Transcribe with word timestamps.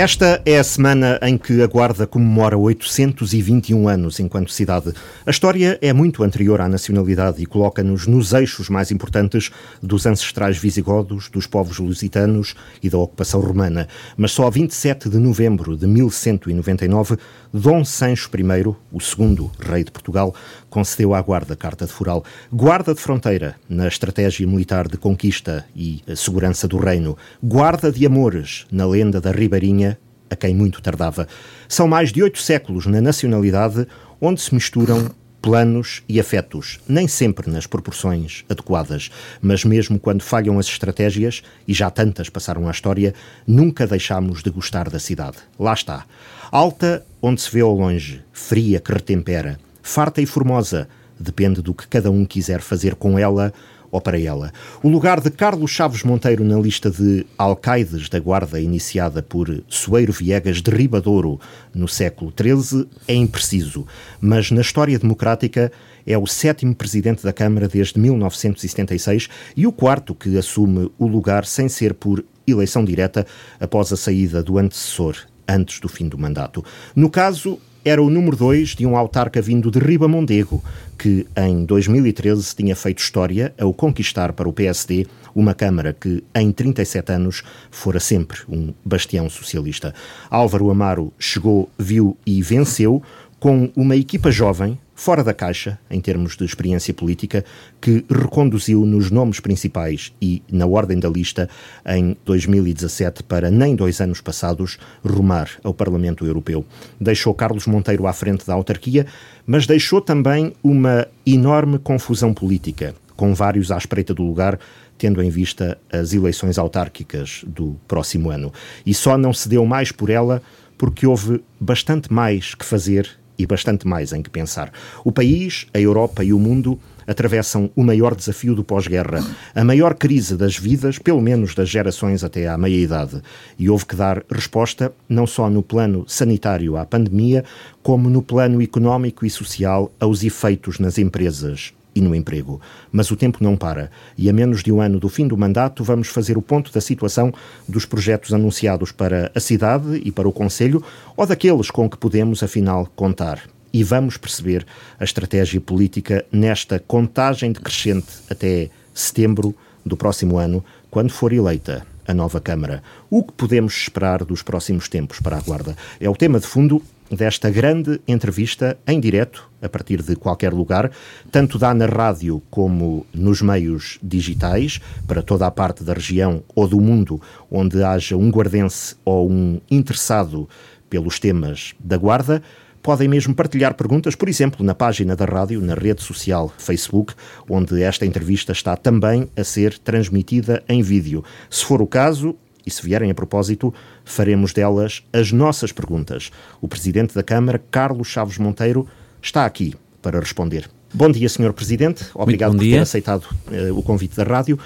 Esta 0.00 0.40
é 0.46 0.58
a 0.58 0.64
semana 0.64 1.18
em 1.20 1.36
que 1.36 1.60
a 1.60 1.66
Guarda 1.66 2.06
comemora 2.06 2.56
821 2.56 3.86
anos 3.86 4.18
enquanto 4.18 4.50
cidade. 4.50 4.94
A 5.26 5.30
história 5.30 5.78
é 5.82 5.92
muito 5.92 6.24
anterior 6.24 6.58
à 6.62 6.66
nacionalidade 6.66 7.42
e 7.42 7.44
coloca-nos 7.44 8.06
nos 8.06 8.32
eixos 8.32 8.70
mais 8.70 8.90
importantes 8.90 9.50
dos 9.82 10.06
ancestrais 10.06 10.56
visigodos, 10.56 11.28
dos 11.28 11.46
povos 11.46 11.78
lusitanos 11.78 12.54
e 12.82 12.88
da 12.88 12.96
ocupação 12.96 13.42
romana. 13.42 13.88
Mas 14.16 14.32
só 14.32 14.46
a 14.46 14.50
27 14.50 15.10
de 15.10 15.18
novembro 15.18 15.76
de 15.76 15.86
1199, 15.86 17.18
Dom 17.52 17.84
Sancho 17.84 18.30
I, 18.34 18.74
o 18.90 19.00
segundo 19.00 19.50
rei 19.58 19.84
de 19.84 19.90
Portugal, 19.90 20.34
concedeu 20.70 21.14
à 21.14 21.20
Guarda 21.20 21.54
Carta 21.54 21.84
de 21.84 21.92
Foral. 21.92 22.24
Guarda 22.50 22.94
de 22.94 23.00
fronteira 23.02 23.56
na 23.68 23.86
estratégia 23.86 24.46
militar 24.46 24.88
de 24.88 24.96
conquista 24.96 25.66
e 25.76 26.02
segurança 26.16 26.66
do 26.66 26.78
reino. 26.78 27.18
Guarda 27.42 27.92
de 27.92 28.06
amores 28.06 28.64
na 28.72 28.86
lenda 28.86 29.20
da 29.20 29.30
Ribeirinha, 29.30 29.89
a 30.30 30.36
quem 30.36 30.54
muito 30.54 30.80
tardava. 30.80 31.26
São 31.68 31.88
mais 31.88 32.12
de 32.12 32.22
oito 32.22 32.40
séculos 32.40 32.86
na 32.86 33.00
nacionalidade 33.00 33.86
onde 34.20 34.40
se 34.40 34.54
misturam 34.54 35.10
planos 35.40 36.02
e 36.08 36.20
afetos, 36.20 36.78
nem 36.86 37.08
sempre 37.08 37.50
nas 37.50 37.66
proporções 37.66 38.44
adequadas, 38.48 39.10
mas 39.40 39.64
mesmo 39.64 39.98
quando 39.98 40.22
falham 40.22 40.58
as 40.58 40.66
estratégias, 40.66 41.42
e 41.66 41.72
já 41.72 41.90
tantas 41.90 42.28
passaram 42.28 42.68
à 42.68 42.70
história, 42.70 43.14
nunca 43.46 43.86
deixamos 43.86 44.42
de 44.42 44.50
gostar 44.50 44.90
da 44.90 44.98
cidade. 44.98 45.38
Lá 45.58 45.72
está. 45.72 46.04
Alta, 46.52 47.04
onde 47.22 47.40
se 47.40 47.50
vê 47.50 47.60
ao 47.60 47.74
longe, 47.74 48.22
fria 48.32 48.80
que 48.80 48.92
retempera, 48.92 49.58
farta 49.82 50.20
e 50.20 50.26
formosa, 50.26 50.88
depende 51.18 51.62
do 51.62 51.72
que 51.72 51.86
cada 51.86 52.10
um 52.10 52.24
quiser 52.24 52.60
fazer 52.60 52.94
com 52.94 53.18
ela 53.18 53.52
ou 53.90 54.00
para 54.00 54.20
ela. 54.20 54.52
O 54.82 54.88
lugar 54.88 55.20
de 55.20 55.30
Carlos 55.30 55.70
Chaves 55.70 56.02
Monteiro 56.02 56.44
na 56.44 56.58
lista 56.58 56.90
de 56.90 57.26
alcaides 57.36 58.08
da 58.08 58.18
Guarda 58.18 58.60
iniciada 58.60 59.22
por 59.22 59.62
Soeiro 59.68 60.12
Viegas 60.12 60.62
de 60.62 60.70
Ribadouro 60.70 61.40
no 61.74 61.88
século 61.88 62.32
XIII 62.32 62.86
é 63.06 63.14
impreciso, 63.14 63.86
mas 64.20 64.50
na 64.50 64.60
história 64.60 64.98
democrática 64.98 65.72
é 66.06 66.16
o 66.16 66.26
sétimo 66.26 66.74
presidente 66.74 67.22
da 67.22 67.32
Câmara 67.32 67.68
desde 67.68 67.98
1976 67.98 69.28
e 69.56 69.66
o 69.66 69.72
quarto 69.72 70.14
que 70.14 70.36
assume 70.38 70.90
o 70.98 71.06
lugar 71.06 71.44
sem 71.44 71.68
ser 71.68 71.94
por 71.94 72.24
eleição 72.46 72.84
direta 72.84 73.26
após 73.58 73.92
a 73.92 73.96
saída 73.96 74.42
do 74.42 74.58
antecessor 74.58 75.16
antes 75.46 75.80
do 75.80 75.88
fim 75.88 76.08
do 76.08 76.18
mandato. 76.18 76.64
No 76.94 77.10
caso, 77.10 77.58
era 77.84 78.02
o 78.02 78.10
número 78.10 78.36
2 78.36 78.70
de 78.70 78.86
um 78.86 78.96
autarca 78.96 79.40
vindo 79.40 79.70
de 79.70 79.78
Ribamondego, 79.78 80.62
que 80.98 81.26
em 81.36 81.64
2013 81.64 82.54
tinha 82.54 82.76
feito 82.76 82.98
história 82.98 83.54
ao 83.58 83.72
conquistar 83.72 84.32
para 84.32 84.48
o 84.48 84.52
PSD 84.52 85.06
uma 85.34 85.54
Câmara 85.54 85.96
que, 85.98 86.22
em 86.34 86.52
37 86.52 87.12
anos, 87.12 87.42
fora 87.70 88.00
sempre 88.00 88.40
um 88.48 88.72
bastião 88.84 89.30
socialista. 89.30 89.94
Álvaro 90.28 90.70
Amaro 90.70 91.12
chegou, 91.18 91.70
viu 91.78 92.16
e 92.26 92.42
venceu 92.42 93.02
com 93.38 93.70
uma 93.74 93.96
equipa 93.96 94.30
jovem, 94.30 94.78
fora 95.00 95.24
da 95.24 95.32
caixa, 95.32 95.78
em 95.90 95.98
termos 95.98 96.36
de 96.36 96.44
experiência 96.44 96.92
política, 96.92 97.42
que 97.80 98.04
reconduziu 98.10 98.84
nos 98.84 99.10
nomes 99.10 99.40
principais 99.40 100.12
e 100.20 100.42
na 100.52 100.66
ordem 100.66 101.00
da 101.00 101.08
lista 101.08 101.48
em 101.86 102.14
2017 102.26 103.22
para, 103.22 103.50
nem 103.50 103.74
dois 103.74 103.98
anos 104.02 104.20
passados, 104.20 104.78
rumar 105.02 105.48
ao 105.64 105.72
Parlamento 105.72 106.26
Europeu. 106.26 106.66
Deixou 107.00 107.32
Carlos 107.32 107.66
Monteiro 107.66 108.06
à 108.06 108.12
frente 108.12 108.46
da 108.46 108.52
autarquia, 108.52 109.06
mas 109.46 109.66
deixou 109.66 110.02
também 110.02 110.52
uma 110.62 111.08
enorme 111.24 111.78
confusão 111.78 112.34
política, 112.34 112.94
com 113.16 113.32
vários 113.32 113.72
à 113.72 113.78
espreita 113.78 114.12
do 114.12 114.22
lugar, 114.22 114.58
tendo 114.98 115.22
em 115.22 115.30
vista 115.30 115.78
as 115.90 116.12
eleições 116.12 116.58
autárquicas 116.58 117.42
do 117.46 117.74
próximo 117.88 118.28
ano. 118.28 118.52
E 118.84 118.92
só 118.92 119.16
não 119.16 119.32
se 119.32 119.48
deu 119.48 119.64
mais 119.64 119.90
por 119.90 120.10
ela 120.10 120.42
porque 120.76 121.06
houve 121.06 121.42
bastante 121.58 122.12
mais 122.12 122.54
que 122.54 122.66
fazer 122.66 123.19
e 123.40 123.46
bastante 123.46 123.86
mais 123.86 124.12
em 124.12 124.22
que 124.22 124.30
pensar. 124.30 124.70
O 125.04 125.10
país, 125.10 125.66
a 125.72 125.80
Europa 125.80 126.22
e 126.22 126.32
o 126.32 126.38
mundo 126.38 126.78
atravessam 127.06 127.70
o 127.74 127.82
maior 127.82 128.14
desafio 128.14 128.54
do 128.54 128.62
pós-guerra, 128.62 129.24
a 129.54 129.64
maior 129.64 129.94
crise 129.94 130.36
das 130.36 130.56
vidas, 130.56 130.98
pelo 130.98 131.20
menos 131.20 131.54
das 131.54 131.68
gerações 131.68 132.22
até 132.22 132.46
à 132.46 132.56
meia-idade. 132.56 133.20
E 133.58 133.68
houve 133.68 133.86
que 133.86 133.96
dar 133.96 134.22
resposta 134.30 134.92
não 135.08 135.26
só 135.26 135.48
no 135.50 135.62
plano 135.62 136.04
sanitário 136.06 136.76
à 136.76 136.84
pandemia, 136.84 137.44
como 137.82 138.08
no 138.08 138.22
plano 138.22 138.62
económico 138.62 139.26
e 139.26 139.30
social 139.30 139.90
aos 139.98 140.22
efeitos 140.22 140.78
nas 140.78 140.98
empresas 140.98 141.72
e 142.00 142.02
no 142.02 142.14
emprego. 142.14 142.60
Mas 142.90 143.10
o 143.10 143.16
tempo 143.16 143.38
não 143.40 143.56
para 143.56 143.90
e 144.16 144.28
a 144.28 144.32
menos 144.32 144.62
de 144.62 144.72
um 144.72 144.80
ano 144.80 144.98
do 144.98 145.08
fim 145.08 145.28
do 145.28 145.36
mandato 145.36 145.84
vamos 145.84 146.08
fazer 146.08 146.36
o 146.36 146.42
ponto 146.42 146.72
da 146.72 146.80
situação 146.80 147.32
dos 147.68 147.84
projetos 147.84 148.32
anunciados 148.32 148.90
para 148.90 149.30
a 149.34 149.40
cidade 149.40 150.00
e 150.04 150.10
para 150.10 150.28
o 150.28 150.32
Conselho 150.32 150.82
ou 151.16 151.26
daqueles 151.26 151.70
com 151.70 151.88
que 151.88 151.98
podemos 151.98 152.42
afinal 152.42 152.86
contar. 152.96 153.42
E 153.72 153.84
vamos 153.84 154.16
perceber 154.16 154.66
a 154.98 155.04
estratégia 155.04 155.60
política 155.60 156.24
nesta 156.32 156.80
contagem 156.80 157.52
decrescente 157.52 158.08
até 158.28 158.68
setembro 158.92 159.54
do 159.86 159.96
próximo 159.96 160.38
ano, 160.38 160.64
quando 160.90 161.12
for 161.12 161.32
eleita 161.32 161.86
a 162.06 162.12
nova 162.12 162.40
Câmara. 162.40 162.82
O 163.08 163.22
que 163.22 163.32
podemos 163.32 163.74
esperar 163.74 164.24
dos 164.24 164.42
próximos 164.42 164.88
tempos 164.88 165.20
para 165.20 165.36
a 165.36 165.40
Guarda? 165.40 165.76
É 166.00 166.10
o 166.10 166.16
tema 166.16 166.40
de 166.40 166.46
fundo 166.46 166.82
desta 167.10 167.50
grande 167.50 168.00
entrevista 168.06 168.78
em 168.86 169.00
direto, 169.00 169.50
a 169.60 169.68
partir 169.68 170.02
de 170.02 170.14
qualquer 170.14 170.52
lugar, 170.52 170.90
tanto 171.30 171.58
dá 171.58 171.74
na 171.74 171.86
rádio 171.86 172.40
como 172.50 173.04
nos 173.12 173.42
meios 173.42 173.98
digitais, 174.02 174.80
para 175.06 175.22
toda 175.22 175.46
a 175.46 175.50
parte 175.50 175.82
da 175.82 175.92
região 175.92 176.42
ou 176.54 176.68
do 176.68 176.80
mundo 176.80 177.20
onde 177.50 177.82
haja 177.82 178.16
um 178.16 178.30
guardense 178.30 178.94
ou 179.04 179.30
um 179.30 179.60
interessado 179.70 180.48
pelos 180.88 181.18
temas 181.18 181.74
da 181.78 181.96
Guarda. 181.96 182.42
Podem 182.82 183.08
mesmo 183.08 183.34
partilhar 183.34 183.74
perguntas, 183.74 184.14
por 184.14 184.28
exemplo, 184.28 184.64
na 184.64 184.74
página 184.74 185.14
da 185.14 185.26
rádio, 185.26 185.60
na 185.60 185.74
rede 185.74 186.02
social 186.02 186.50
Facebook, 186.56 187.12
onde 187.46 187.82
esta 187.82 188.06
entrevista 188.06 188.52
está 188.52 188.74
também 188.74 189.28
a 189.36 189.44
ser 189.44 189.78
transmitida 189.78 190.62
em 190.66 190.80
vídeo. 190.80 191.22
Se 191.50 191.62
for 191.62 191.82
o 191.82 191.86
caso, 191.86 192.34
e 192.66 192.70
se 192.70 192.82
vierem 192.82 193.10
a 193.10 193.14
propósito, 193.14 193.72
faremos 194.04 194.52
delas 194.52 195.02
as 195.12 195.32
nossas 195.32 195.72
perguntas. 195.72 196.30
O 196.60 196.68
Presidente 196.68 197.14
da 197.14 197.22
Câmara, 197.22 197.62
Carlos 197.70 198.08
Chaves 198.08 198.38
Monteiro, 198.38 198.86
está 199.22 199.44
aqui 199.44 199.74
para 200.02 200.18
responder. 200.18 200.68
Bom 200.92 201.10
dia, 201.10 201.28
Sr. 201.28 201.52
Presidente. 201.52 202.04
Obrigado 202.14 202.56
por 202.56 202.60
ter 202.60 202.78
aceitado 202.78 203.24
uh, 203.24 203.78
o 203.78 203.82
convite 203.82 204.16
da 204.16 204.24
rádio. 204.24 204.58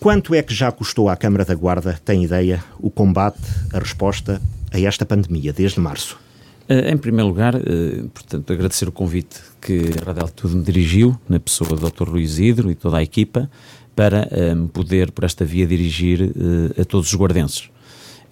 Quanto 0.00 0.34
é 0.34 0.42
que 0.42 0.52
já 0.52 0.72
custou 0.72 1.08
à 1.08 1.16
Câmara 1.16 1.44
da 1.44 1.54
Guarda, 1.54 2.00
tem 2.04 2.24
ideia, 2.24 2.62
o 2.80 2.90
combate, 2.90 3.38
a 3.72 3.78
resposta 3.78 4.42
a 4.72 4.80
esta 4.80 5.06
pandemia 5.06 5.52
desde 5.52 5.78
março? 5.78 6.18
Uh, 6.68 6.88
em 6.92 6.96
primeiro 6.96 7.28
lugar, 7.28 7.54
uh, 7.54 8.08
portanto, 8.12 8.52
agradecer 8.52 8.88
o 8.88 8.92
convite 8.92 9.40
que 9.60 9.90
a 10.00 10.06
Radel 10.06 10.28
Tudo 10.28 10.56
me 10.56 10.64
dirigiu, 10.64 11.16
na 11.28 11.38
pessoa 11.38 11.76
do 11.76 11.88
Dr. 11.88 12.08
Luís 12.08 12.40
Hidro 12.40 12.70
e 12.70 12.74
toda 12.74 12.96
a 12.96 13.02
equipa 13.02 13.48
para 13.94 14.28
um, 14.56 14.66
poder, 14.66 15.10
por 15.10 15.24
esta 15.24 15.44
via, 15.44 15.66
dirigir 15.66 16.22
uh, 16.22 16.80
a 16.80 16.84
todos 16.84 17.12
os 17.12 17.18
guardenses. 17.18 17.70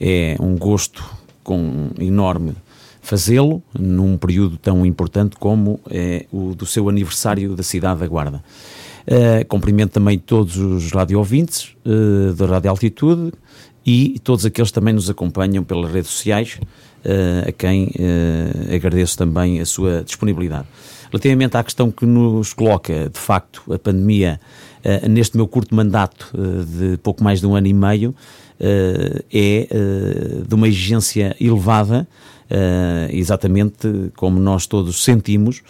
É 0.01 0.37
um 0.41 0.57
gosto 0.57 1.05
com, 1.43 1.91
enorme 1.99 2.55
fazê-lo 3.03 3.63
num 3.79 4.17
período 4.17 4.57
tão 4.57 4.85
importante 4.85 5.37
como 5.37 5.81
é 5.91 6.27
o 6.33 6.55
do 6.55 6.67
seu 6.67 6.89
aniversário 6.89 7.55
da 7.55 7.63
cidade 7.63 8.01
da 8.01 8.07
Guarda. 8.07 8.43
Uh, 9.07 9.45
cumprimento 9.49 9.93
também 9.93 10.19
todos 10.19 10.57
os 10.57 10.93
radio-ouvintes 10.93 11.75
uh, 11.85 12.35
da 12.35 12.47
Rádio 12.47 12.71
Altitude 12.71 13.33
e 13.85 14.19
todos 14.23 14.45
aqueles 14.45 14.71
que 14.71 14.75
também 14.75 14.95
nos 14.95 15.09
acompanham 15.09 15.65
pelas 15.65 15.91
redes 15.91 16.11
sociais, 16.11 16.59
uh, 17.05 17.49
a 17.49 17.53
quem 17.53 17.87
uh, 17.87 18.75
agradeço 18.75 19.17
também 19.17 19.61
a 19.61 19.67
sua 19.67 20.03
disponibilidade. 20.05 20.67
Relativamente 21.11 21.57
à 21.57 21.65
questão 21.65 21.91
que 21.91 22.07
nos 22.07 22.53
coloca, 22.53 23.09
de 23.09 23.19
facto, 23.19 23.63
a 23.73 23.79
pandemia 23.79 24.39
uh, 24.85 25.09
neste 25.09 25.37
meu 25.37 25.47
curto 25.47 25.75
mandato 25.75 26.33
uh, 26.35 26.65
de 26.65 26.97
pouco 26.99 27.23
mais 27.23 27.41
de 27.41 27.47
um 27.47 27.55
ano 27.55 27.67
e 27.67 27.75
meio, 27.75 28.11
uh, 28.11 29.25
é 29.33 29.69
de 30.47 30.55
uma 30.55 30.69
exigência 30.69 31.37
elevada, 31.41 32.07
exatamente 33.11 34.11
como 34.17 34.41
nós 34.41 34.67
todos 34.67 35.05
sentimos 35.05 35.63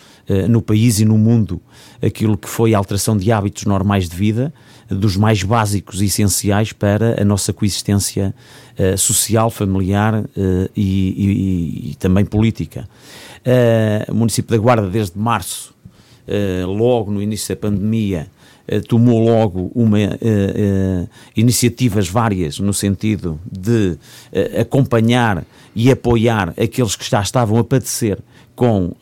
no 0.48 0.62
país 0.62 0.98
e 0.98 1.04
no 1.04 1.18
mundo 1.18 1.60
aquilo 2.00 2.38
que 2.38 2.48
foi 2.48 2.72
a 2.74 2.78
alteração 2.78 3.18
de 3.18 3.30
hábitos 3.30 3.66
normais 3.66 4.08
de 4.08 4.16
vida, 4.16 4.50
dos 4.88 5.14
mais 5.14 5.42
básicos 5.42 6.00
e 6.00 6.06
essenciais 6.06 6.72
para 6.72 7.20
a 7.20 7.24
nossa 7.24 7.52
coexistência 7.52 8.34
social, 8.96 9.50
familiar 9.50 10.24
e, 10.74 10.80
e, 11.84 11.90
e 11.90 11.94
também 11.96 12.24
política. 12.24 12.88
O 14.08 14.14
município 14.14 14.56
da 14.56 14.62
Guarda, 14.62 14.88
desde 14.88 15.18
março, 15.18 15.74
logo 16.66 17.10
no 17.10 17.20
início 17.20 17.54
da 17.54 17.60
pandemia, 17.60 18.26
tomou 18.88 19.19
logo 19.19 19.70
uma 19.75 19.99
iniciativas 21.37 22.08
várias 22.08 22.58
no 22.58 22.72
sentido 22.72 23.40
de 23.50 23.96
acompanhar 24.61 25.44
e 25.75 25.90
apoiar 25.90 26.50
aqueles 26.50 26.96
que 26.96 27.08
já 27.08 27.20
estavam 27.20 27.58
a 27.58 27.64
padecer 27.64 28.19
com 28.55 28.93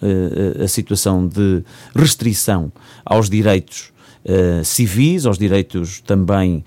a 0.62 0.68
situação 0.68 1.26
de 1.26 1.62
restrição 1.94 2.72
aos 3.04 3.28
direitos 3.28 3.92
civis, 4.64 5.26
aos 5.26 5.38
direitos 5.38 6.00
também 6.00 6.64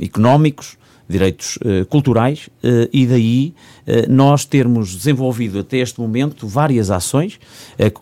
económicos, 0.00 0.76
direitos 1.08 1.56
uh, 1.56 1.86
culturais, 1.86 2.48
uh, 2.64 2.88
e 2.92 3.06
daí 3.06 3.54
uh, 3.86 4.12
nós 4.12 4.44
termos 4.44 4.94
desenvolvido 4.94 5.60
até 5.60 5.78
este 5.78 6.00
momento 6.00 6.46
várias 6.46 6.90
ações, 6.90 7.38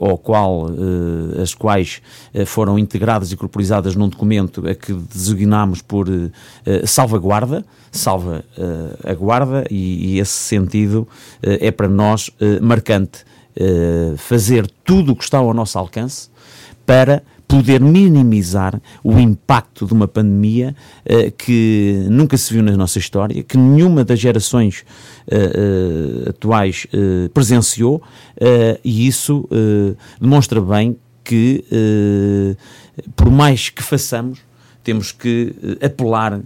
ao 0.01 0.17
qual, 0.19 0.69
as 1.43 1.55
quais 1.55 2.01
foram 2.47 2.79
integradas 2.79 3.33
e 3.33 3.37
corporizadas 3.37 3.95
num 3.95 4.09
documento 4.09 4.67
a 4.69 4.75
que 4.75 4.93
designamos 4.93 5.83
por 5.83 6.07
salvaguarda, 6.85 7.65
salva 7.91 8.45
a 9.05 9.15
guarda, 9.15 9.65
e, 9.71 10.15
e, 10.15 10.19
esse 10.19 10.33
sentido 10.33 11.09
é 11.43 11.71
para 11.71 11.89
nós 11.89 12.31
marcante. 12.61 13.25
fazer 14.19 14.71
tudo 14.85 15.13
o 15.13 15.17
que 15.17 15.25
está 15.25 15.39
ao 15.39 15.53
nosso 15.53 15.79
alcance 15.79 16.29
para 16.87 17.23
poder 17.47 17.81
minimizar 17.81 18.81
o 19.03 19.19
impacto 19.19 19.87
de 19.87 19.93
uma 19.93 20.09
pandemia 20.09 20.75
uh, 21.05 21.31
que 21.33 22.07
nunca 22.11 22.37
se 22.37 22.53
viu 22.53 22.63
na 22.63 22.77
nossa 22.77 22.99
história, 22.99 23.43
que 23.43 23.57
nenhuma 23.57 24.05
das 24.05 24.19
gerações 24.19 24.85
uh, 25.31 26.27
uh, 26.27 26.31
atuais 26.31 26.87
presenciou, 27.33 28.03
e 28.85 29.07
isso 29.07 29.49
demonstra 30.21 30.61
bem 30.61 30.97
que, 31.23 31.65
por 33.17 33.31
mais 33.31 33.69
que 33.69 33.83
façamos, 33.83 34.41
temos 34.83 35.13
que 35.13 35.55
apelar 35.83 36.41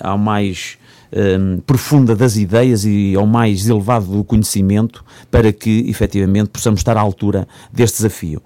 ao 0.00 0.18
mais 0.18 0.78
um, 1.14 1.58
profunda 1.60 2.16
das 2.16 2.36
ideias 2.36 2.84
e 2.84 3.14
ao 3.14 3.26
mais 3.26 3.68
elevado 3.68 4.06
do 4.06 4.24
conhecimento 4.24 5.04
para 5.30 5.52
que, 5.52 5.88
efetivamente, 5.88 6.48
possamos 6.48 6.80
estar 6.80 6.96
à 6.96 7.00
altura 7.00 7.46
deste 7.72 7.96
desafio. 7.98 8.42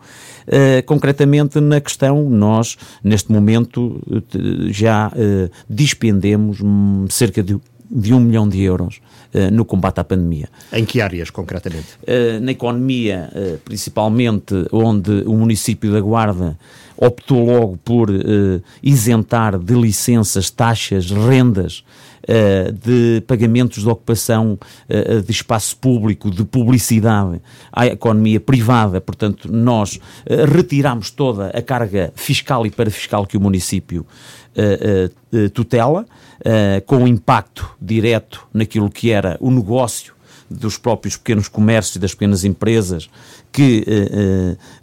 Uh, 0.49 0.83
concretamente 0.87 1.61
na 1.61 1.81
questão, 1.81 2.29
nós, 2.29 2.77
neste 3.05 3.31
momento, 3.31 4.01
já 4.71 5.09
uh, 5.09 5.51
dispendemos 5.69 6.59
cerca 7.11 7.43
de, 7.43 7.57
de 7.91 8.15
um 8.15 8.21
milhão 8.21 8.49
de 8.49 8.63
euros 8.63 9.01
Uh, 9.29 9.51
no 9.53 9.63
combate 9.63 10.01
à 10.01 10.05
pandemia. 10.05 10.49
Em 10.73 10.87
que 10.87 11.03
áreas, 11.03 11.29
concretamente? 11.29 11.99
Uh, 12.03 12.41
na 12.41 12.53
economia, 12.53 13.29
uh, 13.31 13.59
principalmente, 13.59 14.55
onde 14.73 15.11
o 15.27 15.35
município 15.35 15.93
da 15.93 16.01
Guarda 16.01 16.59
optou 16.97 17.45
logo 17.45 17.77
por 17.85 18.09
isentar 18.83 19.59
de 19.59 19.75
licenças, 19.75 20.49
taxas, 20.49 21.11
rendas 21.11 21.85
de 22.83 23.23
pagamentos 23.27 23.83
de 23.83 23.89
ocupação 23.89 24.59
uh, 24.89 25.23
de 25.23 25.33
espaço 25.33 25.77
público, 25.77 26.31
de 26.31 26.45
publicidade 26.45 27.41
à 27.73 27.87
economia 27.87 28.39
privada. 28.39 29.01
Portanto, 29.01 29.51
nós 29.51 29.97
uh, 29.97 30.01
retiramos 30.55 31.11
toda 31.11 31.49
a 31.49 31.63
carga 31.63 32.13
fiscal 32.15 32.67
e 32.67 32.71
parafiscal 32.71 33.27
que 33.27 33.37
o 33.37 33.41
município 33.41 34.07
tutela, 35.55 36.05
com 36.85 37.07
impacto 37.07 37.77
direto 37.81 38.45
naquilo 38.53 38.91
que 38.91 39.13
era 39.13 39.37
o 39.39 39.53
negócio 39.53 40.15
dos 40.51 40.77
próprios 40.77 41.17
pequenos 41.17 41.47
comércios 41.47 41.95
e 41.95 41.99
das 42.01 42.13
pequenas 42.13 42.43
empresas 42.43 43.09
que 43.53 43.85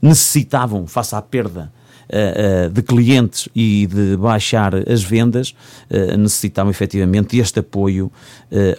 necessitavam, 0.02 0.88
face 0.88 1.14
à 1.14 1.22
perda 1.22 1.74
uh, 2.10 2.70
de 2.70 2.82
clientes 2.82 3.50
e 3.56 3.88
de 3.88 4.18
baixar 4.18 4.74
as 4.90 5.04
vendas, 5.04 5.56
uh, 5.90 6.18
necessitavam 6.18 6.72
efetivamente 6.72 7.38
este 7.38 7.60
apoio 7.60 8.12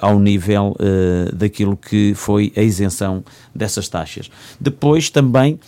ao 0.00 0.18
nível 0.18 0.74
daquilo 1.34 1.76
que 1.76 2.14
foi 2.14 2.52
a 2.56 2.62
isenção 2.62 3.22
dessas 3.54 3.88
taxas. 3.88 4.30
Depois 4.60 5.10
também 5.10 5.58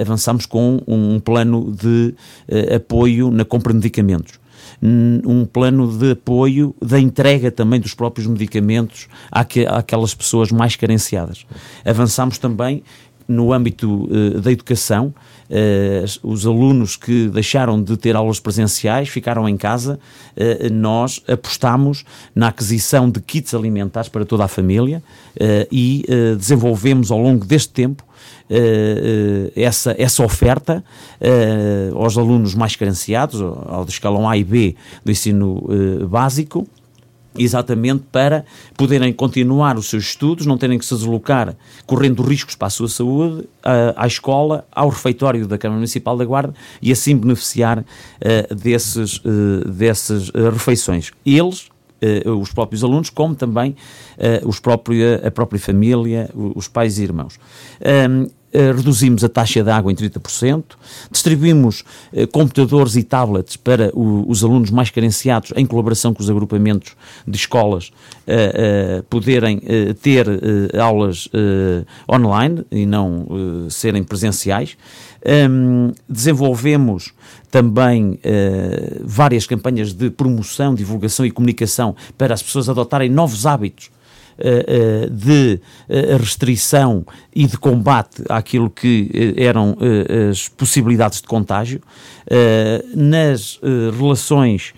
avançamos 0.00 0.46
com 0.46 0.80
um 0.86 1.20
plano 1.20 1.72
de 1.72 2.14
apoio 2.74 3.30
na 3.30 3.44
compra 3.44 3.72
de 3.72 3.78
medicamentos. 3.78 4.38
Um 4.80 5.44
plano 5.44 5.96
de 5.96 6.12
apoio 6.12 6.74
da 6.80 6.98
entrega 6.98 7.50
também 7.50 7.80
dos 7.80 7.94
próprios 7.94 8.26
medicamentos 8.26 9.08
àque, 9.30 9.66
àquelas 9.66 10.14
pessoas 10.14 10.50
mais 10.52 10.76
carenciadas. 10.76 11.44
Avançamos 11.84 12.38
também 12.38 12.82
no 13.28 13.52
âmbito 13.52 14.04
uh, 14.04 14.40
da 14.40 14.50
educação, 14.50 15.14
os 16.22 16.46
alunos 16.46 16.96
que 16.96 17.28
deixaram 17.28 17.82
de 17.82 17.96
ter 17.96 18.14
aulas 18.14 18.38
presenciais 18.38 19.08
ficaram 19.08 19.48
em 19.48 19.56
casa, 19.56 19.98
uh, 20.36 20.72
nós 20.72 21.22
apostamos 21.26 22.04
na 22.34 22.48
aquisição 22.48 23.10
de 23.10 23.20
kits 23.20 23.54
alimentares 23.54 24.08
para 24.08 24.24
toda 24.24 24.44
a 24.44 24.48
família 24.48 25.02
e 25.70 26.04
desenvolvemos 26.36 27.10
ao 27.10 27.18
longo 27.18 27.44
deste 27.44 27.72
tempo 27.72 28.02
essa, 29.54 29.94
essa 29.96 30.24
oferta 30.24 30.82
aos 31.94 32.18
alunos 32.18 32.54
mais 32.54 32.74
carenciados, 32.74 33.40
ao 33.40 33.84
escalão 33.88 34.28
A 34.28 34.36
e 34.36 34.42
B 34.42 34.74
do 35.04 35.12
ensino 35.12 35.64
básico, 36.08 36.66
exatamente 37.36 38.04
para 38.10 38.44
poderem 38.76 39.12
continuar 39.12 39.76
os 39.76 39.88
seus 39.88 40.04
estudos, 40.04 40.46
não 40.46 40.58
terem 40.58 40.78
que 40.78 40.84
se 40.84 40.94
deslocar 40.94 41.54
correndo 41.86 42.22
riscos 42.22 42.54
para 42.54 42.68
a 42.68 42.70
sua 42.70 42.88
saúde, 42.88 43.48
à, 43.96 44.06
escola, 44.06 44.66
ao 44.72 44.88
refeitório 44.88 45.46
da 45.46 45.58
Câmara 45.58 45.76
Municipal 45.76 46.16
da 46.16 46.24
Guarda 46.24 46.54
e 46.80 46.90
assim 46.92 47.16
beneficiar 47.16 47.80
uh, 47.80 48.54
desses, 48.54 49.18
uh, 49.18 49.68
dessas 49.68 50.28
uh, 50.30 50.50
refeições. 50.52 51.10
Eles, 51.24 51.68
os 52.40 52.52
próprios 52.52 52.84
alunos, 52.84 53.10
como 53.10 53.34
também 53.34 53.74
os 54.44 54.60
próprio, 54.60 55.26
a 55.26 55.32
própria 55.32 55.58
família, 55.58 56.30
os 56.32 56.68
pais 56.68 56.96
e 56.96 57.02
irmãos. 57.02 57.40
Um, 57.80 58.22
eh, 58.22 58.30
reduzimos 58.52 59.22
a 59.22 59.28
taxa 59.28 59.62
de 59.62 59.70
água 59.70 59.92
em 59.92 59.94
30%, 59.94 60.64
distribuímos 61.10 61.84
eh, 62.12 62.26
computadores 62.26 62.96
e 62.96 63.02
tablets 63.02 63.56
para 63.56 63.90
o, 63.94 64.24
os 64.28 64.42
alunos 64.42 64.70
mais 64.70 64.90
carenciados, 64.90 65.52
em 65.56 65.66
colaboração 65.66 66.14
com 66.14 66.22
os 66.22 66.30
agrupamentos 66.30 66.96
de 67.26 67.36
escolas, 67.36 67.88
uh, 67.88 69.02
poderem 69.04 69.60
ter 70.00 70.26
aulas 70.80 71.28
online 72.10 72.64
e 72.70 72.86
não 72.86 73.26
serem 73.70 74.02
presenciais. 74.02 74.76
Um, 75.50 75.92
desenvolvemos 76.08 77.12
também 77.50 78.18
várias 79.02 79.46
campanhas 79.46 79.92
de 79.92 80.10
promoção, 80.10 80.74
divulgação 80.74 81.26
e 81.26 81.30
comunicação 81.30 81.94
para 82.16 82.34
as 82.34 82.42
pessoas 82.42 82.68
adotarem 82.68 83.10
novos 83.10 83.46
hábitos 83.46 83.90
eh, 83.90 83.90
eh, 83.90 83.97
de 85.10 85.60
eh, 85.88 86.16
restrição 86.16 87.04
e 87.34 87.46
de 87.46 87.58
combate 87.58 88.22
àquilo 88.28 88.70
que 88.70 89.34
eram 89.36 89.76
as 90.30 90.48
possibilidades 90.48 91.20
de 91.20 91.26
contágio, 91.26 91.80
nas 92.94 93.60
relações 93.96 94.72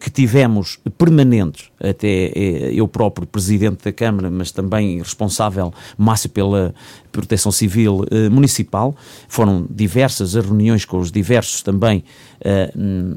que 0.00 0.10
tivemos 0.10 0.78
permanentes, 0.98 1.70
até 1.82 2.32
eu 2.72 2.86
próprio 2.86 3.26
Presidente 3.26 3.84
da 3.84 3.92
Câmara, 3.92 4.30
mas 4.30 4.50
também 4.50 4.98
responsável 4.98 5.72
máximo 5.98 6.34
pela 6.34 6.74
Proteção 7.10 7.52
Civil 7.52 8.06
Municipal, 8.30 8.94
foram 9.28 9.66
diversas 9.68 10.34
as 10.34 10.44
reuniões 10.44 10.84
com 10.84 10.98
os 10.98 11.10
diversos 11.10 11.62
também 11.62 12.04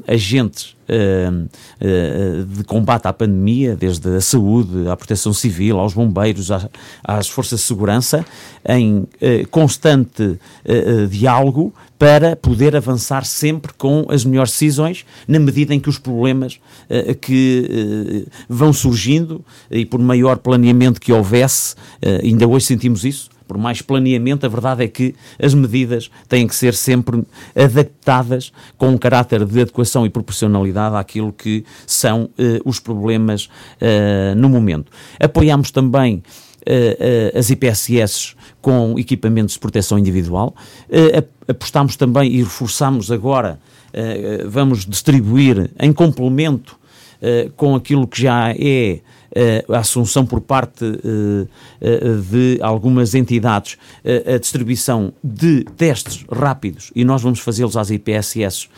agentes 0.08 0.76
uh, 0.90 1.46
uh, 1.82 2.46
de 2.46 2.64
combate 2.64 3.08
à 3.08 3.14
pandemia, 3.14 3.76
desde 3.76 4.16
a 4.16 4.22
saúde, 4.22 4.88
à 4.88 4.96
proteção 4.96 5.34
civil, 5.34 5.80
aos 5.80 5.94
bombeiros, 5.94 6.50
às 7.04 7.28
forças 7.28 7.60
de 7.60 7.66
segurança, 7.66 8.26
em 8.68 9.08
constante 9.50 10.40
diálogo 11.10 11.74
para 11.98 12.36
poder 12.36 12.76
avançar 12.76 13.26
sempre 13.26 13.74
com 13.74 14.06
as 14.10 14.26
melhores 14.26 14.52
decisões, 14.52 15.06
na 15.28 15.40
medida 15.40 15.74
em 15.74 15.80
que 15.80 15.90
os 15.90 15.98
problemas 15.98 16.60
que 17.22 18.28
vão 18.50 18.74
surgindo 18.74 19.44
e 19.72 19.86
por 19.86 20.00
maior 20.00 20.38
planeamento 20.38 21.00
que 21.00 21.14
houvesse, 21.14 21.76
ainda 22.22 22.46
hoje 22.48 22.66
sentimos 22.66 23.06
isso, 23.06 23.30
por 23.48 23.58
mais 23.58 23.82
planeamento, 23.82 24.46
a 24.46 24.50
verdade 24.50 24.84
é 24.84 24.88
que 24.88 25.14
as 25.40 25.54
medidas 25.54 26.10
têm 26.28 26.48
que 26.48 26.56
ser 26.56 26.74
sempre 26.74 27.24
adaptadas 27.56 28.52
com 28.78 28.90
um 28.90 28.98
caráter 28.98 29.46
de 29.46 29.62
adequação 29.62 30.06
e 30.06 30.10
proporcionalidade 30.10 30.96
àquilo 30.96 31.32
que 31.32 31.64
são 31.86 32.24
uh, 32.24 32.30
os 32.66 32.80
problemas 32.80 33.46
uh, 33.46 34.36
no 34.36 34.50
momento. 34.50 34.92
Apoiamos 35.20 35.72
também 35.72 36.24
uh, 36.68 37.38
as 37.38 37.50
IPSS 37.50 38.36
com 38.62 38.98
equipamentos 38.98 39.54
de 39.54 39.60
proteção 39.60 40.00
individual. 40.00 40.56
apostamos 41.48 41.96
também 41.96 42.32
e 42.32 42.44
reforçamos 42.44 43.12
agora, 43.12 43.60
vamos 44.48 44.86
distribuir 44.86 45.70
em 45.80 45.94
complemento 45.94 46.76
com 47.56 47.76
aquilo 47.76 48.08
que 48.08 48.24
já 48.24 48.52
é 48.52 49.02
eh, 49.38 49.66
a 49.68 49.80
assunção 49.80 50.26
por 50.26 50.40
parte 50.40 50.86
eh, 50.86 51.48
eh, 51.82 52.00
de 52.32 52.58
algumas 52.62 53.14
entidades 53.14 53.78
a 54.34 54.38
distribuição 54.38 55.12
de 55.22 55.66
testes 55.76 56.24
rápidos 56.32 56.90
e 56.96 57.04
nós 57.04 57.22
vamos 57.22 57.40
fazê-los 57.40 57.76
às 57.76 57.90
IPSS 57.90 58.70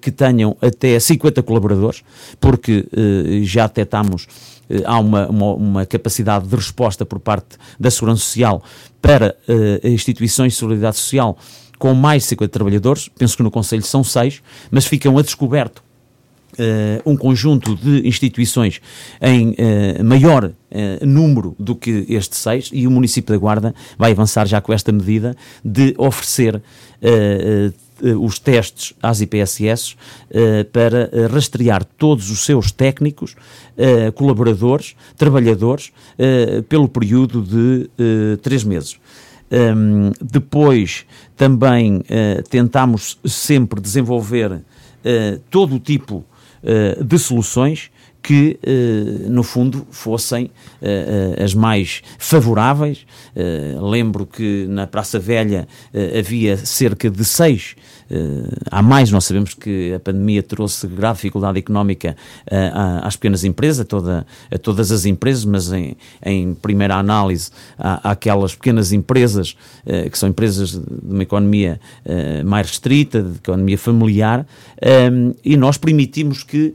que 0.00 0.10
tenham 0.10 0.56
até 0.62 0.98
50 0.98 1.42
colaboradores, 1.42 2.02
porque 2.40 2.86
já 3.42 3.66
detectamos 3.66 4.26
há 4.84 4.98
uma, 4.98 5.26
uma, 5.28 5.54
uma, 5.54 5.86
capacidade 5.86 6.46
de 6.46 6.54
resposta 6.54 7.04
por 7.04 7.18
parte 7.18 7.56
da 7.78 7.90
Segurança 7.90 8.22
Social 8.22 8.62
para 9.00 9.36
uh, 9.48 9.88
instituições 9.88 10.52
de 10.52 10.58
solidariedade 10.58 10.96
social 10.96 11.36
com 11.78 11.94
mais 11.94 12.22
de 12.22 12.30
50 12.30 12.50
trabalhadores, 12.50 13.08
penso 13.16 13.36
que 13.36 13.42
no 13.42 13.52
Conselho 13.52 13.84
são 13.84 14.02
seis, 14.02 14.42
mas 14.68 14.84
ficam 14.84 15.16
a 15.16 15.22
descoberto 15.22 15.82
um 17.06 17.16
conjunto 17.16 17.76
de 17.76 18.08
instituições 18.08 18.80
em 19.22 19.54
maior 20.02 20.50
número 21.02 21.54
do 21.56 21.76
que 21.76 22.04
este 22.08 22.34
seis 22.34 22.68
e 22.72 22.84
o 22.84 22.90
município 22.90 23.32
da 23.32 23.38
Guarda 23.38 23.72
vai 23.96 24.10
avançar 24.10 24.44
já 24.44 24.60
com 24.60 24.72
esta 24.72 24.90
medida 24.90 25.36
de 25.64 25.94
oferecer 25.96 26.60
os 28.20 28.38
testes 28.38 28.92
às 29.02 29.20
IPSS 29.20 29.96
para 30.72 31.10
rastrear 31.32 31.84
todos 31.84 32.30
os 32.30 32.44
seus 32.44 32.70
técnicos, 32.70 33.34
colaboradores, 34.14 34.94
trabalhadores, 35.16 35.92
pelo 36.68 36.88
período 36.88 37.42
de 37.42 37.90
três 38.42 38.62
meses. 38.64 38.98
Um, 39.50 40.12
depois 40.20 41.06
também 41.34 41.96
uh, 41.96 42.42
tentámos 42.50 43.18
sempre 43.24 43.80
desenvolver 43.80 44.52
uh, 44.52 44.62
todo 45.50 45.76
o 45.76 45.80
tipo 45.80 46.16
uh, 46.62 47.02
de 47.02 47.18
soluções 47.18 47.90
que, 48.28 48.58
no 49.26 49.42
fundo, 49.42 49.86
fossem 49.90 50.50
as 51.42 51.54
mais 51.54 52.02
favoráveis. 52.18 53.06
lembro 53.80 54.26
que 54.26 54.66
na 54.68 54.86
Praça 54.86 55.18
Velha 55.18 55.66
havia 56.18 56.58
cerca 56.58 57.08
de 57.08 57.24
seis 57.24 57.74
há 58.70 58.82
mais, 58.82 59.10
nós 59.10 59.24
sabemos 59.24 59.54
que 59.54 59.92
a 59.92 60.00
pandemia 60.00 60.42
trouxe 60.42 60.86
grave 60.86 61.16
dificuldade 61.16 61.58
económica 61.58 62.16
uh, 62.46 63.06
às 63.06 63.16
pequenas 63.16 63.44
empresas, 63.44 63.80
a, 63.80 63.84
toda, 63.84 64.26
a 64.50 64.58
todas 64.58 64.90
as 64.90 65.04
empresas, 65.04 65.44
mas 65.44 65.72
em, 65.72 65.96
em 66.24 66.54
primeira 66.54 66.96
análise 66.96 67.50
há, 67.78 68.10
aquelas 68.12 68.54
pequenas 68.54 68.92
empresas 68.92 69.56
uh, 69.84 70.08
que 70.10 70.18
são 70.18 70.28
empresas 70.28 70.70
de 70.70 70.80
uma 71.02 71.22
economia 71.22 71.80
mais 72.44 72.68
restrita, 72.68 73.22
de 73.22 73.36
economia 73.36 73.76
familiar, 73.76 74.46
e 75.44 75.56
nós 75.56 75.76
permitimos 75.76 76.42
que 76.42 76.74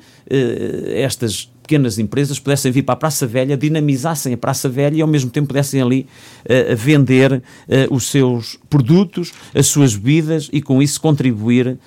estas 0.96 1.50
pequenas 1.64 1.98
empresas 1.98 2.40
pudessem 2.40 2.72
vir 2.72 2.84
para 2.84 2.94
a 2.94 2.98
Praça 2.98 3.26
Velha, 3.26 3.58
dinamizassem 3.58 4.34
a 4.34 4.38
Praça 4.38 4.70
Velha 4.70 4.98
e 4.98 5.02
ao 5.02 5.08
mesmo 5.08 5.32
tempo 5.32 5.48
pudessem 5.48 5.82
ali 5.82 6.06
uh, 6.46 6.76
vender 6.76 7.34
uh, 7.34 7.42
os 7.90 8.10
seus 8.10 8.60
produtos, 8.70 9.32
as 9.56 9.66
suas 9.68 9.96
bebidas 9.96 10.50
e 10.54 10.62
com 10.62 10.82
isso 10.82 11.02
contribuir 11.02 11.80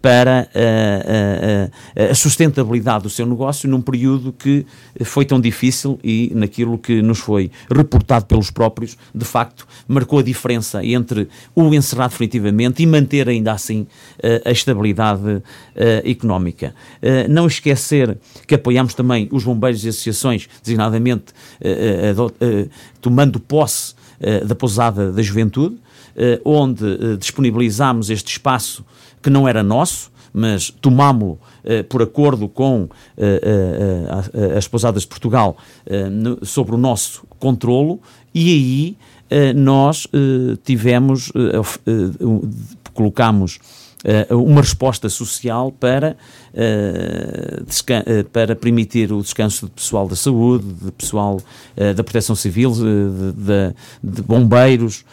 para 0.00 0.48
a, 0.54 2.04
a, 2.04 2.10
a, 2.10 2.14
sustentabilidade 2.14 3.04
do 3.04 3.10
seu 3.10 3.26
negócio 3.26 3.68
num 3.68 3.80
período 3.80 4.32
que 4.32 4.64
foi 5.04 5.24
tão 5.24 5.40
difícil 5.40 5.98
e 6.02 6.32
naquilo 6.34 6.78
que 6.78 7.02
nos 7.02 7.18
foi 7.18 7.50
reportado 7.70 8.26
pelos 8.26 8.50
próprios, 8.50 8.96
de 9.14 9.24
facto, 9.24 9.66
marcou 9.88 10.20
a 10.20 10.22
diferença 10.22 10.84
entre 10.84 11.28
o 11.54 11.74
encerrar 11.74 12.08
definitivamente 12.08 12.82
e 12.82 12.86
manter 12.86 13.28
ainda 13.28 13.52
assim 13.52 13.86
eh, 14.22 14.42
a 14.44 14.50
estabilidade 14.50 15.42
eh, 15.74 16.02
económica. 16.04 16.74
Não 17.28 17.46
esquecer 17.46 18.16
que 18.46 18.54
apoiamos 18.54 18.94
também 18.94 19.28
os 19.30 19.44
bombeiros 19.44 19.84
e 19.84 19.88
associações, 19.88 20.48
designadamente 20.62 21.26
tomando 23.00 23.38
posse 23.40 23.94
da 24.46 24.54
Pousada 24.54 25.12
da 25.12 25.22
Juventude, 25.22 25.76
onde 26.44 27.16
disponibilizámos 27.18 28.10
este 28.10 28.32
espaço 28.32 28.84
que 29.26 29.30
não 29.30 29.48
era 29.48 29.60
nosso, 29.60 30.12
mas 30.32 30.70
tomámo-lo 30.70 31.32
uh, 31.64 31.82
por 31.88 32.00
acordo 32.00 32.48
com 32.48 32.82
uh, 32.82 32.88
uh, 32.88 34.56
as 34.56 34.68
pousadas 34.68 35.02
de 35.02 35.08
Portugal 35.08 35.56
no, 36.12 36.46
sobre 36.46 36.76
o 36.76 36.78
nosso 36.78 37.26
controlo 37.40 38.00
e 38.32 38.52
aí 38.52 38.96
nós 39.56 40.06
tivemos, 40.62 41.32
colocamos 42.94 43.58
uma 44.30 44.60
resposta 44.60 45.08
social 45.08 45.72
para, 45.72 46.16
para 48.32 48.54
permitir 48.54 49.12
o 49.12 49.20
descanso 49.20 49.66
de 49.66 49.72
pessoal 49.72 50.06
da 50.06 50.14
saúde, 50.14 50.64
de 50.64 50.92
pessoal 50.92 51.40
da 51.96 52.04
proteção 52.04 52.36
civil, 52.36 52.70
de, 52.70 53.32
de, 53.32 53.74
de 54.04 54.22
bombeiros 54.22 55.04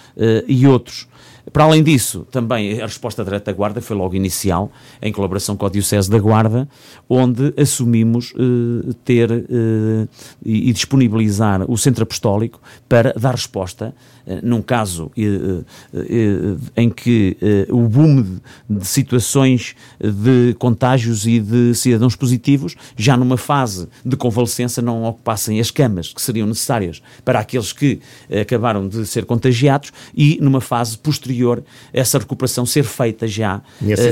e 0.48 0.68
outros. 0.68 1.08
Para 1.52 1.66
além 1.66 1.84
disso, 1.84 2.26
também 2.32 2.82
a 2.82 2.86
resposta 2.86 3.24
direta 3.24 3.52
da 3.52 3.58
Guarda 3.58 3.82
foi 3.82 3.96
logo 3.96 4.16
inicial, 4.16 4.72
em 5.02 5.12
colaboração 5.12 5.58
com 5.58 5.66
a 5.66 5.70
Diocese 5.70 6.10
da 6.10 6.18
Guarda, 6.18 6.68
onde 7.10 7.54
assumimos 7.58 8.34
eh, 8.36 8.94
ter 9.04 9.30
eh, 9.32 10.08
e, 10.44 10.70
e 10.70 10.74
disponibilizar 10.74 11.70
o 11.70 11.78
Centro 11.78 12.04
Apostólico 12.04 12.62
para 12.88 13.14
dar 13.14 13.32
resposta 13.32 13.94
num 14.42 14.62
caso 14.62 15.12
eh, 15.18 15.64
eh, 15.94 16.56
em 16.78 16.90
que 16.90 17.38
o 17.70 17.88
boom 17.88 18.40
de 18.70 18.88
situações 18.88 19.76
de 20.00 20.56
contágios 20.58 21.28
e 21.28 21.40
de 21.40 21.76
cidadãos 21.76 22.16
positivos, 22.16 22.76
já 22.96 23.18
numa 23.18 23.38
fase 23.38 23.88
de 24.06 24.16
convalescença, 24.16 24.82
não 24.82 25.04
ocupassem 25.04 25.60
as 25.60 25.72
camas 25.72 26.14
que 26.14 26.22
seriam 26.22 26.48
necessárias 26.48 27.02
para 27.26 27.40
aqueles 27.40 27.74
que 27.74 28.00
acabaram 28.42 28.88
de 28.88 29.06
ser 29.06 29.26
contagiados 29.26 29.92
e 30.16 30.38
numa 30.42 30.62
fase 30.62 30.98
posterior 30.98 31.64
essa 31.92 32.18
recuperação 32.18 32.66
ser 32.66 32.84
feita 32.84 33.28
já 33.28 33.62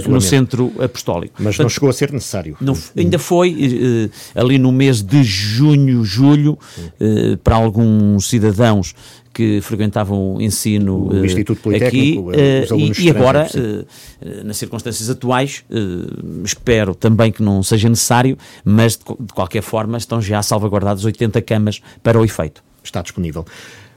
no 0.07 0.21
centro 0.21 0.71
apostólico. 0.79 1.35
Mas 1.37 1.55
Portanto, 1.55 1.63
não 1.63 1.69
chegou 1.69 1.89
a 1.89 1.93
ser 1.93 2.11
necessário. 2.11 2.57
Não, 2.59 2.77
ainda 2.97 3.19
foi 3.19 4.11
ali 4.35 4.57
no 4.57 4.71
mês 4.71 5.01
de 5.01 5.23
junho, 5.23 6.03
julho, 6.03 6.57
para 7.43 7.55
alguns 7.55 8.27
cidadãos 8.27 8.93
que 9.33 9.61
frequentavam 9.61 10.35
o 10.35 10.41
ensino 10.41 11.07
o 11.09 11.25
Instituto 11.25 11.71
eh, 11.71 11.87
aqui 11.87 12.19
eh, 12.33 12.65
e, 12.75 13.05
e, 13.05 13.09
agora, 13.09 13.47
eh, 13.55 14.43
nas 14.43 14.57
circunstâncias 14.57 15.09
atuais, 15.09 15.63
espero 16.43 16.93
também 16.93 17.31
que 17.31 17.41
não 17.41 17.63
seja 17.63 17.87
necessário, 17.87 18.37
mas 18.63 18.97
de, 18.97 19.03
qualquer 19.33 19.61
forma 19.61 19.97
estão 19.97 20.21
já 20.21 20.41
salvaguardadas 20.41 21.05
80 21.05 21.41
camas 21.41 21.81
para 22.03 22.19
o 22.19 22.25
efeito. 22.25 22.63
Está 22.83 23.01
disponível. 23.01 23.45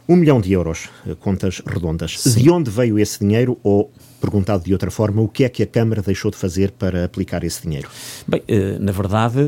Um 0.07 0.17
milhão 0.17 0.41
de 0.41 0.53
euros, 0.53 0.91
contas 1.21 1.63
redondas. 1.67 2.21
Sim. 2.21 2.43
De 2.43 2.51
onde 2.51 2.71
veio 2.71 2.99
esse 2.99 3.19
dinheiro 3.19 3.59
ou 3.63 3.91
Perguntado 4.21 4.65
de 4.65 4.73
outra 4.73 4.91
forma, 4.91 5.21
o 5.21 5.29
que 5.29 5.45
é 5.45 5.51
que 5.51 5.63
a 5.63 5.67
Câmara 5.67 6.01
deixou 6.01 6.31
de 6.31 6.39
fazer 6.39 6.71
para 6.71 7.05
aplicar 7.05 7.45
esse 7.45 7.61
dinheiro? 7.61 7.91
Bem, 8.27 8.41
na 8.81 8.91
verdade, 8.91 9.39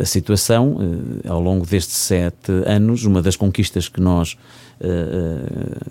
a 0.00 0.04
situação, 0.04 0.78
ao 1.28 1.40
longo 1.40 1.66
destes 1.66 1.96
sete 1.96 2.52
anos, 2.64 3.04
uma 3.04 3.20
das 3.20 3.34
conquistas 3.34 3.88
que 3.88 4.00
nós 4.00 4.36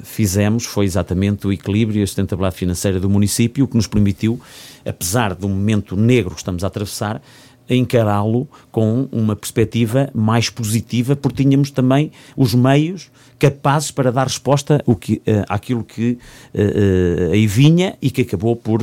fizemos 0.04 0.66
foi 0.66 0.86
exatamente 0.86 1.48
o 1.48 1.52
equilíbrio 1.52 2.00
e 2.00 2.04
a 2.04 2.08
sustentabilidade 2.08 2.56
financeira 2.56 3.00
do 3.00 3.10
município, 3.10 3.66
o 3.66 3.68
que 3.68 3.76
nos 3.76 3.88
permitiu, 3.88 4.40
apesar 4.86 5.34
do 5.36 5.48
momento 5.48 5.96
negro 5.96 6.32
que 6.32 6.42
estamos 6.42 6.64
a 6.64 6.68
atravessar, 6.68 7.22
encará-lo 7.70 8.48
com 8.72 9.08
uma 9.12 9.36
perspectiva 9.36 10.10
mais 10.14 10.50
positiva, 10.50 11.16
porque 11.16 11.44
tínhamos 11.44 11.72
também 11.72 12.12
os 12.36 12.54
meios 12.54 13.10
capazes 13.40 13.92
para 13.92 14.12
dar 14.12 14.28
resposta 14.28 14.84
o 14.86 14.96
que, 14.96 15.16
uh, 15.16 15.44
àquilo 15.50 15.84
que 15.84 16.18
uh, 16.54 17.32
aí 17.32 17.48
vinha 17.48 17.96
e 18.02 18.10
que 18.10 18.22
acabou 18.22 18.56
por 18.56 18.82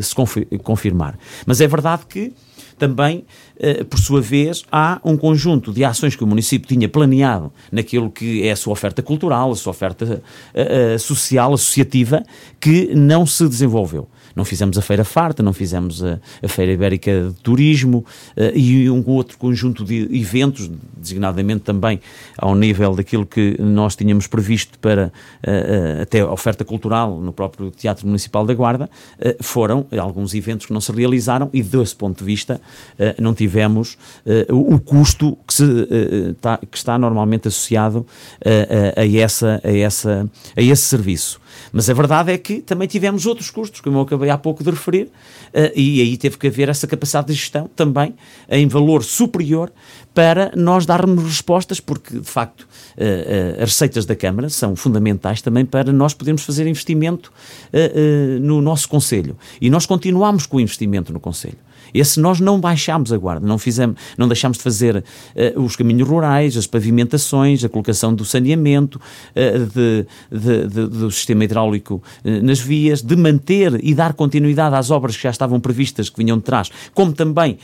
se 0.00 0.14
confirmar. 0.62 1.18
Mas 1.46 1.60
é 1.60 1.66
verdade 1.66 2.04
que 2.08 2.32
também, 2.78 3.24
eh, 3.58 3.84
por 3.84 3.98
sua 3.98 4.20
vez, 4.20 4.64
há 4.70 5.00
um 5.04 5.16
conjunto 5.16 5.72
de 5.72 5.84
ações 5.84 6.16
que 6.16 6.24
o 6.24 6.26
município 6.26 6.68
tinha 6.68 6.88
planeado 6.88 7.52
naquilo 7.70 8.10
que 8.10 8.46
é 8.46 8.52
a 8.52 8.56
sua 8.56 8.72
oferta 8.72 9.02
cultural, 9.02 9.50
a 9.50 9.56
sua 9.56 9.70
oferta 9.70 10.22
eh, 10.54 10.94
eh, 10.94 10.98
social, 10.98 11.54
associativa, 11.54 12.22
que 12.60 12.94
não 12.94 13.26
se 13.26 13.48
desenvolveu. 13.48 14.08
Não 14.34 14.44
fizemos 14.44 14.76
a 14.76 14.82
Feira 14.82 15.04
Farta, 15.04 15.42
não 15.42 15.52
fizemos 15.52 16.02
a, 16.02 16.18
a 16.42 16.48
Feira 16.48 16.72
Ibérica 16.72 17.28
de 17.28 17.40
Turismo 17.40 18.04
uh, 18.36 18.56
e 18.56 18.90
um 18.90 19.02
outro 19.06 19.38
conjunto 19.38 19.84
de 19.84 20.08
eventos, 20.12 20.70
designadamente 20.96 21.60
também 21.60 22.00
ao 22.36 22.54
nível 22.54 22.94
daquilo 22.94 23.24
que 23.24 23.56
nós 23.60 23.94
tínhamos 23.94 24.26
previsto 24.26 24.78
para 24.78 25.12
uh, 25.46 26.02
até 26.02 26.20
a 26.20 26.30
oferta 26.30 26.64
cultural 26.64 27.20
no 27.20 27.32
próprio 27.32 27.70
Teatro 27.70 28.06
Municipal 28.06 28.44
da 28.44 28.54
Guarda, 28.54 28.88
foram 29.40 29.86
alguns 29.98 30.34
eventos 30.34 30.66
que 30.66 30.72
não 30.72 30.80
se 30.80 30.90
realizaram 30.92 31.48
e, 31.52 31.62
desse 31.62 31.94
ponto 31.94 32.18
de 32.18 32.24
vista, 32.24 32.60
não 33.18 33.34
tivemos 33.34 33.96
o 34.50 34.78
custo 34.78 35.36
que, 35.46 35.54
se, 35.54 36.36
tá, 36.40 36.58
que, 36.58 36.76
está 36.76 36.98
normalmente 36.98 37.48
associado 37.48 38.06
a, 38.96 39.06
essa, 39.06 39.60
a, 39.62 39.76
essa, 39.76 40.30
a 40.56 40.62
esse 40.62 40.82
serviço. 40.82 41.40
Mas 41.72 41.88
a 41.90 41.94
verdade 41.94 42.32
é 42.32 42.38
que 42.38 42.60
também 42.60 42.86
tivemos 42.86 43.26
outros 43.26 43.50
custos, 43.50 43.80
como 43.80 43.98
eu 43.98 44.02
acabei 44.02 44.30
há 44.30 44.38
pouco 44.38 44.62
de 44.62 44.70
referir, 44.70 45.04
uh, 45.04 45.72
e 45.74 46.00
aí 46.00 46.16
teve 46.16 46.38
que 46.38 46.46
haver 46.46 46.68
essa 46.68 46.86
capacidade 46.86 47.28
de 47.28 47.34
gestão 47.34 47.68
também 47.74 48.14
em 48.48 48.66
valor 48.68 49.02
superior 49.02 49.72
para 50.12 50.52
nós 50.54 50.86
darmos 50.86 51.24
respostas, 51.24 51.80
porque 51.80 52.18
de 52.18 52.28
facto 52.28 52.62
uh, 52.62 52.64
uh, 53.60 53.62
as 53.62 53.70
receitas 53.70 54.06
da 54.06 54.14
Câmara 54.14 54.48
são 54.48 54.76
fundamentais 54.76 55.42
também 55.42 55.64
para 55.64 55.92
nós 55.92 56.14
podermos 56.14 56.42
fazer 56.42 56.66
investimento 56.66 57.32
no 58.40 58.60
nosso 58.60 58.88
Conselho. 58.88 59.36
E 59.60 59.68
nós 59.68 59.86
continuamos 59.86 60.46
com 60.46 60.58
o 60.58 60.60
investimento 60.60 61.12
no 61.12 61.20
Conselho. 61.20 61.58
Esse 61.94 62.18
nós 62.18 62.40
não 62.40 62.60
baixámos 62.60 63.12
a 63.12 63.16
guarda, 63.16 63.46
não, 63.46 63.56
fizemos, 63.56 63.96
não 64.18 64.26
deixámos 64.26 64.58
de 64.58 64.64
fazer 64.64 64.96
uh, 64.96 65.62
os 65.62 65.76
caminhos 65.76 66.08
rurais, 66.08 66.56
as 66.56 66.66
pavimentações, 66.66 67.62
a 67.62 67.68
colocação 67.68 68.12
do 68.12 68.24
saneamento, 68.24 69.00
uh, 69.00 69.66
de, 69.66 70.06
de, 70.30 70.66
de, 70.66 70.86
do 70.88 71.10
sistema 71.10 71.44
hidráulico 71.44 72.02
uh, 72.24 72.44
nas 72.44 72.58
vias, 72.58 73.00
de 73.00 73.14
manter 73.14 73.78
e 73.82 73.94
dar 73.94 74.12
continuidade 74.14 74.74
às 74.74 74.90
obras 74.90 75.16
que 75.16 75.22
já 75.22 75.30
estavam 75.30 75.60
previstas, 75.60 76.10
que 76.10 76.18
vinham 76.18 76.38
de 76.38 76.44
trás, 76.44 76.70
como 76.92 77.12
também 77.12 77.58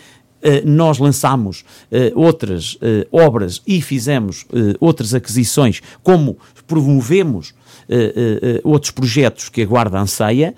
nós 0.65 0.99
lançámos 0.99 1.67
outras 2.15 2.79
obras 3.13 3.61
e 3.67 3.83
fizemos 3.83 4.47
outras 4.81 5.13
aquisições, 5.13 5.83
como 6.03 6.39
promovemos 6.67 7.53
Uh, 7.91 8.61
outros 8.63 8.93
projetos 8.93 9.49
que 9.49 9.63
a 9.63 9.67
Guarda 9.67 9.99
anseia 9.99 10.55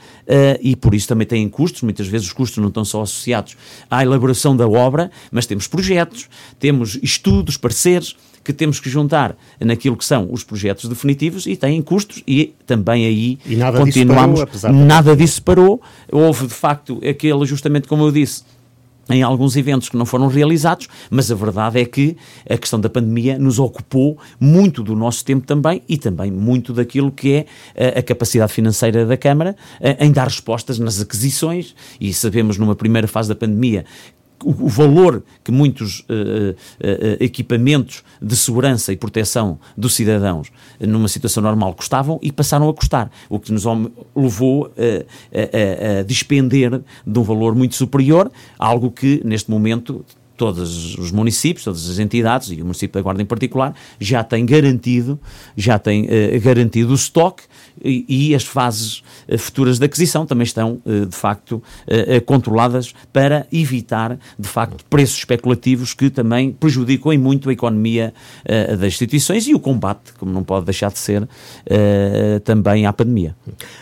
e 0.60 0.76
por 0.76 0.94
isso 0.94 1.08
também 1.08 1.26
têm 1.26 1.48
custos. 1.48 1.80
Muitas 1.80 2.06
vezes 2.06 2.26
os 2.26 2.32
custos 2.32 2.58
não 2.58 2.68
estão 2.68 2.84
só 2.84 3.00
associados 3.00 3.56
à 3.90 4.02
elaboração 4.02 4.54
da 4.54 4.68
obra, 4.68 5.10
mas 5.30 5.46
temos 5.46 5.66
projetos, 5.66 6.28
temos 6.58 6.98
estudos, 7.02 7.56
pareceres 7.56 8.16
que 8.44 8.52
temos 8.52 8.80
que 8.80 8.90
juntar 8.90 9.36
naquilo 9.60 9.96
que 9.96 10.04
são 10.04 10.28
os 10.30 10.42
projetos 10.42 10.88
definitivos 10.88 11.46
e 11.46 11.56
têm 11.56 11.80
custos 11.80 12.22
e 12.26 12.54
também 12.66 13.06
aí 13.06 13.38
e 13.46 13.56
nada 13.56 13.78
continuamos. 13.78 14.40
Disso 14.44 14.60
parou, 14.62 14.76
nada 14.76 15.16
disso 15.16 15.42
parou. 15.42 15.82
Houve 16.10 16.46
de 16.46 16.54
facto 16.54 17.00
aquele 17.08 17.42
ajustamento, 17.42 17.88
como 17.88 18.04
eu 18.04 18.12
disse, 18.12 18.42
em 19.12 19.22
alguns 19.22 19.56
eventos 19.56 19.88
que 19.88 19.96
não 19.96 20.06
foram 20.06 20.26
realizados, 20.26 20.88
mas 21.10 21.30
a 21.30 21.34
verdade 21.34 21.80
é 21.80 21.84
que 21.84 22.16
a 22.48 22.56
questão 22.56 22.80
da 22.80 22.88
pandemia 22.88 23.38
nos 23.38 23.58
ocupou 23.58 24.18
muito 24.40 24.82
do 24.82 24.96
nosso 24.96 25.24
tempo 25.24 25.46
também 25.46 25.82
e 25.88 25.96
também 25.96 26.30
muito 26.30 26.72
daquilo 26.72 27.10
que 27.10 27.32
é 27.32 27.38
a, 27.38 27.44
eh, 27.74 27.98
a 27.98 28.02
capacidade 28.02 28.52
financeira 28.52 29.04
da 29.06 29.16
Câmara 29.16 29.56
eh, 29.80 30.04
em 30.04 30.10
dar 30.10 30.24
respostas 30.24 30.78
nas 30.78 31.00
aquisições 31.00 31.74
e 32.00 32.12
sabemos 32.12 32.58
numa 32.58 32.74
primeira 32.74 33.06
fase 33.06 33.28
da 33.28 33.34
pandemia 33.34 33.84
o, 34.44 34.68
valor 34.68 35.22
que 35.42 35.50
muitos 35.50 36.00
uh, 36.00 36.52
uh, 36.52 36.56
equipamentos 37.20 38.02
de 38.20 38.36
segurança 38.36 38.92
e 38.92 38.96
proteção 38.96 39.58
dos 39.76 39.94
cidadãos 39.94 40.48
numa 40.80 41.08
situação 41.08 41.42
normal 41.42 41.74
custavam 41.74 42.18
e 42.22 42.30
passaram 42.32 42.68
a 42.68 42.74
custar, 42.74 43.10
o 43.28 43.38
que 43.38 43.52
nos 43.52 43.64
levou 44.14 44.72
a, 44.76 45.98
a, 45.98 46.00
a 46.00 46.02
despender 46.02 46.80
de 47.06 47.18
um 47.18 47.22
valor 47.22 47.54
muito 47.54 47.74
superior, 47.74 48.30
algo 48.58 48.90
que 48.90 49.20
neste 49.24 49.50
momento 49.50 50.04
todos 50.36 50.98
os 50.98 51.12
municípios, 51.12 51.64
todas 51.64 51.88
as 51.88 51.98
entidades 52.00 52.50
e 52.50 52.60
o 52.60 52.64
município 52.64 52.94
da 52.94 53.00
Guarda 53.00 53.22
em 53.22 53.26
particular 53.26 53.74
já 54.00 54.24
tem 54.24 54.44
garantido, 54.44 55.20
já 55.56 55.78
tem 55.78 56.04
uh, 56.04 56.40
garantido 56.40 56.90
o 56.90 56.94
estoque 56.94 57.44
e, 57.82 58.30
e, 58.30 58.34
as 58.34 58.44
fases 58.44 59.02
uh, 59.28 59.38
futuras 59.38 59.78
de 59.78 59.84
aquisição 59.84 60.26
também 60.26 60.44
estão 60.44 60.80
uh, 60.84 61.06
de 61.06 61.16
facto 61.16 61.62
controladas 62.26 62.94
para 63.12 63.46
evitar 63.52 64.18
de 64.38 64.48
facto 64.48 64.84
preços 64.88 65.18
especulativos 65.18 65.94
que 65.94 66.10
também 66.10 66.52
prejudicam 66.52 67.16
muito 67.18 67.50
a 67.50 67.52
economia 67.52 68.14
das 68.78 68.94
instituições 68.94 69.46
e 69.46 69.54
o 69.54 69.60
combate, 69.60 70.12
como 70.18 70.32
não 70.32 70.42
pode 70.42 70.64
deixar 70.64 70.90
de 70.90 70.98
ser, 70.98 71.28
também 72.44 72.86
à 72.86 72.92
pandemia. 72.92 73.36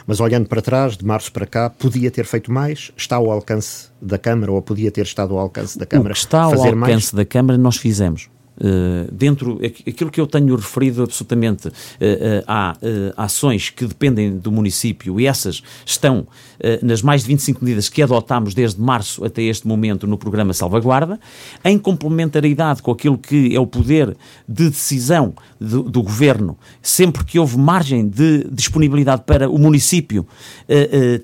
Mas 0.06 0.20
olhando 0.20 0.48
para 0.48 0.60
trás, 0.60 0.96
de 0.96 1.04
março 1.04 1.32
para 1.32 1.46
cá, 1.46 1.70
podia 1.70 2.10
ter 2.10 2.24
feito 2.24 2.52
mais? 2.52 2.90
Está 2.96 3.16
ao 3.16 3.30
alcance 3.30 3.88
da 4.00 4.18
Câmara 4.18 4.52
ou 4.52 4.62
podia 4.62 4.90
ter 4.90 5.02
estado 5.02 5.34
ao 5.34 5.40
alcance 5.40 5.78
da 5.78 5.86
Câmara? 5.86 6.10
O 6.10 6.14
que 6.14 6.18
está 6.18 6.42
ao 6.42 6.52
alcance 6.52 6.76
mais? 6.76 7.12
da 7.12 7.24
Câmara 7.24 7.58
nós 7.58 7.76
fizemos. 7.76 8.28
Uh, 8.60 9.10
dentro, 9.10 9.58
aquilo 9.64 10.10
que 10.10 10.20
eu 10.20 10.26
tenho 10.26 10.54
referido 10.54 11.02
absolutamente, 11.02 11.68
uh, 11.68 11.70
uh, 11.70 12.44
há 12.46 12.76
ações 13.16 13.70
que 13.70 13.86
dependem 13.86 14.36
do 14.36 14.52
município 14.52 15.18
e 15.18 15.26
essas 15.26 15.62
estão 15.84 16.26
nas 16.82 17.00
mais 17.00 17.22
de 17.22 17.28
25 17.28 17.64
medidas 17.64 17.88
que 17.88 18.02
adotámos 18.02 18.52
desde 18.52 18.78
março 18.78 19.24
até 19.24 19.42
este 19.42 19.66
momento 19.66 20.06
no 20.06 20.18
programa 20.18 20.52
Salvaguarda, 20.52 21.18
em 21.64 21.78
complementaridade 21.78 22.82
com 22.82 22.90
aquilo 22.90 23.16
que 23.16 23.54
é 23.54 23.58
o 23.58 23.66
poder 23.66 24.14
de 24.46 24.68
decisão 24.68 25.32
do, 25.60 25.82
do 25.82 26.02
governo, 26.02 26.56
sempre 26.80 27.24
que 27.24 27.38
houve 27.38 27.58
margem 27.58 28.08
de 28.08 28.46
disponibilidade 28.50 29.22
para 29.26 29.48
o 29.48 29.58
município 29.58 30.26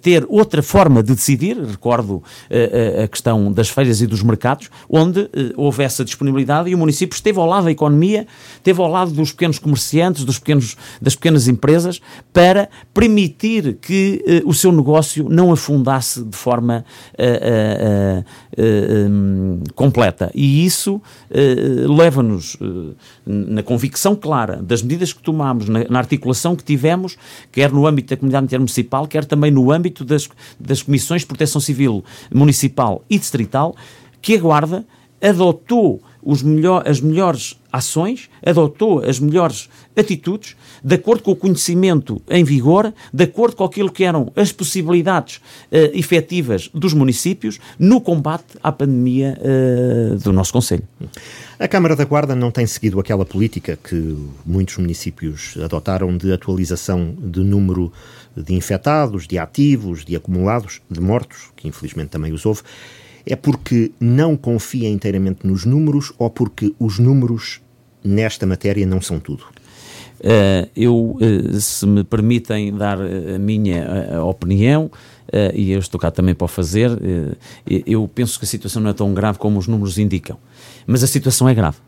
ter 0.02 0.26
outra 0.28 0.62
forma 0.62 1.02
de 1.02 1.14
decidir, 1.14 1.56
recordo 1.58 2.22
a 3.02 3.08
questão 3.08 3.52
das 3.52 3.68
feiras 3.68 4.00
e 4.00 4.06
dos 4.06 4.22
mercados, 4.22 4.68
onde 4.88 5.28
houve 5.56 5.82
essa 5.82 6.04
disponibilidade 6.04 6.68
e 6.68 6.74
o 6.74 6.78
município 6.78 7.14
esteve 7.14 7.38
ao 7.38 7.46
lado 7.46 7.64
da 7.64 7.70
economia, 7.70 8.26
esteve 8.56 8.80
ao 8.80 8.88
lado 8.88 9.10
dos 9.12 9.32
pequenos 9.32 9.58
comerciantes, 9.58 10.24
dos 10.24 10.38
pequenos, 10.38 10.76
das 11.00 11.14
pequenas 11.14 11.48
empresas, 11.48 12.00
para 12.32 12.68
permitir 12.92 13.78
que 13.80 14.42
uh, 14.44 14.48
o 14.48 14.54
seu 14.54 14.72
negócio 14.72 15.28
não 15.28 15.52
afundasse 15.52 16.22
de 16.22 16.36
forma 16.36 16.84
uh, 18.56 18.62
uh, 18.62 19.10
um, 19.10 19.62
completa. 19.74 20.30
E 20.34 20.64
isso 20.64 21.00
leva-nos 21.88 22.56
na 23.24 23.62
convicção 23.62 24.14
clara 24.14 24.62
das 24.62 24.82
medidas 24.82 25.12
que 25.12 25.22
tomamos, 25.22 25.68
na, 25.68 25.84
na, 25.88 25.98
articulação 25.98 26.56
que 26.56 26.64
tivemos, 26.64 27.16
quer 27.52 27.70
no 27.72 27.86
âmbito 27.86 28.10
da 28.10 28.16
comunidade 28.16 28.46
intermunicipal, 28.46 29.06
quer 29.06 29.24
também 29.24 29.50
no 29.50 29.70
âmbito 29.70 30.04
das, 30.04 30.28
das 30.58 30.82
comissões 30.82 31.22
de 31.22 31.26
proteção 31.26 31.60
civil 31.60 32.04
municipal 32.32 33.04
e 33.10 33.18
distrital, 33.18 33.74
que 34.22 34.34
a 34.34 34.40
Guarda 34.40 34.84
adotou 35.20 36.00
melhor, 36.42 36.82
as 36.86 37.00
melhores 37.00 37.58
ações, 37.76 38.28
adotou 38.44 39.04
as 39.04 39.18
melhores 39.18 39.68
atitudes, 39.96 40.56
de 40.82 40.94
acordo 40.94 41.22
com 41.22 41.30
o 41.32 41.36
conhecimento 41.36 42.20
em 42.28 42.44
vigor, 42.44 42.92
de 43.12 43.24
acordo 43.24 43.56
com 43.56 43.64
aquilo 43.64 43.90
que 43.90 44.04
eram 44.04 44.30
as 44.36 44.52
possibilidades 44.52 45.36
uh, 45.36 45.40
efetivas 45.94 46.68
dos 46.72 46.92
municípios 46.92 47.58
no 47.78 48.00
combate 48.00 48.56
à 48.62 48.70
pandemia 48.70 49.38
uh, 49.40 50.16
do 50.16 50.32
nosso 50.32 50.52
Conselho. 50.52 50.82
A 51.58 51.66
Câmara 51.66 51.96
da 51.96 52.04
Guarda 52.04 52.36
não 52.36 52.50
tem 52.50 52.66
seguido 52.66 53.00
aquela 53.00 53.24
política 53.24 53.78
que 53.82 54.16
muitos 54.44 54.76
municípios 54.76 55.56
adotaram 55.62 56.16
de 56.16 56.32
atualização 56.32 57.14
de 57.18 57.40
número 57.40 57.90
de 58.36 58.54
infectados, 58.54 59.26
de 59.26 59.38
ativos, 59.38 60.04
de 60.04 60.14
acumulados, 60.14 60.82
de 60.90 61.00
mortos, 61.00 61.50
que 61.56 61.66
infelizmente 61.66 62.10
também 62.10 62.32
os 62.32 62.44
houve. 62.44 62.60
É 63.24 63.34
porque 63.34 63.90
não 63.98 64.36
confia 64.36 64.88
inteiramente 64.88 65.46
nos 65.46 65.64
números 65.64 66.12
ou 66.18 66.30
porque 66.30 66.74
os 66.78 66.98
números 66.98 67.60
nesta 68.06 68.46
matéria 68.46 68.86
não 68.86 69.00
são 69.00 69.18
tudo? 69.18 69.44
Uh, 70.20 70.68
eu, 70.74 71.16
uh, 71.20 71.60
se 71.60 71.86
me 71.86 72.02
permitem 72.02 72.74
dar 72.74 72.98
a 73.00 73.38
minha 73.38 74.18
uh, 74.18 74.24
opinião, 74.26 74.90
e 75.54 75.72
eu 75.72 75.80
estou 75.80 75.98
cá 75.98 76.08
também 76.08 76.36
para 76.36 76.44
o 76.44 76.48
fazer, 76.48 76.88
eu 77.66 78.08
penso 78.14 78.38
que 78.38 78.44
a 78.44 78.48
situação 78.48 78.80
não 78.80 78.90
é 78.90 78.92
tão 78.92 79.12
grave 79.12 79.38
como 79.38 79.58
os 79.58 79.66
números 79.66 79.98
indicam. 79.98 80.38
Mas 80.86 81.02
a 81.02 81.06
situação 81.08 81.48
é 81.48 81.54
grave. 81.54 81.78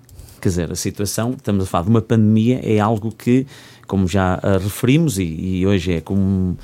Quer 0.41 0.49
dizer, 0.49 0.73
a 0.73 0.75
situação, 0.75 1.31
estamos 1.31 1.63
a 1.63 1.67
falar 1.67 1.85
de 1.85 1.91
uma 1.91 2.03
pandemia, 2.03 2.61
é 2.65 2.81
algo 2.81 3.13
que 3.13 3.47
como 3.89 4.07
já 4.07 4.37
uh, 4.37 4.63
referimos, 4.63 5.19
e, 5.19 5.25
e, 5.25 5.67
hoje 5.67 5.95
é, 5.95 6.01
comum, 6.01 6.55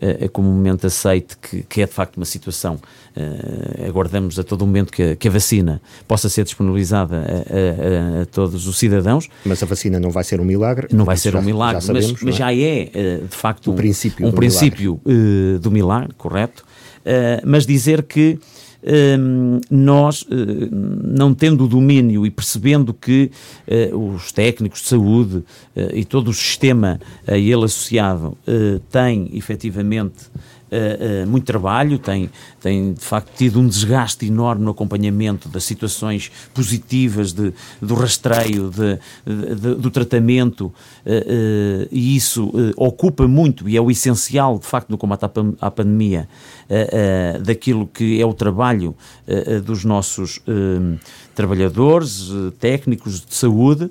é, 0.00 0.26
é 0.26 0.28
comumente 0.28 0.86
aceito 0.86 1.36
que, 1.38 1.62
que, 1.62 1.82
é 1.82 1.86
de 1.86 1.92
facto 1.92 2.16
uma 2.18 2.26
situação. 2.26 2.78
Uh, 3.16 3.88
aguardamos 3.88 4.38
a 4.38 4.44
todo 4.44 4.66
momento 4.66 4.92
que 4.92 5.02
a, 5.02 5.16
que 5.16 5.26
a 5.26 5.30
vacina 5.30 5.80
possa 6.06 6.28
ser 6.28 6.44
disponibilizada 6.44 7.16
a, 7.16 8.20
a, 8.20 8.22
a, 8.22 8.26
todos 8.26 8.68
os 8.68 8.78
cidadãos. 8.78 9.28
Mas 9.44 9.62
a 9.62 9.66
vacina 9.66 9.98
não 9.98 10.10
vai 10.10 10.22
ser 10.22 10.40
um 10.40 10.44
milagre? 10.44 10.88
Não 10.92 11.06
vai 11.06 11.16
ser 11.16 11.32
já, 11.32 11.38
um 11.38 11.42
milagre, 11.42 11.80
já 11.80 11.86
sabemos, 11.86 12.12
mas, 12.12 12.22
mas, 12.22 12.36
já 12.36 12.54
é, 12.54 12.90
uh, 12.94 13.26
de 13.26 13.36
facto, 13.36 13.72
um, 13.72 13.74
princípio, 13.74 14.26
um 14.26 14.30
do, 14.30 14.36
princípio 14.36 15.00
milagre. 15.04 15.58
do 15.58 15.70
milagre, 15.70 16.14
correto. 16.18 16.64
mas 17.44 17.66
dizer 17.66 18.02
que 18.02 18.38
nós, 19.70 20.26
eh, 20.30 20.68
não 20.70 21.34
tendo 21.34 21.64
o 21.64 21.68
domínio 21.68 22.26
e 22.26 22.30
percebendo 22.30 22.92
que 22.92 23.30
eh, 23.66 23.90
os 23.94 24.30
técnicos 24.30 24.82
de 24.82 24.88
saúde 24.88 25.42
eh, 25.74 25.92
e 25.94 26.04
todo 26.04 26.28
o 26.28 26.34
sistema 26.34 27.00
a 27.26 27.36
ele 27.36 27.64
associado 27.64 28.36
têm 28.90 29.30
efetivamente 29.32 30.30
uh, 30.74 31.26
muito 31.28 31.44
trabalho, 31.44 31.98
tem, 31.98 32.30
tem 32.60 32.92
de 32.92 33.04
facto 33.04 33.30
tido 33.36 33.60
um 33.60 33.66
desgaste 33.66 34.26
enorme 34.26 34.64
no 34.64 34.70
acompanhamento 34.70 35.48
das 35.48 35.64
situações 35.64 36.30
positivas 36.52 37.32
de, 37.32 37.52
do 37.80 37.94
rastreio, 37.94 38.70
de, 38.70 38.98
de, 39.54 39.74
do 39.76 39.90
tratamento, 39.90 40.66
uh, 40.66 41.88
e 41.90 42.16
isso 42.16 42.52
ocupa 42.76 43.26
muito 43.26 43.68
e 43.68 43.76
é 43.76 43.80
o 43.80 43.90
essencial, 43.90 44.58
de 44.58 44.66
facto, 44.66 44.90
no 44.90 44.98
combate 44.98 45.24
à, 45.24 45.30
à 45.60 45.70
pandemia, 45.70 46.28
daquilo 47.44 47.86
que 47.86 48.20
é 48.20 48.26
o 48.26 48.32
trabalho 48.32 48.94
dos 49.64 49.84
nossos 49.84 50.40
trabalhadores, 51.34 52.30
técnicos 52.58 53.20
de 53.20 53.34
saúde, 53.34 53.90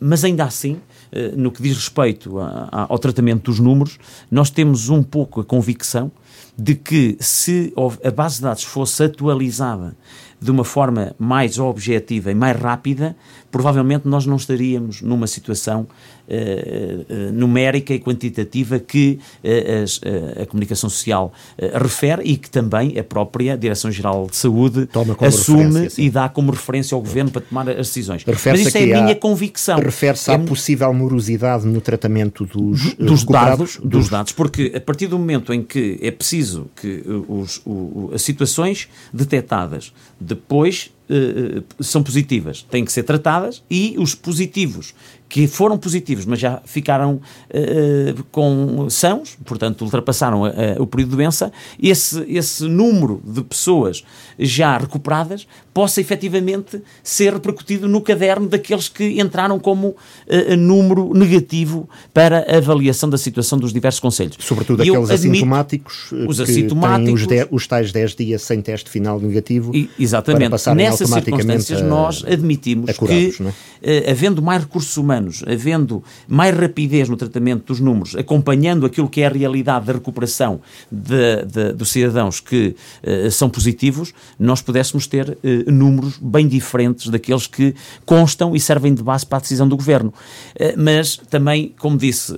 mas 0.00 0.24
ainda 0.24 0.44
assim 0.44 0.72
eh, 0.74 0.91
no 1.36 1.50
que 1.50 1.62
diz 1.62 1.76
respeito 1.76 2.38
a, 2.38 2.68
a, 2.70 2.86
ao 2.88 2.98
tratamento 2.98 3.50
dos 3.50 3.60
números, 3.60 3.98
nós 4.30 4.50
temos 4.50 4.88
um 4.88 5.02
pouco 5.02 5.40
a 5.40 5.44
convicção 5.44 6.10
de 6.56 6.74
que 6.74 7.16
se 7.20 7.72
a 8.04 8.10
base 8.10 8.36
de 8.36 8.42
dados 8.42 8.64
fosse 8.64 9.04
atualizada 9.04 9.96
de 10.40 10.50
uma 10.50 10.64
forma 10.64 11.14
mais 11.18 11.58
objetiva 11.58 12.30
e 12.30 12.34
mais 12.34 12.58
rápida, 12.58 13.16
provavelmente 13.52 14.08
nós 14.08 14.24
não 14.26 14.36
estaríamos 14.36 15.02
numa 15.02 15.26
situação 15.26 15.82
uh, 15.82 17.28
uh, 17.28 17.32
numérica 17.32 17.92
e 17.92 18.00
quantitativa 18.00 18.80
que 18.80 19.20
uh, 19.44 19.82
as, 19.82 20.00
a 20.40 20.46
comunicação 20.46 20.88
social 20.88 21.32
refere 21.74 22.22
e 22.24 22.36
que 22.36 22.48
também 22.48 22.98
a 22.98 23.04
própria 23.04 23.56
Direção-Geral 23.56 24.26
de 24.28 24.36
Saúde 24.36 24.88
assume 25.20 25.88
e 25.98 26.08
dá 26.08 26.28
como 26.28 26.50
referência 26.50 26.94
ao 26.94 27.00
Governo 27.02 27.30
para 27.30 27.42
tomar 27.42 27.68
as 27.68 27.88
decisões. 27.88 28.24
Mas 28.24 28.60
isso 28.60 28.78
é 28.78 28.94
a 28.94 29.02
minha 29.02 29.14
convicção. 29.14 29.78
Refere-se 29.78 30.30
é 30.30 30.34
à 30.34 30.38
possível 30.38 30.92
morosidade 30.94 31.66
no 31.66 31.80
tratamento 31.80 32.46
dos, 32.46 32.94
dos 32.94 33.24
dados, 33.24 33.76
dos... 33.76 33.90
dos 33.90 34.08
dados, 34.08 34.32
porque 34.32 34.72
a 34.74 34.80
partir 34.80 35.06
do 35.08 35.18
momento 35.18 35.52
em 35.52 35.62
que 35.62 35.98
é 36.00 36.10
preciso 36.10 36.70
que 36.74 37.02
os, 37.28 37.60
o, 37.66 38.10
as 38.14 38.22
situações 38.22 38.88
detectadas 39.12 39.92
depois 40.18 40.90
são 41.80 42.02
positivas 42.02 42.62
têm 42.62 42.84
que 42.84 42.92
ser 42.92 43.02
tratadas 43.02 43.62
e 43.70 43.94
os 43.98 44.14
positivos 44.14 44.94
que 45.32 45.46
foram 45.46 45.78
positivos, 45.78 46.26
mas 46.26 46.38
já 46.38 46.60
ficaram 46.66 47.14
uh, 47.14 48.22
com 48.30 48.90
sãos, 48.90 49.38
portanto 49.46 49.80
ultrapassaram 49.80 50.42
o 50.78 50.86
período 50.86 51.08
de 51.08 51.16
doença, 51.16 51.50
esse, 51.82 52.22
esse 52.28 52.64
número 52.64 53.18
de 53.24 53.42
pessoas 53.42 54.04
já 54.38 54.76
recuperadas 54.76 55.46
possa 55.72 56.02
efetivamente 56.02 56.82
ser 57.02 57.32
repercutido 57.32 57.88
no 57.88 58.02
caderno 58.02 58.46
daqueles 58.46 58.90
que 58.90 59.18
entraram 59.18 59.58
como 59.58 59.88
uh, 59.88 60.56
número 60.56 61.14
negativo 61.14 61.88
para 62.12 62.44
a 62.46 62.58
avaliação 62.58 63.08
da 63.08 63.16
situação 63.16 63.58
dos 63.58 63.72
diversos 63.72 64.00
conselhos. 64.00 64.36
Sobretudo 64.38 64.82
aqueles 64.82 65.08
assintomáticos, 65.08 66.12
os 66.28 66.36
que 66.36 66.42
assintomáticos, 66.42 67.26
têm 67.26 67.42
os, 67.44 67.48
os 67.52 67.66
tais 67.66 67.90
10 67.90 68.14
dias 68.14 68.42
sem 68.42 68.60
teste 68.60 68.90
final 68.90 69.18
negativo. 69.18 69.74
E, 69.74 69.88
exatamente. 69.98 70.52
Nessas 70.74 71.08
circunstâncias 71.08 71.80
nós 71.80 72.22
admitimos 72.26 72.90
que, 72.98 73.34
é? 73.40 73.48
uh, 73.48 74.10
havendo 74.10 74.42
mais 74.42 74.62
recursos 74.62 74.96
humanos 74.98 75.21
anos, 75.22 75.42
havendo 75.46 76.02
mais 76.26 76.54
rapidez 76.56 77.08
no 77.08 77.16
tratamento 77.16 77.66
dos 77.66 77.80
números, 77.80 78.16
acompanhando 78.16 78.84
aquilo 78.84 79.08
que 79.08 79.22
é 79.22 79.26
a 79.26 79.30
realidade 79.30 79.86
da 79.86 79.92
recuperação 79.92 80.60
de, 80.90 81.44
de, 81.44 81.72
dos 81.72 81.90
cidadãos 81.90 82.40
que 82.40 82.74
uh, 83.02 83.30
são 83.30 83.48
positivos, 83.48 84.12
nós 84.38 84.60
pudéssemos 84.60 85.06
ter 85.06 85.30
uh, 85.30 85.70
números 85.70 86.18
bem 86.20 86.46
diferentes 86.46 87.08
daqueles 87.08 87.46
que 87.46 87.74
constam 88.04 88.54
e 88.54 88.60
servem 88.60 88.92
de 88.92 89.02
base 89.02 89.24
para 89.24 89.38
a 89.38 89.40
decisão 89.40 89.68
do 89.68 89.76
governo. 89.76 90.12
Uh, 90.58 90.74
mas 90.76 91.16
também, 91.30 91.74
como 91.78 91.96
disse, 91.96 92.32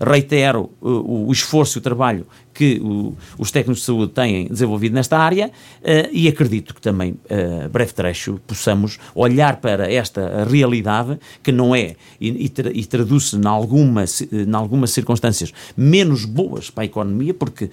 reitero 0.00 0.70
o 0.80 1.30
esforço 1.32 1.78
e 1.78 1.80
o 1.80 1.82
trabalho 1.82 2.26
que 2.52 2.80
o, 2.82 3.14
os 3.38 3.50
técnicos 3.50 3.80
de 3.80 3.86
saúde 3.86 4.12
têm 4.12 4.46
desenvolvido 4.48 4.94
nesta 4.94 5.18
área 5.18 5.48
uh, 5.48 6.08
e 6.12 6.28
acredito 6.28 6.74
que 6.74 6.80
também, 6.80 7.12
uh, 7.12 7.68
breve 7.68 7.92
trecho, 7.92 8.40
possamos 8.46 8.98
olhar 9.14 9.56
para 9.56 9.92
esta 9.92 10.44
realidade 10.44 11.18
que 11.42 11.52
não 11.52 11.74
é 11.74 11.96
e, 12.20 12.44
e, 12.44 12.48
tra, 12.48 12.70
e 12.72 12.84
traduz-se 12.84 13.36
em 13.36 13.46
alguma, 13.46 14.04
algumas 14.54 14.90
circunstâncias 14.90 15.52
menos 15.76 16.24
boas 16.24 16.70
para 16.70 16.84
a 16.84 16.86
economia, 16.86 17.34
porque 17.34 17.64
uh, 17.64 17.70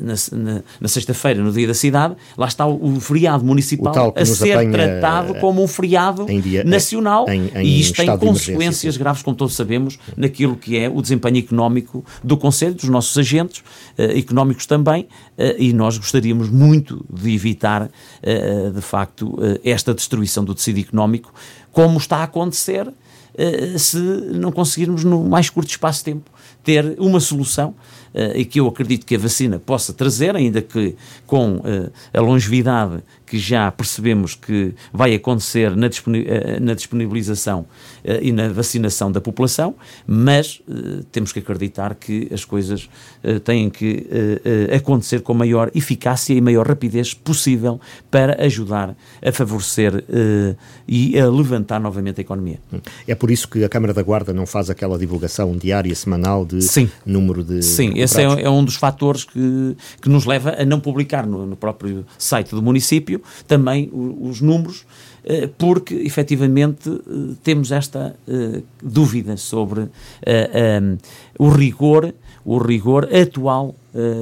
na, 0.00 0.14
na, 0.38 0.62
na 0.80 0.88
sexta-feira, 0.88 1.42
no 1.42 1.52
dia 1.52 1.66
da 1.66 1.74
cidade, 1.74 2.14
lá 2.36 2.46
está 2.46 2.66
o, 2.66 2.96
o 2.96 3.00
feriado 3.00 3.44
municipal 3.44 4.12
a 4.14 4.24
ser 4.24 4.70
tratado 4.70 5.34
como 5.36 5.62
um 5.62 5.68
feriado 5.68 6.26
dia, 6.26 6.64
nacional 6.64 7.28
em, 7.28 7.50
em 7.54 7.66
e 7.66 7.80
isto 7.80 7.96
tem 7.96 8.16
consequências 8.18 8.96
graves, 8.96 9.22
como 9.22 9.36
todos 9.36 9.54
sabemos, 9.54 9.98
naquilo 10.16 10.56
que 10.56 10.76
é 10.76 10.88
o 10.88 11.00
desempenho 11.00 11.38
económico 11.38 12.04
do 12.22 12.36
Conselho, 12.36 12.74
dos 12.74 12.88
nossos 12.88 13.16
agentes, 13.16 13.62
económicos 13.98 14.66
também, 14.66 15.02
uh, 15.02 15.56
e 15.58 15.72
nós 15.72 15.98
gostaríamos 15.98 16.48
muito 16.48 17.04
de 17.12 17.34
evitar, 17.34 17.82
uh, 17.82 18.70
de 18.70 18.80
facto, 18.80 19.36
esta 19.64 19.94
destruição 19.94 20.44
do 20.44 20.54
tecido 20.54 20.80
económico, 20.80 21.32
como 21.72 21.98
está 21.98 22.18
a 22.18 22.24
acontecer 22.24 22.92
se 23.78 23.96
não 23.96 24.50
conseguirmos, 24.52 25.04
no 25.04 25.24
mais 25.24 25.48
curto 25.48 25.70
espaço 25.70 26.00
de 26.00 26.04
tempo, 26.06 26.30
ter 26.64 26.96
uma 26.98 27.20
solução 27.20 27.74
e 28.34 28.44
que 28.44 28.60
eu 28.60 28.66
acredito 28.66 29.06
que 29.06 29.14
a 29.14 29.18
vacina 29.18 29.58
possa 29.58 29.94
trazer, 29.94 30.36
ainda 30.36 30.60
que 30.60 30.94
com 31.26 31.62
a 32.12 32.20
longevidade 32.20 33.02
que 33.30 33.38
já 33.38 33.70
percebemos 33.70 34.34
que 34.34 34.74
vai 34.92 35.14
acontecer 35.14 35.76
na, 35.76 35.86
eh, 35.86 36.74
disponibilização 36.74 37.64
eh, 38.02 38.18
e 38.22 38.32
na 38.32 38.48
vacinação 38.48 39.12
da 39.12 39.20
população, 39.20 39.76
mas 40.04 40.60
temos 41.12 41.32
que 41.32 41.38
acreditar 41.38 41.94
que 41.94 42.28
as 42.32 42.44
coisas 42.44 42.88
têm 43.44 43.70
que 43.70 44.06
acontecer 44.74 45.20
com 45.20 45.32
a 45.32 45.36
maior 45.36 45.70
eficácia 45.74 46.34
e 46.34 46.40
maior 46.40 46.66
rapidez 46.66 47.14
possível 47.14 47.80
para 48.10 48.42
ajudar 48.44 48.96
a 49.24 49.32
favorecer 49.32 50.04
e 50.88 51.18
a 51.18 51.28
levantar 51.28 51.78
novamente 51.78 52.20
a 52.20 52.22
economia. 52.22 52.58
É 53.06 53.14
por 53.14 53.30
isso 53.30 53.46
que 53.48 53.62
a 53.62 53.68
Câmara 53.68 53.92
da 53.92 54.02
Guarda 54.02 54.32
não 54.32 54.46
faz 54.46 54.70
aquela 54.70 54.98
divulgação 54.98 55.56
diária, 55.56 55.94
semanal 55.94 56.44
de 56.44 56.62
Sim. 56.62 56.90
número 57.04 57.44
de. 57.44 57.62
Sim, 57.62 57.98
esse 57.98 58.20
é, 58.20 58.24
é, 58.24 58.50
um 58.50 58.64
dos 58.64 58.76
fatores 58.76 59.24
que, 59.24 59.76
que 60.00 60.08
nos 60.08 60.24
leva 60.24 60.56
a 60.58 60.64
não 60.64 60.80
publicar 60.80 61.26
no, 61.26 61.46
no 61.46 61.56
próprio 61.56 62.04
site 62.18 62.50
do 62.50 62.62
município 62.62 63.19
também 63.46 63.90
os 63.92 64.40
números, 64.40 64.84
eh, 65.24 65.48
porque 65.58 65.94
efetivamente 65.94 66.88
eh, 66.90 67.34
temos 67.42 67.70
esta 67.70 68.16
eh, 68.26 68.62
dúvida 68.82 69.36
sobre 69.36 69.88
o 71.38 71.48
rigor, 71.50 72.14
o 72.44 72.58
rigor 72.58 73.08
atual 73.14 73.74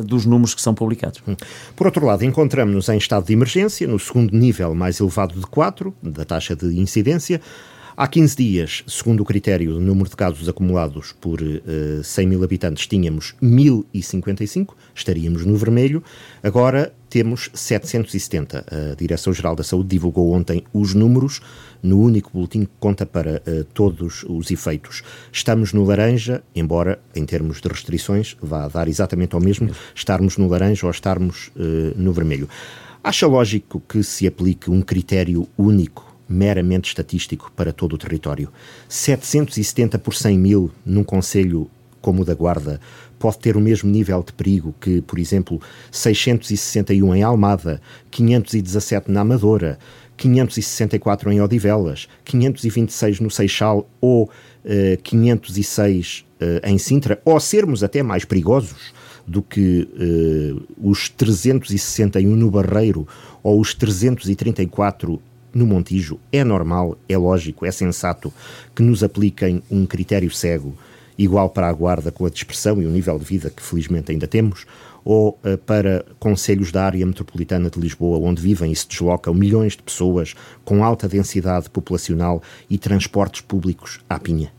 dos 0.07 0.25
números 0.25 0.55
que 0.55 0.63
são 0.63 0.75
publicados. 0.75 1.23
Hum. 1.29 1.37
Por 1.77 1.87
outro 1.87 2.07
lado, 2.07 2.25
encontramos-nos 2.25 2.89
em 2.89 2.97
estado 2.97 3.27
de 3.27 3.35
emergência, 3.35 3.87
no 3.87 3.99
segundo 3.99 4.35
nível 4.35 4.75
mais 4.75 4.99
elevado 4.99 5.39
de 5.39 5.47
4, 5.47 5.95
da 6.03 6.25
taxa 6.25 6.57
de 6.57 6.79
incidência. 6.81 7.41
Há 8.01 8.07
15 8.07 8.37
dias, 8.37 8.85
segundo 8.87 9.23
o 9.23 9.25
critério 9.25 9.73
do 9.73 9.81
número 9.81 10.09
de 10.09 10.15
casos 10.15 10.49
acumulados 10.49 11.11
por 11.21 11.43
uh, 11.43 12.05
100 12.05 12.29
mil 12.29 12.45
habitantes, 12.45 12.87
tínhamos 12.87 13.35
1055, 13.41 14.77
estaríamos 14.95 15.45
no 15.45 15.57
vermelho. 15.57 16.01
Agora 16.41 16.95
temos 17.11 17.51
770. 17.53 18.65
A 18.93 18.95
Direção-Geral 18.95 19.57
da 19.57 19.65
Saúde 19.65 19.89
divulgou 19.89 20.31
ontem 20.31 20.63
os 20.73 20.95
números 20.95 21.41
no 21.83 22.01
único 22.01 22.31
boletim 22.33 22.67
que 22.67 22.71
conta 22.79 23.05
para 23.05 23.43
uh, 23.45 23.65
todos 23.75 24.25
os 24.29 24.49
efeitos. 24.53 25.03
Estamos 25.33 25.73
no 25.73 25.83
laranja, 25.83 26.41
embora 26.55 27.01
em 27.17 27.27
termos 27.27 27.61
de 27.61 27.67
restrições 27.67 28.37
vá 28.41 28.69
dar 28.69 28.87
exatamente 28.87 29.35
ao 29.35 29.41
mesmo 29.41 29.73
estarmos 29.93 30.37
no 30.37 30.47
laranja 30.47 30.87
ou 30.87 30.93
estarmos 30.93 31.49
uh, 31.57 32.01
no 32.01 32.13
vermelho. 32.13 32.49
Acha 33.03 33.27
lógico 33.27 33.83
que 33.89 34.05
se 34.05 34.25
aplique 34.25 34.71
um 34.71 34.83
critério 34.83 35.49
único 35.59 36.08
meramente 36.29 36.89
estatístico 36.89 37.51
para 37.57 37.73
todo 37.73 37.95
o 37.95 37.99
território. 37.99 38.51
770 38.89 39.99
por 39.99 40.15
100 40.15 40.39
mil 40.39 40.71
num 40.85 41.05
Conselho 41.05 41.71
como 42.01 42.23
o 42.23 42.25
da 42.25 42.35
Guarda 42.35 42.81
pode 43.19 43.39
ter 43.39 43.57
o 43.57 43.61
mesmo 43.61 43.91
nível 43.91 44.23
de 44.23 44.33
perigo 44.33 44.75
que, 44.81 45.01
por 45.03 45.19
exemplo, 45.19 45.61
661 45.91 47.17
em 47.17 47.23
Almada, 47.23 47.81
517 48.11 49.11
na 49.11 49.23
Amadora, 49.23 49.79
564 50.17 51.33
em 51.33 51.41
Odivelas, 51.41 52.09
526 52.25 53.21
no 53.21 53.31
Seixal 53.31 53.89
ou 54.01 54.25
uh, 54.25 55.03
506 55.03 56.25
uh, 56.41 56.67
em 56.67 56.79
Sintra, 56.79 57.21
ou 57.25 57.39
sermos 57.41 57.83
até 57.83 58.03
mais 58.03 58.25
perigosos 58.25 58.93
do 59.27 59.43
que 59.43 59.89
uh, 59.93 60.89
os 60.89 61.09
361 61.09 62.35
no 62.35 62.51
Barreiro 62.51 63.07
ou 63.43 63.61
os 63.61 63.75
334 63.75 65.21
no 65.53 65.67
Montijo, 65.67 66.19
é 66.33 66.45
normal, 66.45 66.97
é 67.09 67.17
lógico, 67.17 67.67
é 67.67 67.71
sensato 67.71 68.33
que 68.75 68.83
nos 68.83 69.03
apliquem 69.03 69.63
um 69.71 69.87
critério 69.87 70.31
cego 70.31 70.77
igual 71.19 71.51
para 71.51 71.69
a 71.69 71.73
Guarda 71.73 72.13
com 72.13 72.25
a 72.25 72.31
dispersão 72.31 72.81
e 72.81 72.87
o 72.87 72.91
nível 72.91 73.19
de 73.19 73.25
vida 73.25 73.51
que 73.51 73.63
felizmente 73.63 74.13
ainda 74.13 74.29
temos, 74.29 74.65
ou 75.05 75.39
uh, 75.45 75.59
para 75.59 76.05
conselhos 76.19 76.71
da 76.71 76.85
área 76.85 77.05
metropolitana 77.05 77.69
de 77.69 77.81
Lisboa, 77.81 78.19
onde 78.19 78.41
vivem 78.41 78.71
e 78.71 78.77
se 78.77 78.87
deslocam 78.87 79.35
milhões 79.35 79.73
de 79.73 79.83
pessoas 79.83 80.35
com 80.65 80.85
alta 80.85 81.09
densidade 81.09 81.69
populacional 81.69 82.41
e 82.71 82.79
transportes 82.79 83.41
públicos 83.41 84.01
à 84.09 84.19
pinha? 84.19 84.53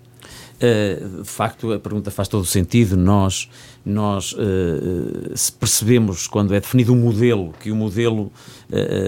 Uh, 0.56 1.22
de 1.22 1.30
facto, 1.30 1.72
a 1.72 1.80
pergunta 1.80 2.12
faz 2.12 2.28
todo 2.28 2.42
o 2.42 2.46
sentido. 2.46 2.98
Nós, 2.98 3.50
nós 3.86 4.34
uh, 4.34 5.54
percebemos, 5.58 6.28
quando 6.28 6.54
é 6.54 6.60
definido 6.60 6.92
um 6.92 6.98
modelo, 6.98 7.54
que 7.60 7.72
o 7.72 7.76
modelo 7.76 8.32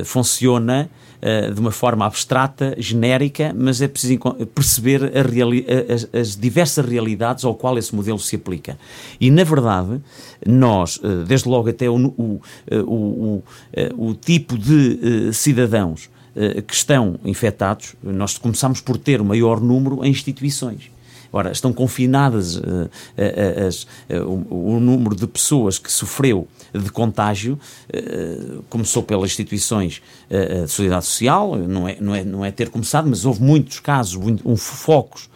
funciona 0.05 0.89
de 1.53 1.59
uma 1.59 1.71
forma 1.71 2.05
abstrata, 2.05 2.73
genérica, 2.77 3.53
mas 3.55 3.81
é 3.81 3.87
preciso 3.87 4.19
perceber 4.55 5.11
as, 5.89 6.07
as, 6.13 6.35
diversas 6.35 6.85
realidades 6.85 7.45
ao 7.45 7.53
qual 7.53 7.77
esse 7.77 7.93
modelo 7.95 8.17
se 8.17 8.35
aplica. 8.35 8.77
E, 9.19 9.29
na 9.29 9.43
verdade, 9.43 10.01
nós, 10.45 10.97
uh, 10.97 11.23
desde 11.27 11.47
logo 11.47 11.69
até 11.69 11.89
o, 11.89 11.95
o, 11.95 12.41
o, 12.71 13.43
o 13.97 14.13
tipo 14.15 14.57
de 14.57 15.31
cidadãos 15.33 16.09
que 16.65 16.73
estão 16.73 17.19
infectados, 17.25 17.93
nós 18.01 18.37
começamos 18.37 18.79
por 18.79 18.97
ter 18.97 19.19
o 19.19 19.25
maior 19.25 19.59
número 19.59 20.03
em 20.03 20.09
instituições. 20.09 20.89
Ora, 21.33 21.51
estão 21.51 21.71
confinadas 21.71 22.57
uh, 22.57 22.61
uh, 22.61 24.17
uh, 24.19 24.45
o, 24.49 24.75
o, 24.75 24.79
número 24.81 25.15
de 25.15 25.25
pessoas 25.25 25.79
que 25.79 25.89
sofreu 25.89 26.45
de 26.73 26.91
contágio, 26.91 27.59
começou 28.69 29.03
pelas 29.03 29.31
instituições 29.31 30.01
de 30.29 30.71
solidariedade 30.71 31.05
social, 31.05 31.57
não 31.57 31.87
é, 31.87 31.97
não, 31.99 32.15
é, 32.15 32.23
não 32.23 32.45
é 32.45 32.51
ter 32.51 32.69
começado, 32.69 33.09
mas 33.09 33.25
houve 33.25 33.41
muitos 33.41 33.79
casos, 33.79 34.15
um, 34.45 34.55
focos 34.55 35.29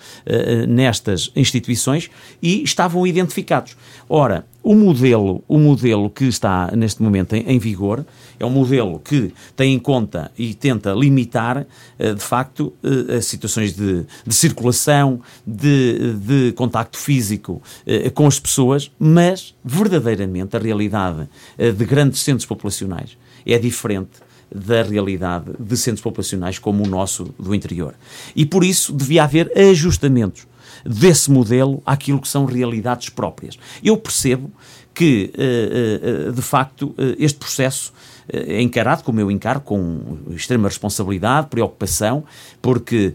nestas 0.68 1.32
instituições 1.36 2.10
e 2.42 2.64
estavam 2.64 3.06
identificados. 3.06 3.76
Ora, 4.10 4.46
o 4.66 4.74
modelo, 4.74 5.44
o 5.48 5.60
modelo 5.60 6.10
que 6.10 6.26
está 6.26 6.72
neste 6.76 7.00
momento 7.00 7.36
em, 7.36 7.44
em, 7.48 7.60
vigor 7.60 8.04
é 8.40 8.44
um 8.44 8.50
modelo 8.50 8.98
que 8.98 9.32
tem 9.56 9.76
em 9.76 9.78
conta 9.78 10.32
e 10.36 10.56
tenta 10.56 10.92
limitar, 10.92 11.68
eh, 12.00 12.14
de 12.16 12.22
facto, 12.22 12.74
eh, 12.84 13.18
as 13.18 13.28
situações 13.28 13.76
de, 13.76 14.08
de 14.26 14.34
circulação, 14.34 15.22
de, 15.46 16.16
de, 16.16 16.52
contacto 16.54 16.98
físico 16.98 17.62
eh, 17.86 18.10
com 18.10 18.26
as 18.26 18.40
pessoas, 18.40 18.92
mas 18.98 19.54
verdadeiramente 19.64 20.58
a 20.58 20.60
realidade 20.60 21.30
de 21.60 21.86
grandes 21.86 22.22
centros 22.22 22.48
populacionais 22.48 23.16
é 23.46 23.60
diferente 23.60 24.18
da 24.54 24.82
realidade 24.82 25.52
de 25.60 25.78
centros 25.78 26.02
populacionais 26.02 26.58
como 26.58 26.84
o 26.84 26.88
nosso 26.88 27.26
do 27.38 27.54
interior. 27.54 27.94
E 28.36 28.48
por 28.48 28.64
isso 28.64 28.92
devia 28.92 29.26
haver 29.26 29.52
ajustamentos 29.56 30.48
desse 30.86 31.32
modelo 31.32 31.82
àquilo 31.86 32.22
que 32.22 32.28
são 32.28 32.46
realidades 32.46 33.10
próprias. 33.10 33.58
Eu 33.84 33.98
percebo 33.98 34.52
que, 34.96 35.32
uh, 35.36 36.30
uh, 36.30 36.32
de 36.32 36.42
facto, 36.42 36.96
uh, 36.98 37.16
este 37.20 37.38
processo 37.38 37.94
é 38.32 38.60
encarado, 38.60 39.04
como 39.04 39.20
eu 39.20 39.30
encaro, 39.30 39.62
com 39.62 40.18
extrema 40.32 40.68
responsabilidade, 40.68 41.46
preocupação, 41.46 42.24
porque, 42.60 43.14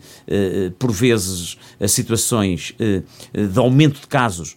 por 0.79 0.93
vezes, 0.93 1.59
as 1.81 1.91
situações 1.91 2.73
de 2.79 3.59
aumento 3.59 4.03
de 4.03 4.07
casos 4.07 4.57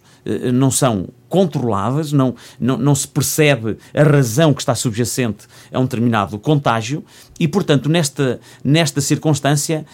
não 0.52 0.70
são 0.70 1.08
controladas, 1.28 2.12
não, 2.12 2.36
não, 2.60 2.76
não 2.76 2.94
se 2.94 3.08
percebe 3.08 3.76
a 3.92 4.04
razão 4.04 4.54
que 4.54 4.62
está 4.62 4.76
subjacente 4.76 5.48
a 5.72 5.80
um 5.80 5.82
determinado 5.82 6.38
contágio 6.38 7.04
e, 7.38 7.48
portanto, 7.48 7.88
nesta, 7.88 8.40
nesta 8.62 9.00
circunstância, 9.00 9.84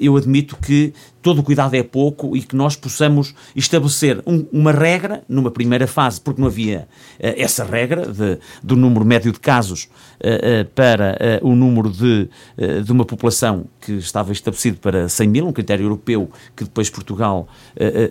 eu 0.00 0.16
admito 0.16 0.56
que 0.56 0.94
todo 1.20 1.40
o 1.40 1.42
cuidado 1.42 1.74
é 1.74 1.82
pouco 1.82 2.36
e 2.36 2.42
que 2.42 2.56
nós 2.56 2.76
possamos 2.76 3.34
estabelecer 3.54 4.22
um, 4.26 4.46
uma 4.52 4.72
regra 4.72 5.22
numa 5.28 5.50
primeira 5.50 5.86
fase, 5.86 6.20
porque 6.20 6.40
não 6.40 6.48
havia 6.48 6.80
uh, 6.80 7.34
essa 7.36 7.64
regra 7.64 8.06
de, 8.06 8.38
do 8.62 8.76
número 8.76 9.04
médio 9.04 9.32
de 9.32 9.40
casos 9.40 9.88
para 10.74 11.18
o 11.42 11.54
número 11.54 11.90
de, 11.90 12.28
de 12.82 12.92
uma 12.92 13.04
população 13.04 13.66
que 13.80 13.92
estava 13.92 14.32
estabelecido 14.32 14.78
para 14.78 15.06
100 15.06 15.28
mil, 15.28 15.46
um 15.46 15.52
critério 15.52 15.84
europeu 15.84 16.30
que 16.56 16.64
depois 16.64 16.88
Portugal 16.88 17.46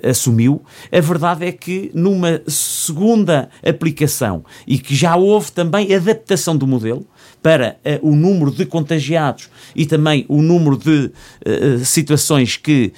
assumiu. 0.07 0.61
A 0.91 0.99
verdade 0.99 1.45
é 1.45 1.51
que 1.51 1.89
numa 1.93 2.41
segunda 2.47 3.49
aplicação 3.67 4.43
e 4.67 4.77
que 4.77 4.95
já 4.95 5.15
houve 5.15 5.51
também 5.51 5.93
adaptação 5.93 6.55
do 6.55 6.67
modelo, 6.67 7.05
para 7.43 7.75
uh, 7.85 8.09
o 8.09 8.15
número 8.15 8.49
de 8.49 8.65
contagiados 8.65 9.49
e 9.75 9.85
também 9.85 10.25
o 10.29 10.41
número 10.41 10.77
de 10.77 11.11
uh, 11.45 11.83
situações 11.83 12.55
que 12.55 12.93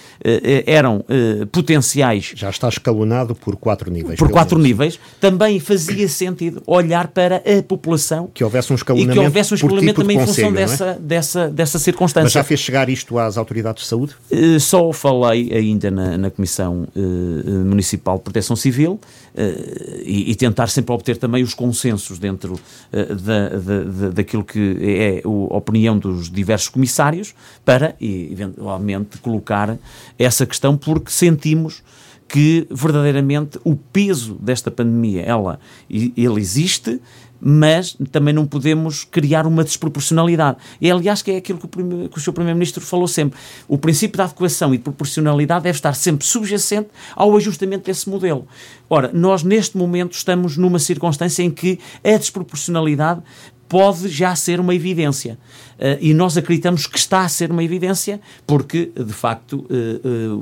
eram 0.67 1.03
potenciais. 1.51 2.33
Já 2.35 2.49
está 2.49 2.69
escalonado 2.69 3.33
por 3.33 3.55
quatro 3.55 3.89
níveis. 3.89 4.19
Por 4.19 4.29
quatro 4.29 4.57
menos. 4.57 4.69
níveis. 4.69 4.99
Também 5.19 5.59
fazia 5.59 6.07
sentido 6.07 6.61
olhar 6.67 7.07
para 7.07 7.37
a 7.37 7.63
população. 7.63 8.29
Que 8.33 8.43
houvesse 8.43 8.71
um 8.71 8.75
escalonamento. 8.75 9.17
E 9.17 9.19
que 9.19 9.25
houvesse 9.25 9.53
um 9.53 9.55
escalonamento 9.55 9.93
tipo 9.93 10.01
também 10.01 10.17
de 10.17 10.23
em 10.23 10.25
função 10.25 10.49
conselho, 10.49 10.67
dessa, 10.67 10.85
é? 10.85 10.99
dessa, 10.99 11.49
dessa 11.49 11.79
circunstância. 11.79 12.25
Mas 12.25 12.33
já 12.33 12.43
fez 12.43 12.59
chegar 12.59 12.89
isto 12.89 13.17
às 13.17 13.37
autoridades 13.37 13.83
de 13.83 13.89
saúde? 13.89 14.15
só 14.59 14.91
falei 14.93 15.51
ainda 15.53 15.89
na, 15.89 16.17
na 16.17 16.29
Comissão 16.29 16.87
Municipal 17.65 18.17
de 18.17 18.23
Proteção 18.23 18.55
Civil 18.55 18.99
e, 20.03 20.31
e, 20.31 20.35
tentar 20.35 20.67
sempre 20.67 20.93
obter 20.93 21.17
também 21.17 21.43
os 21.43 21.53
consensos 21.53 22.19
dentro 22.19 22.59
da, 22.91 23.49
da, 23.49 23.83
da, 23.83 24.09
daquilo 24.09 24.34
aquilo 24.35 24.43
que 24.43 24.77
é 24.81 25.21
a 25.23 25.57
opinião 25.57 25.97
dos 25.97 26.29
diversos 26.29 26.69
comissários 26.69 27.33
para, 27.63 27.95
eventualmente, 27.99 29.17
colocar 29.19 29.77
essa 30.19 30.45
questão, 30.45 30.75
porque 30.77 31.11
sentimos 31.11 31.83
que 32.27 32.67
verdadeiramente 32.71 33.59
o 33.63 33.75
peso 33.75 34.33
desta 34.35 34.71
pandemia 34.71 35.21
ela, 35.21 35.59
ele 35.89 36.39
existe 36.39 36.99
mas 37.39 37.95
também 38.11 38.33
não 38.33 38.47
podemos 38.47 39.03
criar 39.03 39.45
uma 39.45 39.63
desproporcionalidade. 39.63 40.57
E, 40.79 40.89
aliás, 40.89 41.21
que 41.21 41.31
é 41.31 41.37
aquilo 41.37 41.59
que 41.59 41.65
o, 41.65 42.09
que 42.09 42.17
o 42.17 42.19
Sr. 42.19 42.33
Primeiro-Ministro 42.33 42.83
falou 42.83 43.07
sempre. 43.07 43.37
O 43.67 43.77
princípio 43.77 44.17
da 44.17 44.23
adequação 44.23 44.73
e 44.73 44.77
de 44.77 44.83
proporcionalidade 44.83 45.63
deve 45.63 45.77
estar 45.77 45.93
sempre 45.93 46.25
subjacente 46.25 46.89
ao 47.15 47.35
ajustamento 47.35 47.85
desse 47.85 48.09
modelo. 48.09 48.47
Ora, 48.89 49.11
nós 49.13 49.43
neste 49.43 49.77
momento 49.77 50.13
estamos 50.13 50.57
numa 50.57 50.79
circunstância 50.79 51.43
em 51.43 51.51
que 51.51 51.79
a 52.03 52.17
desproporcionalidade 52.17 53.21
pode 53.67 54.07
já 54.09 54.35
ser 54.35 54.59
uma 54.59 54.73
evidência. 54.75 55.37
Uh, 55.75 55.97
e 55.99 56.13
nós 56.13 56.37
acreditamos 56.37 56.87
que 56.87 56.97
está 56.97 57.21
a 57.21 57.29
ser 57.29 57.51
uma 57.51 57.63
evidência, 57.63 58.19
porque, 58.47 58.91
de 58.95 59.13
facto, 59.13 59.65
uh, 59.69 60.41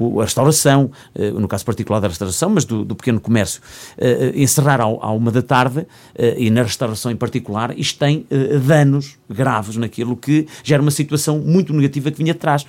uh, 0.00 0.20
a 0.20 0.24
restauração, 0.24 0.90
no 1.38 1.46
caso 1.46 1.64
particular 1.64 2.00
da 2.00 2.08
restauração, 2.08 2.50
mas 2.50 2.64
do, 2.64 2.84
do 2.84 2.94
pequeno 2.94 3.20
comércio, 3.20 3.60
encerrar 4.34 4.80
à 4.80 5.10
uma 5.12 5.30
da 5.30 5.42
tarde, 5.42 5.86
e 6.36 6.50
na 6.50 6.62
restauração 6.62 7.10
em 7.10 7.16
particular, 7.16 7.76
isto 7.78 7.98
tem 7.98 8.26
danos 8.66 9.16
graves 9.28 9.76
naquilo 9.76 10.16
que 10.16 10.46
gera 10.62 10.82
uma 10.82 10.90
situação 10.90 11.38
muito 11.38 11.72
negativa 11.72 12.10
que 12.10 12.18
vinha 12.18 12.32
atrás. 12.32 12.66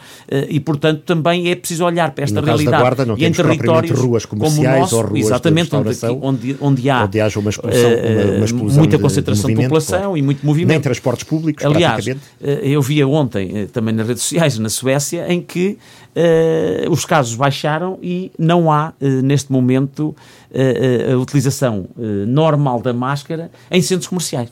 e, 0.50 0.60
portanto, 0.60 1.02
também 1.06 1.50
é 1.50 1.56
preciso 1.56 1.86
olhar 1.86 2.12
para 2.12 2.24
esta 2.24 2.39
no 2.39 2.46
realidade. 2.46 2.82
Guarda, 2.82 3.06
não 3.06 3.18
e 3.18 3.26
em 3.26 3.32
territórios 3.32 4.00
ruas 4.00 4.26
comerciais 4.26 4.80
nosso, 4.82 4.96
ou 4.96 5.02
ruas 5.04 5.26
exatamente, 5.26 5.76
onde, 5.76 5.98
onde, 6.22 6.58
onde, 6.60 6.89
há 6.89 7.04
onde 7.04 7.22
haja 7.22 7.39
uma 7.39 7.50
expulsão, 7.50 7.89
uma, 7.89 8.36
uma 8.36 8.46
explosão 8.46 8.80
muita 8.80 9.00
concentração 9.00 9.50
de, 9.50 9.56
de 9.56 9.62
população 9.62 10.00
claro. 10.00 10.18
e 10.18 10.22
muito 10.22 10.46
movimento. 10.46 10.70
Nem 10.70 10.82
transportes 10.82 11.24
públicos, 11.24 11.65
Aliás, 11.65 11.94
eh, 12.41 12.60
eu 12.63 12.81
via 12.81 13.08
ontem 13.08 13.51
eh, 13.55 13.65
também 13.65 13.93
nas 13.93 14.08
redes 14.08 14.23
sociais 14.23 14.58
na 14.60 14.69
Suécia 14.69 15.31
em 15.31 15.41
que 15.41 15.77
uh, 16.15 16.91
os 16.91 17.05
casos 17.05 17.36
baixaram 17.36 17.99
e 18.01 18.31
não 18.38 18.71
há 18.71 18.93
uh, 18.99 19.05
neste 19.21 19.51
momento 19.51 20.15
uh, 20.51 21.13
a 21.13 21.17
utilização 21.17 21.88
normal 22.27 22.81
da 22.81 22.93
máscara 22.93 23.51
em 23.69 23.81
centros 23.81 24.08
comerciais. 24.08 24.49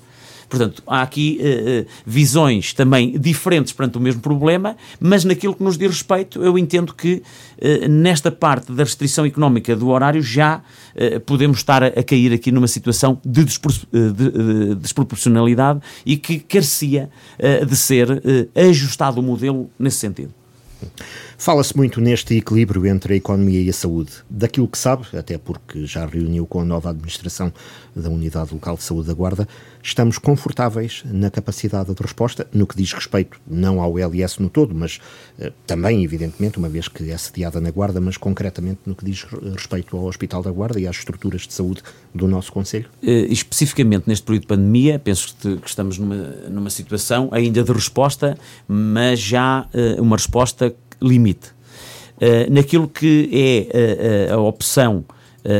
Portanto, 0.53 0.83
há 0.85 1.01
aqui 1.01 1.39
uh, 1.41 1.81
uh, 1.81 1.87
visões 2.05 2.73
também 2.73 3.17
diferentes 3.17 3.73
perante 3.73 3.97
o 3.97 3.99
mesmo 3.99 4.21
problema, 4.21 4.77
mas 4.99 5.25
naquilo 5.25 5.55
que 5.55 5.63
nos 5.63 5.79
diz 5.79 5.89
respeito, 5.89 6.43
eu 6.43 6.59
entendo 6.59 6.93
que 6.93 7.23
uh, 7.57 7.89
nesta 7.89 8.31
parte 8.31 8.71
da 8.71 8.83
restrição 8.83 9.25
económica 9.25 9.75
do 9.75 9.89
horário 9.89 10.21
já 10.21 10.61
podemos 11.25 11.57
estar 11.57 11.81
a, 11.81 11.87
a, 11.87 12.03
cair 12.03 12.31
aqui 12.31 12.51
numa 12.51 12.67
situação 12.67 13.19
de, 13.25 13.43
despro 13.43 13.73
de, 13.91 14.11
de 14.11 14.75
desproporcionalidade 14.75 15.79
e 16.05 16.17
que 16.17 16.37
carecia 16.37 17.09
de 17.67 17.75
ser 17.75 18.21
ajustado 18.55 19.19
o 19.19 19.23
modelo 19.23 19.71
nesse 19.79 19.97
sentido. 19.97 20.31
Fala-se 21.37 21.75
muito 21.75 21.99
neste 21.99 22.35
equilíbrio 22.37 22.85
entre 22.85 23.13
a 23.13 23.17
economia 23.17 23.61
e 23.61 23.69
a 23.69 23.73
saúde. 23.73 24.11
Daquilo 24.29 24.67
que 24.67 24.77
sabe, 24.77 25.05
até 25.17 25.37
porque 25.37 25.85
já 25.85 26.05
reuniu 26.05 26.45
com 26.45 26.59
a 26.59 26.65
nova 26.65 26.89
administração 26.89 27.51
da 27.95 28.09
Unidade 28.09 28.53
Local 28.53 28.75
de 28.75 28.83
Saúde 28.83 29.07
da 29.07 29.13
Guarda, 29.13 29.47
estamos 29.81 30.17
confortáveis 30.17 31.03
na 31.05 31.29
capacidade 31.29 31.93
de 31.93 32.01
resposta, 32.01 32.47
no 32.53 32.65
que 32.65 32.75
diz 32.75 32.93
respeito 32.93 33.39
não 33.47 33.81
ao 33.81 33.99
LS 33.99 34.41
no 34.41 34.49
todo, 34.49 34.73
mas 34.73 34.99
eh, 35.37 35.51
também, 35.67 36.03
evidentemente, 36.03 36.57
uma 36.57 36.69
vez 36.69 36.87
que 36.87 37.11
é 37.11 37.17
sediada 37.17 37.59
na 37.59 37.69
Guarda, 37.69 37.99
mas 37.99 38.17
concretamente 38.17 38.79
no 38.85 38.95
que 38.95 39.05
diz 39.05 39.25
respeito 39.53 39.97
ao 39.97 40.05
Hospital 40.05 40.41
da 40.41 40.51
Guarda 40.51 40.79
e 40.79 40.87
às 40.87 40.97
estruturas 40.97 41.41
de 41.41 41.53
saúde 41.53 41.81
do 42.13 42.27
nosso 42.27 42.51
Conselho? 42.51 42.85
Uh, 43.01 43.31
especificamente 43.31 44.07
neste 44.07 44.23
período 44.23 44.43
de 44.43 44.47
pandemia, 44.47 44.99
penso 44.99 45.35
que, 45.39 45.59
estamos 45.65 45.97
numa, 45.97 46.15
numa 46.49 46.69
situação 46.69 47.29
ainda 47.31 47.63
de 47.63 47.71
resposta, 47.71 48.37
mas 48.67 49.19
já 49.19 49.67
uh, 49.73 50.01
uma 50.01 50.15
resposta 50.15 50.73
limite. 51.01 51.51
Uh, 52.17 52.51
naquilo 52.51 52.87
que 52.87 53.67
é 53.71 54.31
uh, 54.31 54.35
a 54.35 54.41
opção 54.41 55.03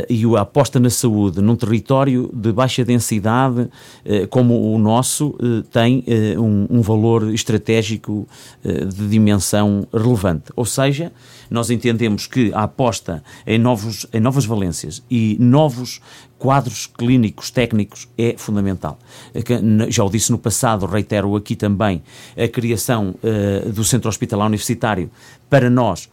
e 0.10 0.24
a 0.36 0.42
aposta 0.42 0.80
na 0.80 0.90
saúde 0.90 1.42
num 1.42 1.56
território 1.56 2.30
de 2.34 2.52
baixa 2.52 2.86
densidade 2.86 3.62
uh, 3.62 4.28
como 4.30 4.74
o 4.74 4.78
nosso 4.78 5.36
uh, 5.40 5.62
tem 5.64 6.04
um, 6.38 6.78
um, 6.78 6.82
valor 6.82 7.34
estratégico 7.34 8.28
de 8.64 9.08
dimensão 9.08 9.88
relevante. 9.94 10.52
Ou 10.56 10.66
seja, 10.66 11.12
nós 11.50 11.70
entendemos 11.70 12.28
que 12.28 12.52
a 12.54 12.64
aposta 12.64 13.24
em, 13.46 13.58
novos, 13.58 14.06
em 14.14 14.20
novas 14.20 14.46
valências 14.46 15.04
e 15.10 15.38
novos 15.40 16.02
quadros 16.38 16.88
clínicos 16.88 17.50
técnicos 17.52 18.08
é 18.18 18.36
fundamental. 18.38 18.98
Já 19.90 20.04
o 20.04 20.10
disse 20.10 20.32
no 20.32 20.38
passado, 20.38 20.86
reitero 20.86 21.36
aqui 21.36 21.56
também, 21.56 22.04
a 22.38 22.48
criação 22.48 23.16
do 23.74 23.84
Centro 23.84 24.10
Hospitalar 24.10 24.48
Universitário 24.48 25.10
para 25.50 25.70
nós, 25.70 26.10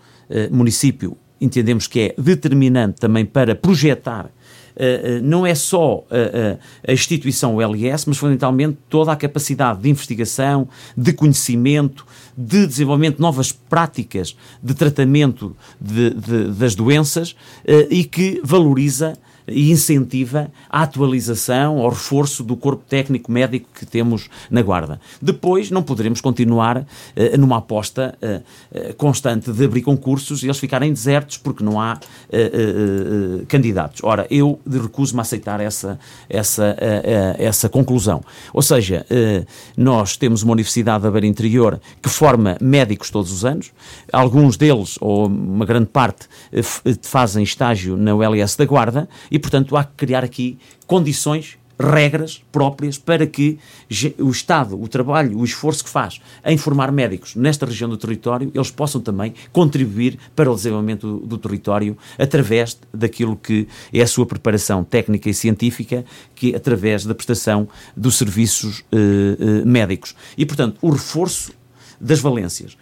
município, 0.51 1.17
entendemos 1.41 1.87
que 1.87 2.01
é 2.01 2.15
determinante 2.21 3.01
também 3.01 3.25
para 3.25 3.55
projetar 3.55 4.31
Uh, 4.71 5.21
não 5.23 5.45
é 5.45 5.55
só 5.55 5.97
uh, 5.99 6.59
a 6.87 6.93
instituição 6.93 7.61
LS, 7.61 8.09
mas 8.09 8.17
fundamentalmente 8.17 8.79
toda 8.89 9.13
a 9.13 9.17
capacidade 9.17 9.83
de 9.83 9.91
investigação, 9.91 10.69
de 10.97 11.13
conhecimento, 11.13 12.07
de 12.37 12.67
desenvolvimento 12.67 13.17
de 13.17 13.21
novas 13.21 13.53
práticas 13.53 14.35
de 14.63 14.73
tratamento 14.73 15.55
de, 15.79 16.15
de, 16.15 16.45
das 16.53 16.75
doenças 16.75 17.37
e 17.91 18.05
que 18.05 18.41
valoriza 18.43 19.19
e 19.51 19.71
incentiva 19.71 20.51
a 20.69 20.83
atualização, 20.83 21.79
ao 21.79 21.91
reforço 21.91 22.43
do 22.43 22.57
corpo 22.57 22.85
técnico 22.89 23.31
médico 23.31 23.69
que 23.75 23.85
temos 23.85 24.29
na 24.51 24.63
Guarda. 24.63 25.01
Depois, 25.21 25.71
não 25.71 25.83
poderemos 25.83 26.21
continuar 26.21 26.79
uh, 26.79 27.39
numa 27.39 27.59
aposta 27.59 28.17
uh, 28.23 28.95
constante 28.95 29.53
de 29.53 29.65
abrir 29.65 29.83
concursos 29.83 30.43
e 30.43 30.47
eles 30.47 30.59
ficarem 30.59 30.93
desertos 30.93 31.37
porque 31.37 31.65
não 31.65 31.81
há 31.81 31.99
candidatos. 33.49 34.01
Ora, 34.03 34.27
eu 34.31 34.59
recuso-me 34.71 35.21
a 35.21 35.23
aceitar 35.23 35.61
essa, 35.61 35.99
essa, 36.29 36.77
essa 37.39 37.69
conclusão. 37.69 38.23
Ou 38.53 38.63
seja, 38.63 39.05
nós 39.77 40.17
temos 40.17 40.43
uma 40.43 40.53
Universidade 40.53 41.03
da 41.03 41.11
Beira 41.11 41.27
Interior 41.27 41.81
que 42.03 42.09
forma 42.09 42.57
médicos 42.61 43.11
todos 43.11 43.33
os 43.33 43.45
anos, 43.45 43.73
alguns 44.13 44.57
deles, 44.57 44.97
ou 45.01 45.27
uma 45.27 45.65
grande 45.65 45.87
parte, 45.87 46.29
fazem 47.03 47.43
estágio 47.43 47.97
na 47.97 48.15
ULS 48.15 48.57
da 48.57 48.65
Guarda 48.65 49.09
e 49.31 49.39
portanto, 49.41 49.77
há 49.77 49.85
que 49.85 49.93
criar 49.97 50.23
aqui 50.23 50.59
condições 50.87 51.59
regras 51.81 52.43
próprias 52.53 52.99
para 52.99 53.27
que 53.27 53.59
o 54.19 54.31
Estado, 54.31 54.81
o 54.81 54.87
trabalho, 54.87 55.39
o 55.39 55.45
esforço 55.45 55.83
que 55.83 55.89
faz 55.89 56.21
em 56.45 56.59
formar 56.59 56.93
médicos 56.93 57.35
nesta 57.35 57.65
região 57.65 57.89
do 57.89 57.97
território, 57.97 58.51
eles 58.55 58.71
possam 58.71 59.01
também 59.01 59.33
contribuir 59.51 60.19
para 60.37 60.51
o 60.51 60.55
desenvolvimento 60.55 61.07
do, 61.07 61.27
do 61.27 61.39
território 61.39 61.97
através 62.19 62.79
daquilo 62.93 63.35
que 63.35 63.67
é 63.93 64.03
a 64.03 64.07
sua 64.07 64.27
preparação 64.27 64.85
técnica 64.85 65.31
e 65.31 65.35
científica, 65.35 66.05
que 66.35 66.55
através 66.55 67.05
da 67.05 67.15
prestação 67.15 67.67
dos 67.97 68.17
serviços 68.17 68.85
eh, 68.93 68.97
eh, 69.41 69.65
médicos. 69.65 70.15
E, 70.37 70.45
portanto, 70.45 70.77
o 70.83 70.91
reforço 70.91 71.53
das 71.99 72.21
valências, 72.21 72.77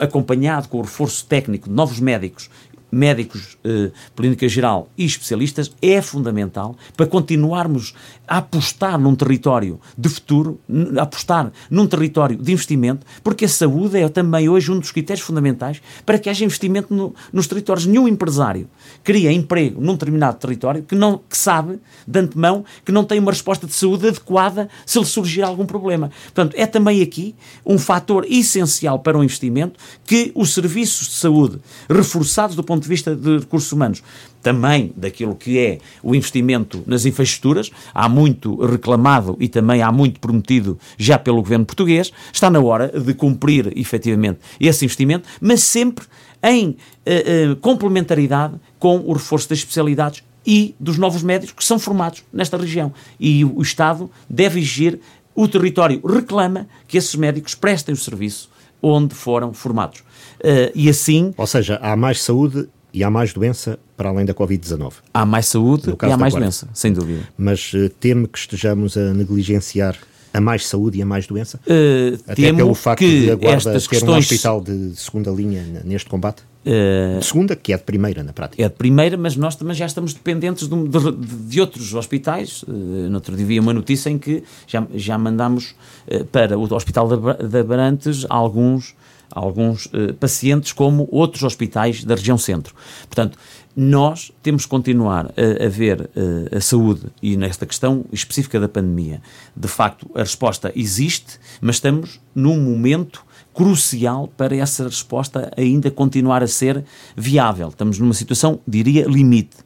acompanhado 0.00 0.68
com 0.68 0.78
o 0.78 0.82
reforço 0.82 1.26
técnico 1.26 1.68
de 1.68 1.74
novos 1.74 2.00
médicos 2.00 2.48
médicos, 2.94 3.58
eh, 3.64 3.90
clínica 4.16 4.48
geral 4.48 4.88
e 4.96 5.04
especialistas, 5.04 5.72
é 5.82 6.00
fundamental 6.00 6.76
para 6.96 7.06
continuarmos 7.06 7.94
a 8.26 8.38
apostar 8.38 8.98
num 8.98 9.14
território 9.14 9.80
de 9.96 10.08
futuro, 10.08 10.58
a 10.98 11.02
apostar 11.02 11.52
num 11.70 11.86
território 11.86 12.36
de 12.36 12.52
investimento, 12.52 13.06
porque 13.22 13.44
a 13.44 13.48
saúde 13.48 13.98
é 13.98 14.08
também 14.08 14.48
hoje 14.48 14.70
um 14.70 14.78
dos 14.78 14.90
critérios 14.90 15.24
fundamentais 15.24 15.80
para 16.04 16.18
que 16.18 16.30
haja 16.30 16.44
investimento 16.44 16.94
no, 16.94 17.14
nos 17.32 17.46
territórios. 17.46 17.86
Nenhum 17.86 18.08
empresário 18.08 18.68
cria 19.02 19.32
emprego 19.32 19.80
num 19.80 19.92
determinado 19.92 20.38
território 20.38 20.82
que, 20.82 20.94
não, 20.94 21.20
que 21.28 21.36
sabe, 21.36 21.78
de 22.06 22.18
antemão, 22.18 22.64
que 22.84 22.92
não 22.92 23.04
tem 23.04 23.18
uma 23.18 23.30
resposta 23.30 23.66
de 23.66 23.74
saúde 23.74 24.08
adequada 24.08 24.68
se 24.86 24.98
lhe 24.98 25.04
surgir 25.04 25.42
algum 25.42 25.66
problema. 25.66 26.10
Portanto, 26.24 26.54
é 26.56 26.66
também 26.66 27.02
aqui 27.02 27.34
um 27.64 27.78
fator 27.78 28.24
essencial 28.28 28.98
para 28.98 29.18
o 29.18 29.24
investimento 29.24 29.78
que 30.04 30.32
os 30.34 30.54
serviços 30.54 31.08
de 31.08 31.14
saúde, 31.14 31.60
reforçados 31.88 32.56
do 32.56 32.64
ponto 32.64 32.82
de 32.82 32.88
vista 32.88 33.14
de 33.14 33.38
recursos 33.38 33.70
humanos, 33.72 34.02
também 34.44 34.92
daquilo 34.94 35.34
que 35.34 35.58
é 35.58 35.78
o 36.02 36.14
investimento 36.14 36.84
nas 36.86 37.06
infraestruturas, 37.06 37.70
há 37.94 38.08
muito 38.08 38.54
reclamado 38.64 39.36
e 39.40 39.48
também 39.48 39.82
há 39.82 39.90
muito 39.90 40.20
prometido 40.20 40.78
já 40.98 41.18
pelo 41.18 41.38
governo 41.38 41.64
português, 41.64 42.12
está 42.30 42.50
na 42.50 42.60
hora 42.60 42.88
de 43.00 43.14
cumprir 43.14 43.72
efetivamente 43.74 44.40
esse 44.60 44.84
investimento, 44.84 45.26
mas 45.40 45.62
sempre 45.62 46.04
em 46.42 46.68
uh, 46.68 47.52
uh, 47.52 47.56
complementaridade 47.56 48.54
com 48.78 48.98
o 48.98 49.14
reforço 49.14 49.48
das 49.48 49.58
especialidades 49.58 50.22
e 50.46 50.74
dos 50.78 50.98
novos 50.98 51.22
médicos 51.22 51.54
que 51.54 51.64
são 51.64 51.78
formados 51.78 52.22
nesta 52.30 52.58
região. 52.58 52.92
E 53.18 53.46
o 53.46 53.62
Estado 53.62 54.10
deve 54.28 54.60
exigir, 54.60 55.00
o 55.34 55.48
território 55.48 56.06
reclama 56.06 56.68
que 56.86 56.98
esses 56.98 57.14
médicos 57.14 57.54
prestem 57.54 57.94
o 57.94 57.96
serviço 57.96 58.50
onde 58.82 59.14
foram 59.14 59.54
formados. 59.54 60.00
Uh, 60.00 60.70
e 60.74 60.90
assim. 60.90 61.32
Ou 61.38 61.46
seja, 61.46 61.78
há 61.82 61.96
mais 61.96 62.22
saúde 62.22 62.68
e 62.94 63.02
há 63.02 63.10
mais 63.10 63.32
doença 63.32 63.78
para 63.96 64.08
além 64.08 64.24
da 64.24 64.32
Covid-19. 64.32 64.92
Há 65.12 65.26
mais 65.26 65.46
saúde 65.46 65.90
e 65.90 66.12
há 66.12 66.16
mais 66.16 66.32
doença, 66.32 66.68
sem 66.72 66.92
dúvida. 66.92 67.28
Mas 67.36 67.74
uh, 67.74 67.88
teme 67.88 68.28
que 68.28 68.38
estejamos 68.38 68.96
a 68.96 69.12
negligenciar 69.12 69.98
a 70.32 70.40
mais 70.40 70.66
saúde 70.66 70.98
e 70.98 71.02
a 71.02 71.06
mais 71.06 71.26
doença? 71.26 71.60
Uh, 71.66 72.18
Até 72.26 72.52
pelo 72.52 72.74
facto 72.74 73.00
de 73.00 73.30
a 73.30 73.34
Guarda 73.36 73.72
ter 73.72 73.88
questões... 73.88 74.14
um 74.14 74.18
hospital 74.18 74.60
de 74.60 74.94
segunda 74.96 75.30
linha 75.30 75.62
neste 75.84 76.08
combate? 76.08 76.42
Uh, 76.64 77.18
de 77.20 77.26
segunda, 77.26 77.54
que 77.54 77.72
é 77.72 77.76
de 77.76 77.82
primeira, 77.82 78.22
na 78.22 78.32
prática. 78.32 78.62
É 78.62 78.68
de 78.68 78.74
primeira, 78.74 79.16
mas 79.16 79.36
nós 79.36 79.54
também 79.54 79.74
já 79.74 79.86
estamos 79.86 80.14
dependentes 80.14 80.66
de, 80.66 80.88
de, 80.88 81.12
de 81.48 81.60
outros 81.60 81.94
hospitais. 81.94 82.62
Uh, 82.62 83.08
no 83.08 83.16
outro 83.16 83.36
dia 83.36 83.60
uma 83.60 83.74
notícia 83.74 84.08
em 84.08 84.18
que 84.18 84.42
já, 84.66 84.84
já 84.94 85.18
mandamos 85.18 85.74
uh, 86.08 86.24
para 86.26 86.58
o 86.58 86.62
Hospital 86.74 87.08
da 87.08 87.62
Barantes 87.62 88.24
alguns 88.28 88.94
alguns 89.34 89.86
uh, 89.86 90.14
pacientes 90.18 90.72
como 90.72 91.08
outros 91.10 91.42
hospitais 91.42 92.04
da 92.04 92.14
região 92.14 92.38
centro. 92.38 92.74
Portanto, 93.08 93.38
nós 93.76 94.30
temos 94.42 94.64
que 94.64 94.70
continuar 94.70 95.26
a, 95.26 95.64
a 95.64 95.68
ver 95.68 96.02
uh, 96.02 96.56
a 96.56 96.60
saúde 96.60 97.06
e 97.20 97.36
nesta 97.36 97.66
questão 97.66 98.04
específica 98.12 98.60
da 98.60 98.68
pandemia. 98.68 99.20
De 99.56 99.68
facto, 99.68 100.08
a 100.14 100.20
resposta 100.20 100.72
existe, 100.76 101.38
mas 101.60 101.76
estamos 101.76 102.20
num 102.34 102.60
momento 102.60 103.24
crucial 103.52 104.28
para 104.36 104.56
essa 104.56 104.84
resposta 104.84 105.50
ainda 105.56 105.90
continuar 105.90 106.42
a 106.42 106.48
ser 106.48 106.84
viável. 107.16 107.68
Estamos 107.68 107.98
numa 107.98 108.14
situação, 108.14 108.60
diria, 108.66 109.06
limite. 109.06 109.56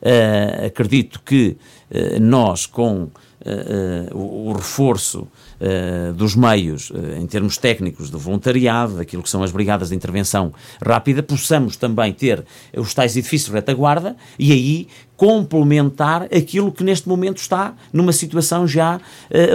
Uh, 0.00 0.66
acredito 0.66 1.20
que 1.24 1.56
uh, 1.90 2.20
nós, 2.20 2.66
com 2.66 3.04
uh, 3.04 4.16
o, 4.16 4.52
reforço 4.52 5.26
uh, 5.60 6.12
dos 6.12 6.34
meios 6.34 6.90
uh, 6.90 7.18
em 7.20 7.26
termos 7.26 7.56
técnicos 7.58 8.10
do 8.10 8.18
voluntariado, 8.18 8.96
daquilo 8.96 9.22
que 9.22 9.30
são 9.30 9.42
as 9.42 9.50
brigadas 9.50 9.90
de 9.90 9.94
intervenção 9.94 10.52
rápida, 10.84 11.22
possamos 11.22 11.76
também 11.76 12.12
ter 12.12 12.44
os 12.76 12.94
tais 12.94 13.16
edifícios 13.16 13.50
de 13.50 13.56
retaguarda 13.56 14.16
e 14.38 14.52
aí 14.52 14.88
complementar 15.16 16.24
aquilo 16.24 16.70
que 16.70 16.84
neste 16.84 17.08
momento 17.08 17.38
está 17.38 17.74
numa 17.90 18.12
situação 18.12 18.68
já 18.68 19.00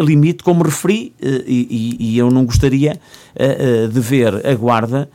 limite, 0.04 0.44
como 0.44 0.64
referi, 0.64 1.14
e, 1.22 1.98
e, 2.00 2.18
eu 2.18 2.32
não 2.32 2.46
gostaria 2.46 3.00
de 3.94 4.00
ver 4.00 4.44
a 4.44 4.56
guarda 4.56 5.08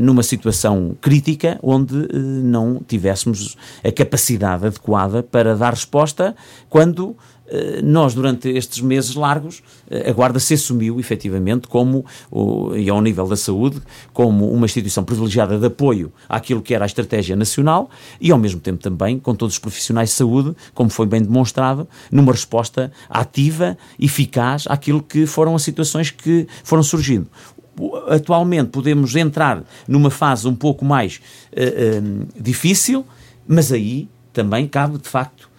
numa 0.00 0.22
situação 0.22 0.96
crítica 1.00 1.58
onde 1.60 1.92
não 2.12 2.80
tivéssemos 2.86 3.56
a 3.82 3.90
capacidade 3.90 4.64
adequada 4.64 5.24
para 5.24 5.56
dar 5.56 5.70
resposta 5.70 6.36
quando 6.70 7.16
nós, 7.82 8.14
durante 8.14 8.48
estes 8.48 8.80
meses 8.80 9.14
largos, 9.14 9.62
eh, 9.90 10.08
a 10.08 10.12
Guarda 10.12 10.38
se 10.38 10.54
assumiu, 10.54 10.98
efetivamente, 10.98 11.68
como, 11.68 12.04
e 12.74 12.88
ao 12.88 13.00
nível 13.02 13.26
da 13.26 13.36
saúde, 13.36 13.80
como 14.12 14.50
uma 14.50 14.66
instituição 14.66 15.04
privilegiada 15.04 15.58
de 15.58 15.66
apoio 15.66 16.12
àquilo 16.28 16.62
que 16.62 16.74
era 16.74 16.84
a 16.84 16.86
estratégia 16.86 17.36
nacional 17.36 17.90
e, 18.20 18.32
ao 18.32 18.38
mesmo 18.38 18.60
tempo, 18.60 18.82
também 18.82 19.18
com 19.18 19.34
todos 19.34 19.54
os 19.54 19.58
profissionais 19.58 20.10
de 20.10 20.14
saúde, 20.14 20.54
como 20.72 20.88
foi 20.90 21.06
bem 21.06 21.22
demonstrado, 21.22 21.86
numa 22.10 22.32
resposta 22.32 22.90
ativa, 23.08 23.76
eficaz 23.98 24.64
àquilo 24.68 25.02
que 25.02 25.26
foram 25.26 25.54
as 25.54 25.62
situações 25.62 26.10
que 26.10 26.46
foram 26.62 26.82
surgindo. 26.82 27.28
Atualmente 28.08 28.70
podemos 28.70 29.14
entrar 29.16 29.64
numa 29.86 30.10
fase 30.10 30.46
um 30.46 30.54
pouco 30.54 30.84
mais 30.84 31.20
uh, 31.52 31.98
uh, 31.98 32.28
difícil, 32.40 33.04
mas 33.46 33.72
aí 33.72 34.08
também 34.32 34.66
cabe 34.68 34.98
de 34.98 35.08
facto 35.08 35.50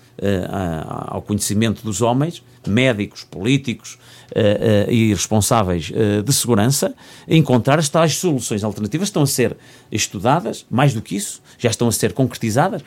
ao 1.09 1.21
conhecimento 1.21 1.83
dos 1.83 2.01
homens, 2.01 2.43
médicos, 2.67 3.23
políticos 3.23 3.97
uh, 4.35 4.87
uh, 4.87 4.91
e 4.91 5.09
responsáveis 5.13 5.91
de 6.23 6.33
segurança, 6.33 6.95
encontrar 7.27 7.77
as 7.79 7.89
tais 7.89 8.15
soluções 8.17 8.63
alternativas 8.63 9.09
estão 9.09 9.23
a 9.23 9.27
ser 9.27 9.55
estudadas, 9.91 10.65
mais 10.69 10.93
do 10.93 11.01
que 11.01 11.15
isso, 11.15 11.41
já 11.57 11.69
estão 11.69 11.87
a 11.87 11.91
ser 11.91 12.13
concretizadas. 12.13 12.81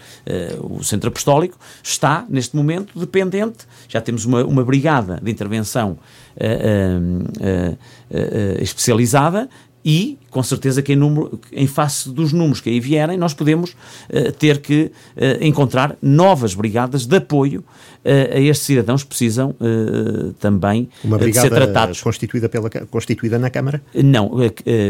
o 0.61 0.83
Centro 0.83 1.09
Apostólico 1.09 1.59
está, 1.83 2.25
neste 2.29 2.57
momento, 2.57 2.99
dependente, 2.99 3.67
já 3.88 4.01
temos 4.01 4.25
uma, 4.25 4.45
uma 4.45 4.64
brigada 4.64 5.21
de 5.23 5.31
intervenção 5.31 5.99
especializada 8.61 9.49
e, 9.85 10.19
com 10.31 10.43
certeza, 10.43 10.83
que 10.83 10.93
em, 10.93 10.97
número, 10.97 11.41
em 11.53 11.67
face 11.67 12.11
dos 12.11 12.33
números 12.33 12.61
que 12.61 12.69
aí 12.69 12.81
vierem, 12.81 13.17
nós 13.17 13.33
podemos 13.33 13.71
uh, 13.71 14.33
ter 14.38 14.59
que 14.59 14.93
uh, 15.17 15.45
encontrar 15.45 15.97
novas 16.03 16.55
brigadas 16.55 17.07
de 17.07 17.17
apoio 17.17 17.61
uh, 17.61 18.37
a 18.37 18.41
estes 18.41 18.67
cidadãos 18.67 19.03
que 19.03 19.09
precisam 19.09 19.55
também 20.38 20.88
Uma 21.03 21.19
de 21.19 21.33
ser 21.33 21.51
tratados. 21.51 22.01
Constituída, 22.01 22.49
pela, 22.49 22.69
constituída 22.71 23.38
na 23.38 23.51
Câmara? 23.51 23.83
Não, 23.95 24.31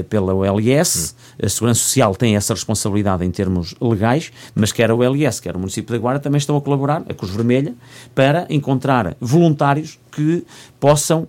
pela 0.09 0.35
OLS. 0.35 1.15
Hum. 1.41 1.47
A 1.47 1.49
Segurança 1.49 1.81
Social 1.81 2.15
tem 2.15 2.37
essa 2.37 2.55
responsabilidade 2.55 3.25
em 3.25 3.31
termos 3.31 3.75
legais, 3.81 4.33
mas 4.55 4.73
quer 4.73 4.91
a 4.91 4.95
OLS, 4.95 5.41
quer 5.41 5.57
o 5.57 5.59
município 5.59 5.93
da 5.93 5.99
Guarda 5.99 6.21
também 6.21 6.39
estão 6.39 6.57
a 6.57 6.61
colaborar, 6.61 7.03
a 7.09 7.15
Cruz 7.15 7.33
Vermelha, 7.33 7.75
para 8.15 8.47
encontrar 8.51 9.17
voluntários 9.21 9.99
que 10.11 10.45
possam 10.81 11.29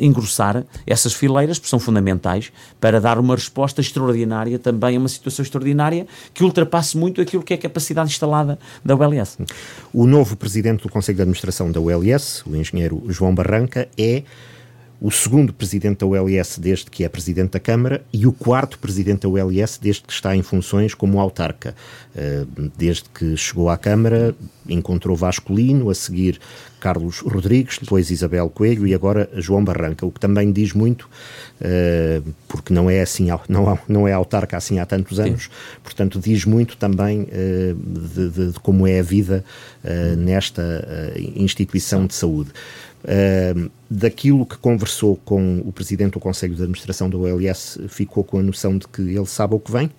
engrossar 0.00 0.64
essas 0.86 1.12
fileiras, 1.12 1.58
porque 1.58 1.70
são 1.70 1.78
fundamentais 1.78 2.52
para 2.84 3.00
dar 3.00 3.18
uma 3.18 3.34
resposta 3.34 3.80
extraordinária 3.80 4.58
também 4.58 4.96
a 4.96 4.98
uma 4.98 5.08
situação 5.08 5.42
extraordinária 5.42 6.06
que 6.34 6.44
ultrapasse 6.44 6.98
muito 6.98 7.18
aquilo 7.18 7.42
que 7.42 7.54
é 7.54 7.56
a 7.56 7.58
capacidade 7.58 8.10
instalada 8.10 8.58
da 8.84 8.94
ULS. 8.94 9.38
O 9.90 10.06
novo 10.06 10.36
presidente 10.36 10.82
do 10.82 10.90
Conselho 10.90 11.16
de 11.16 11.22
Administração 11.22 11.72
da 11.72 11.80
ULS, 11.80 12.42
o 12.46 12.54
engenheiro 12.54 13.02
João 13.08 13.34
Barranca, 13.34 13.88
é 13.96 14.22
o 15.04 15.10
segundo 15.10 15.52
presidente 15.52 15.98
da 15.98 16.06
ULS 16.06 16.58
desde 16.58 16.86
que 16.86 17.04
é 17.04 17.08
presidente 17.10 17.50
da 17.50 17.60
Câmara 17.60 18.02
e 18.10 18.26
o 18.26 18.32
quarto 18.32 18.78
presidente 18.78 19.20
da 19.20 19.28
ULS 19.28 19.78
desde 19.78 20.00
que 20.00 20.12
está 20.14 20.34
em 20.34 20.40
funções 20.40 20.94
como 20.94 21.20
autarca. 21.20 21.74
Eh, 22.16 22.46
desde 22.74 23.04
que 23.10 23.36
chegou 23.36 23.68
à 23.68 23.76
Câmara, 23.76 24.34
encontrou 24.66 25.14
Vasco 25.14 25.54
Lino, 25.54 25.90
a 25.90 25.94
seguir 25.94 26.40
Carlos 26.80 27.18
Rodrigues, 27.18 27.78
depois 27.78 28.10
Isabel 28.10 28.48
Coelho 28.48 28.86
e 28.86 28.94
agora 28.94 29.28
João 29.34 29.62
Barranca, 29.62 30.06
o 30.06 30.10
que 30.10 30.18
também 30.18 30.50
diz 30.50 30.72
muito, 30.72 31.06
eh, 31.60 32.22
porque 32.48 32.72
não 32.72 32.88
é 32.88 33.02
assim, 33.02 33.28
não, 33.46 33.78
não 33.86 34.08
é 34.08 34.12
autarca 34.14 34.56
assim 34.56 34.78
há 34.78 34.86
tantos 34.86 35.20
anos, 35.20 35.44
Sim. 35.44 35.50
portanto 35.82 36.18
diz 36.18 36.46
muito 36.46 36.78
também 36.78 37.28
eh, 37.30 37.74
de, 37.76 38.30
de, 38.30 38.52
de, 38.52 38.60
como 38.60 38.86
é 38.86 39.00
a 39.00 39.02
vida 39.02 39.44
nesta 40.16 40.62
instituição 41.36 42.06
de 42.06 42.14
saúde 42.14 42.50
daquilo 43.90 44.46
que 44.46 44.56
conversou 44.56 45.16
com 45.24 45.58
o 45.64 45.72
presidente 45.72 46.14
do 46.14 46.20
Conselho 46.20 46.54
de 46.54 46.62
Administração 46.62 47.10
da 47.10 47.16
OLS, 47.18 47.80
ficou 47.88 48.24
com 48.24 48.38
a 48.38 48.42
noção 48.42 48.78
de 48.78 48.88
que 48.88 49.02
ele 49.02 49.26
sabe 49.26 49.54
o 49.54 49.60
que 49.60 49.70
vem? 49.70 49.90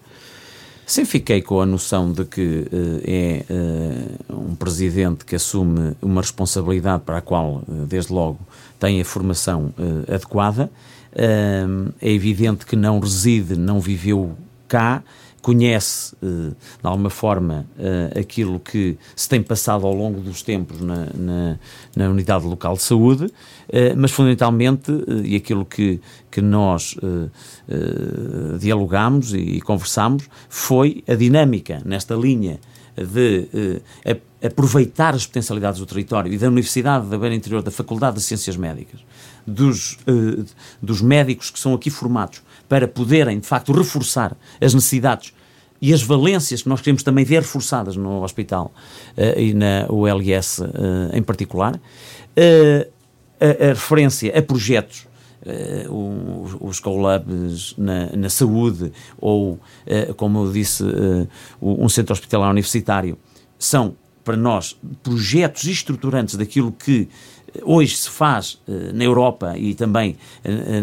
Sim, 0.86 1.04
fiquei 1.04 1.42
com 1.42 1.60
a 1.60 1.66
noção 1.66 2.12
de 2.12 2.24
que 2.26 2.42
uh, 2.42 3.02
é 3.04 3.44
uh, 3.50 4.52
um 4.52 4.56
presidente 4.56 5.26
que 5.26 5.36
assume 5.36 5.96
uma 6.00 6.22
responsabilidade 6.22 7.02
para 7.04 7.18
a 7.18 7.22
qual, 7.22 7.64
uh, 7.68 7.86
desde 7.88 8.14
logo, 8.14 8.38
tem 8.80 9.02
a 9.02 9.06
formação 9.06 9.74
adequada. 10.08 10.70
é 11.16 12.12
evidente 12.14 12.66
que 12.68 12.76
não 12.76 13.00
reside, 13.00 13.56
não 13.56 13.80
viveu 13.80 14.36
cá, 14.68 15.02
conhece, 15.46 16.16
de 16.24 16.56
alguma 16.82 17.12
forma, 17.12 17.68
aquilo 18.20 18.60
que 18.60 18.98
se 19.16 19.30
tem 19.30 19.44
passado 19.44 19.86
ao 19.86 19.94
longo 19.94 20.20
dos 20.20 20.42
tempos 20.42 20.82
na, 20.82 21.06
na, 21.14 21.60
na 21.96 22.10
unidade 22.10 22.48
local 22.48 22.74
de 22.74 22.82
saúde, 22.82 23.32
mas 23.96 24.10
fundamentalmente, 24.10 24.92
e 25.24 25.36
aquilo 25.36 25.64
que, 25.64 26.02
que 26.32 26.42
nós 26.42 26.98
dialogámos 28.60 29.36
e, 29.36 29.62
conversámos 29.62 30.28
foi 30.50 31.04
a 31.08 31.14
dinâmica 31.14 31.80
nesta 31.86 32.16
linha 32.16 32.60
de 32.98 33.82
aproveitar 34.44 35.14
as 35.14 35.28
potencialidades 35.28 35.80
do 35.80 35.86
território 35.86 36.34
e 36.34 36.40
da 36.40 36.48
Universidade 36.48 37.06
da 37.06 37.20
Beira 37.20 37.36
Interior, 37.36 37.62
da 37.62 37.70
Faculdade 37.70 38.16
de 38.16 38.24
Ciências 38.24 38.58
Médicas, 38.58 39.00
dos, 39.46 40.00
dos 40.82 41.02
médicos 41.04 41.52
que 41.52 41.60
são 41.60 41.76
aqui 41.76 41.92
formados 41.92 42.42
para 42.68 42.88
poderem, 42.88 43.40
de 43.40 43.48
facto, 43.48 43.72
reforçar 43.72 44.36
as 44.60 44.74
necessidades 44.74 45.35
e 45.90 45.94
as 45.94 46.02
valências 46.02 46.64
que 46.64 46.70
nós 46.70 46.82
queremos 46.82 47.04
também 47.04 47.24
ver 47.24 47.42
reforçadas 47.42 47.96
no 47.96 48.24
hospital 48.24 48.74
uh, 49.18 49.40
e 49.40 49.54
na 49.54 49.86
ULS 49.90 50.60
uh, 50.60 50.66
em 51.14 51.22
particular, 51.22 51.80
a, 52.36 53.46
a, 53.46 53.68
referência 53.70 54.38
a 54.38 54.42
projetos 54.42 55.08
uh, 55.46 56.58
os 56.60 56.80
collabs 56.80 57.76
na, 57.78 58.08
na 58.16 58.30
saúde 58.30 58.92
ou, 59.18 59.54
uh, 59.54 60.14
como 60.16 60.46
eu 60.46 60.52
disse, 60.52 60.84
uh, 60.84 61.28
um 61.62 61.88
centro 61.88 62.14
hospitalar 62.14 62.50
universitário, 62.50 63.18
são 63.58 63.96
para 64.24 64.36
nós 64.36 64.76
projetos 65.04 65.66
estruturantes 65.66 66.36
daquilo 66.36 66.72
que 66.72 67.08
hoje 67.64 67.96
se 67.96 68.10
faz 68.10 68.60
na 68.94 69.04
Europa 69.04 69.58
e 69.58 69.74
também 69.74 70.18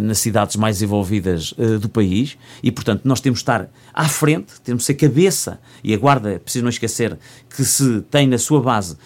nas 0.00 0.18
cidades 0.18 0.56
mais 0.56 0.76
desenvolvidas 0.76 1.54
do 1.80 1.88
país 1.88 2.36
e, 2.62 2.70
portanto, 2.70 3.02
nós 3.04 3.20
temos 3.20 3.40
de 3.40 3.42
estar 3.42 3.68
à 3.92 4.08
frente, 4.08 4.60
temos 4.62 4.82
de 4.82 4.86
ser 4.86 4.94
cabeça 4.94 5.60
e 5.82 5.92
a 5.94 5.96
Guarda, 5.96 6.32
é 6.32 6.38
preciso 6.38 6.64
não 6.64 6.70
esquecer 6.70 7.18
que 7.54 7.64
se 7.64 8.00
tem 8.10 8.26
na 8.26 8.38
sua 8.38 8.60
base 8.60 8.96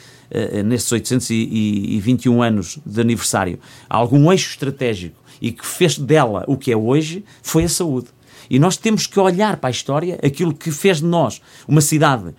nestes 0.64 0.90
821 0.92 2.42
anos 2.42 2.78
de 2.84 3.00
aniversário 3.00 3.58
algum 3.88 4.30
eixo 4.30 4.50
estratégico 4.50 5.16
e 5.40 5.52
que 5.52 5.66
fez 5.66 5.98
dela 5.98 6.44
o 6.46 6.56
que 6.56 6.72
é 6.72 6.76
hoje 6.76 7.24
foi 7.42 7.64
a 7.64 7.68
saúde. 7.68 8.08
E 8.48 8.58
nós 8.58 8.76
temos 8.76 9.06
que 9.06 9.18
olhar 9.18 9.56
para 9.56 9.68
a 9.68 9.70
história 9.70 10.18
aquilo 10.22 10.54
que 10.54 10.70
fez 10.70 10.98
de 10.98 11.04
nós 11.04 11.40
uma 11.66 11.80
cidade 11.80 12.34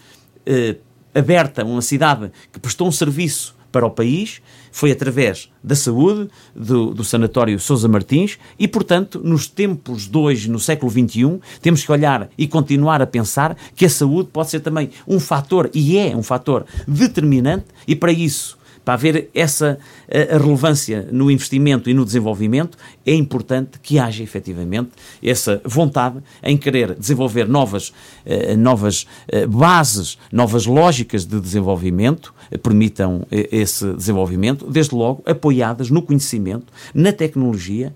eh, 0.45 0.77
aberta, 1.13 1.65
uma 1.65 1.81
cidade 1.81 2.31
que 2.51 2.59
prestou 2.59 2.87
um 2.87 2.91
serviço 2.91 3.55
para 3.71 3.85
o 3.85 3.91
país, 3.91 4.41
foi 4.77 4.91
através 4.91 5.49
da 5.63 5.75
saúde, 5.75 6.29
do, 6.55 6.93
do 6.93 7.03
Sanatório 7.03 7.59
Sousa 7.59 7.87
Martins, 7.87 8.37
e, 8.59 8.67
portanto, 8.67 9.19
nos 9.23 9.47
tempos 9.47 10.07
de 10.07 10.15
hoje, 10.15 10.51
no 10.51 10.59
século 10.59 10.91
XXI, 10.91 11.39
temos 11.63 11.83
que 11.83 11.91
olhar 11.91 12.29
e 12.37 12.47
continuar 12.47 13.01
a 13.01 13.07
pensar 13.07 13.57
que 13.75 13.85
a 13.85 13.89
saúde 13.89 14.29
pode 14.31 14.51
ser 14.51 14.59
também 14.59 14.91
um 15.07 15.19
fator, 15.19 15.67
e 15.73 15.97
é 15.97 16.15
um 16.15 16.21
fator 16.21 16.63
determinante, 16.87 17.65
e 17.87 17.95
para 17.95 18.11
isso 18.11 18.55
para 18.85 18.93
haver 18.93 19.29
essa 19.33 19.79
a, 20.09 20.37
relevância 20.37 21.07
no 21.11 21.29
investimento 21.29 21.89
e 21.89 21.93
no 21.93 22.05
desenvolvimento, 22.05 22.77
é 23.05 23.13
importante 23.13 23.79
que 23.81 23.99
haja 23.99 24.23
efetivamente 24.23 24.91
essa 25.21 25.61
vontade 25.63 26.17
em 26.43 26.57
querer 26.57 26.95
desenvolver 26.95 27.47
novas, 27.47 27.89
uh, 27.89 28.57
novas 28.57 29.05
uh, 29.33 29.47
bases, 29.47 30.17
novas 30.31 30.65
lógicas 30.65 31.25
de 31.25 31.39
desenvolvimento, 31.39 32.33
uh, 32.51 32.59
permitam 32.59 33.25
esse 33.31 33.93
desenvolvimento, 33.93 34.69
desde 34.69 34.95
logo 34.95 35.21
apoiadas 35.25 35.89
no 35.89 36.01
conhecimento, 36.01 36.65
na 36.93 37.11
tecnologia, 37.11 37.95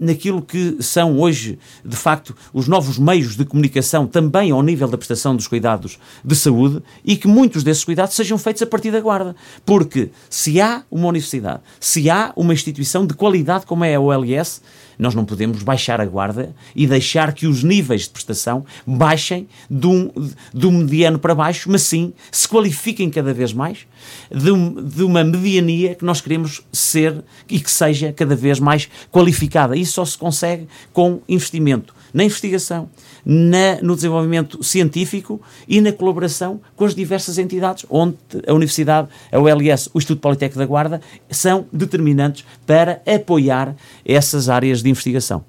naquilo 0.00 0.40
que 0.40 0.76
são 0.80 1.18
hoje, 1.18 1.58
de 1.84 1.96
facto, 1.96 2.34
os 2.52 2.66
novos 2.66 2.98
meios 2.98 3.36
de 3.36 3.44
comunicação, 3.44 4.06
também 4.06 4.50
ao 4.50 4.62
nível 4.62 4.88
da 4.88 4.96
prestação 4.96 5.36
dos 5.36 5.46
cuidados 5.46 5.98
de 6.24 6.34
saúde, 6.34 6.82
e 7.04 7.16
que 7.16 7.28
muitos 7.28 7.62
desses 7.62 7.84
cuidados 7.84 8.14
sejam 8.14 8.38
feitos 8.38 8.62
a 8.62 8.66
partir 8.66 8.90
da 8.90 9.00
guarda. 9.00 9.36
Porque 9.64 10.10
se 10.30 10.60
há 10.60 10.82
uma 10.90 11.03
universidade, 11.08 11.60
se 11.80 12.10
há 12.10 12.32
uma 12.36 12.52
instituição 12.52 13.06
de 13.06 13.14
qualidade 13.14 13.66
como 13.66 13.84
é 13.84 13.94
a 13.94 14.00
OLS, 14.00 14.60
nós 14.98 15.14
não 15.14 15.24
podemos 15.24 15.62
baixar 15.62 16.00
a 16.00 16.06
guarda 16.06 16.54
e 16.74 16.86
deixar 16.86 17.32
que 17.32 17.46
os 17.46 17.62
níveis 17.62 18.02
de 18.02 18.10
prestação 18.10 18.64
baixem 18.86 19.48
de 19.68 19.86
um, 19.86 20.10
de 20.52 20.66
um 20.66 20.70
mediano 20.70 21.18
para 21.18 21.34
baixo, 21.34 21.70
mas 21.70 21.82
sim 21.82 22.12
se 22.30 22.48
qualifiquem 22.48 23.10
cada 23.10 23.34
vez 23.34 23.52
mais 23.52 23.86
de, 24.30 24.50
um, 24.50 24.74
de 24.82 25.02
uma 25.02 25.24
mediania 25.24 25.94
que 25.94 26.04
nós 26.04 26.20
queremos 26.20 26.62
ser 26.72 27.22
e 27.48 27.58
que 27.58 27.70
seja 27.70 28.12
cada 28.12 28.36
vez 28.36 28.60
mais 28.60 28.88
qualificada. 29.10 29.76
Isso 29.76 29.94
só 29.94 30.04
se 30.04 30.16
consegue 30.16 30.68
com 30.92 31.20
investimento 31.28 31.94
na 32.14 32.22
investigação, 32.22 32.88
na, 33.26 33.82
no 33.82 33.96
desenvolvimento 33.96 34.62
científico 34.62 35.42
e 35.66 35.80
na 35.80 35.92
colaboração 35.92 36.60
com 36.76 36.84
as 36.84 36.94
diversas 36.94 37.36
entidades, 37.36 37.84
onde 37.90 38.16
a 38.46 38.54
Universidade, 38.54 39.08
a 39.32 39.38
OLS, 39.40 39.90
o 39.92 39.98
Instituto 39.98 40.20
Politécnico 40.20 40.60
da 40.60 40.66
Guarda, 40.66 41.00
são 41.28 41.66
determinantes 41.72 42.44
para 42.64 43.02
apoiar 43.04 43.74
essas 44.06 44.48
áreas 44.48 44.80
de 44.80 44.88
investigação. 44.88 45.44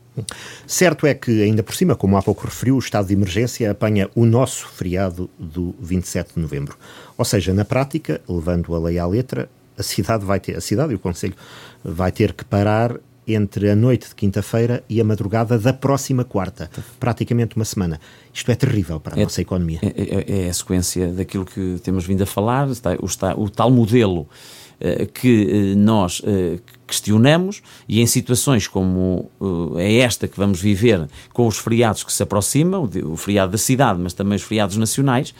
Certo 0.66 1.06
é 1.06 1.14
que, 1.14 1.44
ainda 1.44 1.62
por 1.62 1.76
cima, 1.76 1.96
como 1.96 2.18
há 2.18 2.24
pouco 2.24 2.46
referiu, 2.46 2.78
o 2.78 2.80
estado 2.80 3.08
de 3.08 3.14
emergência 3.14 3.70
apanha 3.70 4.10
o 4.16 4.26
nosso 4.26 4.68
feriado 4.70 5.30
do 5.38 5.76
27 5.80 6.36
de 6.36 6.42
novembro. 6.42 6.78
Ou 7.18 7.26
seja, 7.26 7.54
na 7.54 7.66
prática, 7.66 8.22
levando 8.28 8.74
a 8.74 8.80
lei 8.80 8.98
à 8.98 9.06
letra, 9.06 9.50
a 9.78 9.84
cidade 9.84 10.26
vai 10.26 10.40
ter, 10.40 10.56
a 10.56 10.62
cidade 10.62 10.94
e 10.94 10.96
o 10.96 11.00
Conselho 11.00 11.36
vai 11.84 12.12
ter 12.12 12.34
que 12.34 12.46
parar 12.46 12.96
entre 13.28 13.70
a 13.70 13.76
noite 13.76 14.10
de 14.10 14.16
quinta-feira 14.16 14.84
e 14.90 15.02
a 15.02 15.04
madrugada 15.04 15.58
da 15.58 15.74
próxima 15.74 16.24
quarta, 16.24 16.70
praticamente 17.00 17.56
uma 17.56 17.66
semana. 17.66 18.00
Isto 18.34 18.52
é 18.52 18.56
terrível 18.56 19.00
para 19.00 19.16
a 19.16 19.20
é, 19.20 19.24
nossa 19.24 19.42
economia. 19.42 19.80
É, 19.82 19.88
é, 19.88 20.46
é, 20.46 20.50
a 20.50 20.54
sequência 20.54 21.08
daquilo 21.08 21.46
que 21.46 21.80
temos 21.84 22.06
vindo 22.06 22.22
a 22.22 22.26
falar, 22.26 22.70
está, 22.70 22.96
o, 23.02 23.06
está, 23.06 23.36
o 23.36 23.50
tal 23.50 23.72
modelo 23.72 24.22
uh, 24.22 25.12
que 25.14 25.74
uh, 25.74 25.78
nós 25.78 26.20
uh, 26.20 26.62
questionamos 26.86 27.62
e 27.90 28.00
em 28.00 28.06
situações 28.06 28.68
como 28.68 29.32
é 29.78 29.98
esta 29.98 30.28
que 30.28 30.38
vamos 30.38 30.62
viver 30.62 31.08
com 31.34 31.48
os 31.48 31.58
feriados 31.58 32.04
que 32.04 32.14
se 32.14 32.22
aproximam, 32.22 32.84
o, 32.84 33.14
o 33.14 33.18
feriado 33.18 33.52
da 33.52 33.58
cidade, 33.58 34.00
mas 34.00 34.14
também 34.14 34.36
os 34.36 34.44
feriados 34.44 34.78
nacionais, 34.78 35.34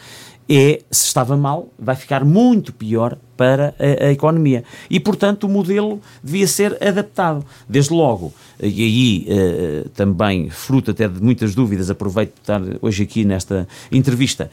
é, 0.48 0.82
se 0.90 1.06
estava 1.06 1.36
mal, 1.36 1.68
vai 1.78 1.96
ficar 1.96 2.24
muito 2.24 2.72
pior 2.72 3.18
para 3.36 3.74
a, 3.78 4.06
a, 4.06 4.12
economia. 4.12 4.64
E, 4.88 4.98
portanto, 5.00 5.44
o 5.44 5.48
modelo 5.48 6.00
devia 6.22 6.46
ser 6.46 6.82
adaptado. 6.82 7.44
Desde 7.68 7.92
logo, 7.92 8.32
e 8.62 8.82
aí 8.82 9.26
uh, 9.28 9.88
também, 9.90 10.48
fruto 10.48 10.92
até 10.92 11.08
de 11.08 11.20
muitas 11.20 11.54
dúvidas, 11.54 11.90
aproveito 11.90 12.34
de 12.34 12.40
estar 12.40 12.62
hoje 12.80 13.02
aqui 13.02 13.24
nesta 13.24 13.68
entrevista, 13.90 14.50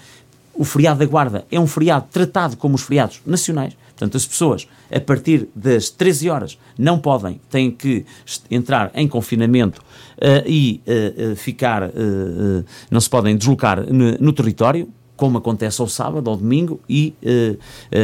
o 0.55 0.63
feriado 0.63 0.99
da 0.99 1.05
Guarda 1.05 1.45
é 1.51 1.59
um 1.59 1.67
feriado 1.67 2.07
tratado 2.11 2.57
como 2.57 2.75
os 2.75 2.81
feriados 2.83 3.21
nacionais. 3.25 3.75
Portanto, 3.89 4.17
as 4.17 4.25
pessoas, 4.25 4.67
a 4.91 4.99
partir 4.99 5.47
das 5.55 5.89
13 5.89 6.29
horas, 6.29 6.57
não 6.77 6.99
podem, 6.99 7.39
têm 7.49 7.71
que 7.71 8.05
entrar 8.49 8.91
em 8.95 9.07
confinamento 9.07 9.81
uh, 10.17 10.47
e 10.47 10.81
uh, 10.87 11.35
ficar, 11.35 11.91
não 12.89 12.99
se 12.99 13.09
podem 13.09 13.37
deslocar 13.37 13.81
no, 13.91 14.17
no 14.19 14.33
território, 14.33 14.89
como 15.23 15.37
acontece 15.37 15.79
ao 15.79 15.87
sábado, 15.87 16.29
ao 16.29 16.35
domingo 16.35 16.81
e 16.89 17.13
uh, 17.23 17.53
uh, 17.53 17.57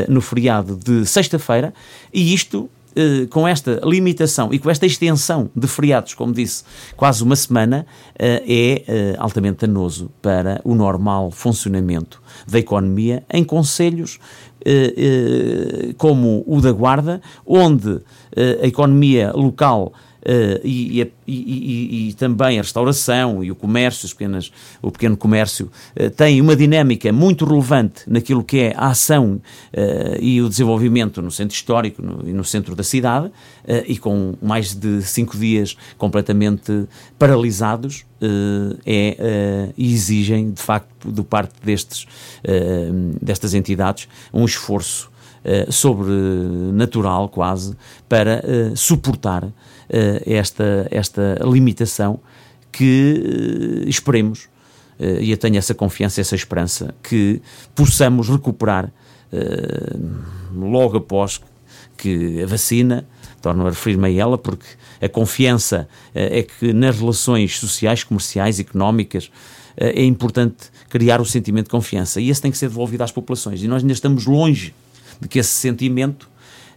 no 0.09 0.21
feriado 0.21 0.77
de 0.77 1.05
sexta-feira, 1.05 1.73
e 2.13 2.33
isto 2.33 2.59
uh, 2.59 3.27
com 3.29 3.45
esta 3.45 3.81
limitação 3.83 4.53
e 4.53 4.57
com 4.57 4.69
esta 4.69 4.85
extensão 4.85 5.49
de 5.53 5.67
feriados, 5.67 6.13
como 6.13 6.31
disse, 6.31 6.63
quase 6.95 7.21
uma 7.21 7.35
semana, 7.35 7.85
é 8.17 9.15
altamente 9.17 9.67
danoso 9.67 10.09
para 10.21 10.61
o 10.63 10.73
normal 10.73 11.29
funcionamento 11.29 12.21
da 12.47 12.57
economia 12.57 13.21
em 13.29 13.43
conselhos 13.43 14.17
como 15.97 16.41
o 16.47 16.61
da 16.61 16.71
Guarda, 16.71 17.21
onde 17.45 17.99
a 18.61 18.65
economia 18.65 19.33
local 19.33 19.91
Uh, 20.19 20.59
e, 20.65 21.01
e, 21.01 21.11
e, 21.25 22.09
e, 22.09 22.13
também 22.13 22.59
a 22.59 22.61
restauração 22.61 23.41
e 23.41 23.51
o 23.51 23.55
comércio, 23.55 24.05
as 24.05 24.11
pequenas, 24.11 24.51
o 24.81 24.91
pequeno 24.91 25.15
comércio, 25.15 25.71
uh, 25.97 26.09
têm 26.09 26.41
uma 26.41 26.57
dinâmica 26.57 27.11
muito 27.13 27.45
relevante 27.45 28.01
naquilo 28.05 28.43
que 28.43 28.59
é 28.59 28.73
a 28.75 28.87
ação 28.87 29.35
uh, 29.35 30.19
e 30.19 30.41
o 30.41 30.49
desenvolvimento 30.49 31.21
no 31.21 31.31
centro 31.31 31.55
histórico 31.55 32.01
no, 32.01 32.27
e 32.27 32.33
no 32.33 32.43
centro 32.43 32.75
da 32.75 32.83
cidade, 32.83 33.31
e 33.85 33.97
com 33.97 34.33
mais 34.41 34.73
de 34.73 35.01
cinco 35.03 35.37
dias 35.37 35.77
completamente 35.97 36.87
paralisados, 37.19 38.05
é, 38.85 39.69
exigem, 39.77 40.51
de 40.51 40.61
facto, 40.61 41.11
do 41.11 41.23
parte 41.23 41.53
destes, 41.63 42.07
destas 43.21 43.53
entidades, 43.53 44.07
um 44.33 44.43
esforço 44.43 45.11
sobrenatural 45.69 47.29
quase 47.29 47.75
para 48.07 48.43
suportar 48.75 49.51
esta, 50.25 50.87
esta 50.91 51.39
limitação 51.43 52.19
que 52.71 53.83
uh, 53.85 53.89
esperemos 53.89 54.47
e 54.99 55.31
eu 55.31 55.37
tenho 55.37 55.57
essa 55.57 55.73
confiança, 55.73 56.19
essa 56.19 56.35
esperança, 56.35 56.93
que 57.01 57.41
possamos 57.73 58.27
recuperar 58.27 58.91
logo 60.53 60.97
após 60.97 61.39
que 61.95 62.43
a 62.43 62.45
vacina, 62.45 63.07
torno 63.41 63.65
a 63.65 63.69
referir-me 63.69 64.07
a 64.07 64.11
ela, 64.11 64.37
porque 64.37 64.65
a 65.01 65.07
confiança 65.07 65.87
é 66.13 66.43
que 66.43 66.73
nas 66.73 66.99
relações 66.99 67.57
sociais, 67.57 68.03
comerciais, 68.03 68.59
económicas, 68.59 69.31
é 69.77 70.03
importante 70.03 70.69
criar 70.89 71.21
o 71.21 71.25
sentimento 71.25 71.65
de 71.65 71.71
confiança. 71.71 72.19
E 72.19 72.29
esse 72.29 72.41
tem 72.41 72.51
que 72.51 72.57
ser 72.57 72.67
devolvido 72.67 73.01
às 73.01 73.11
populações. 73.11 73.63
E 73.63 73.67
nós 73.67 73.81
ainda 73.81 73.93
estamos 73.93 74.25
longe 74.25 74.73
de 75.21 75.29
que 75.29 75.39
esse 75.39 75.51
sentimento 75.51 76.29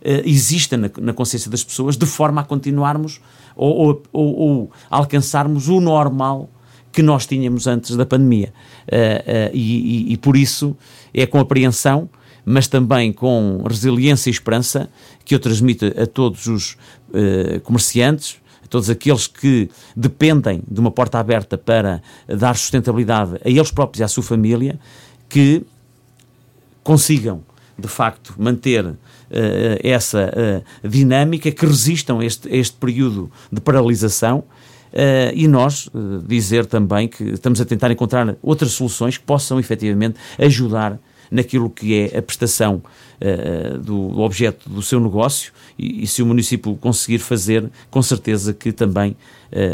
exista 0.04 0.76
na, 0.76 0.90
na, 1.00 1.12
consciência 1.12 1.50
das 1.50 1.62
pessoas 1.62 1.96
de 1.96 2.06
forma 2.06 2.40
a 2.40 2.44
continuarmos 2.44 3.20
ou, 3.54 4.02
ou, 4.12 4.36
ou, 4.36 4.70
alcançarmos 4.90 5.68
o 5.68 5.80
normal 5.80 6.50
que 6.92 7.02
nós 7.02 7.26
tínhamos 7.26 7.66
antes 7.66 7.96
da 7.96 8.04
pandemia. 8.04 8.52
Uh, 8.82 8.94
uh, 8.94 9.50
e, 9.54 10.10
e, 10.10 10.12
e, 10.12 10.16
por 10.18 10.36
isso 10.36 10.76
é 11.14 11.26
com 11.26 11.40
apreensão, 11.40 12.08
mas 12.44 12.68
também 12.68 13.12
com 13.12 13.64
resiliência 13.66 14.28
e 14.28 14.32
esperança 14.32 14.88
que 15.24 15.34
eu 15.34 15.38
transmito 15.38 15.86
a 15.86 16.06
todos 16.06 16.46
os 16.46 16.76
uh, 17.08 17.60
comerciantes, 17.62 18.36
a 18.62 18.66
todos 18.66 18.90
aqueles 18.90 19.26
que 19.26 19.70
dependem 19.96 20.62
de 20.68 20.80
uma 20.80 20.90
porta 20.90 21.18
aberta 21.18 21.56
para 21.56 22.02
dar 22.28 22.56
sustentabilidade 22.56 23.36
a 23.44 23.48
eles 23.48 23.70
próprios 23.70 24.00
e 24.00 24.04
à 24.04 24.08
sua 24.08 24.22
família, 24.22 24.78
que 25.28 25.64
consigam 26.82 27.42
de 27.78 27.88
facto 27.88 28.34
manter 28.36 28.94
essa 29.82 30.30
uh, 30.84 30.88
dinâmica, 30.88 31.50
que 31.50 31.66
resistam 31.66 32.22
este, 32.22 32.48
este 32.54 32.76
período 32.76 33.30
de 33.50 33.60
paralisação 33.60 34.38
uh, 34.38 34.44
e 35.34 35.48
nós 35.48 35.88
dizer 36.26 36.66
também 36.66 37.08
que 37.08 37.24
estamos 37.24 37.60
a 37.60 37.64
tentar 37.64 37.90
encontrar 37.90 38.36
outras 38.42 38.72
soluções 38.72 39.16
que 39.16 39.24
possam 39.24 39.58
efetivamente 39.58 40.18
ajudar 40.38 40.98
naquilo 41.30 41.70
que 41.70 41.98
é 41.98 42.18
a 42.18 42.20
prestação 42.20 42.82
do, 43.82 44.10
do, 44.10 44.20
objeto 44.20 44.68
do 44.68 44.82
seu 44.82 45.00
negócio 45.00 45.50
e, 45.78 46.02
e, 46.02 46.06
se 46.06 46.22
o 46.22 46.26
município 46.26 46.76
conseguir 46.76 47.20
fazer, 47.20 47.70
com 47.90 48.02
certeza 48.02 48.52
que 48.52 48.70
também 48.70 49.16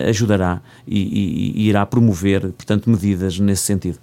ajudará 0.09 0.61
e, 0.87 1.01
e, 1.01 1.63
e 1.63 1.69
irá 1.69 1.85
promover, 1.85 2.43
portanto, 2.53 2.89
medidas 2.89 3.41
nesse 3.41 3.63
sentido. 3.63 3.99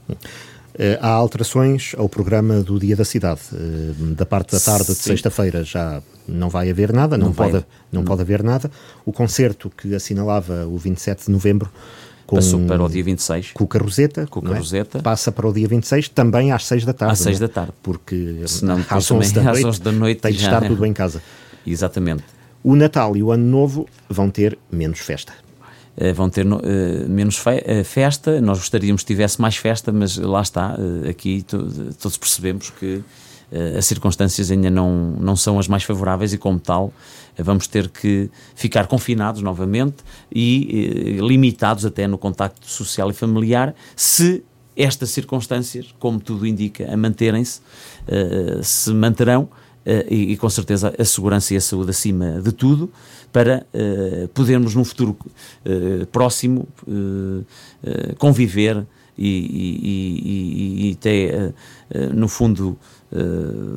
Eh, 0.77 0.99
há 1.01 1.09
alterações 1.09 1.93
ao 1.97 2.09
programa 2.09 2.61
do 2.61 2.77
Dia 2.77 2.95
da 2.95 3.05
Cidade. 3.05 3.41
Eh, 3.53 4.13
da 4.15 4.25
parte 4.25 4.51
da 4.51 4.59
tarde 4.59 4.87
de 4.87 4.95
sexta-feira 4.95 5.63
já 5.63 6.01
não 6.27 6.49
vai 6.49 6.69
haver 6.69 6.91
nada, 6.91 7.17
não, 7.17 7.27
não 7.27 7.33
pode, 7.33 7.53
não, 7.53 7.63
não 7.91 8.03
pode 8.03 8.21
haver 8.21 8.43
nada. 8.43 8.69
O 9.05 9.11
concerto 9.11 9.69
que 9.69 9.95
assinalava 9.95 10.65
o 10.65 10.77
27 10.77 11.25
de 11.25 11.31
novembro 11.31 11.71
com, 12.25 12.37
Passou 12.37 12.59
para 12.65 12.83
o 12.83 12.89
dia 12.89 13.03
26. 13.03 13.51
Com 13.53 13.63
o 13.63 13.67
Carrozeta. 13.67 14.25
Com 14.27 14.39
o 14.39 14.43
Carrozeta. 14.43 14.97
É? 14.97 15.01
Passa 15.01 15.31
para 15.31 15.47
o 15.47 15.53
dia 15.53 15.67
26, 15.67 16.09
também 16.09 16.51
às 16.51 16.65
6 16.65 16.83
da 16.83 16.93
tarde. 16.93 17.13
Às 17.13 17.19
6 17.19 17.37
é? 17.37 17.39
da 17.39 17.47
tarde. 17.47 17.73
Porque 17.83 18.41
Senão, 18.47 18.83
às 18.89 19.11
11 19.11 19.33
da, 19.33 19.43
noite, 19.43 19.59
às 19.59 19.65
11 19.65 19.81
da 19.81 19.91
noite 19.91 20.21
tem 20.21 20.31
de 20.31 20.43
estar 20.43 20.63
é. 20.63 20.67
tudo 20.67 20.85
em 20.85 20.93
casa. 20.93 21.21
Exatamente. 21.65 22.23
O 22.63 22.75
Natal 22.75 23.15
e 23.15 23.21
o 23.21 23.31
Ano 23.31 23.45
Novo 23.45 23.87
vão 24.09 24.31
ter 24.31 24.57
menos 24.71 24.99
festa. 24.99 25.33
Uh, 25.97 26.13
vão 26.13 26.29
ter 26.29 26.45
uh, 26.45 26.59
menos 27.07 27.37
fe 27.37 27.63
uh, 27.65 27.83
festa. 27.85 28.41
Nós 28.41 28.59
gostaríamos 28.59 29.01
que 29.03 29.07
tivesse 29.07 29.39
mais 29.39 29.55
festa, 29.55 29.91
mas 29.91 30.17
lá 30.17 30.41
está. 30.41 30.75
aqui 31.09 31.45
todos 31.99 32.17
percebemos 32.17 32.69
que 32.69 33.03
as 33.77 33.85
circunstâncias 33.85 34.49
ainda 34.51 34.69
não, 34.71 35.15
não 35.19 35.35
são 35.35 35.59
as 35.59 35.67
mais 35.67 35.83
favoráveis 35.83 36.33
e, 36.33 36.37
como 36.37 36.59
tal, 36.59 36.91
vamos 37.37 37.67
ter 37.67 37.89
que 37.89 38.29
ficar 38.55 38.87
confinados 38.87 39.41
novamente 39.41 39.97
e 40.33 41.19
limitados 41.21 41.85
até 41.85 42.07
no 42.07 42.17
contacto 42.17 42.67
social 42.69 43.09
e 43.11 43.13
familiar, 43.13 43.73
se 43.95 44.43
estas 44.75 45.11
circunstâncias, 45.11 45.93
como 45.99 46.19
tudo 46.19 46.45
indica, 46.45 46.91
a 46.91 46.97
manterem-se, 46.97 47.61
se 48.63 48.91
manterão. 48.91 49.47
E, 49.85 50.31
e, 50.33 50.37
com 50.37 50.49
certeza 50.49 50.95
a 50.97 51.05
segurança 51.05 51.53
e 51.53 51.57
a 51.57 51.61
saúde 51.61 51.91
acima 51.91 52.41
de 52.41 52.51
tudo, 52.51 52.91
para 53.31 53.65
uh, 53.71 54.27
podermos 54.29 54.73
num 54.73 54.83
futuro 54.83 55.15
uh, 55.21 56.05
próximo 56.07 56.67
conviver 58.17 58.83
e, 59.15 59.27
e, 59.27 60.87
e, 60.87 60.89
e 60.89 60.93
até, 60.93 61.53
no 62.13 62.27
fundo, 62.27 62.77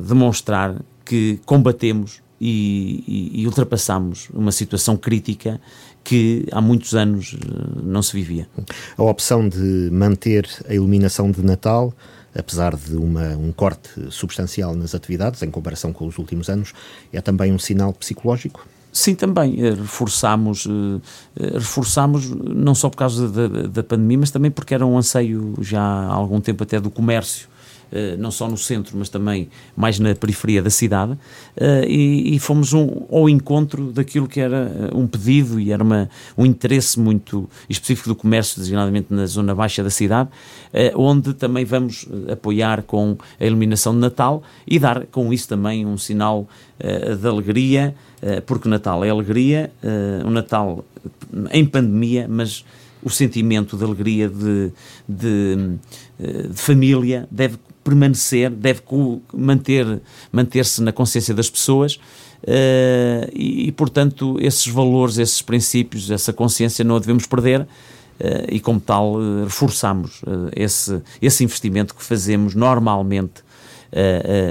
demonstrar 0.07 0.75
que 1.05 1.39
combatemos 1.45 2.21
e, 2.41 3.43
ultrapassamos 3.45 4.29
uma 4.33 4.51
situação 4.51 4.95
crítica 4.95 5.59
que 6.03 6.45
há 6.51 6.61
muitos 6.61 6.95
anos 6.95 7.35
não 7.83 8.01
se 8.01 8.13
vivia. 8.13 8.47
A 8.97 9.03
opção 9.03 9.47
de 9.47 9.89
manter 9.91 10.47
a 10.67 10.73
iluminação 10.73 11.31
de 11.31 11.43
Natal 11.43 11.93
apesar 12.35 12.75
de 12.75 12.95
uma, 12.95 13.35
um 13.35 13.51
corte 13.51 13.89
substancial 14.09 14.75
nas 14.75 14.93
atividades 14.93 15.41
em 15.41 15.51
comparação 15.51 15.91
com 15.91 16.05
os 16.07 16.17
últimos 16.17 16.49
anos, 16.49 16.73
é 17.11 17.21
também 17.21 17.51
um 17.51 17.59
sinal 17.59 17.93
psicológico? 17.93 18.65
Sim, 18.91 19.13
também 19.13 19.63
eh, 19.63 19.69
reforçámos, 19.69 20.65
eh, 20.67 20.99
eh, 21.39 21.51
reforçámos 21.53 22.29
não 22.29 22.73
só 22.73 22.89
por 22.89 22.97
causa 22.97 23.29
da, 23.29 23.67
da 23.67 23.83
pandemia, 23.83 24.17
mas 24.17 24.31
também 24.31 24.49
porque 24.49 24.73
era 24.73 24.85
um 24.85 24.97
anseio 24.97 25.53
já 25.61 25.81
há 25.81 26.11
algum 26.11 26.41
tempo 26.41 26.63
até 26.63 26.79
do 26.79 26.89
comércio 26.89 27.47
não 28.17 28.31
só 28.31 28.47
no 28.47 28.57
centro, 28.57 28.97
mas 28.97 29.09
também 29.09 29.49
mais 29.75 29.99
na 29.99 30.13
periferia 30.13 30.61
da 30.61 30.69
cidade, 30.69 31.17
e, 31.87 32.35
e, 32.35 32.39
fomos 32.39 32.73
um, 32.73 33.05
ao 33.11 33.29
encontro 33.29 33.91
daquilo 33.91 34.27
que 34.27 34.39
era 34.39 34.89
um 34.93 35.07
pedido 35.07 35.59
e 35.59 35.71
era 35.71 35.83
uma, 35.83 36.09
um 36.37 36.45
interesse 36.45 36.99
muito 36.99 37.49
específico 37.69 38.09
do 38.09 38.15
comércio, 38.15 38.59
designadamente 38.59 39.13
na 39.13 39.25
zona 39.25 39.55
baixa 39.55 39.83
da 39.83 39.89
cidade, 39.89 40.29
onde 40.95 41.33
também 41.33 41.65
vamos 41.65 42.07
apoiar 42.31 42.83
com 42.83 43.17
a 43.39 43.45
iluminação 43.45 43.93
de 43.93 43.99
Natal 43.99 44.43
e 44.67 44.79
dar 44.79 45.05
com 45.07 45.33
isso 45.33 45.47
também 45.47 45.85
um 45.85 45.97
sinal 45.97 46.47
de 46.79 47.27
alegria 47.27 47.95
eh, 48.21 48.41
porque 48.41 48.67
Natal 48.67 49.03
é 49.03 49.09
alegria, 49.09 49.71
eh, 49.81 50.23
Natal 50.29 50.83
em 51.51 51.65
pandemia, 51.65 52.27
mas 52.29 52.65
o 53.01 53.09
sentimento 53.09 53.77
de 53.77 53.83
alegria 53.83 54.27
de, 54.27 54.71
de, 55.07 55.77
eh, 56.19 56.47
de 56.47 56.61
família 56.61 57.27
deve 57.31 57.57
permanecer, 57.89 58.51
deve 58.51 58.81
manter, 59.33 59.99
manter-se 60.31 60.81
na 60.83 60.91
consciência 60.91 61.33
das 61.33 61.49
pessoas 61.49 61.95
uh, 61.95 63.29
e, 63.33 63.67
e, 63.67 63.71
portanto, 63.71 64.37
esses 64.39 64.67
valores, 64.67 65.17
esses 65.17 65.41
princípios, 65.41 66.11
essa 66.11 66.31
consciência 66.31 66.85
não 66.85 66.95
a 66.97 66.99
devemos 66.99 67.25
perder 67.25 67.61
uh, 67.61 67.67
e, 68.47 68.59
como 68.59 68.79
tal, 68.79 69.15
uh, 69.15 69.43
reforçamos 69.43 70.21
esse, 70.55 71.01
esse 71.19 71.43
investimento 71.43 71.95
que 71.95 72.03
fazemos 72.03 72.53
normalmente 72.53 73.49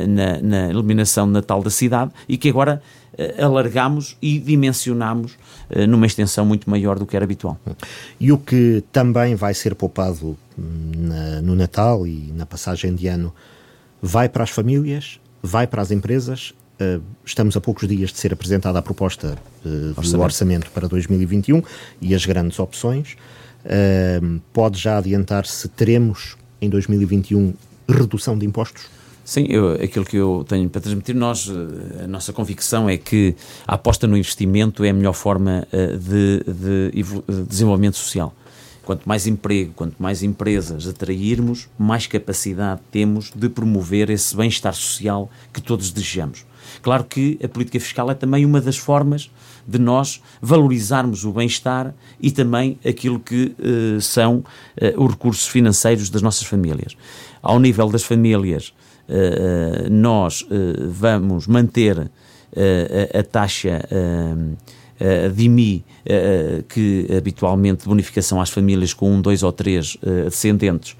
na, 0.09 0.43
na 0.43 0.71
iluminação 0.71 1.25
de 1.25 1.33
Natal 1.33 1.63
da 1.63 1.71
cidade 1.71 2.11
e 2.29 2.37
que 2.37 2.49
agora 2.49 2.83
uh, 3.13 3.45
alargamos 3.45 4.17
e 4.21 4.39
dimensionamos 4.39 5.33
uh, 5.33 5.37
numa 5.89 6.07
extensão 6.07 6.47
muito 6.47 6.69
maior 6.69 6.99
do 6.99 7.07
que 7.07 7.17
era 7.17 7.25
habitual. 7.25 7.59
E 8.19 8.33
o 8.33 8.39
que 8.39 8.83
também 8.93 9.35
vai 9.35 9.55
ser 9.55 9.75
poupado 9.75 10.37
hum, 10.59 10.93
na, 10.97 11.43
no 11.43 11.55
Natal 11.55 12.07
e 12.07 12.33
na 12.35 12.47
passagem 12.47 12.95
de 12.95 13.07
ano 13.07 13.33
vai 14.01 14.29
para 14.29 14.45
as 14.45 14.51
famílias, 14.51 15.21
vai 15.43 15.67
para 15.67 15.83
as 15.83 15.91
empresas. 15.91 16.55
Uh, 16.81 17.03
estamos 17.25 17.57
a 17.57 17.61
poucos 17.61 17.89
dias 17.89 18.11
de 18.11 18.19
ser 18.19 18.33
apresentada 18.33 18.79
a 18.79 18.83
proposta 18.83 19.37
orçamento. 19.65 20.11
do 20.13 20.21
orçamento 20.21 20.71
para 20.71 20.89
2021 20.89 21.63
e 22.01 22.15
as 22.15 22.25
grandes 22.25 22.59
opções. 22.59 23.17
pode 24.53 24.79
já 24.79 24.99
adiantar 24.99 25.45
se 25.45 25.69
teremos 25.69 26.37
em 26.61 26.71
2021 26.71 27.53
redução 27.89 28.39
de 28.39 28.47
impostos? 28.47 28.98
Sim, 29.29 29.45
eu, 29.51 29.73
aquilo 29.73 30.07
que 30.07 30.17
eu 30.17 30.43
tenho 30.49 30.71
para 30.71 30.81
transmitir, 30.81 31.15
nós, 31.15 31.51
eh, 31.51 32.05
a 32.05 32.07
nossa 32.09 32.33
convicção 32.33 32.89
é 32.89 32.97
que 32.97 33.37
a 33.67 33.75
aposta 33.75 34.07
no 34.07 34.17
investimento 34.17 34.83
é 34.83 34.89
a 34.89 34.93
melhor 34.95 35.13
forma 35.13 35.69
eh, 35.71 35.99
de, 35.99 36.43
de, 36.47 36.91
de 37.29 37.43
desenvolvimento 37.43 37.99
social. 37.99 38.35
Quanto 38.87 39.07
mais 39.07 39.27
emprego, 39.27 39.75
quanto 39.77 40.03
mais 40.03 40.23
empresas 40.23 40.87
atrairmos, 40.87 41.69
mais 41.79 42.07
capacidade 42.07 42.81
temos 42.91 43.31
de 43.37 43.51
promover 43.51 44.09
esse 44.09 44.35
bem-estar 44.35 44.73
social 44.73 45.31
que 45.53 45.61
todos 45.61 45.91
desejamos. 45.91 46.47
Claro 46.81 47.05
que 47.05 47.39
a 47.45 47.49
política 47.49 47.79
fiscal 47.79 48.11
é 48.11 48.15
também 48.15 48.47
uma 48.47 48.63
das 48.63 48.79
formas 48.79 49.31
de 49.67 49.79
nós 49.79 50.23
valorizarmos 50.41 51.27
o 51.27 51.33
bem-estar 51.33 51.95
e 52.19 52.31
também 52.31 52.79
aquilo 52.83 53.21
que 53.21 53.55
uh, 53.59 54.01
são 54.01 54.37
uh, 54.37 55.05
os 55.05 55.11
recursos 55.11 55.47
financeiros 55.47 56.09
das 56.09 56.23
nossas 56.23 56.45
famílias. 56.45 56.97
Ao 57.43 57.61
nível 57.61 57.91
das 57.91 58.03
famílias, 58.03 58.73
nós 59.91 60.43
uh, 60.43 60.47
vamos 60.89 61.47
manter 61.47 61.99
uh, 61.99 62.11
a, 63.15 63.19
a, 63.21 63.23
taxa 63.23 63.81
de 65.35 65.45
IMI, 65.45 65.85
que 66.69 67.07
habitualmente 67.17 67.83
de 67.83 67.89
bonificação 67.89 68.41
às 68.41 68.51
famílias 68.51 68.93
com 68.93 69.13
um, 69.13 69.21
dois 69.21 69.45
ou 69.45 69.53
três 69.53 69.97
descendentes, 70.25 70.97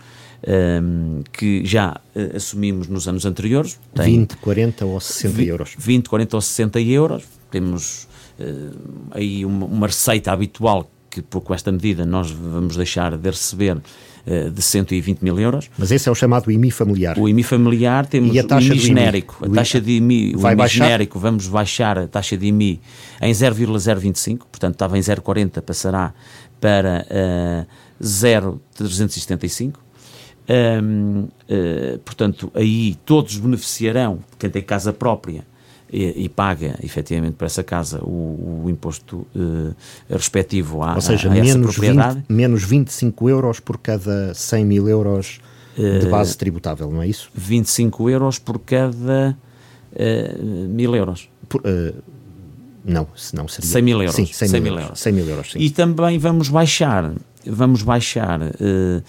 que 1.33 1.65
já 1.65 2.01
assumimos 2.33 2.87
nos 2.87 3.09
anos 3.09 3.27
anteriores. 3.27 3.81
Tem 3.93 4.21
20, 4.21 4.37
40 4.37 4.87
ou 4.87 5.01
60 5.01 5.35
20, 5.35 5.49
euros. 5.49 5.75
20, 5.77 6.09
40 6.09 6.37
ou 6.37 6.41
60 6.41 6.81
euros. 6.81 7.25
Temos 7.51 8.07
aí 9.11 9.45
uma, 9.45 9.67
uma 9.67 9.87
receita 9.89 10.31
habitual 10.31 10.89
que 11.11 11.23
com 11.23 11.55
esta 11.55 11.73
medida 11.73 12.05
nós 12.07 12.31
vamos 12.31 12.77
deixar 12.77 13.17
de 13.17 13.29
receber 13.29 13.79
de 14.53 14.61
120 14.61 15.21
mil 15.23 15.39
euros. 15.39 15.71
Mas 15.79 15.91
esse 15.91 16.09
é 16.09 16.13
o 16.13 16.15
chamado 16.15 16.51
IMI 16.51 16.71
familiar. 16.71 17.19
O 17.19 17.29
IMI 17.29 17.43
familiar 17.43 18.07
temos 18.07 18.35
e 18.35 18.39
a 18.39 18.45
taxa 18.45 18.73
o 18.73 18.75
IMI 18.75 18.79
genérico. 18.81 19.37
IMI? 19.43 19.53
A 19.53 19.55
taxa 19.55 19.81
de 19.81 19.93
IMI, 19.93 20.33
vai 20.35 20.53
o 20.53 20.55
IMI 20.55 20.57
baixar? 20.57 20.85
genérico, 20.85 21.19
vamos 21.19 21.49
baixar 21.49 21.99
a 21.99 22.07
taxa 22.07 22.37
de 22.37 22.47
IMI 22.47 22.81
em 23.21 23.33
0,025, 23.33 24.47
portanto 24.47 24.75
estava 24.75 24.99
em 24.99 25.01
0,40, 25.01 25.63
passará 25.63 26.13
para 26.61 27.07
uh, 27.11 28.05
0,375. 28.05 29.81
Um, 30.51 31.25
uh, 31.25 31.99
portanto, 32.05 32.51
aí 32.55 32.97
todos 33.05 33.37
beneficiarão, 33.37 34.21
quem 34.39 34.49
tem 34.49 34.63
casa 34.63 34.93
própria 34.93 35.45
e, 35.93 36.25
e 36.25 36.29
paga 36.29 36.79
efetivamente 36.83 37.35
para 37.35 37.47
essa 37.47 37.63
casa 37.63 38.03
o, 38.03 38.65
o 38.65 38.71
imposto 38.71 39.27
uh, 39.35 39.75
respectivo 40.09 40.83
à, 40.83 40.95
Ou 40.95 41.01
seja, 41.01 41.29
a, 41.29 41.33
a 41.33 41.35
menos, 41.35 41.51
essa 41.51 41.59
propriedade. 41.59 42.15
20, 42.29 42.31
menos 42.31 42.65
25 42.65 43.29
euros 43.29 43.61
por 43.61 43.79
cada 43.79 44.35
100 44.35 44.65
mil 44.65 44.89
euros 44.89 45.41
de 45.77 46.07
Uh, 46.07 46.11
base 46.11 46.37
tributável, 46.37 46.91
não 46.91 47.01
é 47.01 47.07
isso? 47.07 47.31
25 47.33 48.11
euros 48.11 48.41
por 48.41 48.59
cada 48.59 49.39
uh, 49.93 50.43
mil 50.69 50.97
euros. 50.97 51.29
Por, 51.49 51.63
não, 52.85 53.07
não 53.33 53.47
seria. 53.47 53.71
100 53.71 53.83
mil 53.83 54.03
euros. 54.03 54.17
Sim, 54.17 54.27
100, 54.27 54.49
100 54.49 54.61
mil, 54.61 54.63
mil 54.63 54.73
euros. 54.73 54.85
euros. 54.85 55.01
100 55.01 55.13
mil 55.13 55.29
euros 55.29 55.53
sim. 55.53 55.59
E 55.61 55.71
também 55.71 56.19
vamos 56.19 56.49
baixar, 56.49 57.13
vamos 57.47 57.83
baixar 57.83 58.41
uh, 58.41 59.03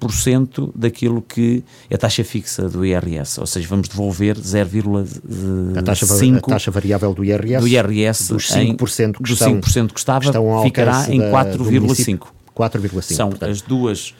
0,5% 0.00 0.72
daquilo 0.74 1.22
que 1.22 1.62
é 1.88 1.94
a 1.94 1.98
taxa 1.98 2.24
fixa 2.24 2.68
do 2.68 2.84
IRS, 2.84 3.38
ou 3.38 3.46
seja, 3.46 3.68
vamos 3.68 3.88
devolver 3.88 4.36
0,5% 4.36 5.78
a, 5.78 5.82
taxa, 5.82 6.06
a 6.06 6.40
taxa 6.40 6.70
variável 6.70 7.12
do 7.12 7.24
IRS, 7.24 7.60
do 7.60 7.68
IRS 7.68 8.28
dos 8.32 8.48
5% 8.48 9.16
que, 9.16 9.22
dos 9.22 9.30
estão, 9.32 9.60
5% 9.60 9.92
que 9.92 9.98
estava 9.98 10.32
que 10.32 10.62
ficará 10.64 11.06
em 11.08 11.20
4,5%. 11.20 12.20
4,5%. 12.56 13.02
São 13.02 13.30
portanto. 13.30 13.50
as 13.50 13.62
duas, 13.62 14.14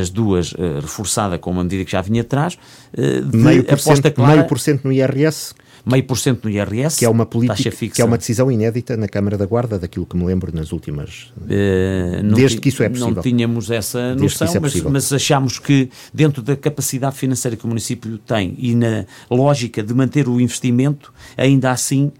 as 0.00 0.10
duas 0.10 0.52
uh, 0.52 0.80
reforçada 0.80 1.38
com 1.38 1.50
uma 1.50 1.64
medida 1.64 1.84
que 1.84 1.92
já 1.92 2.00
vinha 2.00 2.20
atrás, 2.20 2.56
uh, 2.96 3.22
de 3.24 3.36
meio 3.36 3.62
aposta 3.62 4.10
clara, 4.10 4.36
meio 4.36 4.46
por 4.46 4.60
cento 4.60 4.84
no 4.84 4.92
IRS, 4.92 5.54
meio 5.84 6.04
por 6.04 6.16
cento 6.16 6.44
no 6.44 6.50
IRS, 6.50 6.98
que 6.98 7.04
é 7.04 7.08
uma 7.08 7.26
política, 7.26 7.70
que 7.70 8.00
é 8.00 8.04
uma 8.04 8.16
decisão 8.16 8.50
inédita 8.50 8.96
na 8.96 9.08
Câmara 9.08 9.36
da 9.36 9.44
Guarda, 9.44 9.78
daquilo 9.78 10.06
que 10.06 10.16
me 10.16 10.24
lembro 10.24 10.54
nas 10.54 10.72
últimas. 10.72 11.32
Uh, 11.36 12.34
desde 12.34 12.60
que 12.60 12.68
isso 12.68 12.82
é 12.82 12.88
possível. 12.88 13.14
Não 13.14 13.22
tínhamos 13.22 13.70
essa 13.70 14.14
noção, 14.14 14.54
é 14.54 14.60
mas, 14.60 14.80
mas 14.82 15.12
achamos 15.12 15.58
que 15.58 15.90
dentro 16.14 16.42
da 16.42 16.56
capacidade 16.56 17.16
financeira 17.16 17.56
que 17.56 17.64
o 17.64 17.68
município 17.68 18.16
tem 18.18 18.54
e 18.58 18.74
na 18.74 19.04
lógica 19.30 19.82
de 19.82 19.92
manter 19.92 20.28
o 20.28 20.40
investimento, 20.40 21.12
ainda 21.36 21.70
assim 21.72 22.04
uh, 22.04 22.12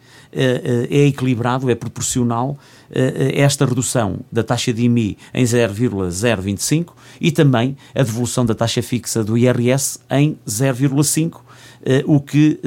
é 0.90 1.06
equilibrado, 1.06 1.70
é 1.70 1.74
proporcional 1.74 2.58
esta 3.34 3.64
redução 3.64 4.20
da 4.30 4.42
taxa 4.42 4.70
de 4.70 4.82
IMI 4.82 5.16
em 5.32 5.46
0,025 5.46 6.94
e 7.18 7.32
também 7.32 7.74
a 7.94 8.02
devolução 8.02 8.44
da 8.44 8.54
taxa 8.54 8.82
fixa 8.82 9.24
do 9.24 9.38
IRS 9.38 9.98
em 10.10 10.36
0,5 10.46 11.40
o 12.06 12.20
que 12.20 12.60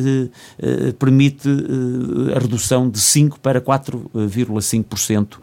permite 0.99 1.47
a 2.35 2.39
redução 2.39 2.89
de 2.89 2.99
5 2.99 3.39
para 3.39 3.61
4,5% 3.61 5.37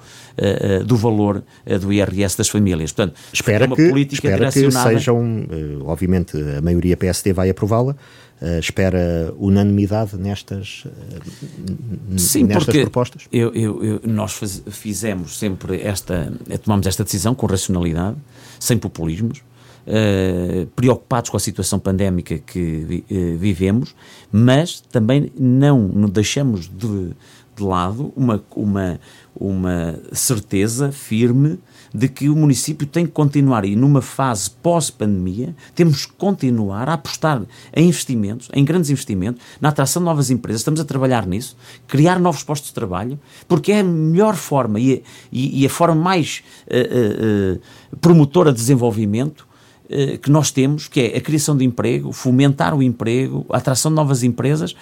do 0.86 0.96
valor 0.96 1.42
do 1.80 1.92
IRS 1.92 2.36
das 2.36 2.48
famílias. 2.48 2.92
Portanto, 2.92 3.18
espera 3.32 3.64
é 3.64 3.66
uma 3.66 3.76
que, 3.76 3.88
política 3.88 4.28
espera 4.28 4.50
que 4.50 4.70
sejam, 4.70 5.46
obviamente 5.84 6.36
a 6.58 6.60
maioria 6.60 6.96
PSD 6.96 7.32
vai 7.32 7.50
aprová-la, 7.50 7.96
Uh, 8.42 8.58
espera 8.58 9.32
unanimidade 9.38 10.16
nestas, 10.16 10.84
uh, 10.84 12.18
Sim, 12.18 12.42
nestas 12.42 12.76
propostas? 12.76 13.28
Eu, 13.30 13.54
eu, 13.54 13.84
eu, 13.84 14.00
nós 14.02 14.32
faz, 14.32 14.60
fizemos 14.68 15.38
sempre 15.38 15.80
esta, 15.80 16.32
tomamos 16.60 16.88
esta 16.88 17.04
decisão 17.04 17.36
com 17.36 17.46
racionalidade, 17.46 18.16
sem 18.58 18.76
populismos, 18.76 19.44
uh, 19.86 20.66
preocupados 20.74 21.30
com 21.30 21.36
a 21.36 21.40
situação 21.40 21.78
pandémica 21.78 22.38
que 22.38 23.04
vivemos, 23.38 23.94
mas 24.30 24.80
também 24.80 25.32
não 25.38 25.88
deixamos 26.08 26.68
de, 26.68 27.10
de 27.56 27.62
lado 27.62 28.12
uma, 28.16 28.42
uma, 28.54 29.00
uma 29.34 29.98
certeza 30.12 30.90
firme 30.90 31.58
de 31.94 32.08
que 32.08 32.28
o 32.28 32.36
município 32.36 32.86
tem 32.86 33.04
que 33.04 33.12
continuar, 33.12 33.64
e 33.64 33.76
numa 33.76 34.00
fase 34.00 34.50
pós-pandemia, 34.50 35.54
temos 35.74 36.06
que 36.06 36.12
continuar 36.14 36.88
a 36.88 36.94
apostar 36.94 37.42
em 37.74 37.88
investimentos, 37.88 38.48
em 38.54 38.64
grandes 38.64 38.88
investimentos, 38.88 39.42
na 39.60 39.68
atração 39.68 40.00
de 40.00 40.06
novas 40.06 40.30
empresas, 40.30 40.60
estamos 40.60 40.80
a 40.80 40.84
trabalhar 40.84 41.26
nisso, 41.26 41.56
criar 41.86 42.18
novos 42.18 42.42
postos 42.42 42.70
de 42.70 42.74
trabalho, 42.74 43.20
porque 43.46 43.72
é 43.72 43.80
a 43.80 43.84
melhor 43.84 44.36
forma 44.36 44.80
e 44.80 44.94
a, 44.94 45.00
e 45.30 45.66
a 45.66 45.70
forma 45.70 45.94
mais 45.94 46.42
uh, 46.66 47.56
uh, 47.56 47.98
promotora 47.98 48.52
de 48.52 48.58
desenvolvimento 48.58 49.46
uh, 49.92 50.18
que 50.18 50.30
nós 50.30 50.50
temos, 50.50 50.88
que 50.88 51.00
é 51.00 51.16
a 51.16 51.20
criação 51.20 51.56
de 51.56 51.64
emprego, 51.64 52.12
fomentar 52.12 52.74
o 52.74 52.82
emprego, 52.82 53.46
a 53.50 53.58
atração 53.58 53.90
de 53.90 53.96
novas 53.96 54.22
empresas, 54.22 54.74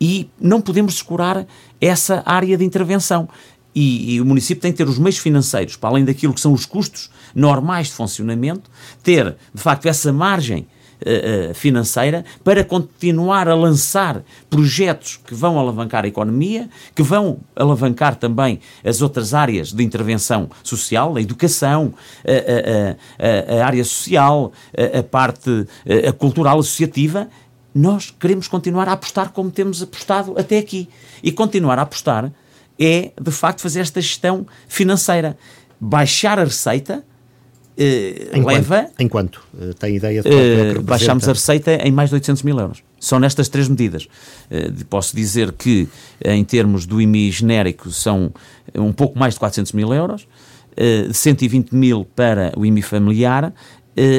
e 0.00 0.28
não 0.40 0.60
podemos 0.60 0.94
descurar 0.94 1.46
essa 1.80 2.22
área 2.26 2.56
de 2.56 2.64
intervenção. 2.64 3.28
E, 3.74 4.14
e, 4.14 4.20
o 4.20 4.24
município 4.24 4.60
tem 4.60 4.72
que 4.72 4.78
ter 4.78 4.88
os 4.88 4.98
meios 4.98 5.18
financeiros, 5.18 5.76
para 5.76 5.90
além 5.90 6.04
daquilo 6.04 6.34
que 6.34 6.40
são 6.40 6.52
os 6.52 6.66
custos 6.66 7.10
normais 7.34 7.86
de 7.86 7.94
funcionamento, 7.94 8.70
ter, 9.02 9.36
de 9.54 9.62
facto, 9.62 9.86
essa 9.86 10.12
margem 10.12 10.66
uh, 11.02 11.54
financeira 11.54 12.24
para 12.42 12.64
continuar 12.64 13.48
a 13.48 13.54
lançar 13.54 14.22
projetos 14.48 15.18
que 15.24 15.34
vão 15.34 15.58
alavancar 15.58 16.04
a 16.04 16.08
economia, 16.08 16.68
que 16.94 17.02
vão 17.02 17.38
alavancar 17.54 18.16
também 18.16 18.60
as 18.84 19.02
outras 19.02 19.34
áreas 19.34 19.72
de 19.72 19.82
intervenção 19.82 20.50
social, 20.62 21.16
a 21.16 21.20
educação, 21.20 21.94
a, 22.24 22.30
a, 22.30 23.58
a, 23.58 23.62
a 23.62 23.66
área 23.66 23.84
social, 23.84 24.52
a, 24.98 25.02
parte 25.02 25.66
a 26.08 26.12
cultural 26.12 26.58
associativa. 26.58 27.28
Nós 27.74 28.10
queremos 28.10 28.48
continuar 28.48 28.88
a 28.88 28.92
apostar 28.92 29.30
como 29.30 29.50
temos 29.50 29.82
apostado 29.82 30.34
até 30.38 30.58
aqui. 30.58 30.88
E 31.22 31.32
continuar 31.32 31.78
a 31.78 31.82
apostar 31.82 32.32
é, 32.78 33.12
de 33.20 33.30
facto, 33.30 33.60
fazer 33.60 33.80
esta 33.80 34.00
gestão 34.00 34.46
financeira. 34.68 35.36
Baixar 35.80 36.38
a 36.38 36.44
receita 36.44 37.04
eh, 37.76 38.30
leva... 38.34 38.82
Quanto? 38.82 39.02
Em 39.02 39.08
quanto? 39.08 39.42
Uh, 39.54 39.74
tem 39.74 39.96
ideia 39.96 40.22
de 40.22 40.28
quanto 40.28 40.40
é 40.40 40.74
que 40.74 40.80
Baixamos 40.80 41.28
a 41.28 41.32
receita 41.32 41.72
em 41.74 41.90
mais 41.90 42.10
de 42.10 42.14
800 42.14 42.42
mil 42.42 42.58
euros. 42.58 42.82
Só 43.00 43.18
nestas 43.18 43.48
três 43.48 43.68
medidas. 43.68 44.04
Uh, 44.50 44.84
posso 44.86 45.16
dizer 45.16 45.52
que, 45.52 45.88
em 46.24 46.44
termos 46.44 46.86
do 46.86 47.00
IMI 47.00 47.30
genérico, 47.30 47.90
são 47.90 48.32
um 48.74 48.92
pouco 48.92 49.18
mais 49.18 49.34
de 49.34 49.40
400 49.40 49.72
mil 49.72 49.92
euros, 49.92 50.26
uh, 50.72 51.12
120 51.12 51.72
mil 51.72 52.04
para 52.04 52.52
o 52.56 52.64
IMI 52.64 52.82
familiar 52.82 53.52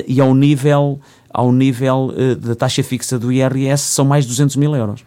e 0.08 0.22
ao 0.22 0.36
nível, 0.36 1.02
ao 1.32 1.52
nível 1.52 2.14
da 2.40 2.54
taxa 2.54 2.84
fixa 2.84 3.18
do 3.18 3.32
IRS 3.32 3.82
são 3.82 4.06
mais 4.06 4.24
de 4.24 4.30
200 4.30 4.56
mil 4.56 4.76
euros. 4.76 5.04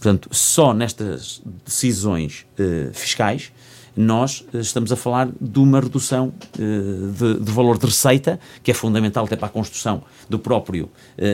Portanto, 0.00 0.30
só 0.32 0.72
nestas 0.72 1.42
decisões 1.62 2.46
uh, 2.58 2.90
fiscais 2.94 3.52
nós 3.96 4.44
uh, 4.52 4.58
estamos 4.58 4.92
a 4.92 4.96
falar 4.96 5.28
de 5.40 5.58
uma 5.58 5.80
redução 5.80 6.32
uh, 6.58 7.12
de, 7.12 7.40
de, 7.40 7.52
valor 7.52 7.78
de 7.78 7.86
receita, 7.86 8.38
que 8.62 8.70
é 8.70 8.74
fundamental 8.74 9.24
até 9.24 9.36
para 9.36 9.46
a 9.46 9.50
construção 9.50 10.02
do 10.28 10.38
próprio 10.38 10.88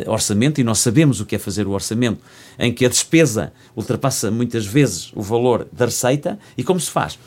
orçamento, 0.06 0.60
e 0.60 0.64
nós 0.64 0.78
sabemos 0.78 1.20
o 1.20 1.26
que 1.26 1.36
é 1.36 1.38
fazer 1.38 1.66
o 1.66 1.70
orçamento, 1.70 2.20
em 2.58 2.72
que 2.72 2.84
a 2.84 2.88
despesa 2.88 3.52
ultrapassa 3.76 4.30
muitas 4.30 4.66
vezes 4.66 5.12
o 5.14 5.22
valor 5.22 5.68
da 5.72 5.84
receita, 5.84 6.38
e 6.56 6.64
como 6.64 6.80
se 6.80 6.90
faz? 6.90 7.18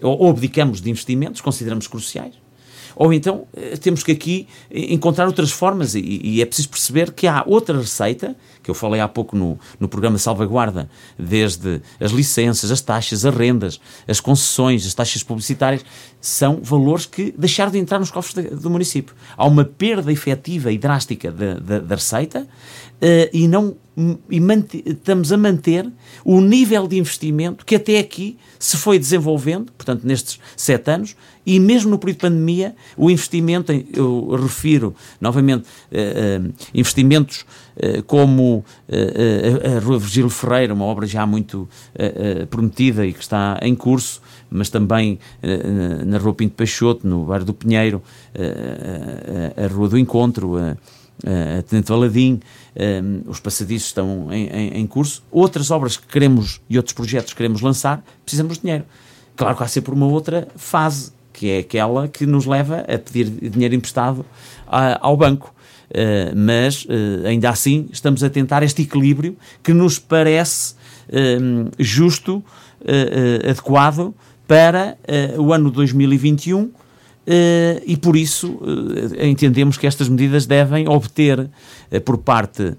Ou 0.00 0.30
abdicamos 0.30 0.80
de 0.80 0.90
investimentos, 0.90 1.40
consideramos 1.40 1.86
cruciais, 1.86 2.34
ou 2.98 3.12
então 3.12 3.46
temos 3.80 4.02
que 4.02 4.10
aqui 4.10 4.48
encontrar 4.68 5.26
outras 5.26 5.52
formas 5.52 5.94
e, 5.94 6.00
e, 6.00 6.42
é 6.42 6.44
preciso 6.44 6.68
perceber 6.68 7.12
que 7.12 7.28
há 7.28 7.44
outra 7.46 7.78
receita, 7.78 8.34
que 8.60 8.68
eu 8.68 8.74
falei 8.74 9.00
há 9.00 9.06
pouco 9.06 9.36
no, 9.36 9.56
no 9.78 9.88
programa 9.88 10.18
salvaguarda, 10.18 10.90
desde 11.16 11.80
as 12.00 12.10
licenças, 12.10 12.72
as 12.72 12.80
taxas, 12.80 13.24
as 13.24 13.32
rendas, 13.32 13.80
as 14.08 14.18
concessões, 14.18 14.84
as 14.84 14.94
taxas 14.94 15.22
publicitárias, 15.22 15.84
são 16.20 16.60
valores 16.60 17.06
que 17.06 17.32
deixaram 17.38 17.70
de 17.70 17.78
entrar 17.78 18.00
nos 18.00 18.10
cofres 18.10 18.60
do 18.60 18.68
município. 18.68 19.14
Há 19.36 19.46
uma 19.46 19.64
perda 19.64 20.12
efetiva 20.12 20.72
e 20.72 20.76
drástica 20.76 21.30
da 21.30 21.94
receita 21.94 22.42
uh, 22.42 23.30
e 23.32 23.46
não 23.46 23.76
e 24.30 24.40
estamos 24.86 25.32
a 25.32 25.36
manter 25.36 25.90
o 26.24 26.40
nível 26.40 26.86
de 26.86 26.96
investimento 26.96 27.66
que 27.66 27.74
até 27.74 27.98
aqui 27.98 28.38
se 28.56 28.76
foi 28.76 28.96
desenvolvendo, 28.96 29.72
portanto, 29.72 30.04
nestes 30.04 30.38
sete 30.56 30.90
anos, 30.90 31.16
e 31.48 31.58
mesmo 31.58 31.90
no 31.90 31.98
período 31.98 32.16
de 32.16 32.20
pandemia, 32.20 32.76
o 32.94 33.10
investimento, 33.10 33.72
eu 33.72 34.36
refiro 34.36 34.94
novamente, 35.18 35.62
uh, 35.62 36.46
uh, 36.46 36.54
investimentos 36.74 37.46
uh, 37.76 38.02
como 38.02 38.62
a 38.86 39.78
Rua 39.82 39.98
Virgílio 39.98 40.28
Ferreira, 40.28 40.74
uma 40.74 40.84
obra 40.84 41.06
já 41.06 41.26
muito 41.26 41.66
prometida 42.50 43.06
e 43.06 43.14
que 43.14 43.22
está 43.22 43.58
em 43.62 43.74
curso, 43.74 44.20
mas 44.50 44.68
também 44.68 45.18
na 46.06 46.18
Rua 46.18 46.34
Pinto 46.34 46.54
Peixoto, 46.54 47.06
no 47.06 47.24
bairro 47.24 47.44
do 47.44 47.54
Pinheiro, 47.54 48.02
a 49.56 49.72
Rua 49.72 49.88
do 49.88 49.98
Encontro, 49.98 50.56
a 50.56 51.62
Tenente 51.62 51.88
Valadim, 51.88 52.40
um, 52.76 53.30
os 53.30 53.40
passadiços 53.40 53.88
estão 53.88 54.32
em, 54.32 54.46
em, 54.46 54.80
em, 54.80 54.86
curso. 54.86 55.22
Outras 55.30 55.70
obras 55.70 55.96
que 55.96 56.06
queremos 56.06 56.60
e 56.68 56.76
outros 56.76 56.94
projetos 56.94 57.32
que 57.32 57.36
queremos 57.36 57.60
lançar, 57.60 58.02
precisamos 58.24 58.56
de 58.56 58.62
dinheiro. 58.62 58.84
Claro 59.36 59.56
que 59.56 59.62
há 59.62 59.68
sempre 59.68 59.92
uma 59.92 60.06
outra 60.06 60.48
fase, 60.56 61.12
que 61.38 61.50
é 61.50 61.58
aquela 61.58 62.08
que 62.08 62.26
nos 62.26 62.46
leva 62.46 62.80
a 62.80 62.98
pedir 62.98 63.30
dinheiro 63.48 63.72
emprestado 63.72 64.26
ao 64.66 65.16
banco. 65.16 65.54
Uh, 65.88 66.36
mas 66.36 66.84
uh, 66.84 67.26
ainda 67.26 67.48
assim 67.48 67.88
estamos 67.92 68.22
a 68.24 68.28
tentar 68.28 68.62
este 68.64 68.82
equilíbrio 68.82 69.36
que 69.62 69.72
nos 69.72 69.98
parece 69.98 70.74
uh, 71.08 71.70
justo, 71.78 72.44
adequado 73.48 74.14
para 74.46 74.96
o 75.36 75.52
ano 75.52 75.70
2021 75.70 76.64
Uh, 76.64 76.87
e 77.84 77.96
por 77.96 78.16
isso 78.16 78.52
uh, 78.52 79.24
entendemos 79.24 79.76
que 79.76 79.86
estas 79.86 80.08
medidas 80.08 80.46
devem 80.46 80.88
obter 80.88 81.40
uh, 81.40 82.00
por 82.00 82.18
parte 82.18 82.74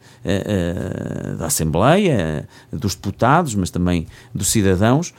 da 1.37 1.45
Assembleia, 1.45 2.47
dos 2.71 2.95
deputados, 2.95 3.55
mas 3.55 3.69
também 3.69 4.07
dos 4.33 4.47
cidadãos, 4.47 5.13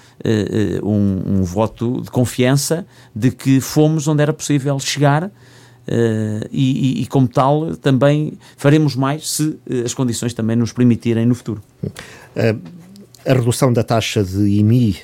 um, 0.83 1.39
um, 1.39 1.43
voto 1.43 2.01
de 2.03 2.11
confiança 2.11 2.87
de 3.15 3.31
que 3.31 3.61
fomos 3.61 4.07
onde 4.07 4.23
era 4.23 4.33
possível 4.33 4.79
chegar. 4.79 5.31
E, 6.53 7.03
e, 7.03 7.07
como 7.07 7.27
tal, 7.27 7.75
também 7.77 8.35
faremos 8.57 8.95
mais 8.95 9.29
se 9.29 9.59
as 9.85 9.95
condições 9.95 10.33
também 10.35 10.57
nos 10.57 10.73
permitirem 10.73 11.27
no 11.27 11.35
futuro. 11.35 11.63
a 12.37 13.33
redução 13.33 13.73
da 13.73 13.83
taxa 13.83 14.23
de 14.23 14.39
IMI 14.59 14.97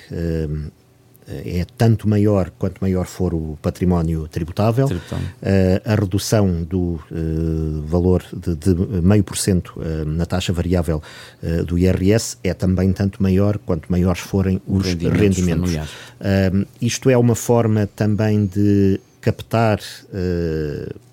é 1.28 1.66
tanto 1.76 2.08
maior 2.08 2.50
quanto 2.56 2.80
maior 2.80 3.06
for 3.06 3.34
o 3.34 3.58
património 3.60 4.28
tributável. 4.28 4.86
Uh, 4.86 4.90
a 5.84 5.94
redução 5.94 6.62
do 6.62 7.00
uh, 7.10 7.82
valor 7.86 8.22
de, 8.32 8.74
meio 9.02 9.24
por 9.24 9.36
cento 9.36 9.74
uh, 9.76 10.04
na 10.04 10.24
taxa 10.24 10.52
variável 10.52 11.02
do 11.66 11.78
IRS 11.78 12.38
é 12.42 12.54
também 12.54 12.92
tanto 12.92 13.22
maior 13.22 13.58
quanto 13.58 13.90
maiores 13.90 14.20
forem 14.20 14.60
os 14.66 14.86
rendimentos. 14.86 15.70
rendimentos. 15.70 15.90
isto 16.80 17.10
é 17.10 17.16
uma 17.16 17.34
forma 17.34 17.88
também 17.94 18.46
de 18.46 19.00
captar 19.20 19.80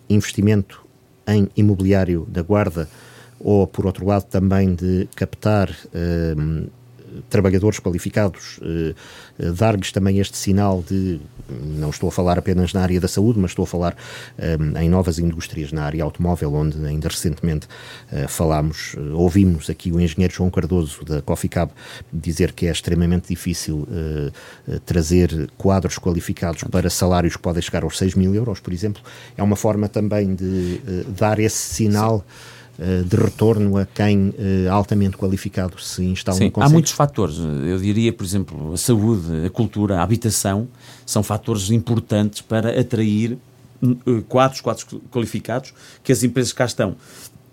investimento 0.10 0.84
em 1.28 1.50
imobiliário 1.56 2.28
da 2.30 2.42
Guarda 2.42 2.88
ou, 3.40 3.68
por 3.68 3.86
outro 3.86 4.06
lado, 4.06 4.26
também 4.26 4.74
de 4.74 5.08
captar 5.16 5.70
trabalhadores 7.30 7.80
qualificados, 7.80 8.60
eh, 8.62 8.96
eh, 9.40 9.52
dar-lhes 9.52 9.92
também 9.92 10.20
este 10.20 10.38
sinal 10.38 10.84
de, 10.88 11.20
não 11.50 11.90
estou 11.90 12.10
a 12.10 12.12
falar 12.12 12.38
apenas 12.38 12.74
na 12.74 12.82
área 12.82 13.00
da 13.00 13.08
saúde, 13.08 13.40
mas 13.40 13.52
estou 13.52 13.64
a 13.64 13.68
falar 13.68 13.96
eh, 14.38 14.58
em 14.82 14.90
novas 14.90 15.20
indústrias, 15.20 15.72
na 15.72 15.84
área 15.84 16.04
automóvel, 16.04 16.54
onde 16.54 16.84
ainda 16.86 17.08
recentemente 17.08 17.68
falámos, 18.28 18.96
ouvimos 19.14 19.70
aqui 19.70 19.92
o 19.92 20.00
engenheiro 20.00 20.34
João 20.34 20.50
Cardoso 20.50 21.04
da 21.04 21.22
Coffee 21.22 21.50
Cab 21.50 21.72
dizer 22.12 22.52
que 22.52 22.68
é 22.68 22.72
extremamente 22.72 23.30
difícil 23.30 23.88
trazer 24.86 25.50
quadros 25.58 25.98
qualificados 25.98 26.64
para 26.64 26.90
salários 26.90 27.36
que 27.36 27.42
podem 27.42 27.62
chegar 27.62 27.84
aos 27.84 27.98
6 27.98 28.16
mil 28.16 28.34
euros, 28.34 28.60
por 28.60 28.74
exemplo. 28.74 29.02
É 29.38 29.44
uma 29.44 29.56
forma 29.56 29.88
também 29.88 30.36
de 30.36 30.82
dar 31.18 31.40
esse 31.40 31.74
sinal. 31.74 32.20
Sim 32.20 32.63
de 32.78 33.16
retorno 33.16 33.78
a 33.78 33.86
quem 33.86 34.34
eh, 34.38 34.68
altamente 34.68 35.16
qualificado 35.16 35.80
se 35.80 36.04
instala 36.04 36.38
Sim, 36.38 36.46
no 36.46 36.52
Conselho? 36.52 36.70
Há 36.70 36.74
muitos 36.74 36.92
fatores. 36.92 37.38
Eu 37.38 37.78
diria, 37.78 38.12
por 38.12 38.24
exemplo, 38.24 38.74
a 38.74 38.78
saúde, 38.78 39.46
a 39.46 39.50
cultura, 39.50 40.00
a 40.00 40.04
habitação 40.04 40.68
são 41.06 41.22
fatores 41.22 41.70
importantes 41.70 42.42
para 42.42 42.80
atrair 42.80 43.38
eh, 43.84 44.24
quadros, 44.28 44.62
quadros 44.62 44.88
qualificados 45.12 45.74
que 46.04 46.12
as 46.12 46.24
empresas 46.24 46.52
cá 46.52 46.66
estão 46.66 46.96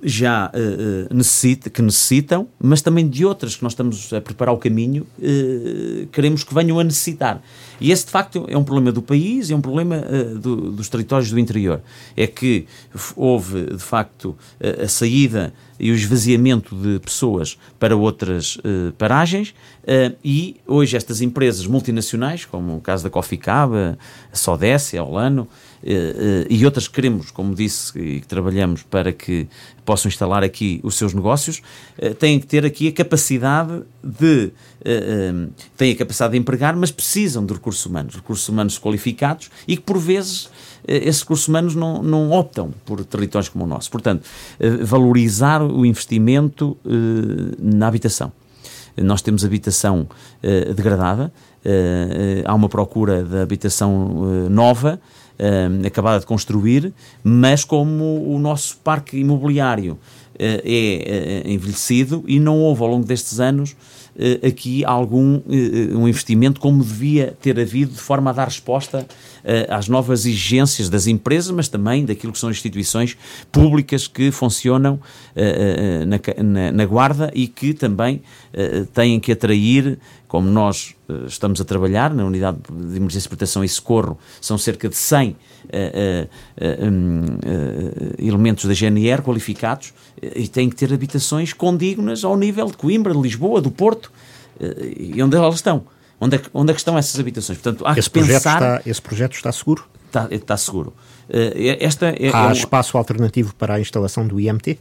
já 0.03 0.51
uh, 0.51 1.14
necessita, 1.14 1.68
que 1.68 1.82
necessitam, 1.82 2.48
mas 2.59 2.80
também 2.80 3.09
de 3.09 3.24
outras 3.24 3.57
que 3.57 3.62
nós 3.62 3.72
estamos 3.72 4.12
a 4.12 4.20
preparar 4.20 4.55
o 4.55 4.59
caminho, 4.59 5.07
uh, 5.18 6.07
queremos 6.09 6.42
que 6.42 6.55
venham 6.55 6.78
a 6.78 6.84
necessitar. 6.84 7.42
E 7.80 7.90
esse, 7.92 8.05
de 8.05 8.11
facto, 8.11 8.44
é 8.48 8.57
um 8.57 8.64
problema 8.64 8.92
do 8.92 9.03
país, 9.03 9.51
é 9.51 9.55
um 9.55 9.61
problema 9.61 9.96
uh, 9.96 10.38
do, 10.38 10.72
dos 10.72 10.88
territórios 10.88 11.30
do 11.30 11.38
interior. 11.38 11.80
É 12.16 12.26
que 12.26 12.66
houve, 13.16 13.66
de 13.66 13.82
facto, 13.82 14.36
a 14.82 14.88
saída 14.88 15.53
e 15.78 15.90
o 15.90 15.94
esvaziamento 15.94 16.74
de 16.74 16.98
pessoas 16.98 17.59
para 17.78 17.96
outras 17.96 18.59
paragens 18.98 19.55
e 20.22 20.57
hoje 20.66 20.94
estas 20.94 21.22
empresas 21.22 21.66
multinacionais, 21.66 22.44
como 22.44 22.76
o 22.76 22.80
caso 22.80 23.05
da 23.05 23.11
Coffee 23.11 23.38
Cab, 23.38 23.72
a 23.74 24.36
Sodécia, 24.36 25.01
a 25.01 25.05
Olano, 25.05 25.48
e 25.83 26.64
outras 26.64 26.87
que 26.87 26.95
queremos, 26.95 27.31
como 27.31 27.55
disse, 27.55 27.99
e 27.99 28.20
que 28.20 28.26
trabalhamos 28.26 28.83
para 28.83 29.12
que 29.12 29.49
possam 29.85 30.09
instalar 30.09 30.45
aqui 30.45 30.81
os 30.83 30.95
seus 30.95 31.14
negócios, 31.14 31.62
eh, 31.99 32.14
têm 32.14 32.39
que 32.39 32.47
ter 32.47 32.64
aqui 32.64 32.87
a 32.89 32.93
capacidade 32.93 33.83
de 34.03 34.53
têm 35.76 35.93
a 35.93 35.97
capacidade 35.97 36.33
de 36.33 36.39
empregar, 36.39 36.74
mas 36.74 36.91
precisam 36.91 37.45
de 37.45 37.53
recursos 37.53 37.85
humanos, 37.85 38.14
recursos 38.14 38.49
humanos 38.49 38.78
qualificados 38.78 39.51
e 39.68 39.76
que 39.76 39.83
por 39.83 39.99
vezes 39.99 40.49
esses 40.89 41.20
recursos 41.20 41.49
humanos 41.49 41.74
não, 41.74 42.03
não 42.03 42.31
optam 42.31 42.72
por 42.87 43.05
territórios 43.05 43.51
como 43.51 43.64
o 43.64 43.66
nosso. 43.66 43.91
Portanto, 43.91 44.24
valorizar 44.81 45.62
o 45.62 45.85
investimento 45.85 46.78
na 47.59 47.89
habitação. 47.89 48.33
Nós 48.97 49.20
temos 49.20 49.45
habitação 49.45 50.09
degradada, 50.74 51.31
há 52.47 52.55
uma 52.55 52.70
procura 52.70 53.22
de 53.22 53.39
habitação 53.39 54.49
nova, 54.49 54.99
uh, 55.41 55.86
acabada 55.86 56.20
de 56.20 56.26
construir, 56.26 56.93
mas 57.24 57.64
como 57.64 58.30
o 58.32 58.38
nosso 58.38 58.76
parque 58.84 59.18
imobiliário 59.18 59.95
uh, 59.95 59.99
é 60.38 61.45
uh, 61.47 61.51
envelhecido 61.51 62.22
e 62.26 62.38
não 62.38 62.59
houve 62.59 62.82
ao 62.82 62.88
longo 62.88 63.07
destes 63.07 63.41
anos 63.41 63.74
uh, 64.21 64.47
aqui 64.47 64.85
algum 64.85 65.41
um 65.93 66.07
investimento 66.07 66.61
como 66.61 66.83
devia 66.83 67.37
ter 67.41 67.59
havido 67.59 67.93
de 67.93 68.01
forma 68.01 68.31
a 68.31 68.33
dar 68.33 68.45
resposta 68.45 69.07
às 69.68 69.89
novas 69.89 70.27
exigências 70.27 70.89
das 70.89 71.07
empresas, 71.07 71.51
mas 71.51 71.68
também 71.68 72.05
daquilo 72.05 72.33
que 72.33 72.39
são 72.39 72.51
instituições 72.51 73.16
públicas 73.51 74.07
que 74.07 74.31
funcionam 74.31 75.01
na, 76.07 76.21
na, 76.43 76.73
na, 76.73 76.85
Guarda 76.85 77.31
e 77.35 77.49
que 77.49 77.73
também 77.73 78.23
têm 78.93 79.18
que 79.18 79.33
atrair 79.33 79.99
como 80.31 80.49
nós 80.49 80.95
uh, 81.09 81.27
estamos 81.27 81.61
a 81.61 81.64
trabalhar 81.64 82.14
na 82.14 82.25
Unidade 82.25 82.59
de 82.71 82.97
Emergência, 82.97 83.29
Proteção 83.29 83.64
e 83.64 83.68
Socorro, 83.68 84.16
são 84.41 84.57
cerca 84.57 84.89
de 84.89 84.95
100 84.95 85.31
uh, 85.31 85.35
uh, 85.35 85.37
um, 85.37 85.49
elementos 88.18 88.64
da 88.64 88.74
GNR 88.74 89.22
qualificados 89.22 89.92
e 90.20 90.48
têm 90.48 90.68
que 90.68 90.76
ter 90.76 90.92
habitações 90.92 91.52
condignas 91.52 92.24
ao 92.24 92.36
nível 92.36 92.66
de 92.66 92.76
Coimbra, 92.76 93.12
de 93.12 93.20
Lisboa, 93.20 93.61
do 93.61 93.70
Porto, 93.70 94.12
e 94.96 95.22
onde 95.22 95.36
elas 95.36 95.56
estão. 95.56 95.84
Onde 96.20 96.36
é, 96.36 96.42
onde 96.52 96.70
é 96.70 96.74
que 96.74 96.80
estão 96.80 96.98
essas 96.98 97.18
habitações? 97.18 97.58
Portanto, 97.58 97.86
há 97.86 97.98
esse 97.98 98.11
que 98.11 98.20
pensar... 98.20 98.58
Projeto 98.58 98.78
está, 98.78 98.90
esse 98.90 99.02
projeto 99.02 99.32
está 99.34 99.52
seguro? 99.52 99.84
Está, 100.06 100.28
está 100.30 100.56
seguro. 100.56 100.92
esta 101.80 102.08
é, 102.08 102.30
há 102.32 102.44
é 102.44 102.48
um... 102.48 102.52
espaço 102.52 102.98
alternativo 102.98 103.54
para 103.54 103.74
a 103.74 103.80
instalação 103.80 104.26
do 104.26 104.38
IMT? 104.38 104.78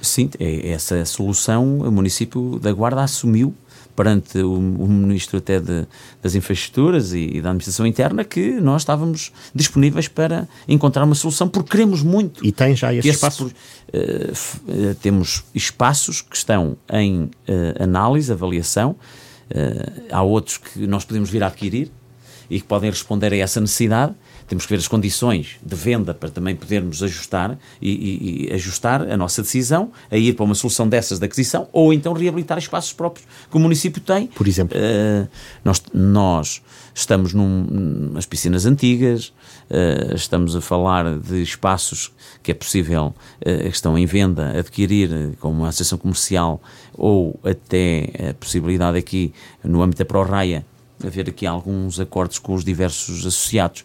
Sim, 0.00 0.30
é, 0.38 0.70
essa 0.70 1.04
solução 1.04 1.78
o 1.78 1.90
município 1.90 2.58
da 2.60 2.72
Guarda 2.72 3.02
assumiu 3.02 3.54
perante 3.96 4.38
o, 4.38 4.52
o 4.52 4.88
Ministro 4.88 5.38
até 5.38 5.58
de, 5.58 5.86
das 6.22 6.34
Infraestruturas 6.34 7.12
e, 7.12 7.36
e, 7.36 7.40
da 7.40 7.48
Administração 7.48 7.86
Interna 7.86 8.22
que 8.22 8.60
nós 8.60 8.82
estávamos 8.82 9.32
disponíveis 9.54 10.06
para 10.06 10.46
encontrar 10.68 11.04
uma 11.04 11.14
solução, 11.14 11.48
porque 11.48 11.70
queremos 11.70 12.02
muito. 12.02 12.44
E 12.46 12.52
tem 12.52 12.76
já 12.76 12.92
esse 12.92 13.08
espaço? 13.08 13.46
Uh, 13.46 14.94
temos 15.00 15.44
espaços 15.54 16.20
que 16.20 16.36
estão 16.36 16.76
em 16.92 17.22
uh, 17.22 17.30
análise, 17.82 18.30
avaliação, 18.30 18.94
há 20.10 20.22
outros 20.22 20.58
que 20.58 20.88
nós 20.88 21.04
podemos 21.04 21.30
vir 21.30 21.40
a 21.44 21.46
adquirir 21.46 21.88
e 22.50 22.60
que 22.60 22.66
podem 22.66 22.90
responder 22.90 23.32
a 23.32 23.36
essa 23.36 23.60
necessidade 23.60 24.12
temos 24.46 24.64
que 24.64 24.72
ver 24.72 24.78
as 24.78 24.88
condições 24.88 25.56
de 25.64 25.74
venda 25.74 26.14
para 26.14 26.28
também 26.30 26.54
podermos 26.54 27.02
ajustar 27.02 27.58
e, 27.80 27.90
e, 27.90 28.48
e, 28.48 28.52
ajustar 28.54 29.02
a 29.02 29.16
nossa 29.16 29.42
decisão 29.42 29.90
a 30.10 30.16
ir 30.16 30.34
para 30.34 30.44
uma 30.44 30.54
solução 30.54 30.88
dessas 30.88 31.18
de 31.18 31.24
aquisição 31.24 31.68
ou 31.72 31.92
então 31.92 32.12
reabilitar 32.12 32.58
espaços 32.58 32.92
próprios 32.92 33.26
que 33.50 33.56
o 33.56 33.60
município 33.60 34.00
tem. 34.00 34.28
Por 34.28 34.46
exemplo? 34.46 34.76
Uh, 34.78 35.28
nós, 35.64 35.82
nós 35.92 36.62
estamos 36.94 37.32
num, 37.34 38.10
nas 38.12 38.26
piscinas 38.26 38.66
antigas, 38.66 39.32
uh, 39.70 40.14
estamos 40.14 40.54
a 40.54 40.60
falar 40.60 41.18
de 41.18 41.42
espaços 41.42 42.12
que 42.42 42.50
é 42.50 42.54
possível, 42.54 43.14
uh, 43.40 43.42
que 43.42 43.68
estão 43.68 43.98
em 43.98 44.06
venda, 44.06 44.58
adquirir 44.58 45.36
como 45.40 45.60
uma 45.60 45.68
associação 45.68 45.98
comercial 45.98 46.62
ou 46.94 47.38
até 47.44 48.30
a 48.30 48.34
possibilidade 48.34 48.96
aqui 48.96 49.32
no 49.64 49.82
âmbito 49.82 49.98
da 49.98 50.04
ProRaia 50.04 50.64
haver 51.04 51.28
aqui 51.28 51.46
alguns 51.46 52.00
acordos 52.00 52.38
com 52.38 52.54
os 52.54 52.64
diversos 52.64 53.26
associados 53.26 53.84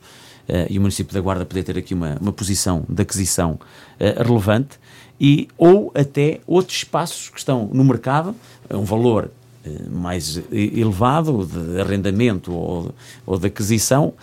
e 0.69 0.77
o 0.77 0.81
município 0.81 1.13
da 1.13 1.21
Guarda 1.21 1.45
poder 1.45 1.63
ter 1.63 1.77
aqui 1.77 1.93
uma, 1.93 2.17
uma 2.19 2.31
posição 2.31 2.83
de 2.87 3.01
aquisição 3.01 3.53
uh, 3.99 4.23
relevante, 4.23 4.79
e, 5.19 5.47
ou 5.57 5.91
até 5.95 6.39
outros 6.47 6.77
espaços 6.77 7.29
que 7.29 7.37
estão 7.37 7.69
no 7.71 7.83
mercado, 7.83 8.35
um 8.69 8.83
valor 8.83 9.29
uh, 9.65 9.91
mais 9.91 10.41
elevado 10.51 11.45
de 11.45 11.79
arrendamento 11.79 12.51
ou, 12.51 12.93
ou 13.25 13.37
de 13.37 13.47
aquisição, 13.47 14.13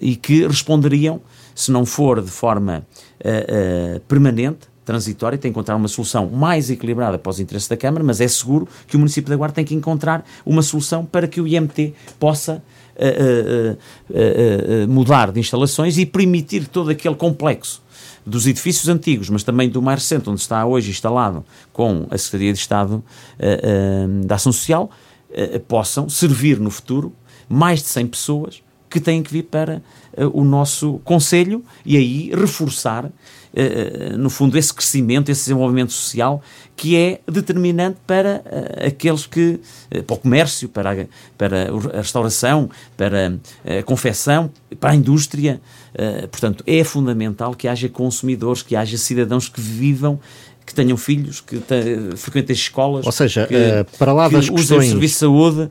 e 0.00 0.16
que 0.16 0.46
responderiam, 0.46 1.20
se 1.54 1.70
não 1.70 1.84
for 1.84 2.22
de 2.22 2.30
forma 2.30 2.86
permanente, 4.06 4.70
transitória, 4.90 5.38
tem 5.38 5.52
que 5.52 5.54
encontrar 5.54 5.76
uma 5.76 5.86
solução 5.86 6.28
mais 6.28 6.68
equilibrada 6.68 7.16
para 7.16 7.30
os 7.30 7.38
interesses 7.38 7.68
da 7.68 7.76
Câmara, 7.76 8.02
mas 8.02 8.20
é 8.20 8.26
seguro 8.26 8.68
que 8.88 8.96
o 8.96 8.98
município 8.98 9.30
da 9.30 9.36
Guarda 9.36 9.54
tem 9.54 9.64
que 9.64 9.74
encontrar 9.74 10.24
uma 10.44 10.62
solução 10.62 11.04
para 11.04 11.28
que 11.28 11.40
o 11.40 11.46
IMT 11.46 11.94
possa 12.18 12.62
mudar 14.88 15.32
de 15.32 15.40
instalações 15.40 15.98
e 15.98 16.06
permitir 16.06 16.66
todo 16.68 16.90
aquele 16.90 17.14
complexo 17.14 17.82
dos 18.24 18.46
edifícios 18.46 18.88
antigos, 18.88 19.30
mas 19.30 19.42
também 19.42 19.68
do 19.68 19.80
Mar 19.80 19.98
Centro, 20.00 20.30
onde 20.30 20.40
está 20.40 20.64
hoje 20.66 20.90
instalado 20.90 21.44
com 21.72 22.06
a 22.10 22.18
Secretaria 22.18 22.52
de 22.52 22.58
Estado 22.58 23.02
da 24.24 24.34
Ação 24.34 24.52
Social, 24.52 24.90
possam 25.66 26.08
servir 26.08 26.58
no 26.60 26.70
futuro 26.70 27.12
mais 27.48 27.80
de 27.80 27.88
100 27.88 28.06
pessoas 28.06 28.62
que 28.88 29.00
têm 29.00 29.22
que 29.22 29.32
vir 29.32 29.44
para 29.44 29.82
o 30.32 30.44
nosso 30.44 31.00
Conselho 31.04 31.64
e 31.86 31.96
aí 31.96 32.30
reforçar, 32.34 33.10
no 34.16 34.30
fundo, 34.30 34.56
esse 34.56 34.72
crescimento, 34.72 35.30
esse 35.30 35.42
desenvolvimento 35.42 35.92
social 35.92 36.42
que 36.76 36.96
é 36.96 37.20
determinante 37.26 37.98
para 38.06 38.42
aqueles 38.86 39.26
que, 39.26 39.60
para 40.06 40.14
o 40.14 40.18
comércio, 40.18 40.68
para 40.68 40.92
a, 40.92 41.06
para 41.36 41.68
a 41.94 41.96
restauração, 41.98 42.70
para 42.96 43.34
a 43.66 43.82
confecção, 43.82 44.50
para 44.78 44.92
a 44.92 44.94
indústria, 44.94 45.60
eh, 45.94 46.26
portanto, 46.26 46.64
é 46.66 46.82
fundamental 46.84 47.54
que 47.54 47.68
haja 47.68 47.88
consumidores, 47.88 48.62
que 48.62 48.76
haja 48.76 48.96
cidadãos 48.96 49.48
que 49.48 49.60
vivam 49.60 50.18
que 50.64 50.74
tenham 50.74 50.96
filhos, 50.96 51.40
que 51.40 51.60
frequentem 52.16 52.54
escolas. 52.54 53.04
Ou 53.04 53.10
seja, 53.10 53.46
que, 53.46 53.56
para 53.98 54.12
lá 54.12 54.28
das 54.28 54.48
questões... 54.48 54.86
o 54.86 54.90
serviço 54.90 55.14
de 55.14 55.18
saúde... 55.18 55.70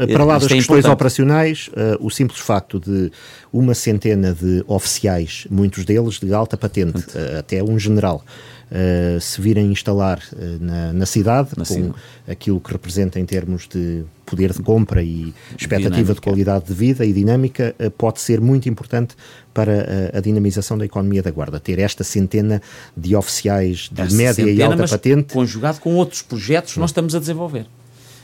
Eh, 0.00 0.06
para 0.06 0.24
lá 0.24 0.34
das 0.34 0.44
é 0.44 0.48
questões 0.48 0.78
importante. 0.78 0.92
operacionais, 0.92 1.68
uh, 1.68 2.04
o 2.04 2.10
simples 2.10 2.40
facto 2.40 2.80
de 2.80 3.12
uma 3.52 3.74
centena 3.74 4.32
de 4.32 4.64
oficiais, 4.66 5.46
muitos 5.50 5.84
deles 5.84 6.18
de 6.18 6.32
alta 6.32 6.56
patente, 6.56 6.98
uh, 6.98 7.38
até 7.38 7.62
um 7.62 7.78
general, 7.78 8.24
uh, 8.70 9.20
se 9.20 9.38
virem 9.42 9.70
instalar 9.70 10.22
na, 10.58 10.92
na, 10.94 11.04
cidade, 11.04 11.50
na 11.54 11.66
com 11.66 11.74
cidade. 11.74 11.94
aquilo 12.26 12.58
que 12.60 12.72
representa 12.72 13.20
em 13.20 13.26
termos 13.26 13.68
de 13.68 14.02
poder 14.24 14.52
de 14.52 14.62
compra 14.62 15.02
e 15.02 15.34
expectativa 15.58 15.90
dinâmica. 15.90 16.14
de 16.14 16.20
qualidade 16.20 16.64
de 16.66 16.72
vida 16.72 17.04
e 17.04 17.12
dinâmica, 17.12 17.74
pode 17.98 18.20
ser 18.20 18.40
muito 18.40 18.68
importante 18.68 19.14
para 19.52 20.12
a, 20.14 20.18
a, 20.18 20.20
dinamização 20.20 20.78
da 20.78 20.84
economia 20.84 21.20
da 21.20 21.30
Guarda. 21.30 21.60
Ter 21.60 21.78
esta 21.80 22.04
centena 22.04 22.62
de 22.96 23.14
oficiais 23.16 23.90
de 23.92 24.00
esta 24.00 24.16
média 24.16 24.34
centena, 24.34 24.50
e 24.52 24.62
alta 24.62 24.88
patente. 24.88 25.34
Conjugado 25.34 25.80
com 25.80 25.94
outros 25.96 26.22
projetos 26.22 26.74
que 26.74 26.80
nós 26.80 26.90
estamos 26.90 27.14
a 27.14 27.18
desenvolver. 27.18 27.66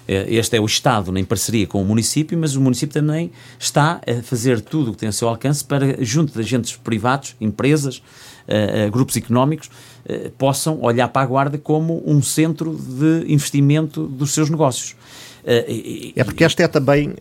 É, 0.08 0.32
este 0.32 0.56
é 0.56 0.60
o 0.60 0.66
Estado 0.66 1.16
em 1.16 1.24
parceria 1.24 1.66
com 1.66 1.82
o 1.82 1.84
município, 1.84 2.38
mas 2.38 2.54
o 2.54 2.60
município 2.60 2.94
também 2.94 3.30
está 3.58 4.00
a 4.06 4.22
fazer 4.22 4.60
tudo 4.60 4.90
o 4.90 4.92
que 4.92 4.98
tem 4.98 5.08
ao 5.08 5.12
seu 5.12 5.28
alcance 5.28 5.64
para, 5.64 6.02
junto 6.04 6.32
de 6.32 6.40
agentes 6.40 6.76
privados, 6.76 7.34
empresas, 7.40 7.98
uh, 7.98 8.86
uh, 8.86 8.90
grupos 8.90 9.16
económicos, 9.16 9.70
possam 10.38 10.80
olhar 10.82 11.08
para 11.08 11.22
a 11.22 11.26
Guarda 11.26 11.58
como 11.58 12.00
um 12.06 12.22
centro 12.22 12.76
de 12.76 13.24
investimento 13.32 14.06
dos 14.06 14.30
seus 14.30 14.48
negócios. 14.48 14.94
é 15.44 16.22
porque 16.22 16.44
esta 16.44 16.62
é 16.62 16.68
também 16.68 17.12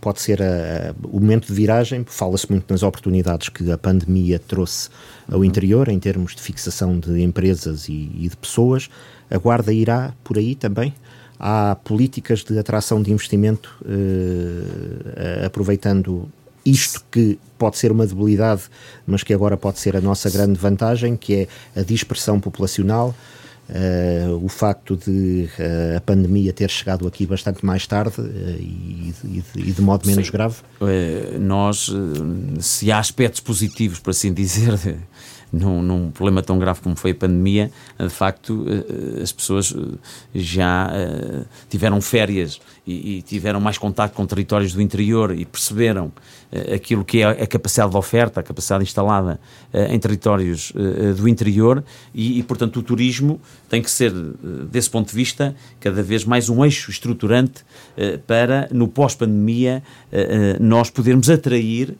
pode 0.00 0.22
ser 0.22 0.42
a, 0.42 0.46
a, 0.46 0.94
o 1.06 1.20
momento 1.20 1.48
de 1.48 1.52
viragem. 1.52 2.04
Fala-se 2.06 2.50
muito 2.50 2.70
nas 2.70 2.82
oportunidades 2.82 3.48
que 3.50 3.70
a 3.70 3.76
pandemia 3.76 4.38
trouxe 4.38 4.88
ao 5.30 5.44
interior, 5.44 5.88
em 5.88 5.98
termos 5.98 6.34
de 6.34 6.40
fixação 6.40 6.98
de 6.98 7.20
empresas 7.22 7.88
e, 7.88 8.10
e 8.14 8.28
de 8.28 8.36
pessoas. 8.36 8.88
A 9.30 9.36
Guarda 9.36 9.72
irá 9.72 10.14
por 10.24 10.38
aí 10.38 10.54
também? 10.54 10.94
Há 11.38 11.76
políticas 11.84 12.42
de 12.42 12.58
atração 12.58 13.02
de 13.02 13.12
investimento, 13.12 13.72
eh, 13.86 15.44
aproveitando 15.46 16.28
isto 16.64 17.04
que 17.10 17.38
pode 17.56 17.78
ser 17.78 17.92
uma 17.92 18.06
debilidade, 18.06 18.62
mas 19.06 19.22
que 19.22 19.32
agora 19.32 19.56
pode 19.56 19.78
ser 19.78 19.96
a 19.96 20.00
nossa 20.00 20.28
grande 20.30 20.58
vantagem, 20.58 21.16
que 21.16 21.34
é 21.74 21.80
a 21.80 21.82
dispersão 21.82 22.40
populacional, 22.40 23.14
Uh, 23.68 24.42
o 24.42 24.48
facto 24.48 24.96
de 24.96 25.46
uh, 25.58 25.98
a 25.98 26.00
pandemia 26.00 26.54
ter 26.54 26.70
chegado 26.70 27.06
aqui 27.06 27.26
bastante 27.26 27.66
mais 27.66 27.86
tarde 27.86 28.14
e, 28.58 29.12
e, 29.22 29.44
e, 29.56 29.72
de 29.72 29.82
modo 29.82 30.06
menos 30.06 30.24
Sim. 30.24 30.32
grave? 30.32 30.56
nós, 31.38 31.92
se 32.60 32.90
há 32.90 32.98
aspectos 32.98 33.40
positivos, 33.40 33.98
por 33.98 34.08
assim 34.08 34.32
dizer, 34.32 34.72
num, 35.52 35.82
num, 35.82 36.10
problema 36.10 36.42
tão 36.42 36.58
grave 36.58 36.80
como 36.80 36.96
foi 36.96 37.12
a 37.12 37.14
pandemia, 37.14 37.70
de 37.98 38.08
facto, 38.08 38.66
as 39.22 39.32
pessoas 39.32 39.74
já 40.34 40.90
tiveram 41.68 42.00
férias 42.00 42.60
e, 42.88 43.18
e, 43.18 43.22
tiveram 43.22 43.60
mais 43.60 43.76
contato 43.76 44.14
com 44.14 44.24
territórios 44.24 44.72
do 44.72 44.80
interior 44.80 45.38
e 45.38 45.44
perceberam 45.44 46.06
uh, 46.06 46.74
aquilo 46.74 47.04
que 47.04 47.20
é 47.20 47.24
a 47.26 47.46
capacidade 47.46 47.90
de 47.90 47.96
oferta, 47.98 48.40
a 48.40 48.42
capacidade 48.42 48.82
instalada 48.82 49.38
uh, 49.74 49.92
em 49.92 49.98
territórios 49.98 50.70
uh, 50.70 51.12
do 51.14 51.28
interior. 51.28 51.84
E, 52.14 52.38
e, 52.38 52.42
portanto, 52.42 52.78
o 52.78 52.82
turismo 52.82 53.38
tem 53.68 53.82
que 53.82 53.90
ser, 53.90 54.10
desse 54.70 54.88
ponto 54.88 55.08
de 55.08 55.14
vista, 55.14 55.54
cada 55.78 56.02
vez 56.02 56.24
mais 56.24 56.48
um 56.48 56.64
eixo 56.64 56.90
estruturante 56.90 57.62
para, 58.26 58.68
no 58.72 58.88
pós-pandemia, 58.88 59.82
nós 60.58 60.88
podermos 60.88 61.28
atrair 61.28 61.94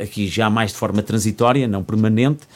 aqui 0.00 0.28
já 0.28 0.48
mais 0.48 0.70
de 0.70 0.76
forma 0.76 1.02
transitória, 1.02 1.66
não 1.66 1.82
permanente, 1.82 2.46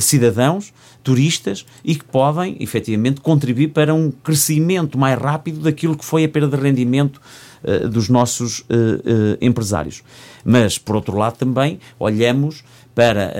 cidadãos, 0.00 0.72
turistas 1.02 1.64
e 1.84 1.94
que 1.94 2.04
podem, 2.04 2.56
efetivamente, 2.60 3.20
contribuir 3.20 3.68
para 3.68 3.94
um 3.94 4.10
crescimento 4.10 4.98
mais 4.98 5.18
rápido 5.18 5.60
daquilo 5.60 5.96
que 5.96 6.04
foi 6.04 6.24
a 6.24 6.28
perda 6.28 6.56
de 6.56 6.62
rendimento 6.62 7.20
uh, 7.64 7.88
dos 7.88 8.08
nossos 8.08 8.60
uh, 8.60 9.38
empresários. 9.40 10.02
Mas, 10.44 10.78
por 10.78 10.96
outro 10.96 11.16
lado, 11.16 11.36
também 11.36 11.80
olhamos 11.98 12.64
para 12.94 13.32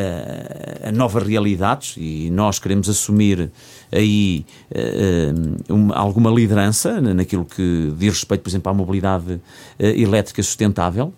uh, 0.89 0.97
novas 0.97 1.26
realidades 1.26 1.95
e 1.97 2.30
nós 2.30 2.59
queremos 2.59 2.89
assumir 2.89 3.51
aí 3.93 4.45
uh, 4.70 5.72
uma, 5.72 5.95
alguma 5.95 6.30
liderança 6.30 7.01
naquilo 7.01 7.45
que 7.45 7.93
diz 7.97 8.14
respeito, 8.14 8.43
por 8.43 8.51
exemplo, 8.51 8.70
à 8.70 8.74
mobilidade 8.74 9.32
uh, 9.34 9.41
elétrica 9.78 10.43
sustentável. 10.43 11.12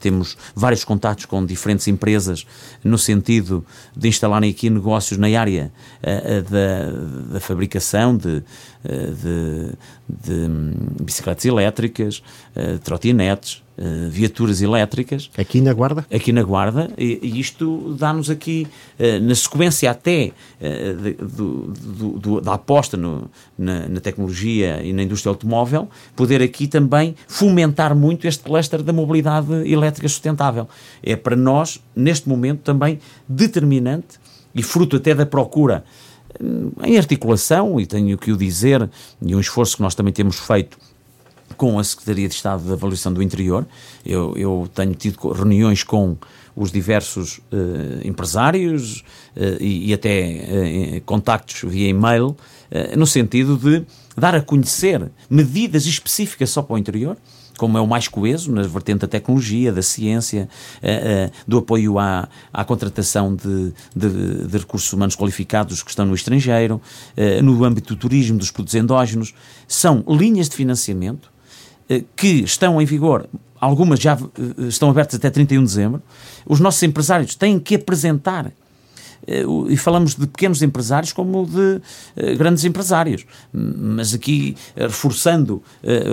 temos 0.00 0.36
vários 0.54 0.84
contatos 0.84 1.24
com 1.24 1.44
diferentes 1.44 1.86
empresas 1.88 2.46
no 2.82 2.98
sentido 2.98 3.64
de 3.96 4.08
instalarem 4.08 4.50
aqui 4.50 4.70
negócios 4.70 5.18
na 5.18 5.26
área 5.38 5.72
da, 6.50 7.32
da, 7.32 7.40
fabricação 7.40 8.16
de, 8.16 8.42
de, 8.84 9.72
de 10.08 10.32
hum, 10.32 10.72
bicicletas 11.02 11.44
elétricas, 11.44 12.22
trotinetes, 12.84 13.62
Uh, 13.78 14.08
viaturas 14.08 14.62
elétricas. 14.62 15.30
Aqui 15.36 15.60
na 15.60 15.74
Guarda? 15.74 16.06
Aqui 16.10 16.32
na 16.32 16.42
Guarda, 16.42 16.90
e, 16.96 17.18
e 17.22 17.38
isto 17.38 17.94
dá-nos 17.98 18.30
aqui, 18.30 18.66
uh, 18.98 19.20
na 19.20 19.34
sequência 19.34 19.90
até 19.90 20.32
uh, 20.58 21.02
de, 21.02 21.12
do, 21.12 21.72
do, 21.74 22.18
do, 22.18 22.40
da 22.40 22.54
aposta 22.54 22.96
no, 22.96 23.30
na, 23.58 23.86
na, 23.86 24.00
tecnologia 24.00 24.82
e 24.82 24.94
na 24.94 25.02
indústria 25.02 25.28
automóvel, 25.28 25.90
poder 26.14 26.40
aqui 26.40 26.66
também 26.66 27.14
fomentar 27.28 27.94
muito 27.94 28.26
este 28.26 28.44
cluster 28.44 28.82
da 28.82 28.94
mobilidade 28.94 29.52
elétrica 29.70 30.08
sustentável. 30.08 30.66
É 31.02 31.14
para 31.14 31.36
nós, 31.36 31.78
neste 31.94 32.30
momento, 32.30 32.60
também 32.60 32.98
determinante 33.28 34.18
e 34.54 34.62
fruto 34.62 34.96
até 34.96 35.14
da 35.14 35.26
procura 35.26 35.84
em 36.84 36.96
articulação, 36.96 37.80
e 37.80 37.86
tenho 37.86 38.16
que 38.18 38.32
o 38.32 38.36
dizer, 38.36 38.88
e 39.22 39.34
um 39.34 39.40
esforço 39.40 39.76
que 39.76 39.82
nós 39.82 39.94
também 39.94 40.12
temos 40.12 40.38
feito 40.38 40.78
com 41.56 41.78
a 41.78 41.84
Secretaria 41.84 42.28
de 42.28 42.34
Estado 42.34 42.64
da 42.64 42.74
Avaliação 42.74 43.12
do 43.12 43.22
Interior. 43.22 43.66
Eu, 44.04 44.34
eu 44.36 44.68
tenho 44.74 44.94
tido 44.94 45.16
reuniões 45.32 45.82
com 45.82 46.16
os 46.56 46.72
diversos 46.72 47.38
uh, 47.52 48.00
empresários 48.02 49.04
uh, 49.36 49.60
e, 49.60 49.90
e, 49.90 49.94
até 49.94 50.96
uh, 50.98 51.00
contactos 51.02 51.70
via 51.70 51.88
e-mail, 51.88 52.34
no 52.96 53.06
sentido 53.06 53.56
de 53.56 53.86
dar 54.16 54.34
a 54.34 54.42
conhecer 54.42 55.08
medidas 55.30 55.86
específicas 55.86 56.50
só 56.50 56.62
para 56.62 56.74
o 56.74 56.78
interior, 56.78 57.16
como 57.56 57.78
é 57.78 57.80
o 57.80 57.86
mais 57.86 58.08
coeso, 58.08 58.50
na 58.50 58.62
vertente 58.62 58.98
da 58.98 59.06
tecnologia, 59.06 59.72
da 59.72 59.82
ciência, 59.82 60.48
do 61.46 61.58
apoio 61.58 61.96
à, 61.96 62.28
à 62.52 62.64
contratação 62.64 63.36
de, 63.36 63.72
de, 63.94 64.46
de, 64.48 64.58
recursos 64.58 64.92
humanos 64.92 65.14
qualificados 65.14 65.80
que 65.84 65.90
estão 65.90 66.04
no 66.04 66.14
estrangeiro, 66.14 66.82
no 67.42 67.64
âmbito 67.64 67.94
do 67.94 68.00
turismo, 68.00 68.36
dos 68.36 68.50
produtos 68.50 68.74
endógenos. 68.74 69.32
São 69.68 70.04
linhas 70.08 70.48
de 70.48 70.56
financiamento 70.56 71.30
eh, 71.30 71.35
que 72.16 72.42
estão 72.42 72.80
em 72.80 72.84
vigor, 72.84 73.28
algumas 73.60 74.00
já 74.00 74.14
eh, 74.14 74.68
estão 74.68 74.90
abertas 74.90 75.16
até 75.16 75.30
31 75.30 75.60
de 75.60 75.66
dezembro, 75.66 76.02
os 76.44 76.60
nossos 76.60 76.82
empresários 76.82 77.34
têm 77.34 77.58
que 77.58 77.74
apresentar 77.74 78.52
eh, 79.26 79.44
e 79.68 79.76
falamos 79.76 80.14
de 80.14 80.26
pequenos 80.26 80.62
empresários 80.62 81.12
como 81.12 81.46
de 81.46 81.80
grandes 82.36 82.64
empresários, 82.64 83.24
mas 83.52 84.14
aqui 84.14 84.56
reforçando 84.76 85.62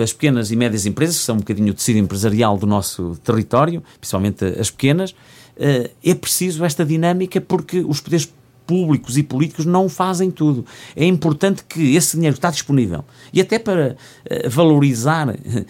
as 0.02 0.12
pequenas 0.12 0.50
e 0.50 0.56
médias 0.56 0.86
empresas, 0.86 1.18
que 1.18 1.24
são 1.24 1.36
um 1.36 1.38
bocadinho 1.38 1.72
o 1.72 1.74
tecido 1.74 1.98
empresarial 1.98 2.56
do 2.58 2.66
nosso 2.66 3.18
território, 3.24 3.82
principalmente 4.00 4.44
as 4.44 4.70
pequenas, 4.70 5.14
é 5.56 6.14
preciso 6.14 6.64
esta 6.64 6.84
dinâmica 6.84 7.40
porque 7.40 7.80
os 7.80 8.00
poderes 8.00 8.28
públicos 8.66 9.16
e 9.16 9.22
políticos 9.22 9.64
não 9.64 9.88
fazem 9.88 10.30
tudo. 10.30 10.64
É 10.96 11.04
importante 11.04 11.64
que 11.64 11.94
esse 11.94 12.16
dinheiro 12.16 12.34
está 12.34 12.50
disponível 12.50 13.04
e 13.32 13.40
até 13.40 13.58
para 13.58 13.96
uh, 13.96 14.50
valorizar 14.50 15.28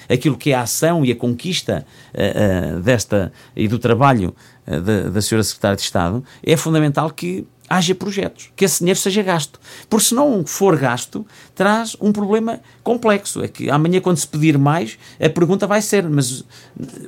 aquilo 0.09 0.37
que 0.37 0.51
é 0.51 0.55
a 0.55 0.63
ação 0.63 1.05
e 1.05 1.13
a 1.13 1.17
conquista 1.17 1.87
uh, 2.15 2.81
desta 2.81 3.33
e 3.57 3.69
do 3.69 3.79
trabalho 3.79 4.35
da, 4.67 5.11
da 5.11 5.21
senhora 5.21 5.43
Secretária 5.45 5.77
de 5.77 5.83
Estado, 5.83 6.25
é 6.43 6.57
fundamental 6.57 7.11
que 7.11 7.47
haja 7.69 7.95
projetos, 7.95 8.51
que 8.55 8.65
esse 8.65 8.81
dinheiro 8.81 8.99
seja 8.99 9.23
gasto. 9.23 9.59
Porque 9.89 10.07
se 10.07 10.15
não 10.15 10.45
for 10.47 10.77
gasto, 10.77 11.27
traz 11.55 11.97
um 12.01 12.13
problema 12.13 12.61
complexo. 12.83 13.43
É 13.43 13.49
que 13.49 13.71
amanhã, 13.71 14.01
quando 14.01 14.19
se 14.19 14.29
pedir 14.29 14.59
mais, 14.59 14.99
a 15.21 15.29
pergunta 15.29 15.67
vai 15.67 15.83
ser: 15.83 16.09
mas 16.09 16.45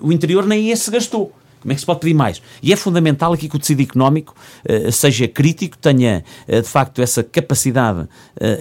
o 0.01 0.13
interior 0.13 0.47
nem 0.47 0.71
esse 0.71 0.91
gastou. 0.91 1.33
Como 1.67 1.73
é 1.73 1.75
que 1.75 1.81
se 1.81 1.87
pode 1.87 1.99
pedir 1.99 2.15
mais? 2.15 2.41
E 2.63 2.73
é 2.73 2.77
fundamental 2.77 3.33
aqui 3.33 3.49
que 3.49 3.57
o 3.57 3.59
tecido 3.59 3.83
económico 3.83 4.37
uh, 4.71 4.93
seja 4.93 5.27
crítico, 5.27 5.77
tenha 5.77 6.23
uh, 6.47 6.63
de 6.63 6.69
facto 6.69 7.03
essa 7.03 7.25
capacidade 7.25 8.03
uh, 8.03 8.09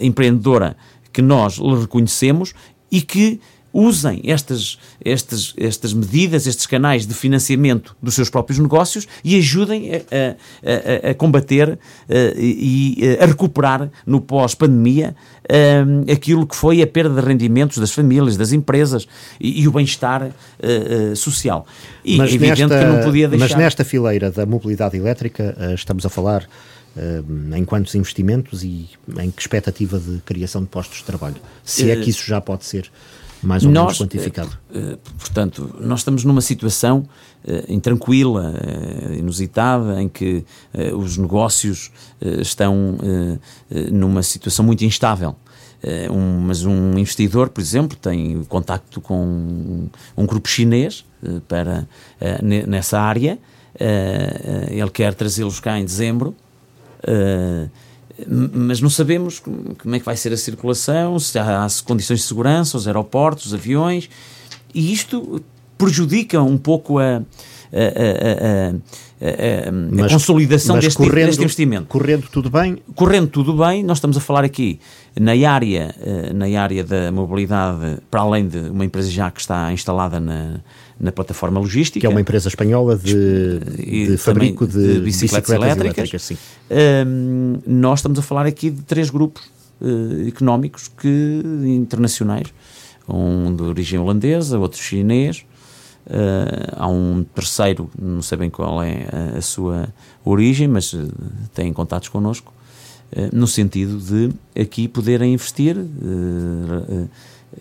empreendedora 0.01 0.76
que 1.14 1.22
nós 1.22 1.60
reconhecemos 1.60 2.56
e 2.91 3.03
que 3.03 3.39
usem 3.76 4.21
estas, 4.23 4.80
estas, 5.03 5.53
estas 5.57 5.91
medidas, 5.91 6.47
estes 6.47 6.65
canais 6.65 7.05
de 7.05 7.13
financiamento 7.13 7.93
dos 8.01 8.15
seus 8.15 8.30
próprios 8.30 8.57
negócios 8.57 9.05
e 9.21 9.38
ajudem 9.38 9.91
a, 9.91 11.07
a, 11.07 11.11
a 11.11 11.13
combater 11.13 11.78
e 12.38 13.17
a 13.19 13.26
recuperar 13.26 13.91
no 14.05 14.21
pós-pandemia 14.21 15.13
aquilo 16.11 16.47
que 16.47 16.55
foi 16.55 16.82
a 16.82 16.88
perda 16.88 17.21
de 17.21 17.28
rendimentos 17.28 17.78
das 17.78 17.91
famílias, 17.91 18.38
das 18.38 18.53
empresas 18.53 19.05
e, 19.41 19.63
e 19.63 19.67
o 19.67 19.73
bem-estar 19.73 20.32
social. 21.13 21.67
E 22.03 22.15
mas 22.15 22.34
evidente 22.34 22.67
nesta, 22.67 22.80
que 22.80 22.86
não 22.86 23.03
podia 23.03 23.28
deixar... 23.28 23.49
Mas 23.49 23.57
nesta 23.57 23.84
fileira 23.84 24.32
da 24.32 24.45
mobilidade 24.45 24.95
elétrica 24.95 25.73
estamos 25.76 26.05
a 26.05 26.09
falar 26.09 26.47
em 27.53 27.65
quantos 27.65 27.93
investimentos 27.93 28.63
e 28.63 28.88
em 29.19 29.30
que 29.30 29.41
expectativa 29.41 29.99
de 29.99 30.19
criação 30.19 30.61
de 30.61 30.69
postos 30.69 30.99
de 30.99 31.03
trabalho? 31.03 31.36
Se 31.61 31.91
é 31.91 31.95
que 31.97 32.09
isso 32.09 32.26
já 32.26 32.39
pode 32.39 32.63
ser 32.63 32.89
mais 33.45 33.63
ou 33.63 33.71
nós, 33.71 33.85
menos 33.85 33.97
quantificado. 33.99 34.57
Uh, 34.69 34.97
portanto, 35.17 35.75
nós 35.79 35.99
estamos 35.99 36.23
numa 36.23 36.41
situação 36.41 37.07
uh, 37.43 37.71
intranquila, 37.71 38.53
uh, 38.53 39.13
inusitada, 39.13 40.01
em 40.01 40.09
que 40.09 40.43
os 40.93 41.17
negócios 41.17 41.91
estão 42.41 42.97
numa 43.91 44.21
situação 44.21 44.65
muito 44.65 44.83
instável. 44.83 45.35
Um, 46.11 46.39
mas 46.39 46.65
um 46.65 46.97
investidor, 46.97 47.49
por 47.49 47.61
exemplo, 47.61 47.95
tem 47.95 48.43
contacto 48.45 48.99
com 48.99 49.23
um, 49.23 49.89
um 50.17 50.25
grupo 50.25 50.47
chinês 50.49 51.05
para, 51.47 51.87
nessa 52.41 52.99
área. 52.99 53.37
ele 54.69 54.89
quer 54.91 55.13
trazê-los 55.13 55.59
cá 55.59 55.79
em 55.79 55.85
dezembro 55.85 56.35
mas 58.28 58.82
não 58.82 58.89
sabemos 58.89 59.39
como 59.39 59.95
é 59.95 59.99
que 59.99 60.05
vai 60.05 60.16
ser 60.16 60.32
a 60.32 60.38
circulação, 60.38 61.20
se 61.20 61.38
há 61.38 61.68
condições 61.86 62.22
de 62.22 62.26
segurança, 62.26 62.78
os 62.78 62.88
aeroportos, 62.88 63.47
os 63.47 63.53
aviões, 63.53 64.09
e 64.74 64.93
isto 64.93 65.43
prejudica 65.78 66.41
um 66.41 66.57
pouco 66.57 66.99
a, 66.99 67.07
a, 67.07 67.18
a, 67.18 69.68
a 69.68 69.72
mas, 69.72 70.11
consolidação 70.11 70.80
deste, 70.80 70.97
correndo, 70.97 71.28
deste, 71.28 71.41
investimento. 71.41 71.88
Correndo 71.88 72.28
tudo 72.32 72.49
bem? 72.49 72.78
Correndo 72.95 73.28
tudo 73.28 73.53
bem, 73.53 73.84
nós 73.84 73.97
estamos 73.97 74.16
a 74.16 74.22
falar 74.22 74.45
aqui 74.45 74.80
na 75.20 75.32
área, 75.49 75.93
eh, 76.01 76.34
na 76.34 76.45
área 76.59 76.84
da 76.84 77.11
mobilidade, 77.11 77.97
para 78.09 78.22
além 78.22 78.47
de 78.47 78.57
uma 78.57 78.86
empresa 78.86 79.09
já 79.09 79.30
que 79.32 79.41
está 79.41 79.72
instalada 79.74 80.20
na, 80.20 80.61
na 80.99 81.11
plataforma 81.11 81.59
logística. 81.59 81.99
Que 81.99 82.05
é 82.05 82.09
uma 82.09 82.21
empresa 82.21 82.47
espanhola 82.47 82.97
de, 82.97 83.59
de 83.59 84.17
fabrico 84.17 84.65
de, 84.65 84.73
de, 84.73 84.99
bicicletas, 85.01 85.49
bicicletas 85.49 85.49
elétricas. 85.49 86.31
elétricas 86.31 86.55
um, 87.07 87.59
nós 87.65 87.99
estamos 87.99 88.17
a 88.19 88.21
falar 88.21 88.45
aqui 88.45 88.69
de 88.69 88.81
três 88.83 89.09
grupos 89.09 89.43
uh, 89.81 90.27
económicos 90.27 90.87
que, 90.87 91.41
internacionais, 91.65 92.53
um 93.07 93.55
de 93.55 93.63
origem 93.63 93.99
holandesa, 93.99 94.57
outro 94.57 94.79
chinês, 94.79 95.45
uh, 96.07 96.73
há 96.75 96.87
um 96.87 97.23
terceiro, 97.23 97.89
não 97.99 98.21
sei 98.21 98.37
bem 98.37 98.49
qual 98.49 98.81
é 98.81 99.07
a, 99.11 99.37
a 99.37 99.41
sua 99.41 99.89
origem, 100.23 100.67
mas 100.67 100.93
uh, 100.93 101.11
tem 101.53 101.71
contatos 101.73 102.09
connosco, 102.09 102.53
no 103.31 103.47
sentido 103.47 103.97
de 103.99 104.29
aqui 104.59 104.89
poderem 104.89 105.35
investir, 105.35 105.77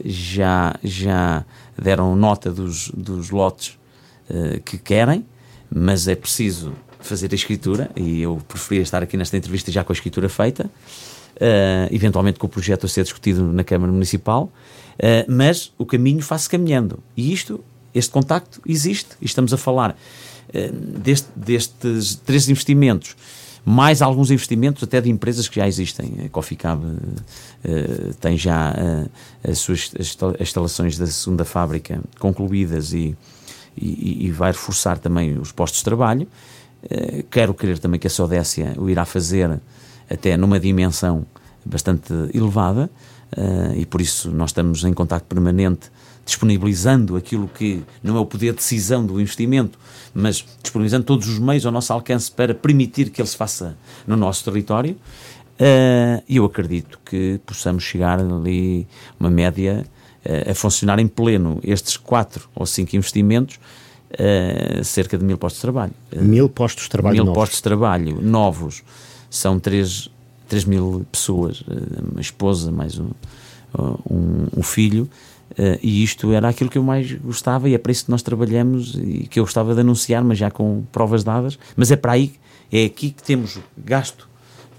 já, 0.05 0.75
já 0.83 1.45
deram 1.81 2.15
nota 2.17 2.51
dos, 2.51 2.91
dos 2.91 3.31
lotes 3.31 3.79
uh, 4.31 4.61
que 4.63 4.79
querem, 4.79 5.25
mas 5.71 6.09
é 6.09 6.15
preciso 6.15 6.73
fazer 7.01 7.31
a 7.33 7.35
escritura 7.35 7.91
e 7.97 8.23
eu 8.23 8.41
preferia 8.49 8.83
estar 8.83 9.03
aqui 9.03 9.17
nesta 9.17 9.37
entrevista 9.37 9.71
já 9.71 9.85
com 9.85 9.93
a 9.93 9.95
escritura 9.95 10.29
feita, 10.29 10.67
uh, 10.67 11.95
eventualmente 11.95 12.39
com 12.39 12.47
o 12.47 12.51
projeto 12.51 12.87
a 12.87 12.89
ser 12.89 13.03
discutido 13.03 13.45
na 13.53 13.65
Câmara 13.65 13.93
Municipal, 13.93 14.45
uh, 14.45 15.33
mas 15.33 15.73
o 15.77 15.85
caminho 15.85 16.23
faz-se 16.23 16.49
caminhando. 16.49 16.99
E 17.17 17.33
isto, 17.33 17.63
este 17.95 18.11
contacto 18.11 18.61
existe 18.67 19.11
e 19.21 19.27
estamos 19.27 19.53
a 19.53 19.57
falar 19.57 19.97
deste, 21.03 21.27
destes 21.35 22.15
três 22.25 22.49
investimentos 22.49 23.17
mais 23.65 24.03
alguns 24.03 24.31
investimentos 24.31 24.83
até 24.83 25.01
de 25.01 25.11
empresas 25.11 25.49
que 25.49 25.57
já 25.57 25.67
existem. 25.67 26.13
A 26.27 26.29
Coficab 26.29 26.85
uh, 26.85 28.15
tem 28.21 28.37
já 28.37 28.73
uh, 28.73 29.11
as 29.51 29.59
suas 29.59 29.93
instalações 30.39 30.99
da 30.99 31.07
segunda 31.07 31.45
fábrica 31.45 32.01
concluídas 32.19 32.93
e, 32.93 33.17
e, 33.77 34.27
e 34.27 34.31
vai 34.31 34.53
reforçar 34.53 34.99
também 34.99 35.39
os 35.39 35.51
postos 35.51 35.81
de 35.81 35.85
trabalho. 35.85 36.29
Uh, 36.85 37.25
quero 37.31 37.55
crer 37.55 37.79
também 37.79 37.99
que 37.99 38.07
a 38.07 38.11
Sodécia 38.11 38.75
o 38.77 38.91
irá 38.91 39.07
fazer 39.07 39.59
até 40.11 40.37
numa 40.37 40.61
dimensão 40.61 41.25
bastante 41.65 42.13
elevada 42.35 42.91
e 43.75 43.87
por 43.87 44.03
isso 44.03 44.31
nós 44.31 44.51
estamos 44.51 44.85
em 44.85 44.93
contato 44.93 45.25
permanente 45.25 45.91
disponibilizando 46.25 47.17
aquilo 47.17 47.49
que 47.49 47.83
não 48.03 48.17
é 48.17 48.21
o 48.21 48.27
poder 48.27 48.53
de 48.53 48.57
decisão 48.57 49.05
do 49.05 49.21
investimento, 49.21 49.79
mas 50.15 50.45
disponibilizando 50.63 51.05
todos 51.05 51.29
os 51.29 51.39
meios 51.39 51.67
ao 51.67 51.73
nosso 51.73 51.93
alcance 51.93 52.31
para 52.31 52.55
permitir 52.55 53.11
que 53.11 53.21
ele 53.21 53.29
se 53.29 53.37
faça 53.37 53.77
no 54.07 54.17
nosso 54.17 54.45
território. 54.45 54.97
Uh, 55.55 56.23
eu 56.29 56.45
acredito 56.45 56.99
que 57.05 57.41
possamos 57.47 57.85
chegar 57.85 58.19
ali 58.19 58.89
uma 59.21 59.31
média 59.31 59.87
uh, 60.25 60.51
a 60.51 60.55
funcionar 60.55 60.99
em 60.99 61.07
pleno 61.07 61.61
estes 61.63 61.97
quatro 61.97 62.49
ou 62.55 62.67
cinco 62.67 62.97
investimentos, 62.97 63.61
uh, 64.13 64.83
cerca 64.83 65.17
de 65.17 65.25
mil 65.25 65.39
postos 65.39 65.59
de 65.59 65.63
trabalho. 65.63 65.93
mil 66.13 66.49
postos 66.49 66.85
de 66.85 66.91
trabalho 66.91 67.15
Mil 67.15 67.25
novos. 67.27 67.39
postos 67.41 67.59
de 67.59 67.63
trabalho 67.63 68.21
novos. 68.21 68.83
São 69.31 69.61
três, 69.61 70.11
três 70.49 70.65
mil 70.65 71.07
pessoas, 71.13 71.63
uma 72.13 72.21
esposa 72.21 72.73
mais 72.73 72.99
um, 72.99 73.11
um, 74.09 74.47
um 74.57 74.63
filho, 74.63 75.09
Uh, 75.59 75.79
e 75.83 76.03
isto 76.03 76.33
era 76.33 76.49
aquilo 76.49 76.69
que 76.69 76.79
eu 76.79 76.83
mais 76.83 77.13
gostava 77.13 77.69
e 77.69 77.75
é 77.75 77.79
para 77.79 77.93
isso 77.93 78.07
que 78.07 78.11
nós 78.11 78.23
trabalhamos 78.23 78.97
e 78.97 79.29
que 79.31 79.39
eu 79.39 79.45
gostava 79.45 79.75
de 79.75 79.81
anunciar, 79.81 80.25
mas 80.25 80.39
já 80.39 80.51
com 80.51 80.83
provas 80.91 81.23
dadas. 81.23 81.59
Mas 81.77 81.91
é 81.91 81.97
para 81.97 82.13
aí, 82.13 82.33
é 82.73 82.85
aqui 82.85 83.11
que 83.11 83.23
temos 83.23 83.59
gasto. 83.77 84.29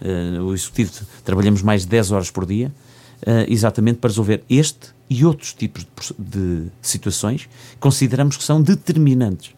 Uh, 0.02 0.44
o 0.44 0.54
Executivo 0.54 0.92
trabalhamos 1.24 1.62
mais 1.62 1.84
de 1.84 1.88
10 1.88 2.12
horas 2.12 2.30
por 2.30 2.46
dia, 2.46 2.74
uh, 3.22 3.46
exatamente 3.48 4.00
para 4.00 4.10
resolver 4.10 4.44
este 4.50 4.94
e 5.10 5.24
outros 5.24 5.54
tipos 5.54 5.86
de, 6.18 6.64
de 6.64 6.72
situações 6.82 7.46
que 7.46 7.78
consideramos 7.80 8.36
que 8.36 8.44
são 8.44 8.62
determinantes 8.62 9.54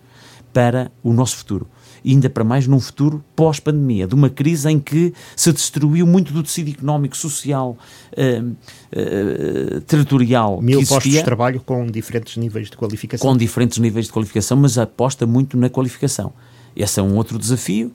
para 0.53 0.91
o 1.03 1.13
nosso 1.13 1.37
futuro 1.37 1.67
e 2.03 2.11
ainda 2.11 2.29
para 2.29 2.43
mais 2.43 2.67
num 2.67 2.79
futuro 2.79 3.23
pós-pandemia, 3.35 4.07
de 4.07 4.15
uma 4.15 4.29
crise 4.29 4.69
em 4.69 4.79
que 4.79 5.13
se 5.35 5.51
destruiu 5.51 6.05
muito 6.05 6.31
do 6.33 6.43
tecido 6.43 6.69
económico, 6.69 7.15
social, 7.15 7.77
uh, 8.13 8.47
uh, 8.47 9.81
territorial. 9.81 10.61
Mil 10.61 10.85
postos 10.85 11.11
de 11.11 11.23
trabalho 11.23 11.61
com 11.61 11.85
diferentes 11.87 12.37
níveis 12.37 12.69
de 12.69 12.77
qualificação. 12.77 13.29
Com 13.29 13.37
diferentes 13.37 13.77
níveis 13.77 14.07
de 14.07 14.11
qualificação, 14.11 14.57
mas 14.57 14.77
aposta 14.77 15.25
muito 15.25 15.57
na 15.57 15.69
qualificação. 15.69 16.33
Esse 16.75 16.99
é 16.99 17.03
um 17.03 17.15
outro 17.15 17.37
desafio, 17.37 17.91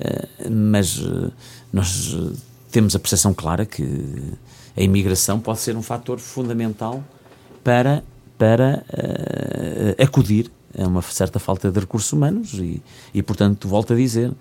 uh, 0.00 0.50
mas 0.50 1.00
nós 1.72 2.16
temos 2.70 2.96
a 2.96 2.98
percepção 2.98 3.32
clara 3.32 3.64
que 3.64 3.84
a 4.76 4.82
imigração 4.82 5.38
pode 5.38 5.60
ser 5.60 5.76
um 5.76 5.82
fator 5.82 6.18
fundamental 6.18 7.04
para, 7.62 8.02
para 8.36 8.84
acudir 10.02 10.50
é 10.76 10.86
uma 10.86 11.02
certa 11.02 11.38
falta 11.38 11.70
de 11.70 11.80
recursos 11.80 12.12
humanos 12.12 12.54
e, 12.54 12.82
e 13.12 13.22
portanto, 13.22 13.68
volto 13.68 13.92
a 13.92 13.96
dizer, 13.96 14.30
uh, 14.30 14.34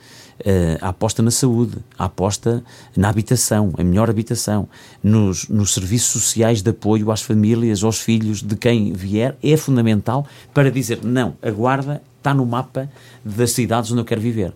a 0.82 0.90
aposta 0.90 1.22
na 1.22 1.32
saúde, 1.32 1.78
a 1.98 2.06
aposta 2.06 2.64
na 2.96 3.10
habitação, 3.10 3.74
a 3.78 3.84
melhor 3.84 4.10
habitação, 4.10 4.68
nos, 5.02 5.48
nos 5.48 5.74
serviços 5.74 6.24
sociais 6.24 6.62
de 6.62 6.70
apoio 6.70 7.12
às 7.12 7.22
famílias, 7.22 7.84
aos 7.84 8.00
filhos 8.00 8.42
de 8.42 8.56
quem 8.56 8.94
vier, 8.94 9.38
é 9.44 9.56
fundamental 9.56 10.26
para 10.54 10.72
dizer, 10.72 11.00
não, 11.04 11.36
a 11.42 11.52
guarda 11.52 12.02
está 12.18 12.34
no 12.34 12.46
mapa 12.46 12.90
das 13.24 13.52
cidades 13.52 13.92
onde 13.92 14.02
eu 14.02 14.06
quero 14.06 14.22
viver. 14.22 14.54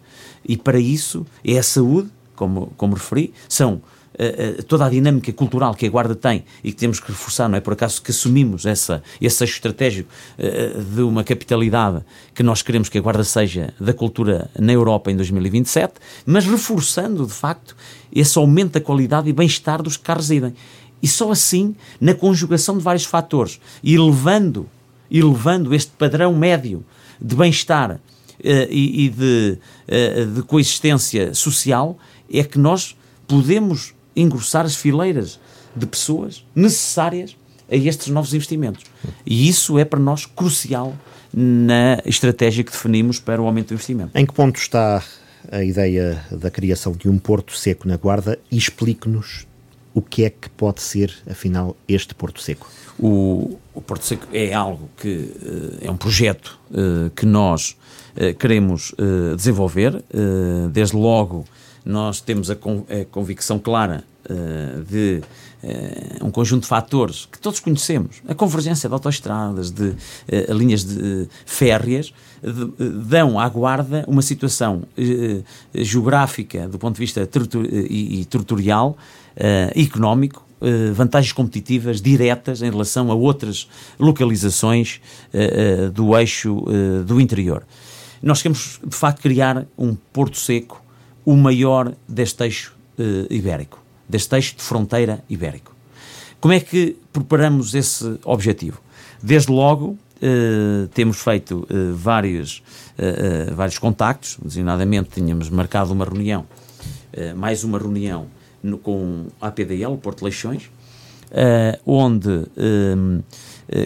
E 0.48 0.56
para 0.56 0.80
isso 0.80 1.26
é 1.44 1.58
a 1.58 1.64
saúde, 1.64 2.10
como, 2.36 2.72
como 2.78 2.96
referi, 2.96 3.34
são 3.50 3.82
uh, 4.18 4.64
toda 4.64 4.86
a 4.86 4.90
dinâmica 4.90 5.32
cultural 5.32 5.74
que 5.74 5.86
a 5.86 5.90
Guarda 5.90 6.16
tem 6.16 6.44
e 6.64 6.72
que 6.72 6.78
temos 6.78 7.00
que 7.00 7.08
reforçar, 7.08 7.48
não 7.48 7.58
é 7.58 7.62
por 7.62 7.74
acaso 7.74 8.02
que 8.02 8.12
assumimos 8.12 8.66
essa, 8.66 9.02
esse 9.22 9.44
eixo 9.44 9.56
estratégico 9.56 10.10
uh, 10.38 10.84
de 10.84 11.02
uma 11.02 11.24
capitalidade 11.24 12.04
que 12.34 12.44
nós 12.44 12.62
queremos 12.62 12.90
que 12.90 12.98
a 12.98 13.02
Guarda 13.02 13.24
seja 13.24 13.74
da 13.80 13.94
cultura 13.94 14.50
na 14.58 14.74
Europa 14.74 15.12
em 15.12 15.16
2027, 15.16 15.94
mas 16.26 16.46
reforçando 16.46 17.26
de 17.26 17.34
facto 17.34 17.76
esse 18.14 18.38
aumento 18.38 18.74
da 18.74 18.82
qualidade 18.82 19.30
e 19.30 19.34
bem-estar 19.34 19.82
dos 19.82 19.98
que 19.98 20.04
cá 20.04 20.16
residem. 20.16 20.54
E 21.02 21.08
só 21.08 21.32
assim, 21.32 21.76
na 22.02 22.14
conjugação 22.14 22.78
de 22.78 22.84
vários 22.84 23.06
fatores, 23.06 23.60
e 23.84 23.96
elevando, 23.96 24.68
elevando 25.12 25.74
este 25.74 25.92
padrão 25.92 26.34
médio 26.36 26.84
de 27.22 27.36
bem-estar 27.36 27.92
uh, 27.92 28.00
e, 28.44 29.06
e, 29.06 29.10
de, 29.10 29.58
uh, 29.88 30.26
de 30.34 30.42
coexistência 30.44 31.34
social, 31.34 31.98
é 32.32 32.44
que 32.44 32.58
nós 32.58 32.96
podemos 33.28 33.94
engrossar 34.22 34.66
as 34.66 34.76
fileiras 34.76 35.40
de 35.76 35.86
pessoas 35.86 36.44
necessárias 36.56 37.36
a 37.70 37.76
estes 37.76 38.08
novos 38.08 38.34
investimentos. 38.34 38.84
E 39.26 39.48
isso 39.48 39.78
é 39.78 39.86
para 39.86 40.00
nós 40.00 40.26
crucial 40.26 40.96
na 41.34 42.02
estratégia 42.06 42.64
que 42.64 42.72
definimos 42.72 43.20
para 43.20 43.42
o 43.42 43.46
aumento 43.46 43.70
do 43.70 43.74
investimento. 43.74 44.18
Em 44.18 44.26
que 44.26 44.34
ponto 44.34 44.58
está 44.58 45.04
a 45.52 45.64
ideia 45.64 46.26
da 46.32 46.50
criação 46.50 46.94
de 46.94 47.10
um 47.10 47.18
porto 47.18 47.56
seco 47.56 47.88
na 47.88 47.98
Guarda 47.98 48.40
e 48.50 48.58
explique-nos 48.58 49.46
o 49.94 50.02
que 50.02 50.26
é 50.26 50.30
que 50.30 50.48
pode 50.50 50.82
ser, 50.82 51.12
afinal, 51.30 51.76
este 51.88 52.14
Porto 52.14 52.40
Seco. 52.40 52.70
O, 53.00 53.58
o 53.74 53.82
Porto 53.82 54.06
Seco 54.06 54.28
é 54.32 54.54
algo 54.54 54.88
que 54.96 55.32
eh, 55.82 55.88
é 55.88 55.92
um 55.92 55.98
projeto 55.98 56.60
uh, 56.70 57.10
que 57.16 57.26
nós 57.26 57.76
uh, 58.16 58.36
queremos 58.36 58.94
desenvolver. 59.36 60.04
desde 60.72 60.96
logo, 60.96 61.46
nós 61.88 62.22
temos 62.22 62.50
a, 62.50 62.56
con 62.56 62.86
a 62.90 63.06
convicção 63.06 63.60
clara 63.60 64.04
de 64.90 65.22
um 66.22 66.30
conjunto 66.30 66.64
de 66.64 66.68
fatores 66.68 67.26
que 67.32 67.40
todos 67.40 67.62
conhecemos, 67.62 68.22
a 68.28 68.36
convergência 68.36 68.90
de 68.90 68.94
autoestradas, 68.94 69.72
de 69.72 69.96
linhas 70.50 70.84
de, 70.84 71.30
férreas, 71.46 72.14
dão 73.06 73.40
à 73.40 73.48
Guarda 73.48 74.04
uma 74.06 74.22
situação 74.22 74.84
geográfica 75.74 76.68
do 76.68 76.78
ponto 76.78 76.96
de 76.96 77.00
vista 77.00 77.28
e, 77.90 78.20
e 78.20 78.26
territorial 78.26 78.98
uh, 79.38 79.80
económico, 79.80 80.46
uh, 80.62 80.94
vantagens 80.94 81.32
competitivas 81.32 82.02
diretas 82.02 82.62
em 82.62 82.70
relação 82.70 83.12
a 83.12 83.16
outras 83.16 83.68
localizações 84.00 85.00
uh, 85.34 85.92
do 85.92 86.18
eixo 86.18 86.64
do 87.06 87.22
interior. 87.22 87.64
Nós 88.22 88.42
queremos, 88.42 88.80
de 88.86 88.96
facto, 88.96 89.22
criar 89.22 89.66
um 89.78 89.96
Porto 90.12 90.38
Seco, 90.38 90.82
o 91.28 91.36
maior 91.36 91.94
deste 92.08 92.46
eixo 92.46 92.74
ibérico, 93.30 93.80
deste 94.08 94.34
eixo 94.34 94.56
de 94.56 94.64
fronteira 94.64 95.22
ibérico. 95.30 95.76
Como 96.40 96.54
é 96.54 96.60
que 96.62 96.96
preparamos 97.12 97.74
esse 97.76 98.18
objetivo? 98.24 98.80
Desde 99.22 99.52
logo, 99.52 99.98
Uh, 100.18 100.88
temos 100.96 101.20
feito 101.20 101.68
uh, 101.70 101.94
vários, 101.94 102.64
uh, 102.98 103.54
vários 103.54 103.78
contactos, 103.78 104.36
designadamente 104.42 105.10
tínhamos 105.12 105.48
marcado 105.48 105.94
uma 105.94 106.06
reunião, 106.06 106.44
mais 107.36 107.64
uma 107.64 107.78
reunião 107.78 108.26
no, 108.64 108.80
com 108.80 109.28
a 109.40 109.48
APDL, 109.48 109.96
Porto 110.02 110.24
Leixões, 110.24 110.72
onde 111.86 112.48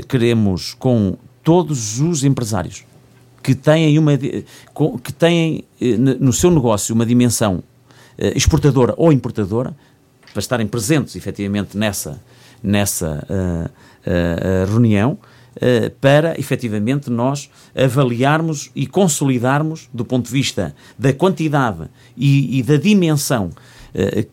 queremos 0.07 0.73
com 0.73 1.17
todos 1.43 1.99
os 1.99 2.23
empresários 2.23 2.85
que 3.41 3.55
têm, 3.55 3.97
uma, 3.97 4.11
que 4.17 5.13
têm 5.13 5.63
no 6.19 6.31
seu 6.31 6.51
negócio 6.51 6.93
uma 6.93 7.05
dimensão 7.05 7.63
exportadora 8.35 8.93
ou 8.97 9.11
importadora, 9.11 9.75
para 10.31 10.39
estarem 10.39 10.67
presentes 10.67 11.15
efetivamente 11.15 11.77
nessa, 11.77 12.21
nessa 12.63 13.25
reunião, 14.69 15.17
para 15.99 16.39
efetivamente 16.39 17.09
nós 17.09 17.49
avaliarmos 17.75 18.71
e 18.75 18.87
consolidarmos, 18.87 19.89
do 19.93 20.05
ponto 20.05 20.27
de 20.27 20.31
vista 20.31 20.75
da 20.97 21.11
quantidade 21.11 21.89
e, 22.15 22.59
e 22.59 22.63
da 22.63 22.77
dimensão 22.77 23.49
eh, 23.49 23.80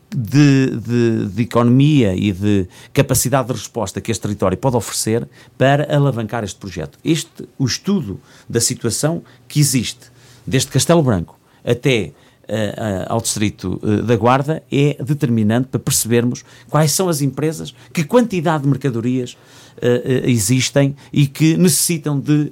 de, 0.09 0.67
de, 0.67 1.25
de, 1.27 1.41
economia 1.43 2.15
e 2.15 2.31
de 2.31 2.67
capacidade 2.93 3.47
de 3.47 3.53
resposta 3.53 3.99
que 3.99 4.11
este 4.11 4.21
território 4.21 4.57
pode 4.57 4.77
oferecer 4.77 5.27
para 5.57 5.93
alavancar 5.93 6.43
este 6.43 6.59
projeto. 6.59 6.97
Este, 7.03 7.47
o 7.57 7.65
estudo 7.65 8.19
da 8.47 8.61
situação 8.61 9.21
que 9.47 9.59
existe, 9.59 10.11
desde 10.45 10.69
Castelo 10.69 11.03
Branco 11.03 11.39
até 11.63 12.13
Uh, 12.49 13.05
ao 13.05 13.21
Distrito 13.21 13.79
uh, 13.83 14.01
da 14.01 14.15
Guarda 14.15 14.63
é 14.71 14.97
determinante 15.03 15.67
para 15.67 15.79
percebermos 15.79 16.43
quais 16.67 16.91
são 16.91 17.07
as 17.07 17.21
empresas, 17.21 17.75
que 17.93 18.03
quantidade 18.03 18.63
de 18.63 18.69
mercadorias 18.69 19.33
uh, 19.33 20.25
existem 20.25 20.95
e 21.13 21.27
que 21.27 21.55
necessitam 21.55 22.19
de, 22.19 22.51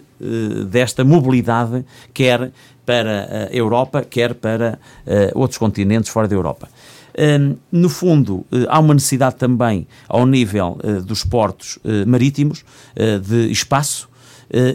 desta 0.70 1.04
mobilidade, 1.04 1.84
quer 2.14 2.52
para 2.86 3.50
a 3.52 3.56
Europa, 3.56 4.04
quer 4.04 4.36
para 4.36 4.80
outros 5.34 5.58
continentes 5.58 6.12
fora 6.12 6.28
da 6.28 6.36
Europa. 6.36 6.70
No 7.72 7.90
fundo, 7.90 8.46
uh, 8.52 8.66
há 8.70 8.80
uma 8.80 8.94
necessidade 8.94 9.36
também, 9.38 9.88
ao 10.08 10.26
nível 10.26 10.80
uh, 10.84 11.02
dos 11.02 11.24
portos 11.24 11.78
uh, 11.78 12.08
marítimos, 12.08 12.64
de 13.24 13.52
espaço. 13.52 14.08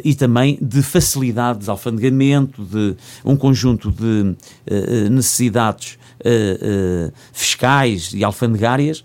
e 0.04 0.14
também 0.14 0.58
de 0.60 0.82
facilidade 0.82 1.60
de 1.60 1.70
alfandegamento, 1.70 2.62
de 2.62 2.94
um 3.24 3.34
conjunto 3.34 3.90
de 3.90 4.36
necessidades 5.10 5.98
fiscais 7.32 8.12
e 8.12 8.22
alfandegárias 8.22 9.02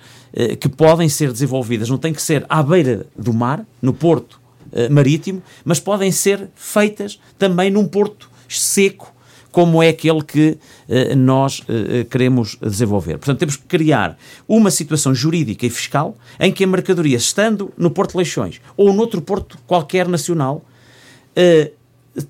que 0.59 0.67
podem 0.67 1.07
ser 1.07 1.31
desenvolvidas. 1.31 1.89
Não 1.89 1.97
tem 1.97 2.11
que 2.11 2.21
ser 2.21 2.45
à 2.49 2.61
beira 2.61 3.05
do 3.17 3.33
mar, 3.33 3.65
no 3.81 3.93
porto 3.93 4.41
marítimo, 4.91 5.41
mas 5.63 5.79
podem 5.79 6.11
ser 6.11 6.49
feitas 6.53 7.17
também 7.39 7.71
num 7.71 7.87
porto 7.87 8.29
seco 8.49 9.13
como 9.57 9.81
é 9.81 9.89
aquele 9.89 10.21
que 10.21 10.49
uh, 10.87 11.15
nós 11.15 11.61
uh, 11.61 12.05
queremos 12.11 12.59
desenvolver. 12.61 13.17
Portanto, 13.17 13.39
temos 13.39 13.55
que 13.55 13.63
criar 13.63 14.15
uma 14.47 14.69
situação 14.69 15.15
jurídica 15.15 15.65
e 15.65 15.69
fiscal 15.71 16.15
em 16.39 16.51
que 16.51 16.63
a 16.63 16.67
mercadoria, 16.67 17.17
estando 17.17 17.73
no 17.75 17.89
Porto 17.89 18.11
de 18.11 18.17
Leixões 18.17 18.61
ou 18.77 18.93
noutro 18.93 19.19
porto 19.19 19.57
qualquer 19.65 20.07
nacional, 20.07 20.63
uh, 21.35 21.71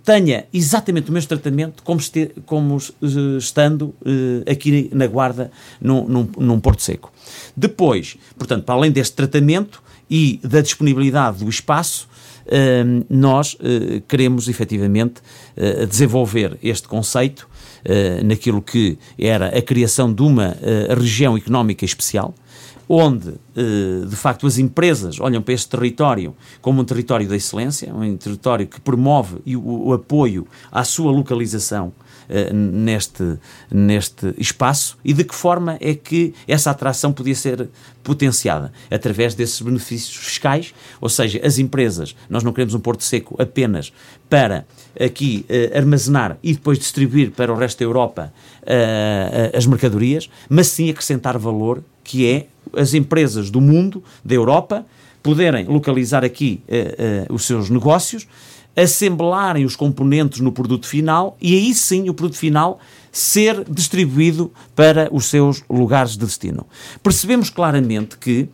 tenha 0.06 0.46
exatamente 0.54 1.10
o 1.10 1.14
mesmo 1.14 1.28
tratamento 1.28 1.84
como, 1.84 2.00
este, 2.00 2.32
como 2.46 2.78
estando 3.38 3.94
aqui 4.50 4.90
na 4.94 5.06
Guarda 5.08 5.52
num, 5.82 6.08
num, 6.08 6.30
num 6.38 6.60
Porto 6.62 6.82
Seco. 6.82 7.12
Depois, 7.56 8.18
portanto, 8.38 8.64
para 8.64 8.76
além 8.76 8.92
deste 8.92 9.16
tratamento 9.18 9.84
e 10.10 10.40
da 10.44 10.62
disponibilidade 10.62 11.44
do 11.44 11.50
espaço, 11.50 12.08
nós 13.10 13.58
eh, 13.60 14.02
queremos 14.08 14.48
efetivamente 14.48 15.22
eh, 15.56 15.86
desenvolver 15.86 16.58
este 16.64 16.88
conceito 16.88 17.48
eh, 17.84 18.22
naquilo 18.24 18.62
que 18.62 18.98
era 19.18 19.48
a 19.48 19.62
criação 19.62 20.14
de 20.14 20.22
uma 20.22 20.56
região 20.90 21.38
económica 21.38 21.84
especial, 21.86 22.34
onde, 22.90 23.34
de 23.54 24.16
facto, 24.16 24.48
as 24.48 24.58
empresas 24.58 25.20
olham 25.20 25.42
para 25.42 25.54
este 25.54 25.68
território 25.68 26.34
como 26.62 26.82
um 26.82 26.86
território 26.86 27.28
da 27.28 27.36
excelência, 27.36 27.94
um 27.94 28.16
território 28.16 28.66
que 28.66 28.80
promove 28.80 29.38
o, 29.56 29.92
apoio 29.94 30.48
à 30.72 30.86
sua 30.86 31.12
localização 31.12 31.92
neste, 32.54 33.38
neste 33.72 34.34
espaço 34.38 34.98
e 35.04 35.14
de 35.14 35.24
que 35.24 35.36
forma 35.36 35.78
é 35.80 35.94
que 35.94 36.34
essa 36.48 36.72
atração 36.72 37.14
podia 37.14 37.36
ser 37.36 37.70
potenciada? 38.04 38.72
Através 38.92 39.34
desses 39.34 39.62
benefícios 39.62 40.16
fiscais, 40.16 40.74
ou 41.00 41.10
seja, 41.10 41.40
as 41.44 41.58
empresas, 41.58 42.16
nós 42.30 42.44
não 42.44 42.52
queremos 42.52 42.74
um 42.74 42.80
porto 42.80 43.04
seco 43.04 43.36
apenas 43.42 43.92
para 44.30 44.66
aqui 45.00 45.46
uh, 45.50 45.78
armazenar 45.78 46.38
e 46.44 46.54
depois 46.54 46.78
distribuir 46.78 47.32
para 47.32 47.52
o 47.54 47.56
resto 47.56 47.80
da 47.80 47.86
Europa 47.86 48.34
uh, 48.64 49.58
as 49.58 49.66
mercadorias, 49.66 50.30
mas 50.50 50.68
sim 50.68 50.90
acrescentar 50.90 51.38
valor, 51.38 51.84
que 52.04 52.30
é 52.30 52.48
as 52.74 52.94
empresas 52.94 53.50
do 53.50 53.62
mundo, 53.62 54.04
da 54.24 54.36
Europa, 54.36 54.86
poderem 55.24 55.66
localizar 55.66 56.24
aqui 56.24 56.62
os 57.30 57.46
seus 57.46 57.70
negócios 57.70 58.26
assemblarem 58.78 59.66
os 59.66 59.76
componentes 59.76 60.40
no 60.40 60.52
produto 60.52 60.88
final 60.88 61.36
e 61.42 61.56
aí 61.56 61.74
sim 61.74 62.10
o 62.10 62.14
produto 62.14 62.38
final 62.38 62.80
ser 63.12 63.66
distribuído 63.68 64.54
para 64.76 65.10
os 65.12 65.26
seus 65.26 65.64
lugares 65.68 66.12
de 66.12 66.20
destino. 66.20 66.68
Percebemos 67.02 67.50
claramente 67.50 68.18
que 68.18 68.48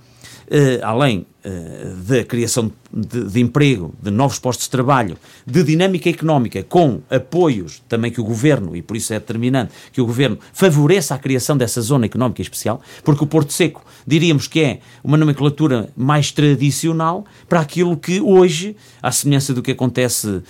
além 0.84 1.26
uh, 1.44 1.96
da 2.04 2.24
criação 2.24 2.72
de, 2.92 3.26
de, 3.26 3.40
emprego, 3.40 3.94
de 4.02 4.12
novos 4.12 4.38
postos 4.38 4.66
de 4.66 4.72
trabalho, 4.72 5.18
de 5.46 5.64
dinâmica 5.64 6.10
económica, 6.10 6.64
com 6.64 7.02
apoios 7.10 7.82
também 7.90 8.12
que 8.12 8.22
o 8.22 8.24
Governo, 8.24 8.76
e 8.76 8.82
por 8.82 8.96
isso 8.96 9.14
é 9.14 9.20
determinante, 9.20 9.74
que 9.92 10.00
o 10.00 10.06
Governo 10.06 10.38
favoreça 10.54 11.16
a 11.16 11.18
criação 11.18 11.58
dessa 11.58 11.82
zona 11.82 12.06
económica 12.06 12.42
especial, 12.42 12.82
porque 13.04 13.24
o 13.24 13.28
Porto 13.28 13.52
Seco, 13.52 13.84
diríamos 14.06 14.48
que 14.48 14.62
é 14.62 14.80
uma 15.04 15.18
nomenclatura 15.18 15.90
mais 15.96 16.32
tradicional 16.32 17.26
para 17.50 17.60
aquilo 17.60 17.98
que 17.98 18.22
hoje, 18.22 18.76
à 19.02 19.12
semelhança 19.12 19.54
do 19.54 19.64
que 19.64 19.72
acontece 19.72 20.28
uh, 20.28 20.44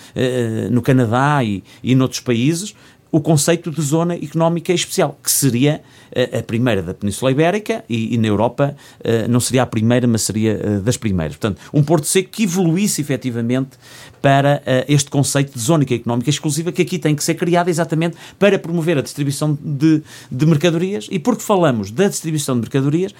no 0.69 0.81
Canadá 0.81 1.43
e, 1.43 1.63
e 1.81 1.95
noutros 1.95 2.19
países, 2.19 2.75
o 3.13 3.21
conceito 3.21 3.69
de 3.69 3.79
zona 3.79 4.15
económica 4.15 4.73
especial, 4.73 5.19
que 5.21 5.29
seria 5.29 5.83
a, 6.15 6.39
a 6.39 6.41
primeira 6.41 6.81
da 6.81 6.95
Península 6.95 7.29
Ibérica 7.29 7.85
e, 7.87 8.15
e 8.15 8.17
na 8.17 8.25
Europa 8.25 8.75
uh, 9.01 9.29
não 9.29 9.39
seria 9.39 9.61
a 9.61 9.67
primeira, 9.67 10.07
mas 10.07 10.23
seria 10.23 10.59
uh, 10.59 10.81
das 10.81 10.97
primeiras. 10.97 11.37
Portanto, 11.37 11.61
um 11.71 11.83
Porto 11.83 12.07
Seco 12.07 12.31
que 12.31 12.41
evoluísse 12.41 13.01
efetivamente 13.01 13.77
para 14.19 14.63
este 14.87 15.11
conceito 15.11 15.53
de 15.53 15.59
zona 15.59 15.83
económica 15.83 16.29
exclusiva 16.29 16.71
que 16.71 16.81
aqui 16.81 16.97
tem 16.97 17.13
que 17.13 17.23
ser 17.23 17.35
criada 17.35 17.69
exatamente 17.69 18.15
para 18.39 18.57
promover 18.57 18.97
a 18.97 19.01
distribuição 19.01 19.55
de, 19.61 20.01
de 20.31 20.45
mercadorias 20.45 21.07
e 21.11 21.19
porque 21.19 21.43
falamos 21.43 21.91
da 21.91 22.07
distribuição 22.07 22.55
de 22.55 22.61
mercadorias, 22.61 23.13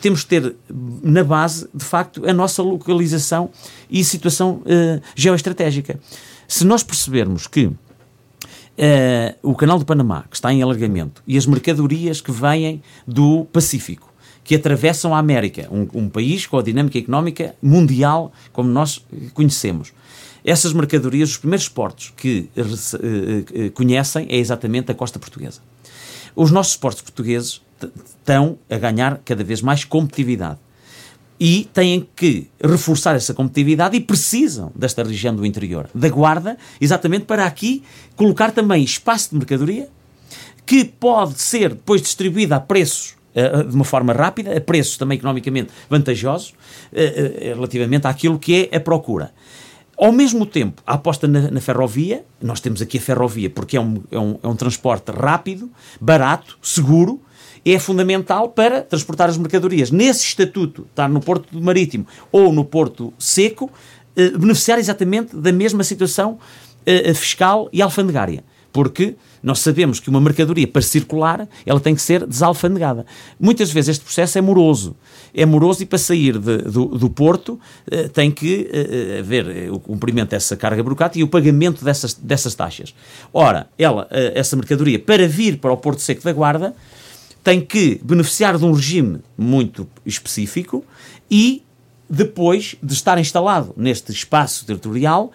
temos 0.00 0.22
que 0.22 0.28
ter 0.30 0.56
na 1.02 1.22
base, 1.22 1.68
de 1.74 1.84
facto, 1.84 2.26
a 2.26 2.32
nossa 2.32 2.62
localização 2.62 3.50
e 3.90 4.02
situação 4.02 4.62
uh, 4.64 5.02
geoestratégica. 5.14 6.00
Se 6.48 6.64
nós 6.64 6.82
percebermos 6.82 7.46
que 7.46 7.70
uh, 8.78 9.50
o 9.50 9.54
canal 9.54 9.78
do 9.78 9.84
Panamá, 9.84 10.24
que 10.28 10.36
está 10.36 10.52
em 10.52 10.62
alargamento, 10.62 11.22
e 11.26 11.36
as 11.36 11.46
mercadorias 11.46 12.20
que 12.20 12.32
vêm 12.32 12.82
do 13.06 13.44
Pacífico, 13.46 14.12
que 14.42 14.54
atravessam 14.54 15.14
a 15.14 15.18
América, 15.18 15.68
um, 15.70 15.88
um 15.94 16.08
país 16.08 16.46
com 16.46 16.58
a 16.58 16.62
dinâmica 16.62 16.98
económica 16.98 17.54
mundial 17.62 18.32
como 18.52 18.68
nós 18.68 19.04
conhecemos. 19.32 19.92
Essas 20.44 20.74
mercadorias, 20.74 21.30
os 21.30 21.38
primeiros 21.38 21.68
portos 21.68 22.12
que 22.16 22.50
uh, 22.56 23.70
conhecem 23.72 24.26
é 24.28 24.36
exatamente 24.36 24.92
a 24.92 24.94
costa 24.94 25.18
portuguesa. 25.18 25.60
Os 26.36 26.50
nossos 26.50 26.76
portos 26.76 27.02
portugueses 27.02 27.62
estão 28.18 28.58
a 28.68 28.76
ganhar 28.76 29.20
cada 29.24 29.42
vez 29.42 29.62
mais 29.62 29.84
competitividade 29.84 30.58
e 31.44 31.68
têm 31.74 32.08
que 32.16 32.48
reforçar 32.58 33.14
essa 33.14 33.34
competitividade 33.34 33.94
e 33.94 34.00
precisam 34.00 34.72
desta 34.74 35.04
região 35.04 35.36
do 35.36 35.44
interior, 35.44 35.90
da 35.94 36.08
Guarda, 36.08 36.56
exatamente 36.80 37.26
para 37.26 37.44
aqui 37.44 37.82
colocar 38.16 38.50
também 38.50 38.82
espaço 38.82 39.28
de 39.28 39.36
mercadoria 39.36 39.90
que 40.64 40.86
pode 40.86 41.38
ser 41.38 41.74
depois 41.74 42.00
distribuída 42.00 42.56
a 42.56 42.60
preços 42.60 43.14
uh, 43.34 43.62
de 43.62 43.74
uma 43.74 43.84
forma 43.84 44.14
rápida, 44.14 44.56
a 44.56 44.60
preços 44.60 44.96
também 44.96 45.18
economicamente 45.18 45.70
vantajosos, 45.90 46.48
uh, 46.48 46.52
uh, 46.94 47.54
relativamente 47.56 48.06
àquilo 48.06 48.38
que 48.38 48.70
é 48.72 48.76
a 48.78 48.80
procura. 48.80 49.30
Ao 49.98 50.12
mesmo 50.12 50.46
tempo, 50.46 50.82
a 50.86 50.94
aposta 50.94 51.28
na, 51.28 51.50
na, 51.50 51.60
ferrovia, 51.60 52.24
nós 52.40 52.58
temos 52.58 52.80
aqui 52.80 52.96
a 52.96 53.00
ferrovia 53.02 53.50
porque 53.50 53.76
é 53.76 53.80
um, 53.82 54.02
é 54.10 54.18
um, 54.18 54.38
é 54.42 54.48
um 54.48 54.56
transporte 54.56 55.10
rápido, 55.10 55.70
barato, 56.00 56.56
seguro, 56.62 57.20
é 57.64 57.78
fundamental 57.78 58.48
para 58.50 58.82
transportar 58.82 59.28
as 59.28 59.38
mercadorias. 59.38 59.90
Nesse 59.90 60.24
estatuto, 60.24 60.86
estar 60.90 61.08
no 61.08 61.20
porto 61.20 61.60
marítimo 61.60 62.06
ou 62.30 62.52
no 62.52 62.64
porto 62.64 63.12
seco, 63.18 63.70
eh, 64.16 64.30
beneficiar 64.30 64.78
exatamente 64.78 65.34
da 65.34 65.52
mesma 65.52 65.82
situação 65.82 66.38
eh, 66.86 67.10
eh, 67.10 67.14
fiscal 67.14 67.68
e 67.72 67.80
alfandegária. 67.80 68.44
Porque 68.72 69.14
nós 69.40 69.60
sabemos 69.60 70.00
que 70.00 70.10
uma 70.10 70.20
mercadoria, 70.20 70.66
para 70.66 70.82
circular, 70.82 71.48
ela 71.64 71.78
tem 71.78 71.94
que 71.94 72.02
ser 72.02 72.26
desalfandegada. 72.26 73.06
Muitas 73.38 73.70
vezes 73.70 73.90
este 73.90 74.04
processo 74.04 74.36
é 74.36 74.40
moroso. 74.40 74.96
É 75.32 75.46
moroso 75.46 75.82
e 75.82 75.86
para 75.86 75.98
sair 75.98 76.38
de, 76.38 76.58
do, 76.58 76.86
do, 76.86 77.08
porto 77.08 77.58
eh, 77.90 78.08
tem 78.08 78.30
que 78.30 78.68
eh, 78.72 79.18
haver 79.20 79.70
o 79.70 79.78
cumprimento 79.78 80.30
dessa 80.30 80.56
carga 80.56 80.82
burocrática 80.82 81.20
e 81.20 81.22
o 81.22 81.28
pagamento 81.28 81.84
dessas, 81.84 82.14
dessas 82.14 82.54
taxas. 82.54 82.94
Ora, 83.32 83.68
ela, 83.78 84.08
essa 84.10 84.56
mercadoria, 84.56 84.98
para 84.98 85.26
vir 85.28 85.58
para 85.58 85.72
o 85.72 85.76
Porto 85.76 86.00
Seco 86.00 86.22
da 86.22 86.32
Guarda, 86.32 86.74
tem 87.44 87.60
que 87.60 88.00
beneficiar 88.02 88.56
de 88.56 88.64
um 88.64 88.72
regime 88.72 89.20
muito 89.36 89.86
específico 90.04 90.82
e 91.30 91.62
depois 92.08 92.74
de 92.82 92.94
estar 92.94 93.18
instalado 93.18 93.74
neste 93.76 94.10
espaço 94.12 94.64
territorial, 94.64 95.30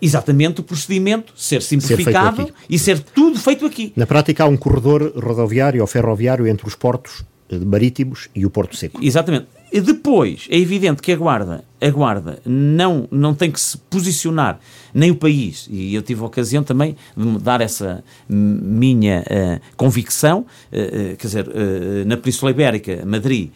exatamente 0.00 0.60
o 0.60 0.64
procedimento 0.64 1.34
ser 1.36 1.60
simplificado 1.60 2.46
ser 2.46 2.54
e 2.68 2.78
ser 2.78 3.00
tudo 3.00 3.38
feito 3.38 3.66
aqui. 3.66 3.92
Na 3.94 4.06
prática 4.06 4.44
há 4.44 4.46
um 4.46 4.56
corredor 4.56 5.12
rodoviário 5.14 5.82
ou 5.82 5.86
ferroviário 5.86 6.46
entre 6.46 6.66
os 6.66 6.74
portos 6.74 7.22
marítimos 7.64 8.28
e 8.34 8.44
o 8.44 8.50
Porto 8.50 8.76
Seco. 8.76 9.02
Exatamente. 9.02 9.46
E 9.72 9.80
depois, 9.80 10.46
é 10.48 10.56
evidente 10.56 11.02
que 11.02 11.12
a 11.12 11.16
Guarda, 11.16 11.64
a 11.80 11.90
Guarda 11.90 12.38
não, 12.46 13.08
não 13.10 13.34
tem 13.34 13.50
que 13.50 13.60
se 13.60 13.76
posicionar, 13.76 14.60
nem 14.94 15.10
o 15.10 15.16
país, 15.16 15.68
e 15.70 15.94
eu 15.94 16.02
tive 16.02 16.22
a 16.22 16.26
ocasião 16.26 16.62
também 16.62 16.96
de 17.16 17.38
dar 17.38 17.60
essa 17.60 18.02
minha 18.28 19.22
uh, 19.22 19.60
convicção, 19.76 20.40
uh, 20.40 21.16
quer 21.16 21.26
dizer, 21.26 21.48
uh, 21.48 22.06
na 22.06 22.16
Península 22.16 22.52
Ibérica, 22.52 23.04
Madrid, 23.04 23.50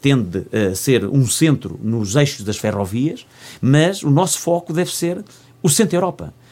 tende 0.00 0.46
a 0.52 0.72
ser 0.72 1.06
um 1.06 1.26
centro 1.26 1.76
nos 1.82 2.14
eixos 2.14 2.44
das 2.44 2.56
ferrovias, 2.56 3.26
mas 3.60 4.04
o 4.04 4.10
nosso 4.10 4.38
foco 4.38 4.72
deve 4.72 4.94
ser 4.94 5.24
o 5.60 5.68
centro-Europa. 5.68 6.32
Eh, 6.32 6.45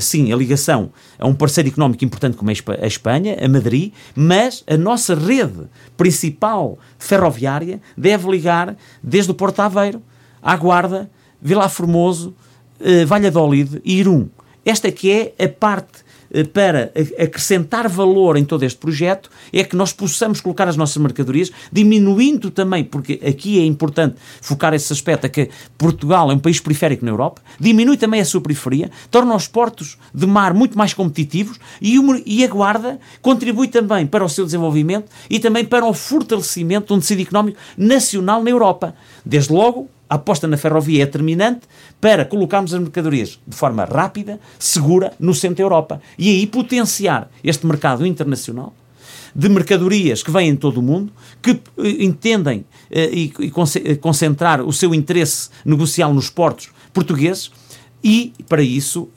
sim, 0.00 0.32
a 0.32 0.36
ligação 0.36 0.90
a 1.18 1.26
um 1.26 1.34
parceiro 1.34 1.68
económico 1.68 2.04
importante 2.04 2.36
como 2.36 2.50
a 2.50 2.86
Espanha, 2.86 3.36
a 3.40 3.48
Madrid, 3.48 3.92
mas 4.14 4.64
a 4.66 4.76
nossa 4.76 5.14
rede 5.14 5.66
principal 5.96 6.78
ferroviária 6.98 7.80
deve 7.96 8.30
ligar 8.30 8.76
desde 9.02 9.30
o 9.30 9.34
Porto 9.34 9.60
Aveiro 9.60 10.02
à 10.42 10.56
Guarda, 10.56 11.10
Vila 11.40 11.68
Formoso, 11.68 12.34
uh, 12.80 13.06
Valladolid 13.06 13.80
e 13.84 13.98
Irum. 13.98 14.28
Esta 14.64 14.88
é 14.88 14.92
que 14.92 15.10
é 15.10 15.44
a 15.44 15.48
parte 15.48 16.00
eh, 16.00 16.05
para 16.52 16.92
acrescentar 17.18 17.88
valor 17.88 18.36
em 18.36 18.44
todo 18.44 18.62
este 18.62 18.78
projeto 18.78 19.30
é 19.52 19.64
que 19.64 19.76
nós 19.76 19.92
possamos 19.92 20.40
colocar 20.40 20.68
as 20.68 20.76
nossas 20.76 20.96
mercadorias, 20.96 21.50
diminuindo 21.72 22.50
também, 22.50 22.84
porque 22.84 23.20
aqui 23.26 23.60
é 23.60 23.64
importante 23.64 24.16
focar 24.40 24.74
esse 24.74 24.92
aspecto, 24.92 25.26
é 25.26 25.28
que 25.28 25.50
Portugal 25.78 26.30
é 26.30 26.34
um 26.34 26.38
país 26.38 26.60
periférico 26.60 27.04
na 27.04 27.10
Europa, 27.10 27.42
diminui 27.58 27.96
também 27.96 28.20
a 28.20 28.24
sua 28.24 28.40
periferia, 28.40 28.90
torna 29.10 29.34
os 29.34 29.48
portos 29.48 29.96
de 30.14 30.26
mar 30.26 30.54
muito 30.54 30.76
mais 30.76 30.94
competitivos 30.94 31.58
e, 31.80 31.96
e 32.26 32.44
a 32.44 32.48
Guarda 32.48 32.98
contribui 33.22 33.68
também 33.68 34.06
para 34.06 34.24
o 34.24 34.28
seu 34.28 34.44
desenvolvimento 34.44 35.10
e 35.28 35.38
também 35.38 35.64
para 35.64 35.84
o 35.84 35.92
fortalecimento 35.92 36.88
de 36.88 36.92
um 36.94 37.00
tecido 37.00 37.22
económico 37.22 37.58
nacional 37.76 38.42
na 38.42 38.50
Europa. 38.50 38.94
Desde 39.24 39.52
logo, 39.52 39.88
a 40.08 40.14
aposta 40.14 40.46
na 40.46 40.56
ferrovia 40.56 41.02
é 41.02 41.06
determinante 41.06 41.62
para 42.00 42.24
colocarmos 42.24 42.72
as 42.72 42.80
mercadorias 42.80 43.38
de 43.46 43.56
forma 43.56 43.84
rápida, 43.84 44.38
segura, 44.58 45.12
no 45.18 45.34
centro 45.34 45.56
da 45.56 45.62
Europa. 45.62 46.00
E 46.18 46.30
aí 46.30 46.46
potenciar 46.46 47.30
este 47.42 47.66
mercado 47.66 48.06
internacional 48.06 48.74
de 49.34 49.50
mercadorias 49.50 50.22
que 50.22 50.30
vêm 50.30 50.48
em 50.48 50.56
todo 50.56 50.78
o 50.78 50.82
mundo, 50.82 51.12
que 51.42 51.50
eh, 51.50 52.04
entendem 52.04 52.64
eh, 52.90 53.10
e, 53.12 53.32
e 53.38 53.52
eh, 53.84 53.94
concentrar 53.96 54.62
o 54.62 54.72
seu 54.72 54.94
interesse 54.94 55.50
negocial 55.62 56.14
nos 56.14 56.30
portos 56.30 56.70
portugueses 56.92 57.50
e, 58.02 58.32
para 58.48 58.62
isso, 58.62 59.08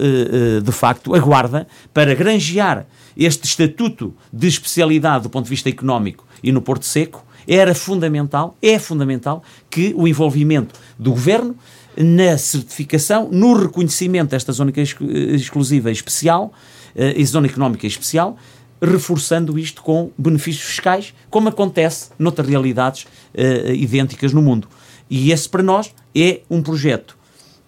de 0.64 0.72
facto, 0.72 1.14
aguarda 1.14 1.68
para 1.94 2.16
granjear 2.16 2.88
este 3.16 3.46
estatuto 3.46 4.16
de 4.34 4.48
especialidade 4.48 5.24
do 5.24 5.30
ponto 5.30 5.44
de 5.44 5.50
vista 5.50 5.70
económico 5.70 6.26
e 6.42 6.52
no 6.52 6.60
Porto 6.60 6.86
Seco, 6.86 7.24
era 7.48 7.74
fundamental, 7.76 8.58
é 8.62 8.78
fundamental, 8.80 9.44
que 9.70 9.94
o 9.98 10.08
envolvimento 10.08 10.80
do 10.98 11.12
governo 11.12 11.56
na 11.98 12.38
certificação, 12.38 13.28
no 13.32 13.54
reconhecimento 13.54 14.30
desta 14.30 14.54
zona 14.54 14.72
exclusiva 14.76 15.92
especial 15.92 16.54
eh, 16.96 17.14
e 17.18 17.26
zona 17.26 17.48
económica 17.48 17.86
especial, 17.86 18.38
reforçando 18.82 19.60
isto 19.60 19.82
com 19.82 20.12
benefícios 20.18 20.66
fiscais, 20.66 21.14
como 21.30 21.50
acontece 21.50 22.12
noutras 22.18 22.48
realidades 22.48 23.04
uh, 23.04 23.74
idênticas 23.74 24.32
no 24.32 24.42
mundo. 24.42 24.68
E 25.10 25.32
esse, 25.32 25.50
para 25.50 25.62
nós, 25.62 25.94
é 26.16 26.42
um 26.50 26.62
projeto 26.62 27.18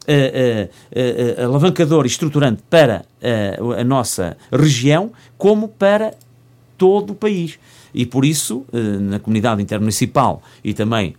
uh, 0.08 0.70
uh, 0.70 1.44
alavancador 1.44 2.06
e 2.06 2.08
estruturante 2.08 2.64
para 2.70 3.06
a 3.78 3.84
nossa 3.84 4.38
região, 4.52 5.12
como 5.38 5.68
para 5.68 6.14
todo 6.78 7.12
o 7.12 7.16
país. 7.16 7.60
E 7.94 8.06
por 8.06 8.26
isso, 8.26 8.66
eh, 8.72 8.80
na 8.80 9.20
comunidade 9.20 9.62
intermunicipal 9.62 10.42
e 10.64 10.74
também 10.74 11.16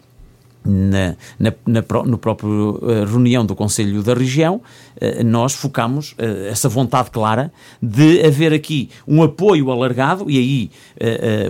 na, 0.64 1.16
na, 1.38 1.52
na, 1.66 1.82
no 2.04 2.16
próprio 2.16 2.78
uh, 2.80 3.04
reunião 3.04 3.44
do 3.44 3.52
Conselho 3.54 4.00
da 4.00 4.14
Região, 4.14 4.56
uh, 4.56 5.24
nós 5.24 5.54
focamos 5.54 6.14
essa 6.48 6.68
vontade 6.68 7.10
clara 7.10 7.52
de 7.82 8.24
haver 8.24 8.52
aqui 8.52 8.88
um 9.06 9.24
apoio 9.24 9.72
alargado, 9.72 10.30
e 10.30 10.38
aí 10.38 10.70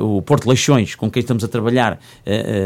o 0.00 0.22
Porto 0.22 0.48
Leixões, 0.48 0.94
com 0.94 1.10
quem 1.10 1.20
estamos 1.20 1.44
a 1.44 1.48
trabalhar 1.48 2.00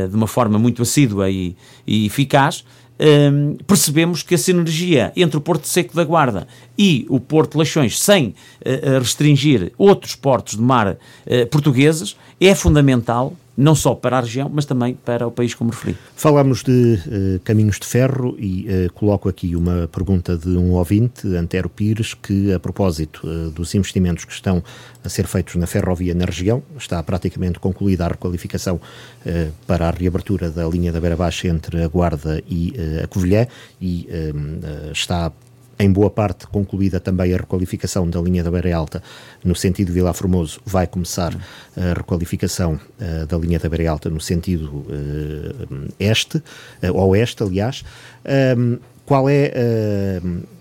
de 0.08 0.14
uma 0.14 0.28
forma 0.28 0.56
muito 0.56 0.82
assídua 0.82 1.28
e, 1.28 1.56
e 1.84 2.06
eficaz, 2.06 2.64
um, 2.98 3.56
percebemos 3.66 4.22
que 4.22 4.34
a 4.34 4.38
sinergia 4.38 5.12
entre 5.14 5.36
o 5.36 5.40
Porto 5.40 5.66
Seco 5.66 5.94
da 5.94 6.04
Guarda 6.04 6.46
e 6.78 7.06
o 7.08 7.18
Porto 7.18 7.52
de 7.52 7.58
Leixões, 7.58 7.98
sem 7.98 8.28
uh, 8.28 8.98
restringir 8.98 9.72
outros 9.78 10.14
portos 10.14 10.56
de 10.56 10.62
mar 10.62 10.92
uh, 10.92 11.46
portugueses, 11.50 12.16
é 12.40 12.54
fundamental 12.54 13.34
não 13.56 13.74
só 13.74 13.94
para 13.94 14.18
a 14.18 14.20
região, 14.20 14.50
mas 14.52 14.66
também 14.66 14.94
para 14.94 15.26
o 15.26 15.30
país 15.30 15.54
como 15.54 15.70
referi. 15.70 15.96
Falamos 16.14 16.62
de 16.62 16.70
uh, 17.06 17.40
caminhos 17.42 17.78
de 17.80 17.86
ferro 17.86 18.36
e 18.38 18.66
uh, 18.68 18.92
coloco 18.92 19.28
aqui 19.28 19.56
uma 19.56 19.88
pergunta 19.90 20.36
de 20.36 20.50
um 20.50 20.72
ouvinte, 20.72 21.26
Antero 21.28 21.70
Pires, 21.70 22.12
que 22.12 22.52
a 22.52 22.60
propósito 22.60 23.26
uh, 23.26 23.50
dos 23.50 23.74
investimentos 23.74 24.24
que 24.24 24.32
estão 24.32 24.62
a 25.02 25.08
ser 25.08 25.26
feitos 25.26 25.54
na 25.54 25.66
ferrovia 25.66 26.14
na 26.14 26.26
região, 26.26 26.62
está 26.76 27.02
praticamente 27.02 27.58
concluída 27.58 28.04
a 28.04 28.08
requalificação 28.08 28.80
para 29.66 29.88
a 29.88 29.90
reabertura 29.90 30.50
da 30.50 30.66
linha 30.66 30.92
da 30.92 31.00
Beira 31.00 31.16
Baixa 31.16 31.46
entre 31.46 31.82
a 31.82 31.88
Guarda 31.88 32.42
e 32.48 32.74
a 33.02 33.06
Covilhã 33.06 33.46
e 33.80 34.08
está 34.92 35.32
em 35.78 35.90
boa 35.90 36.10
parte 36.10 36.46
concluída 36.46 36.98
também 36.98 37.34
a 37.34 37.36
requalificação 37.36 38.08
da 38.08 38.20
linha 38.20 38.42
da 38.42 38.50
Beira 38.50 38.74
Alta 38.76 39.02
no 39.44 39.54
sentido 39.54 39.92
Vila 39.92 40.12
Formoso, 40.12 40.60
vai 40.64 40.86
começar 40.86 41.36
a 41.76 41.94
requalificação 41.94 42.80
uh, 43.00 43.26
da 43.26 43.36
linha 43.36 43.58
da 43.58 43.68
Beira 43.68 43.90
Alta 43.90 44.08
no 44.08 44.20
sentido 44.20 44.66
uh, 44.66 45.88
este, 45.98 46.38
uh, 46.38 46.96
oeste, 47.08 47.42
aliás. 47.42 47.84
Um, 48.56 48.78
qual 49.04 49.28
é 49.28 49.52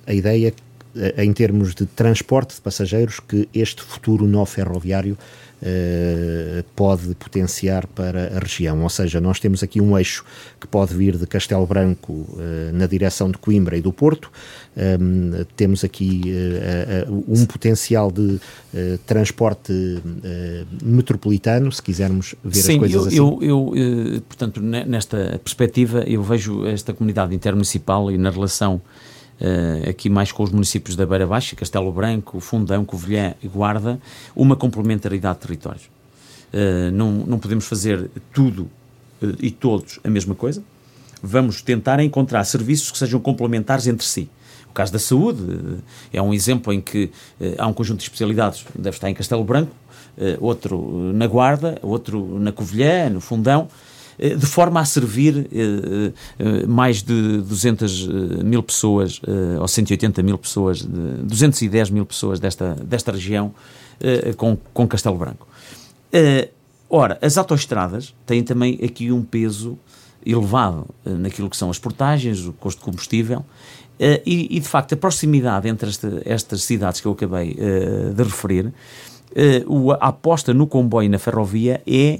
a 0.05 0.13
ideia 0.13 0.53
em 1.17 1.33
termos 1.33 1.73
de 1.73 1.87
transporte 1.87 2.53
de 2.53 2.61
passageiros, 2.61 3.19
que 3.19 3.49
este 3.51 3.81
futuro 3.81 4.27
nó 4.27 4.45
ferroviário 4.45 5.17
pode 6.75 7.15
potenciar 7.15 7.87
para 7.87 8.35
a 8.35 8.39
região. 8.39 8.81
Ou 8.83 8.89
seja, 8.89 9.19
nós 9.19 9.39
temos 9.39 9.63
aqui 9.63 9.81
um 9.81 9.97
eixo 9.97 10.23
que 10.59 10.67
pode 10.67 10.93
vir 10.93 11.17
de 11.17 11.25
Castelo 11.25 11.65
Branco 11.65 12.13
uh, 12.13 12.37
na 12.73 12.87
direção 12.87 13.31
de 13.31 13.37
Coimbra 13.37 13.77
e 13.77 13.81
do 13.81 13.91
Porto. 13.91 14.31
Um, 14.77 15.45
temos 15.55 15.83
aqui 15.85 16.21
um 17.27 17.45
potencial 17.45 18.11
de 18.11 18.39
transporte 19.05 19.71
metropolitano, 20.83 21.71
se 21.71 21.81
quisermos 21.81 22.35
ver 22.43 22.59
Sim, 22.59 22.73
as 22.73 22.79
coisas 22.79 23.13
eu, 23.13 23.37
assim. 23.37 23.45
Eu, 23.45 23.71
eu, 23.73 24.21
portanto, 24.21 24.61
nesta 24.61 25.39
perspectiva, 25.41 26.03
eu 26.05 26.21
vejo 26.21 26.65
esta 26.65 26.93
comunidade 26.93 27.33
intermunicipal 27.33 28.11
e 28.11 28.17
na 28.17 28.29
relação 28.29 28.81
Uh, 29.39 29.89
aqui 29.89 30.09
mais 30.09 30.31
com 30.31 30.43
os 30.43 30.49
municípios 30.49 30.95
da 30.95 31.05
Beira 31.05 31.27
Baixa, 31.27 31.57
Castelo 31.57 31.91
Branco, 31.91 32.39
Fundão, 32.39 32.85
Covilhã 32.85 33.35
e 33.43 33.49
Guarda, 33.49 33.99
uma 34.33 34.55
complementaridade 34.55 35.39
de 35.39 35.41
territórios. 35.41 35.83
Uh, 36.53 36.89
não, 36.93 37.11
não 37.11 37.37
podemos 37.37 37.65
fazer 37.65 38.09
tudo 38.33 38.69
uh, 39.21 39.35
e 39.41 39.51
todos 39.51 39.99
a 40.05 40.09
mesma 40.09 40.35
coisa. 40.35 40.63
Vamos 41.21 41.61
tentar 41.61 41.99
encontrar 41.99 42.45
serviços 42.45 42.91
que 42.91 42.97
sejam 42.97 43.19
complementares 43.19 43.87
entre 43.87 44.05
si. 44.05 44.29
O 44.69 44.73
caso 44.73 44.93
da 44.93 44.99
saúde 44.99 45.43
é 46.13 46.21
um 46.21 46.33
exemplo 46.33 46.71
em 46.71 46.79
que 46.81 47.09
há 47.57 47.65
um 47.65 47.73
conjunto 47.73 47.99
de 47.99 48.03
especialidades, 48.03 48.65
deve 48.75 48.97
estar 48.97 49.09
em 49.09 49.13
Castelo 49.13 49.43
Branco, 49.43 49.71
outro 50.39 51.13
na 51.13 51.25
Guarda, 51.27 51.79
outro 51.81 52.37
na 52.39 52.51
Covilhã, 52.51 53.09
no 53.09 53.21
Fundão, 53.21 53.69
de 54.17 54.45
forma 54.45 54.79
a 54.79 54.85
servir 54.85 55.47
eh, 55.51 56.13
eh, 56.39 56.65
mais 56.65 57.03
de 57.03 57.39
200 57.41 58.07
mil 58.43 58.63
pessoas, 58.63 59.21
ou 59.59 59.67
180 59.67 60.23
mil 60.23 60.37
pessoas, 60.37 60.81
210 60.81 61.89
mil 61.89 62.05
pessoas 62.05 62.39
desta, 62.39 62.75
desta 62.75 63.11
região 63.11 63.53
com, 64.37 64.57
com 64.73 64.87
Castelo 64.87 65.17
Branco. 65.17 65.47
Ora, 66.89 67.17
as 67.21 67.37
autoestradas 67.37 68.13
têm 68.25 68.43
também 68.43 68.79
aqui 68.83 69.11
um 69.11 69.23
peso 69.23 69.77
elevado 70.25 70.87
naquilo 71.05 71.49
que 71.49 71.57
são 71.57 71.69
as 71.69 71.79
portagens, 71.79 72.45
o 72.45 72.53
custo 72.53 72.79
de 72.79 72.85
combustível, 72.85 73.45
e, 73.99 74.47
e 74.57 74.59
de 74.59 74.67
facto 74.67 74.93
a 74.93 74.97
proximidade 74.97 75.67
entre 75.67 75.89
esta, 75.89 76.21
estas 76.25 76.63
cidades 76.63 77.01
que 77.01 77.07
eu 77.07 77.11
acabei 77.13 77.55
de 77.55 78.23
referir, 78.23 78.73
a 79.99 80.07
aposta 80.07 80.53
no 80.53 80.67
comboio 80.67 81.05
e 81.05 81.09
na 81.09 81.19
ferrovia 81.19 81.81
é 81.85 82.19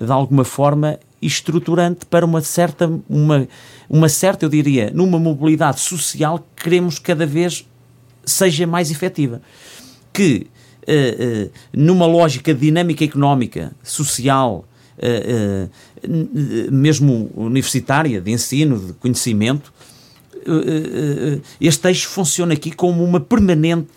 de 0.00 0.10
alguma 0.10 0.44
forma 0.44 0.98
estruturante 1.22 2.04
para 2.04 2.26
uma 2.26 2.40
certa, 2.40 2.90
uma, 3.08 3.48
uma 3.88 4.08
certa, 4.08 4.44
eu 4.44 4.48
diria, 4.48 4.90
numa 4.92 5.18
mobilidade 5.18 5.80
social 5.80 6.44
que 6.56 6.64
queremos 6.64 6.98
cada 6.98 7.24
vez 7.24 7.66
seja 8.24 8.66
mais 8.66 8.90
efetiva. 8.90 9.40
Que, 10.12 10.46
uh, 10.82 11.46
uh, 11.46 11.50
numa 11.72 12.06
lógica 12.06 12.52
dinâmica 12.52 13.04
económica, 13.04 13.72
social, 13.82 14.66
uh, 14.98 15.70
mesmo 16.70 17.30
universitária, 17.36 18.20
de 18.20 18.30
ensino, 18.30 18.78
de 18.78 18.92
conhecimento, 18.94 19.72
este 21.60 21.88
eixo 21.88 22.08
funciona 22.08 22.54
aqui 22.54 22.70
como 22.70 23.04
uma 23.04 23.20
permanente 23.20 23.88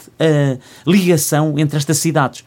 ligação 0.86 1.58
entre 1.58 1.78
estas 1.78 1.98
cidades. 1.98 2.44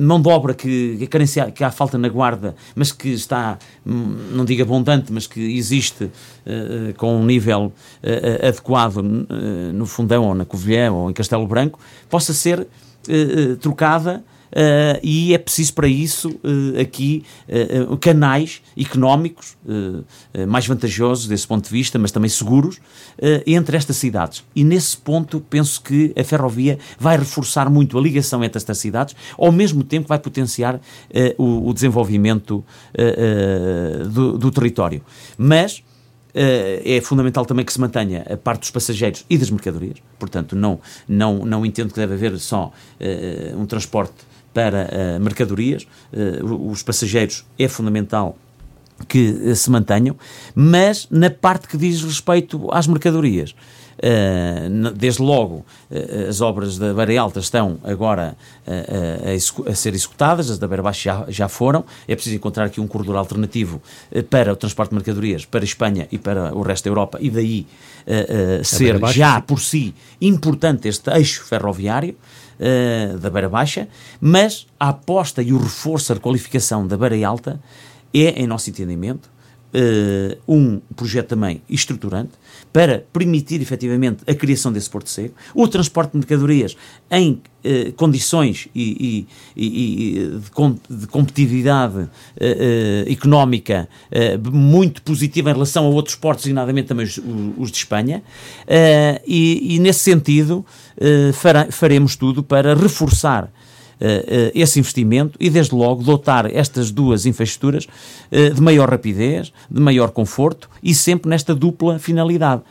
Mão 0.00 0.20
de 0.20 0.28
obra 0.28 0.54
que, 0.54 0.96
que, 0.98 1.52
que 1.52 1.64
há 1.64 1.70
falta 1.70 1.96
na 1.96 2.08
guarda, 2.08 2.54
mas 2.74 2.92
que 2.92 3.08
está, 3.08 3.58
hum, 3.86 4.16
não 4.32 4.44
digo 4.44 4.62
abundante, 4.62 5.12
mas 5.12 5.26
que 5.26 5.40
existe 5.56 6.10
com 6.96 7.16
um 7.16 7.24
nível 7.24 7.72
adequado 8.46 9.02
no 9.02 9.86
Fundão 9.86 10.24
ou 10.24 10.34
na 10.34 10.44
Covilhã 10.44 10.92
ou 10.92 11.10
em 11.10 11.12
Castelo 11.12 11.46
Branco, 11.46 11.78
possa 12.08 12.32
ser 12.32 12.66
trocada 13.60 14.22
Uh, 14.48 14.98
e 15.02 15.34
é 15.34 15.38
preciso 15.38 15.74
para 15.74 15.88
isso 15.88 16.30
uh, 16.30 16.80
aqui 16.80 17.24
uh, 17.48 17.96
canais 17.98 18.62
económicos 18.76 19.56
mais 20.48 20.66
vantajosos 20.66 21.26
desse 21.26 21.46
ponto 21.46 21.64
de 21.64 21.70
vista, 21.70 21.98
mas 21.98 22.10
também 22.10 22.28
seguros, 22.28 22.80
entre 23.46 23.76
estas 23.76 23.96
cidades. 23.96 24.44
E 24.54 24.64
nesse 24.64 24.96
ponto 24.96 25.40
penso 25.40 25.82
que 25.82 26.12
a 26.18 26.24
ferrovia 26.24 26.78
vai 26.98 27.18
reforçar 27.18 27.68
muito 27.68 27.98
a 27.98 28.00
ligação 28.00 28.42
entre 28.42 28.58
estas 28.58 28.78
cidades, 28.78 29.14
ao 29.36 29.50
mesmo 29.52 29.82
tempo 29.82 30.08
vai 30.08 30.18
potenciar 30.18 30.80
o, 31.36 31.68
o, 31.68 31.74
desenvolvimento 31.74 32.64
do, 34.10 34.38
do 34.38 34.50
território. 34.50 35.02
Mas 35.36 35.82
é 36.34 37.00
fundamental 37.02 37.44
também 37.44 37.64
que 37.64 37.72
se 37.72 37.80
mantenha 37.80 38.24
a 38.30 38.36
parte 38.36 38.60
dos 38.60 38.70
passageiros 38.70 39.24
e 39.28 39.36
das 39.36 39.50
mercadorias. 39.50 39.98
Portanto, 40.18 40.56
não, 40.56 40.80
não, 41.06 41.44
não 41.44 41.66
entendo 41.66 41.92
que 41.92 42.00
deve 42.00 42.14
haver 42.14 42.38
só 42.38 42.72
uh, 43.00 43.60
um 43.60 43.66
transporte 43.66 44.27
para 44.58 44.90
uh, 44.90 45.20
mercadorias, 45.22 45.86
uh, 46.12 46.68
os 46.68 46.82
passageiros 46.82 47.46
é 47.56 47.68
fundamental 47.68 48.36
que 49.06 49.28
uh, 49.30 49.54
se 49.54 49.70
mantenham, 49.70 50.16
mas 50.52 51.06
na 51.12 51.30
parte 51.30 51.68
que 51.68 51.76
diz 51.76 52.02
respeito 52.02 52.68
às 52.72 52.88
mercadorias, 52.88 53.54
desde 54.94 55.20
logo 55.20 55.66
as 56.28 56.40
obras 56.40 56.78
da 56.78 56.94
Beira 56.94 57.20
Alta 57.20 57.40
estão 57.40 57.78
agora 57.82 58.36
a, 58.64 59.68
a, 59.68 59.74
ser 59.74 59.92
executadas, 59.92 60.48
as 60.50 60.56
da 60.56 60.68
Beira 60.68 60.84
Baixa 60.84 61.02
já, 61.02 61.24
já 61.28 61.48
foram, 61.48 61.84
é 62.06 62.14
preciso 62.14 62.36
encontrar 62.36 62.66
aqui 62.66 62.80
um 62.80 62.86
corredor 62.86 63.16
alternativo 63.16 63.82
para 64.30 64.52
o 64.52 64.56
transporte 64.56 64.90
de 64.90 64.94
mercadorias 64.94 65.44
para 65.44 65.62
a 65.62 65.64
Espanha 65.64 66.06
e 66.12 66.16
para 66.18 66.54
o 66.54 66.62
resto 66.62 66.84
da 66.84 66.90
Europa 66.90 67.18
e 67.20 67.28
daí 67.28 67.66
ser 68.62 69.04
já 69.08 69.40
por 69.40 69.58
si 69.58 69.92
importante 70.20 70.86
este 70.86 71.10
eixo 71.10 71.42
ferroviário, 71.42 72.14
uh, 72.58 73.18
da 73.18 73.30
Beira 73.30 73.48
Baixa, 73.48 73.88
mas 74.20 74.66
a 74.78 74.90
aposta 74.90 75.42
e 75.42 75.52
o 75.52 75.58
reforço, 75.58 76.12
a 76.12 76.16
qualificação 76.16 76.86
da 76.86 76.96
Beira 76.96 77.26
Alta 77.26 77.60
é, 78.12 78.42
em 78.42 78.46
nosso 78.46 78.70
entendimento, 78.70 79.30
uh, 79.74 80.38
um 80.46 80.80
projeto 80.94 81.28
também 81.28 81.62
estruturante 81.68 82.32
para 82.72 83.04
permitir 83.12 83.60
efetivamente 83.60 84.22
a 84.26 84.34
criação 84.34 84.72
desse 84.72 84.88
porto 84.90 85.08
seco, 85.08 85.34
o 85.54 85.66
transporte 85.66 86.12
de 86.12 86.18
mercadorias 86.18 86.76
em 87.10 87.32
uh, 87.32 87.92
condições 87.94 88.68
e, 88.74 89.26
e, 89.56 89.64
e 89.64 90.38
de, 90.38 90.50
com, 90.50 90.76
de, 90.88 91.06
competitividade 91.06 91.98
uh, 91.98 92.04
uh, 92.04 93.10
económica 93.10 93.88
muito 94.52 95.02
positiva 95.02 95.50
em 95.50 95.52
relação 95.52 95.86
a 95.86 95.88
outros 95.88 96.14
portos, 96.14 96.46
e 96.46 96.54
também 96.84 97.04
os, 97.04 97.20
os 97.56 97.70
de 97.70 97.78
Espanha, 97.78 98.22
e, 99.26 99.74
e, 99.74 99.78
nesse 99.78 100.00
sentido 100.00 100.64
faremos 101.72 102.16
tudo 102.16 102.42
para 102.42 102.74
reforçar 102.74 103.50
esse 104.54 104.78
investimento 104.78 105.36
e, 105.40 105.50
desde 105.50 105.74
logo, 105.74 106.02
dotar 106.02 106.54
estas 106.54 106.90
duas 106.90 107.26
infraestruturas 107.26 107.84
uh, 107.84 108.54
de 108.54 108.60
maior 108.60 108.88
rapidez, 108.88 109.52
de 109.70 109.80
maior 109.80 110.10
conforto 110.10 110.70
e 110.82 110.94
sempre 110.94 111.28
nesta 111.28 111.54
dupla 111.54 111.98
finalidade. 111.98 112.62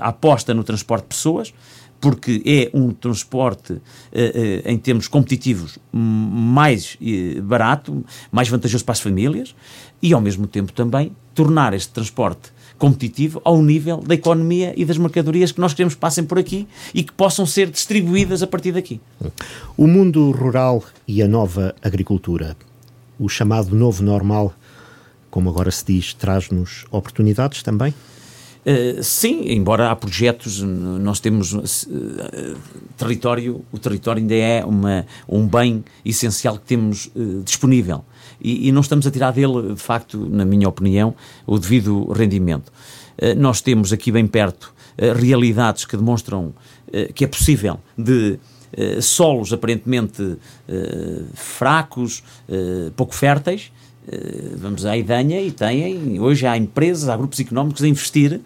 a 0.00 0.08
aposta 0.08 0.52
no 0.52 0.64
transporte 0.64 1.02
de 1.02 1.08
pessoas, 1.08 1.54
porque 2.00 2.42
é 2.46 2.70
um 2.76 2.92
transporte 2.92 3.80
em 4.64 4.78
termos 4.78 5.06
competitivos 5.06 5.78
mais 5.92 6.96
barato, 7.42 8.04
mais 8.32 8.48
vantajoso 8.48 8.84
para 8.84 8.92
as 8.92 9.00
famílias 9.00 9.54
e, 10.02 10.12
ao 10.12 10.20
mesmo 10.20 10.46
tempo, 10.46 10.72
também 10.72 11.12
tornar 11.34 11.74
este 11.74 11.92
transporte 11.92 12.52
competitivo 12.80 13.42
ao 13.44 13.62
nível 13.62 13.98
da 13.98 14.14
economia 14.14 14.72
e 14.74 14.86
das 14.86 14.96
mercadorias 14.96 15.52
que 15.52 15.60
nós 15.60 15.74
queremos 15.74 15.94
que 15.94 16.00
passem 16.00 16.24
por 16.24 16.38
aqui 16.38 16.66
e 16.94 17.04
que 17.04 17.12
possam 17.12 17.44
ser 17.44 17.70
distribuídas 17.70 18.42
a 18.42 18.46
partir 18.46 18.72
daqui. 18.72 18.98
O 19.76 19.86
mundo 19.86 20.30
rural 20.30 20.82
e 21.06 21.22
a 21.22 21.28
nova 21.28 21.74
agricultura, 21.82 22.56
o 23.18 23.28
chamado 23.28 23.76
novo 23.76 24.02
normal, 24.02 24.54
como 25.30 25.50
agora 25.50 25.70
se 25.70 25.84
diz, 25.84 26.14
traz-nos 26.14 26.86
oportunidades 26.90 27.62
também? 27.62 27.94
Uh, 28.64 29.02
sim, 29.02 29.52
embora 29.52 29.90
há 29.90 29.96
projetos, 29.96 30.60
nós 30.62 31.20
temos 31.20 31.52
uh, 31.52 31.62
território, 32.96 33.62
o 33.70 33.78
território 33.78 34.22
ainda 34.22 34.34
é 34.34 34.64
uma, 34.64 35.06
um 35.28 35.46
bem 35.46 35.84
essencial 36.04 36.58
que 36.58 36.64
temos 36.64 37.10
uh, 37.14 37.42
disponível 37.42 38.04
e, 38.40 38.68
e, 38.68 38.72
não 38.72 38.80
estamos 38.80 39.06
a 39.06 39.10
tirar 39.10 39.32
dele, 39.32 39.74
de 39.74 39.80
facto, 39.80 40.18
na 40.30 40.44
minha 40.44 40.68
opinião, 40.68 41.14
o 41.46 41.58
devido 41.58 42.10
rendimento. 42.12 42.72
Uh, 43.20 43.34
nós 43.36 43.60
temos 43.60 43.92
aqui 43.92 44.10
bem 44.10 44.26
perto 44.26 44.72
uh, 44.98 45.18
realidades 45.18 45.84
que 45.84 45.96
demonstram 45.96 46.46
uh, 46.88 47.12
que 47.14 47.24
é 47.24 47.28
possível 47.28 47.78
de 47.96 48.38
solos 49.00 49.52
aparentemente 49.52 50.38
fracos, 51.34 52.22
pouco 52.94 53.12
férteis, 53.12 53.72
vamos 54.58 54.86
à 54.86 54.96
Idanha 54.96 55.42
e 55.42 55.50
têm, 55.50 56.20
hoje 56.20 56.46
há 56.46 56.56
empresas, 56.56 57.08
há 57.08 57.16
grupos 57.16 57.40
económicos 57.40 57.82
a 57.82 57.88
investir 57.88 58.40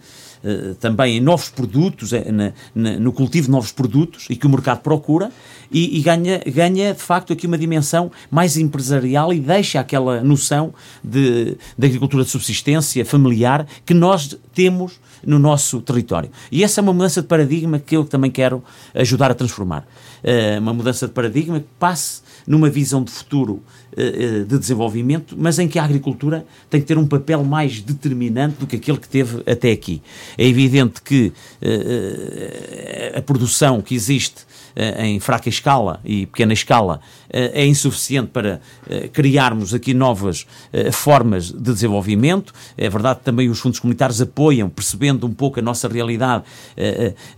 também 0.79 1.17
em 1.17 1.19
novos 1.19 1.49
produtos, 1.49 2.11
na, 2.11 2.53
na, 2.73 2.99
no 2.99 3.11
cultivo 3.11 3.45
de 3.45 3.51
novos 3.51 3.71
produtos 3.71 4.27
e 4.29 4.35
que 4.35 4.45
o 4.45 4.49
mercado 4.49 4.81
procura 4.81 5.31
e, 5.71 5.97
e, 5.97 6.01
ganha, 6.01 6.41
ganha 6.45 6.93
de 6.93 7.01
facto 7.01 7.33
aqui 7.33 7.47
uma 7.47 7.57
dimensão 7.57 8.11
mais 8.29 8.57
empresarial 8.57 9.33
e 9.33 9.39
deixa 9.39 9.79
aquela 9.79 10.21
noção 10.21 10.73
de, 11.03 11.57
de 11.77 11.85
agricultura 11.87 12.23
de 12.23 12.29
subsistência 12.29 13.05
familiar 13.05 13.65
que 13.85 13.93
nós 13.93 14.37
temos 14.53 14.99
no 15.25 15.39
nosso 15.39 15.81
território. 15.81 16.29
E 16.51 16.63
essa 16.63 16.79
é 16.79 16.81
uma 16.81 16.93
mudança 16.93 17.21
de 17.21 17.27
paradigma 17.27 17.79
que 17.79 17.97
eu 17.97 18.05
também 18.05 18.29
quero 18.29 18.63
ajudar 18.93 19.31
a 19.31 19.33
transformar. 19.33 19.85
Uh, 20.23 20.59
uma 20.59 20.73
mudança 20.73 21.07
de 21.07 21.13
paradigma 21.13 21.59
que 21.59 21.67
passe 21.79 22.21
numa 22.47 22.69
visão 22.69 23.03
de 23.03 23.11
futuro 23.11 23.61
uh, 23.93 24.45
de 24.45 24.57
desenvolvimento, 24.57 25.35
mas 25.37 25.59
em 25.59 25.67
que 25.67 25.79
a 25.79 25.83
agricultura 25.83 26.45
tem 26.69 26.79
que 26.79 26.87
ter 26.87 26.97
um 26.97 27.07
papel 27.07 27.43
mais 27.43 27.81
determinante 27.81 28.57
do 28.59 28.67
que 28.67 28.75
aquele 28.75 28.97
que 28.97 29.09
teve 29.09 29.41
até 29.49 29.71
aqui. 29.71 30.01
É 30.37 30.45
evidente 30.47 31.01
que 31.01 31.33
uh, 31.61 33.17
a 33.17 33.21
produção 33.21 33.81
que 33.81 33.95
existe 33.95 34.35
eh, 34.41 34.44
em 34.75 35.19
fraca 35.19 35.47
escala 35.47 35.99
e 36.03 36.25
pequena 36.25 36.53
escala 36.53 36.99
eh, 37.29 37.63
é 37.63 37.65
insuficiente 37.65 38.29
para 38.31 38.59
eh, 38.89 39.07
criarmos 39.07 39.73
aqui 39.73 39.93
novas 39.93 40.45
formas 40.91 41.51
de 41.51 41.73
desenvolvimento. 41.73 42.53
É 42.77 42.89
verdade 42.89 43.19
que 43.19 43.25
também 43.25 43.49
os 43.49 43.59
fundos 43.59 43.79
comunitários 43.79 44.21
apoiam, 44.21 44.69
percebendo 44.69 45.25
um 45.25 45.33
pouco 45.33 45.59
a 45.59 45.61
nossa 45.61 45.87
realidade, 45.87 46.43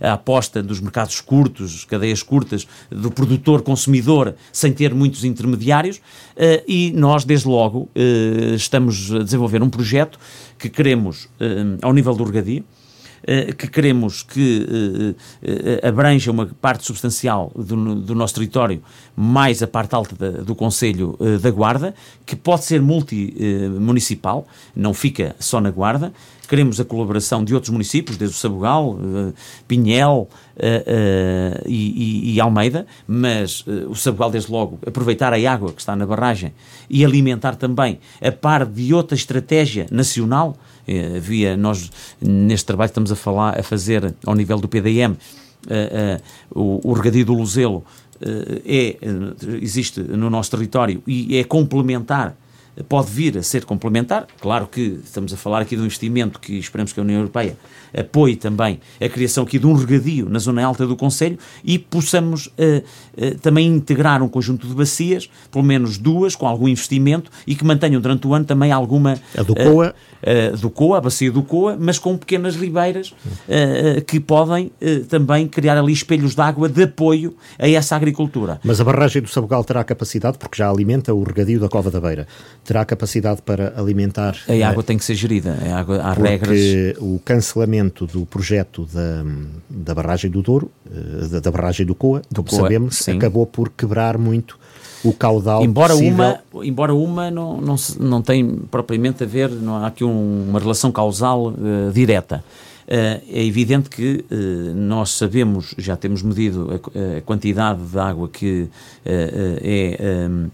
a 0.00 0.14
aposta 0.14 0.62
dos 0.62 0.80
mercados 0.80 1.20
curtos, 1.20 1.84
cadeias 1.84 2.22
curtas, 2.22 2.66
do 2.90 3.10
produtor-consumidor, 3.10 4.34
sem 4.52 4.72
ter 4.72 4.94
muitos 4.94 5.24
intermediários. 5.24 6.00
E 6.66 6.92
nós, 6.92 7.24
desde 7.24 7.46
logo, 7.46 7.88
estamos 8.54 9.12
a 9.12 9.22
desenvolver 9.22 9.62
um 9.62 9.70
projeto 9.70 10.18
que 10.58 10.68
queremos, 10.68 11.28
ao 11.82 11.92
nível 11.92 12.14
do 12.14 12.24
regadio, 12.24 12.64
eh, 12.64 12.77
que 13.56 13.66
queremos 13.68 14.22
que 14.22 15.14
eh, 15.42 15.80
eh, 15.82 15.88
abranja 15.88 16.30
uma 16.30 16.46
parte 16.46 16.84
substancial 16.84 17.52
do, 17.54 17.94
do, 17.96 18.14
nosso 18.14 18.34
território, 18.34 18.82
mais 19.16 19.62
a 19.62 19.66
parte 19.66 19.94
alta 19.94 20.14
da, 20.14 20.42
do 20.42 20.54
Conselho 20.54 21.18
da 21.40 21.50
Guarda, 21.50 21.94
que 22.24 22.36
pode 22.36 22.64
ser 22.64 22.80
multimunicipal, 22.80 24.46
não 24.74 24.94
fica 24.94 25.34
só 25.38 25.60
na 25.60 25.70
Guarda. 25.70 26.12
Queremos 26.48 26.80
a 26.80 26.84
colaboração 26.84 27.44
de 27.44 27.54
outros 27.54 27.70
municípios, 27.70 28.16
desde 28.16 28.34
o 28.34 28.38
Sabugal, 28.38 28.96
Pinhel 29.66 30.30
e, 31.66 32.34
e, 32.34 32.40
Almeida, 32.40 32.86
mas 33.06 33.66
o 33.86 33.94
Sabugal, 33.94 34.30
desde 34.30 34.50
logo, 34.50 34.78
aproveitar 34.86 35.34
a 35.34 35.52
água 35.52 35.74
que 35.74 35.80
está 35.80 35.94
na 35.94 36.06
barragem 36.06 36.54
e 36.88 37.04
alimentar 37.04 37.54
também 37.56 37.98
a 38.22 38.32
par 38.32 38.64
de 38.64 38.94
outra 38.94 39.14
estratégia 39.14 39.86
nacional 39.90 40.56
eh, 40.56 40.67
havia, 41.16 41.56
nós 41.56 41.90
neste 42.20 42.66
trabalho 42.66 42.88
estamos 42.88 43.12
a 43.12 43.16
falar, 43.16 43.58
a 43.58 43.62
fazer 43.62 44.14
ao 44.24 44.34
nível 44.34 44.58
do 44.58 44.68
PDM, 44.68 45.12
uh, 45.12 45.16
uh, 46.54 46.80
o, 46.84 46.90
o 46.90 46.92
regadio 46.92 47.26
do 47.26 47.34
Luzelo 47.34 47.84
é, 48.66 48.96
existe 49.62 50.00
no 50.00 50.28
nosso 50.28 50.50
território 50.50 51.00
e 51.06 51.36
é 51.36 51.44
complementar 51.44 52.36
pode 52.88 53.10
vir 53.10 53.36
a 53.38 53.42
ser 53.42 53.64
complementar. 53.64 54.26
Claro 54.40 54.66
que 54.66 55.00
estamos 55.04 55.32
a 55.32 55.36
falar 55.36 55.62
aqui 55.62 55.74
de 55.74 55.82
um 55.82 55.84
investimento 55.84 56.38
que 56.38 56.58
esperamos 56.58 56.92
que 56.92 57.00
a 57.00 57.02
União 57.02 57.18
Europeia 57.18 57.56
apoie 57.96 58.36
também 58.36 58.80
a 59.00 59.08
criação 59.08 59.44
aqui 59.44 59.58
de 59.58 59.66
um 59.66 59.74
regadio 59.74 60.28
na 60.28 60.38
zona 60.38 60.64
alta 60.64 60.86
do 60.86 60.96
Conselho 60.96 61.38
e 61.64 61.78
possamos 61.78 62.46
uh, 62.46 62.50
uh, 63.16 63.38
também 63.38 63.66
integrar 63.66 64.22
um 64.22 64.28
conjunto 64.28 64.66
de 64.66 64.74
bacias, 64.74 65.28
pelo 65.50 65.64
menos 65.64 65.98
duas, 65.98 66.34
com 66.34 66.46
algum 66.46 66.68
investimento 66.68 67.30
e 67.46 67.54
que 67.54 67.64
mantenham 67.64 68.00
durante 68.00 68.26
o 68.26 68.34
ano 68.34 68.44
também 68.44 68.72
alguma. 68.72 69.18
A 69.36 69.42
do 69.42 69.54
COA. 69.54 69.94
Uh, 70.20 70.56
do 70.56 70.70
COA, 70.70 70.98
a 70.98 71.00
bacia 71.00 71.30
do 71.30 71.42
COA, 71.42 71.76
mas 71.78 71.98
com 71.98 72.16
pequenas 72.16 72.56
ribeiras 72.56 73.14
que 74.06 74.18
podem 74.18 74.72
também 75.08 75.46
criar 75.46 75.76
ali 75.78 75.92
espelhos 75.92 76.34
de 76.34 76.40
água 76.40 76.68
de 76.68 76.82
apoio 76.82 77.34
a 77.58 77.68
essa 77.68 77.94
agricultura. 77.94 78.60
Mas 78.64 78.80
a 78.80 78.84
barragem 78.84 79.22
do 79.22 79.28
Sabugal 79.28 79.62
terá 79.64 79.84
capacidade, 79.84 80.38
porque 80.38 80.58
já 80.58 80.68
alimenta 80.68 81.14
o 81.14 81.22
regadio 81.22 81.60
da 81.60 81.68
Cova 81.68 81.90
da 81.90 82.00
Beira 82.00 82.26
terá 82.64 82.84
capacidade 82.84 83.40
para 83.42 83.72
alimentar. 83.76 84.36
A 84.46 84.68
água 84.68 84.82
tem 84.82 84.98
que 84.98 85.04
ser 85.04 85.14
gerida, 85.14 85.56
a 85.60 85.78
água, 85.78 86.00
há 86.02 86.14
porque 86.14 86.28
regras. 86.28 86.96
o 87.00 87.18
cancelamento 87.24 87.77
do 87.84 88.26
projeto 88.26 88.86
da, 88.92 89.24
da 89.68 89.94
barragem 89.94 90.30
do 90.30 90.42
Douro, 90.42 90.70
eh, 90.90 91.28
da, 91.28 91.40
da 91.40 91.50
barragem 91.50 91.86
do 91.86 91.94
Coa, 91.94 92.22
do 92.30 92.42
que 92.42 92.54
sabemos, 92.54 92.96
sim. 92.96 93.16
acabou 93.16 93.46
por 93.46 93.70
quebrar 93.70 94.18
muito 94.18 94.58
o 95.04 95.12
caudal 95.12 95.62
embora 95.64 95.92
possível. 95.92 96.12
uma 96.12 96.64
embora 96.64 96.94
uma 96.94 97.30
não, 97.30 97.60
não, 97.60 97.76
não 98.00 98.22
tem 98.22 98.56
propriamente 98.70 99.22
a 99.22 99.26
ver 99.26 99.48
não 99.50 99.76
há 99.76 99.86
aqui 99.86 100.02
um, 100.04 100.48
uma 100.48 100.58
relação 100.58 100.90
causal 100.90 101.48
uh, 101.48 101.92
direta 101.92 102.42
uh, 102.84 103.22
é 103.28 103.44
evidente 103.44 103.88
que 103.88 104.24
uh, 104.30 104.74
nós 104.74 105.10
sabemos 105.10 105.74
já 105.78 105.96
temos 105.96 106.22
medido 106.22 106.68
a, 106.72 107.18
a 107.18 107.20
quantidade 107.20 107.80
de 107.80 107.98
água 107.98 108.28
que 108.28 108.68
é 109.04 109.98
um, 110.28 110.50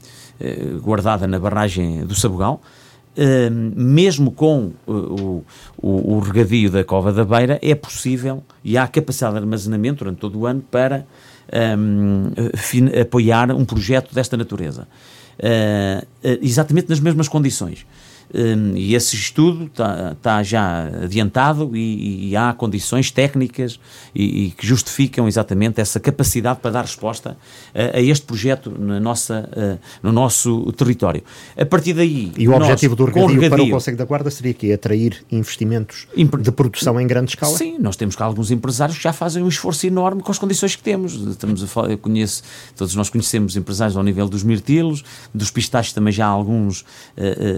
guardada 0.82 1.26
na 1.26 1.38
barragem 1.38 2.05
do 2.05 2.14
Sabugal, 2.14 2.60
mesmo 3.77 4.31
com 4.31 4.73
uh, 4.86 4.93
o, 4.93 5.45
o, 5.77 6.16
o, 6.16 6.19
regadio 6.19 6.70
da 6.70 6.82
Cova 6.82 7.12
da 7.12 7.24
Beira, 7.24 7.59
é 7.62 7.74
possível 7.74 8.43
e 8.62 8.77
há 8.77 8.86
capacidade 8.86 9.35
de 9.35 9.41
armazenamento 9.41 10.05
durante 10.05 10.19
todo 10.19 10.39
o 10.39 10.47
ano 10.47 10.62
para 10.70 11.07
um, 11.78 12.32
apoiar 13.01 13.51
um 13.53 13.65
projeto 13.65 14.15
desta 14.15 14.36
natureza. 14.36 14.89
Uh, 15.39 16.07
exatamente 16.43 16.89
nas 16.89 17.01
mesmas 17.01 17.28
condições. 17.28 17.86
Um, 18.32 18.76
e 18.76 18.94
esse 18.94 19.14
estudo 19.14 19.66
está 19.66 20.16
tá 20.20 20.42
já 20.42 20.86
adiantado 21.02 21.76
e, 21.76 22.30
e, 22.30 22.36
há 22.36 22.52
condições 22.52 23.10
técnicas 23.10 23.78
e, 24.14 24.46
e, 24.46 24.51
que 24.51 24.66
justificam 24.66 25.28
exatamente 25.28 25.80
essa 25.80 26.01
capacidade 26.01 26.59
para 26.60 26.72
dar 26.72 26.82
resposta 26.82 27.36
a, 27.74 27.98
a 27.98 28.01
este 28.01 28.26
projeto 28.26 28.72
na 28.76 28.98
nossa, 28.98 29.48
uh, 29.56 29.78
no 30.02 30.10
nosso 30.10 30.72
território. 30.72 31.22
A 31.56 31.66
partir 31.66 31.92
daí... 31.92 32.32
E 32.36 32.48
o 32.48 32.52
nós, 32.52 32.62
objetivo 32.62 32.96
do 32.96 33.05
regadio, 33.05 33.40
regadio, 33.40 33.51
para 33.51 33.64
o 33.64 33.70
Conselho 33.70 33.96
da 33.96 34.05
Guarda 34.05 34.30
seria 34.30 34.55
que 34.55 34.72
atrair 34.72 35.24
investimentos 35.30 36.09
de 36.16 36.51
produção 36.51 37.01
em 37.01 37.06
grande 37.06 37.30
escala? 37.30 37.56
Sim, 37.56 37.78
nós 37.78 37.94
temos 37.94 38.16
cá 38.16 38.24
alguns 38.24 38.51
empresários 38.51 38.96
que 38.96 39.05
já 39.05 39.12
fazem 39.12 39.42
um 39.42 39.48
esforço 39.48 39.86
enorme 39.86 40.22
com 40.22 40.32
as 40.32 40.38
condições 40.38 40.74
que 40.74 40.82
temos. 40.82 41.14
Estamos 41.14 41.62
a 41.62 41.66
falar, 41.66 41.90
eu 41.90 41.98
conheço, 41.98 42.42
todos 42.76 42.94
nós 42.94 43.10
conhecemos 43.10 43.56
empresários 43.56 43.96
ao 43.96 44.02
nível 44.02 44.28
dos 44.28 44.42
mirtilos, 44.42 45.05
dos 45.32 45.51
pistachos 45.51 45.92
também 45.92 46.12
já 46.12 46.26
há 46.26 46.30
alguns 46.30 46.80
uh, 46.80 46.84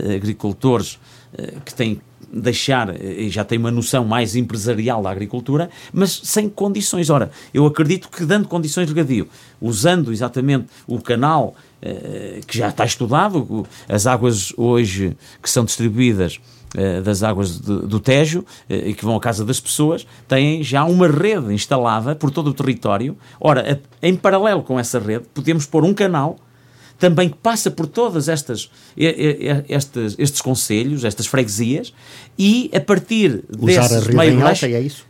uh, 0.09 0.15
agricultores 0.17 0.56
agricultores 0.57 0.99
eh, 1.37 1.55
que 1.65 1.75
têm 1.75 2.01
deixar 2.33 2.89
eh, 2.91 3.23
e 3.23 3.31
já 3.31 3.45
têm 3.45 3.59
uma 3.59 3.71
noção 3.71 4.05
mais 4.05 4.35
empresarial 4.35 5.03
da 5.03 5.11
agricultura, 5.11 5.71
mas 5.93 6.21
sem 6.25 6.49
condições. 6.49 7.11
Ora, 7.11 7.31
eu 7.55 7.67
acredito 7.67 8.09
que 8.09 8.25
dando 8.25 8.49
condições 8.49 8.87
de 8.87 8.95
regadio, 8.95 9.29
usando 9.61 10.13
exatamente 10.13 10.67
o 10.87 11.01
canal 11.01 11.55
eh, 11.81 12.41
que 12.47 12.59
já 12.59 12.69
está 12.69 12.85
estudado, 12.85 13.67
as 13.89 14.07
águas 14.07 14.53
hoje 14.57 15.17
que 15.43 15.49
são 15.49 15.65
distribuídas 15.65 16.41
das 17.05 17.23
águas 17.23 17.59
do 17.59 17.99
Tejo 17.99 18.45
e 18.69 18.93
que 18.93 19.03
vão 19.03 19.17
à 19.17 19.21
casa 19.21 19.47
das 19.47 19.59
pessoas, 19.59 20.07
têm 20.29 20.63
já 20.63 20.85
uma 20.85 21.09
rede 21.09 21.55
instalada 21.55 22.15
por 22.15 22.31
todo 22.31 22.49
o 22.49 22.53
território. 22.53 23.17
Ora, 23.41 23.81
em 24.03 24.15
paralelo 24.15 24.63
com 24.63 24.79
essa 24.79 24.99
rede, 24.99 25.25
podemos 25.33 25.65
pôr 25.65 25.85
um 25.85 25.95
canal 25.95 26.37
também 26.99 27.29
que 27.29 27.37
passa 27.37 27.71
por 27.71 27.87
todas 27.87 28.29
estas, 28.29 28.71
estes, 28.97 30.17
estes 30.19 30.41
conselhos, 30.41 31.05
estas 31.05 31.27
freguesias, 31.27 31.93
e 32.39 32.71
a 32.75 32.81
partir 32.81 33.45
Usar 33.59 33.83
desses 33.89 34.07
meios 34.09 34.43
alta, 34.43 34.67
é 34.67 34.81
isso? 34.81 35.05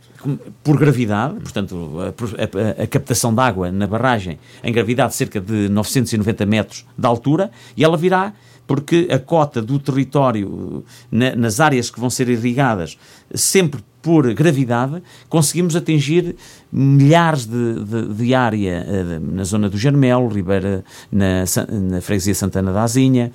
por 0.63 0.77
gravidade, 0.77 1.35
portanto, 1.39 1.99
a, 1.99 2.81
a, 2.81 2.83
a, 2.83 2.87
captação 2.87 3.33
de 3.33 3.39
água 3.39 3.71
na 3.71 3.85
barragem 3.87 4.39
em 4.63 4.73
gravidade 4.73 5.15
cerca 5.15 5.39
de 5.39 5.69
990 5.69 6.45
metros 6.45 6.85
de 6.97 7.05
altura, 7.05 7.51
e 7.75 7.83
ela 7.83 7.95
virá 7.95 8.33
porque 8.67 9.07
a 9.09 9.17
cota 9.17 9.61
do 9.61 9.79
território 9.79 10.83
na, 11.09 11.35
nas 11.35 11.59
áreas 11.59 11.89
que 11.89 11.99
vão 11.99 12.09
ser 12.09 12.27
irrigadas, 12.27 12.97
sempre 13.33 13.81
por 14.01 14.31
gravidade, 14.33 15.01
conseguimos 15.27 15.75
atingir 15.75 16.35
milhares 16.71 17.45
de, 17.45 17.83
de, 17.83 18.13
de 18.13 18.35
área 18.35 18.85
uh, 18.85 19.35
na 19.35 19.43
zona 19.43 19.69
do 19.69 19.77
Germelo, 19.77 20.27
Ribeira, 20.27 20.83
na, 21.11 21.43
na 21.89 22.01
freguesia 22.01 22.35
Santana 22.35 22.71
da 22.71 22.83
Azinha, 22.83 23.31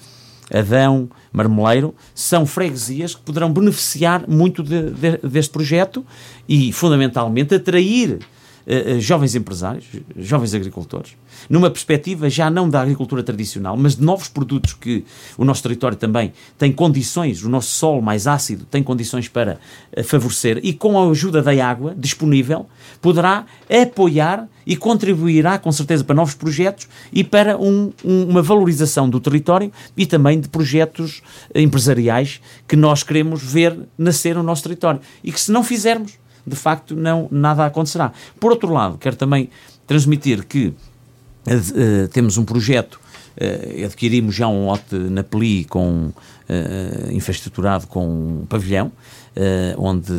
Adão, 0.53 1.09
Marmoleiro, 1.33 1.95
são 2.15 2.45
freguesias 2.45 3.15
que 3.15 3.23
poderão 3.23 3.53
beneficiar 3.53 4.29
muito 4.29 4.63
de, 4.63 4.91
de, 4.91 5.17
deste 5.19 5.51
projeto 5.51 6.05
e, 6.49 6.73
fundamentalmente, 6.73 7.55
atrair 7.55 8.19
uh, 8.67 9.01
jovens 9.01 9.35
empresários, 9.35 9.85
jovens 10.17 10.55
agricultores, 10.55 11.17
numa 11.49 11.71
perspectiva 11.71 12.29
já 12.29 12.51
não 12.51 12.69
da 12.69 12.81
agricultura 12.81 13.23
tradicional, 13.23 13.77
mas 13.77 13.97
de 13.97 14.03
novos 14.03 14.29
produtos 14.29 14.75
que 14.75 15.05
o 15.37 15.45
nosso 15.45 15.63
território 15.63 15.97
também 15.97 16.33
tem 16.59 16.73
condições, 16.73 17.43
o 17.43 17.49
nosso 17.49 17.69
solo 17.69 18.03
mais 18.03 18.27
ácido 18.27 18.65
tem 18.65 18.83
condições 18.83 19.29
para 19.29 19.59
uh, 19.97 20.05
favorecer 20.05 20.61
e 20.63 20.73
com 20.73 20.99
a 20.99 21.11
ajuda 21.11 21.43
da 21.43 21.53
água 21.67 21.95
disponível 21.97 22.67
poderá 23.01 23.47
apoiar 23.71 24.49
e 24.67 24.77
contribuirá 24.77 25.59
com 25.59 25.71
certeza 25.73 26.05
para 26.05 26.15
novos 26.15 26.35
projetos 26.35 26.89
e 27.13 27.25
para 27.25 27.57
um, 27.59 27.93
um, 28.05 28.25
uma 28.25 28.43
valorização 28.43 29.09
do 29.09 29.21
território 29.21 29.73
e 29.97 30.07
também 30.07 30.41
de 30.41 30.49
projetos 30.49 31.23
empresariais 31.55 32.41
que 32.67 32.77
nós 32.77 33.03
queremos 33.03 33.43
ver 33.43 33.79
nascer 33.99 34.37
no 34.37 34.43
nosso 34.43 34.63
território. 34.63 35.01
E 35.23 35.33
que 35.33 35.41
se 35.41 35.51
não 35.51 35.63
fizermos 35.63 36.19
de 36.47 36.57
facto 36.57 36.95
não 36.95 37.29
nada 37.31 37.67
acontecerá. 37.67 38.13
Por 38.39 38.53
outro 38.53 38.73
lado, 38.73 38.99
quero 38.99 39.17
também 39.17 39.51
transmitir 39.87 40.45
que 40.47 40.67
uh, 40.69 42.09
temos 42.13 42.37
um 42.39 42.45
projeto 42.45 43.01
Uh, 43.33 43.87
adquirimos 43.87 44.35
já 44.35 44.47
um 44.47 44.67
lote 44.67 44.95
na 44.95 45.23
Peli 45.23 45.65
com 45.65 46.09
uh, 46.09 47.13
infraestruturado 47.13 47.87
com 47.87 48.07
um 48.07 48.47
pavilhão 48.47 48.89
uh, 48.89 49.75
onde 49.79 50.13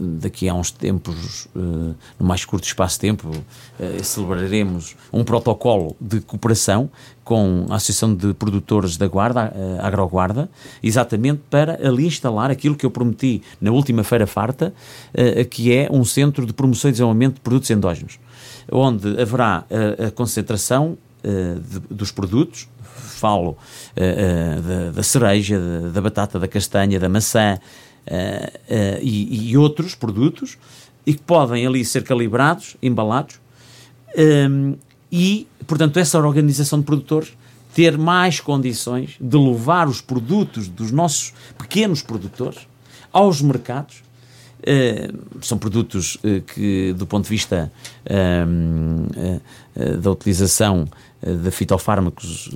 daqui 0.00 0.48
a 0.48 0.54
uns 0.54 0.72
tempos, 0.72 1.46
no 1.54 2.26
mais 2.26 2.44
curto 2.44 2.64
espaço 2.64 2.96
de 2.96 3.00
tempo, 3.02 3.30
celebraremos 4.02 4.96
um 5.12 5.22
protocolo 5.22 5.96
de 6.00 6.20
cooperação 6.20 6.90
com 7.24 7.66
a 7.70 7.76
Associação 7.76 8.14
de 8.14 8.34
Produtores 8.34 8.96
da 8.96 9.08
Guarda, 9.08 9.52
a 9.80 9.86
Agroguarda, 9.86 10.50
exatamente 10.82 11.40
para 11.48 11.74
ali 11.86 12.06
instalar 12.06 12.50
aquilo 12.50 12.76
que 12.76 12.84
eu 12.84 12.90
prometi 12.90 13.42
na 13.60 13.70
última 13.70 14.04
Feira 14.04 14.26
Farta, 14.26 14.74
que 15.50 15.72
é 15.72 15.88
um 15.90 16.04
centro 16.04 16.44
de 16.44 16.52
promoção 16.52 16.90
e 16.90 16.92
desenvolvimento 16.92 17.36
de 17.36 17.40
produtos 17.40 17.70
endógenos, 17.70 18.18
onde 18.70 19.20
haverá 19.20 19.64
a, 19.70 20.06
a 20.08 20.10
concentração 20.10 20.98
de, 21.22 21.80
dos 21.90 22.12
produtos, 22.12 22.68
falo 23.24 23.50
uh, 23.50 23.56
uh, 23.56 24.62
da, 24.62 24.90
da, 24.90 25.02
cereja, 25.02 25.58
da, 25.58 25.88
da, 25.88 26.00
batata, 26.00 26.38
da 26.38 26.46
castanha, 26.46 27.00
da 27.00 27.08
maçã 27.08 27.58
uh, 28.06 28.98
e, 29.00 29.50
e, 29.50 29.56
outros 29.56 29.94
produtos 29.94 30.58
e 31.06 31.14
que 31.14 31.22
podem 31.22 31.66
ali 31.66 31.84
ser 31.84 32.02
calibrados, 32.04 32.76
embalados 32.82 33.40
um, 34.16 34.20
ehm, 34.20 34.74
e, 35.16 35.46
portanto, 35.64 35.96
essa 35.96 36.18
organização 36.18 36.80
de 36.80 36.84
produtores 36.84 37.34
ter 37.72 37.96
mais 37.96 38.40
condições 38.40 39.14
de 39.20 39.36
levar 39.36 39.86
os 39.86 40.00
produtos 40.00 40.66
dos 40.66 40.90
nossos 40.90 41.32
pequenos 41.56 42.02
produtores 42.02 42.66
aos 43.12 43.40
mercados. 43.40 44.02
Uh, 44.58 45.40
são 45.40 45.56
produtos 45.56 46.16
uh, 46.16 46.40
que, 46.52 46.92
do 46.94 47.06
ponto 47.06 47.24
de 47.24 47.30
vista 47.30 47.70
uh, 48.06 49.40
da 50.00 50.10
utilização 50.10 50.88
de 51.24 51.50
fitofármacos, 51.50 52.50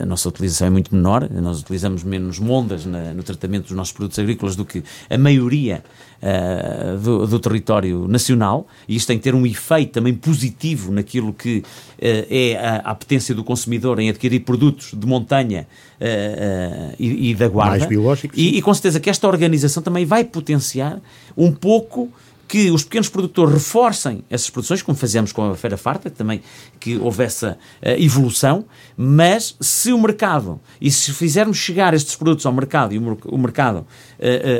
a 0.00 0.04
nossa 0.04 0.28
utilização 0.28 0.66
é 0.66 0.70
muito 0.70 0.94
menor, 0.94 1.28
nós 1.30 1.60
utilizamos 1.60 2.02
menos 2.02 2.38
mondas 2.40 2.84
na, 2.84 3.14
no 3.14 3.22
tratamento 3.22 3.68
dos 3.68 3.76
nossos 3.76 3.92
produtos 3.92 4.18
agrícolas 4.18 4.56
do 4.56 4.64
que 4.64 4.82
a 5.08 5.16
maioria 5.16 5.84
uh, 6.20 6.98
do, 6.98 7.26
do, 7.26 7.38
território 7.38 8.08
nacional, 8.08 8.66
e 8.88 8.96
isto 8.96 9.06
tem 9.06 9.18
que 9.18 9.22
ter 9.22 9.34
um 9.34 9.46
efeito 9.46 9.92
também 9.92 10.14
positivo 10.14 10.90
naquilo 10.90 11.32
que 11.32 11.58
uh, 11.58 11.64
é 11.98 12.56
a, 12.56 12.76
a 12.76 12.90
apetência 12.90 13.34
do 13.34 13.44
consumidor 13.44 14.00
em 14.00 14.08
adquirir 14.08 14.40
produtos 14.40 14.92
de 14.92 15.06
montanha 15.06 15.68
uh, 16.00 16.94
e, 16.98 17.30
e, 17.30 17.34
da 17.34 17.48
guarda. 17.48 17.78
Mais 17.78 17.86
biológicos. 17.86 18.36
E, 18.36 18.58
e 18.58 18.62
com 18.62 18.74
certeza 18.74 18.98
que 18.98 19.08
esta 19.08 19.28
organização 19.28 19.82
também 19.82 20.04
vai 20.04 20.24
potenciar 20.24 21.00
um 21.36 21.52
pouco 21.52 22.10
que 22.50 22.68
os 22.68 22.82
pequenos 22.82 23.08
produtores 23.08 23.54
reforcem 23.54 24.24
essas 24.28 24.50
produções, 24.50 24.82
como 24.82 24.98
fazemos 24.98 25.30
com 25.30 25.52
a 25.52 25.54
Feira 25.54 25.76
Farta, 25.76 26.10
também 26.10 26.42
que 26.80 26.96
houve 26.96 27.22
essa 27.22 27.56
uh, 27.80 27.90
evolução, 27.90 28.64
mas 28.96 29.54
se 29.60 29.92
o 29.92 29.98
mercado, 30.02 30.60
e 30.80 30.90
se 30.90 31.12
fizermos 31.12 31.58
chegar 31.58 31.94
estes 31.94 32.16
produtos 32.16 32.44
ao 32.44 32.52
mercado 32.52 32.92
e 32.92 32.98
o, 32.98 33.38
mercado 33.38 33.76
uh, 33.76 33.84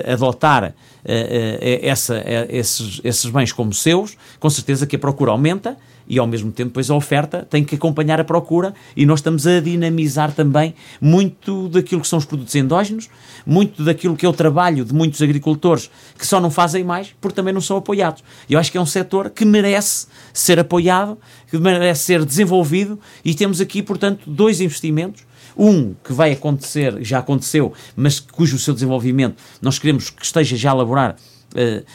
uh, 0.08 0.12
adotar 0.12 0.72
essa, 1.02 2.22
esses, 2.48 3.00
esses 3.02 3.30
bens 3.30 3.52
como 3.52 3.72
seus, 3.72 4.16
com 4.38 4.48
certeza 4.48 4.86
que 4.86 4.94
a 4.94 4.98
procura 4.98 5.32
aumenta 5.32 5.76
e 6.10 6.18
ao 6.18 6.26
mesmo 6.26 6.50
tempo 6.50 6.70
depois 6.70 6.90
a 6.90 6.94
oferta 6.96 7.46
tem 7.48 7.62
que 7.62 7.76
acompanhar 7.76 8.20
a 8.20 8.24
procura 8.24 8.74
e 8.96 9.06
nós 9.06 9.20
estamos 9.20 9.46
a 9.46 9.60
dinamizar 9.60 10.32
também 10.32 10.74
muito 11.00 11.68
daquilo 11.68 12.00
que 12.00 12.08
são 12.08 12.18
os 12.18 12.24
produtos 12.24 12.52
endógenos, 12.56 13.08
muito 13.46 13.84
daquilo 13.84 14.16
que 14.16 14.26
é 14.26 14.28
o 14.28 14.32
trabalho 14.32 14.84
de 14.84 14.92
muitos 14.92 15.22
agricultores 15.22 15.88
que 16.18 16.26
só 16.26 16.40
não 16.40 16.50
fazem 16.50 16.82
mais 16.82 17.14
porque 17.20 17.36
também 17.36 17.54
não 17.54 17.60
são 17.60 17.76
apoiados. 17.76 18.24
Eu 18.48 18.58
acho 18.58 18.72
que 18.72 18.76
é 18.76 18.80
um 18.80 18.86
setor 18.86 19.30
que 19.30 19.44
merece 19.44 20.08
ser 20.32 20.58
apoiado, 20.58 21.16
que 21.48 21.56
merece 21.56 22.02
ser 22.02 22.24
desenvolvido 22.24 22.98
e 23.24 23.32
temos 23.32 23.60
aqui, 23.60 23.80
portanto, 23.80 24.22
dois 24.26 24.60
investimentos 24.60 25.22
um 25.56 25.94
que 26.02 26.12
vai 26.12 26.32
acontecer, 26.32 26.96
já 27.02 27.20
aconteceu, 27.20 27.72
mas 27.94 28.18
cujo 28.18 28.58
seu 28.58 28.74
desenvolvimento 28.74 29.36
nós 29.62 29.78
queremos 29.78 30.10
que 30.10 30.24
esteja 30.24 30.56
já 30.56 30.72
a 30.72 30.74
elaborar 30.74 31.16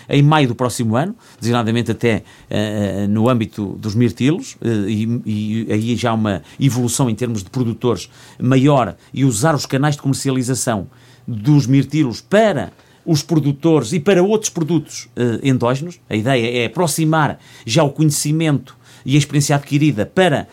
em 0.10 0.22
maio 0.22 0.48
do 0.48 0.56
próximo 0.56 0.96
ano, 0.96 1.16
designadamente 1.40 1.92
até 1.92 2.24
uh, 2.50 3.08
no 3.08 3.30
âmbito 3.30 3.78
dos 3.80 3.96
mirtilos, 3.96 4.58
e, 4.88 5.22
e, 5.26 5.68
aí 5.72 5.96
já 5.96 6.14
uma 6.14 6.42
evolução 6.60 7.10
em 7.10 7.16
termos 7.16 7.44
de 7.44 7.50
produtores 7.50 8.10
maior 8.40 8.96
e 9.14 9.24
usar 9.24 9.56
os 9.56 9.66
canais 9.66 9.96
de 9.96 10.02
comercialização 10.02 10.88
dos 11.28 11.66
mirtilos 11.68 12.22
para 12.22 12.72
os 13.06 13.22
produtores 13.22 13.94
e 13.94 14.00
para 14.00 14.24
outros 14.24 14.50
produtos 14.50 15.08
endógenos. 15.44 16.00
A 16.10 16.16
ideia 16.16 16.64
é 16.64 16.66
aproximar 16.66 17.40
já 17.66 17.84
o 17.84 17.92
conhecimento 17.92 18.76
e 19.06 19.16
a 19.16 19.18
experiência 19.18 19.56
adquirida 19.56 20.06
para 20.06 20.48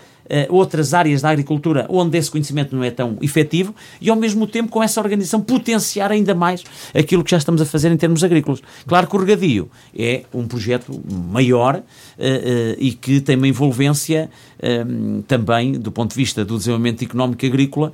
outras 0.49 0.94
áreas 0.94 1.23
da 1.23 1.31
agricultura 1.31 1.86
onde 1.89 2.16
esse 2.16 2.31
conhecimento 2.31 2.74
não 2.74 2.82
é 2.82 2.90
tão 2.90 3.19
efetivo 3.20 3.74
e, 4.01 4.09
ao 4.09 4.16
mesmo 4.16 4.47
tempo, 4.47 4.70
com 4.70 4.82
essa 4.82 5.01
organização, 5.01 5.40
potenciar 5.40 6.11
ainda 6.11 6.35
mais 6.35 6.65
aquilo 6.94 7.23
que 7.23 7.31
já 7.31 7.36
estamos 7.36 7.61
a 7.61 7.66
fazer 7.66 7.90
em 7.90 7.97
termos 7.97 8.23
agrícolas. 8.24 8.62
Claro 8.86 9.07
que 9.07 9.16
o 9.16 9.19
regadio 9.19 9.70
é 9.97 10.23
um 10.32 10.47
projeto 10.47 11.01
maior 11.31 11.77
uh, 11.77 11.81
uh, 11.81 11.82
e 12.78 12.93
que 12.93 13.20
tem 13.20 13.36
uma 13.36 13.49
envolvência 13.49 14.31
também, 15.27 15.73
do 15.73 15.90
ponto 15.90 16.11
de 16.11 16.16
vista 16.16 16.44
do 16.44 16.57
desenvolvimento 16.57 17.03
económico 17.03 17.44
agrícola, 17.44 17.93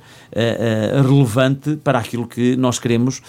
relevante 1.03 1.77
para 1.77 1.97
aquilo 1.97 2.27
que 2.27 2.55
nós 2.55 2.77
queremos 2.77 3.23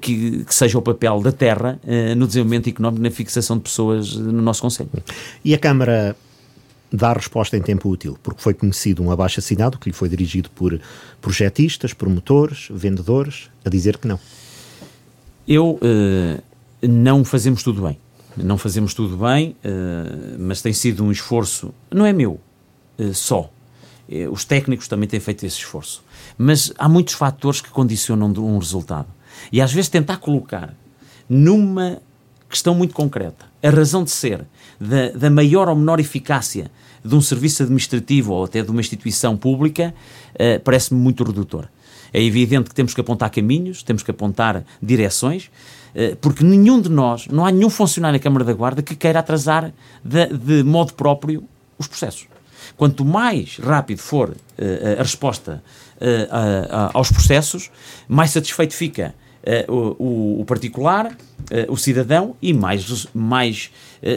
que, 0.00 0.44
que, 0.44 0.52
seja 0.52 0.78
o 0.78 0.82
papel 0.82 1.20
da 1.20 1.30
terra 1.30 1.78
no 2.16 2.26
desenvolvimento 2.26 2.68
económico, 2.68 3.00
na 3.00 3.10
fixação 3.12 3.56
de 3.56 3.62
pessoas 3.62 4.16
no 4.16 4.42
nosso 4.42 4.62
Conselho. 4.62 4.90
E 5.44 5.54
a 5.54 5.58
Câmara 5.58 6.16
dar 6.92 7.16
resposta 7.16 7.56
em 7.56 7.62
tempo 7.62 7.88
útil, 7.88 8.18
porque 8.22 8.42
foi 8.42 8.52
conhecido 8.52 9.02
um 9.02 9.10
abaixo-assinado 9.10 9.78
que 9.78 9.88
lhe 9.88 9.94
foi 9.94 10.08
dirigido 10.08 10.50
por 10.50 10.78
projetistas, 11.20 11.94
promotores, 11.94 12.68
vendedores, 12.70 13.50
a 13.64 13.70
dizer 13.70 13.96
que 13.96 14.06
não. 14.06 14.20
Eu 15.48 15.78
uh, 15.80 16.42
não 16.86 17.24
fazemos 17.24 17.62
tudo 17.62 17.82
bem. 17.82 17.98
Não 18.36 18.56
fazemos 18.56 18.94
tudo 18.94 19.16
bem, 19.16 19.56
uh, 19.64 20.36
mas 20.38 20.62
tem 20.62 20.72
sido 20.72 21.04
um 21.04 21.10
esforço, 21.10 21.72
não 21.90 22.04
é 22.04 22.12
meu 22.12 22.40
uh, 22.98 23.14
só. 23.14 23.50
Os 24.30 24.44
técnicos 24.44 24.88
também 24.88 25.08
têm 25.08 25.20
feito 25.20 25.46
esse 25.46 25.56
esforço. 25.56 26.04
Mas 26.36 26.70
há 26.76 26.86
muitos 26.86 27.14
fatores 27.14 27.62
que 27.62 27.70
condicionam 27.70 28.30
um 28.36 28.58
resultado. 28.58 29.06
E 29.50 29.58
às 29.58 29.72
vezes 29.72 29.88
tentar 29.88 30.18
colocar 30.18 30.74
numa 31.26 32.02
questão 32.46 32.74
muito 32.74 32.92
concreta 32.92 33.46
a 33.62 33.70
razão 33.70 34.04
de 34.04 34.10
ser 34.10 34.44
da, 34.78 35.10
da 35.12 35.30
maior 35.30 35.68
ou 35.68 35.76
menor 35.76 35.98
eficácia 35.98 36.70
de 37.04 37.14
um 37.14 37.20
serviço 37.20 37.62
administrativo 37.62 38.32
ou 38.32 38.44
até 38.44 38.62
de 38.62 38.70
uma 38.70 38.80
instituição 38.80 39.36
pública 39.36 39.94
uh, 40.34 40.60
parece-me 40.60 41.00
muito 41.00 41.24
redutor. 41.24 41.68
É 42.12 42.22
evidente 42.22 42.68
que 42.68 42.74
temos 42.74 42.94
que 42.94 43.00
apontar 43.00 43.30
caminhos, 43.30 43.82
temos 43.82 44.02
que 44.02 44.10
apontar 44.10 44.64
direções, 44.80 45.46
uh, 45.94 46.16
porque 46.20 46.44
nenhum 46.44 46.80
de 46.80 46.88
nós, 46.88 47.26
não 47.26 47.44
há 47.44 47.50
nenhum 47.50 47.70
funcionário 47.70 48.18
da 48.18 48.22
Câmara 48.22 48.44
da 48.44 48.52
Guarda 48.52 48.82
que 48.82 48.94
queira 48.94 49.18
atrasar 49.18 49.72
de, 50.04 50.26
de 50.26 50.62
modo 50.62 50.94
próprio 50.94 51.44
os 51.76 51.86
processos. 51.86 52.26
Quanto 52.76 53.04
mais 53.04 53.58
rápido 53.58 53.98
for 53.98 54.30
uh, 54.30 54.36
a 54.98 55.02
resposta 55.02 55.62
aos 56.94 57.12
processos, 57.12 57.70
mais 58.08 58.32
satisfeito 58.32 58.74
fica 58.74 59.14
o, 59.68 60.40
o, 60.40 60.44
particular, 60.44 61.16
o 61.68 61.76
cidadão 61.76 62.34
e 62.42 62.52
mais, 62.52 63.06
mais 63.14 63.70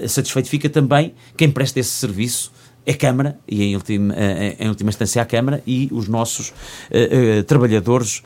satisfeito 0.07 0.49
fica 0.49 0.67
também 0.67 1.13
quem 1.37 1.51
presta 1.51 1.79
esse 1.79 1.91
serviço 1.91 2.51
é 2.85 2.91
a 2.91 2.97
Câmara, 2.97 3.39
e 3.47 3.63
em 3.63 3.75
última, 3.75 4.13
em 4.59 4.69
última 4.69 4.89
instância 4.89 5.21
a 5.21 5.25
Câmara 5.25 5.61
e 5.65 5.89
os 5.91 6.07
nossos 6.07 6.53
trabalhadores 7.47 8.21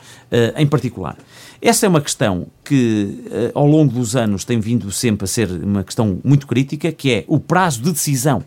em 0.56 0.66
particular. 0.66 1.16
Essa 1.62 1.86
é 1.86 1.88
uma 1.88 2.00
questão 2.00 2.46
que, 2.62 3.24
ao 3.54 3.66
longo 3.66 3.92
dos 3.92 4.14
anos, 4.16 4.44
tem 4.44 4.60
vindo 4.60 4.90
sempre 4.92 5.24
a 5.24 5.26
ser 5.26 5.50
uma 5.50 5.82
questão 5.82 6.20
muito 6.22 6.46
crítica, 6.46 6.92
que 6.92 7.10
é 7.10 7.24
o 7.26 7.40
prazo 7.40 7.82
de 7.82 7.92
decisão 7.92 8.44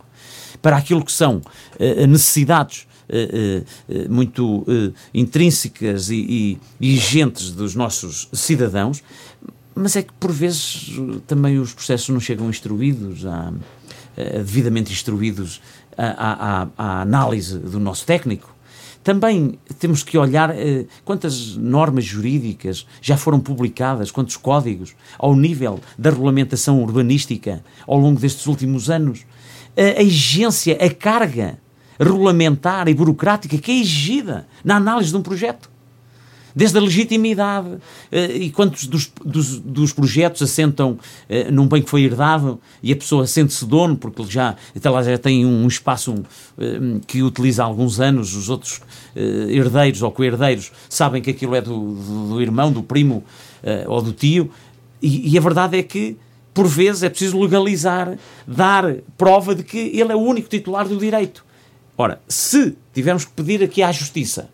para 0.61 0.77
aquilo 0.77 1.03
que 1.03 1.11
são 1.11 1.41
necessidades 2.07 2.85
eh, 3.09 3.63
eh, 3.89 4.07
muito 4.07 4.65
eh, 4.67 4.91
intrínsecas 5.13 6.09
e, 6.09 6.57
e 6.79 6.93
exigentes 6.95 7.51
dos 7.51 7.75
nossos 7.75 8.29
cidadãos, 8.31 9.03
mas 9.75 9.95
é 9.97 10.03
que 10.03 10.13
por 10.13 10.31
vezes 10.31 10.89
também 11.27 11.59
os 11.59 11.73
processos 11.73 12.09
não 12.09 12.19
chegam 12.19 12.49
instruídos, 12.49 13.25
a, 13.25 13.53
devidamente 14.37 14.91
instruídos 14.91 15.61
à, 15.97 16.67
análise 17.01 17.57
do 17.57 17.79
nosso 17.79 18.05
técnico. 18.05 18.53
Também 19.03 19.59
temos 19.79 20.01
que 20.01 20.17
olhar 20.17 20.49
eh, 20.51 20.85
quantas 21.03 21.57
normas 21.57 22.05
jurídicas 22.05 22.87
já 23.01 23.17
foram 23.17 23.37
publicadas, 23.39 24.11
quantos 24.11 24.37
códigos, 24.37 24.95
ao 25.19 25.35
nível 25.35 25.81
da 25.97 26.09
regulamentação 26.09 26.81
urbanística 26.81 27.61
ao 27.85 27.97
longo 27.97 28.17
destes 28.17 28.47
últimos 28.47 28.89
anos. 28.89 29.25
A, 29.75 29.99
a 29.99 30.01
exigência, 30.01 30.77
a 30.79 30.89
carga 30.89 31.59
regulamentar 31.99 32.87
e 32.87 32.93
burocrática 32.93 33.57
que 33.57 33.71
é 33.71 33.75
exigida 33.75 34.47
na 34.63 34.77
análise 34.77 35.11
de 35.11 35.17
um 35.17 35.21
projeto. 35.21 35.72
Desde 36.55 36.77
a 36.77 36.81
legitimidade 36.81 37.77
eh, 38.11 38.37
e 38.37 38.49
quantos 38.49 38.85
dos, 38.85 39.11
dos, 39.23 39.59
dos, 39.59 39.93
projetos 39.93 40.41
assentam 40.41 40.97
eh, 41.29 41.49
num 41.51 41.67
bem 41.67 41.81
que 41.81 41.89
foi 41.89 42.03
herdado 42.03 42.59
e 42.81 42.91
a 42.91 42.95
pessoa 42.95 43.25
sente-se 43.25 43.65
dono 43.65 43.95
porque 43.95 44.23
já, 44.27 44.55
até 44.75 44.89
lá 44.89 45.01
já 45.01 45.17
tem 45.17 45.45
um, 45.45 45.67
espaço 45.67 46.23
eh, 46.57 46.99
que 47.07 47.23
utiliza 47.23 47.63
há 47.63 47.65
alguns 47.65 47.99
anos, 47.99 48.35
os 48.35 48.49
outros 48.49 48.81
herdeiros 49.15 50.01
ou 50.01 50.11
co-herdeiros 50.11 50.71
sabem 50.89 51.21
que 51.21 51.29
aquilo 51.29 51.55
é 51.55 51.61
do, 51.61 51.93
do, 51.93 52.29
do 52.29 52.41
irmão, 52.41 52.71
do 52.71 52.81
primo 52.81 53.23
ou 53.87 54.01
do 54.01 54.11
tio 54.11 54.49
e, 55.01 55.31
e 55.31 55.37
a 55.37 55.41
verdade 55.41 55.77
é 55.77 55.83
que 55.83 56.17
por 56.53 56.67
vezes 56.67 57.03
é 57.03 57.09
preciso 57.09 57.39
legalizar, 57.39 58.17
dar 58.47 58.95
prova 59.17 59.55
de 59.55 59.63
que 59.63 59.77
ele 59.77 60.11
é 60.11 60.15
o 60.15 60.19
único 60.19 60.47
titular 60.47 60.87
do 60.87 60.97
direito. 60.97 61.43
Ora, 61.97 62.21
se 62.27 62.75
tivermos 62.93 63.25
que 63.25 63.31
pedir 63.31 63.63
aqui 63.63 63.81
à 63.81 63.91
Justiça, 63.91 64.49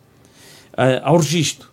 uh, 0.73 1.03
ao 1.03 1.17
registro, 1.17 1.68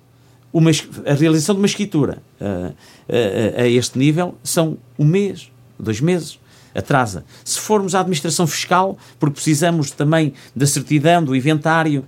uma, 0.57 0.71
a 1.05 1.13
realização 1.13 1.55
de 1.55 1.61
uma 1.61 1.67
escritura 1.67 2.23
uh, 2.41 2.71
uh, 2.71 3.61
a 3.61 3.69
este 3.69 3.99
nível, 3.99 4.35
são 4.43 4.79
um 4.99 5.05
mês, 5.05 5.51
dois 5.79 6.01
meses, 6.01 6.39
atrasa. 6.75 7.25
Se 7.45 7.59
formos 7.59 7.95
à 7.95 8.01
administração 8.01 8.47
fiscal, 8.47 8.97
porque 9.19 9.35
precisamos 9.35 9.91
também 9.91 10.33
da 10.55 10.67
certidão, 10.67 11.25
do 11.25 11.35
inventário, 11.35 12.05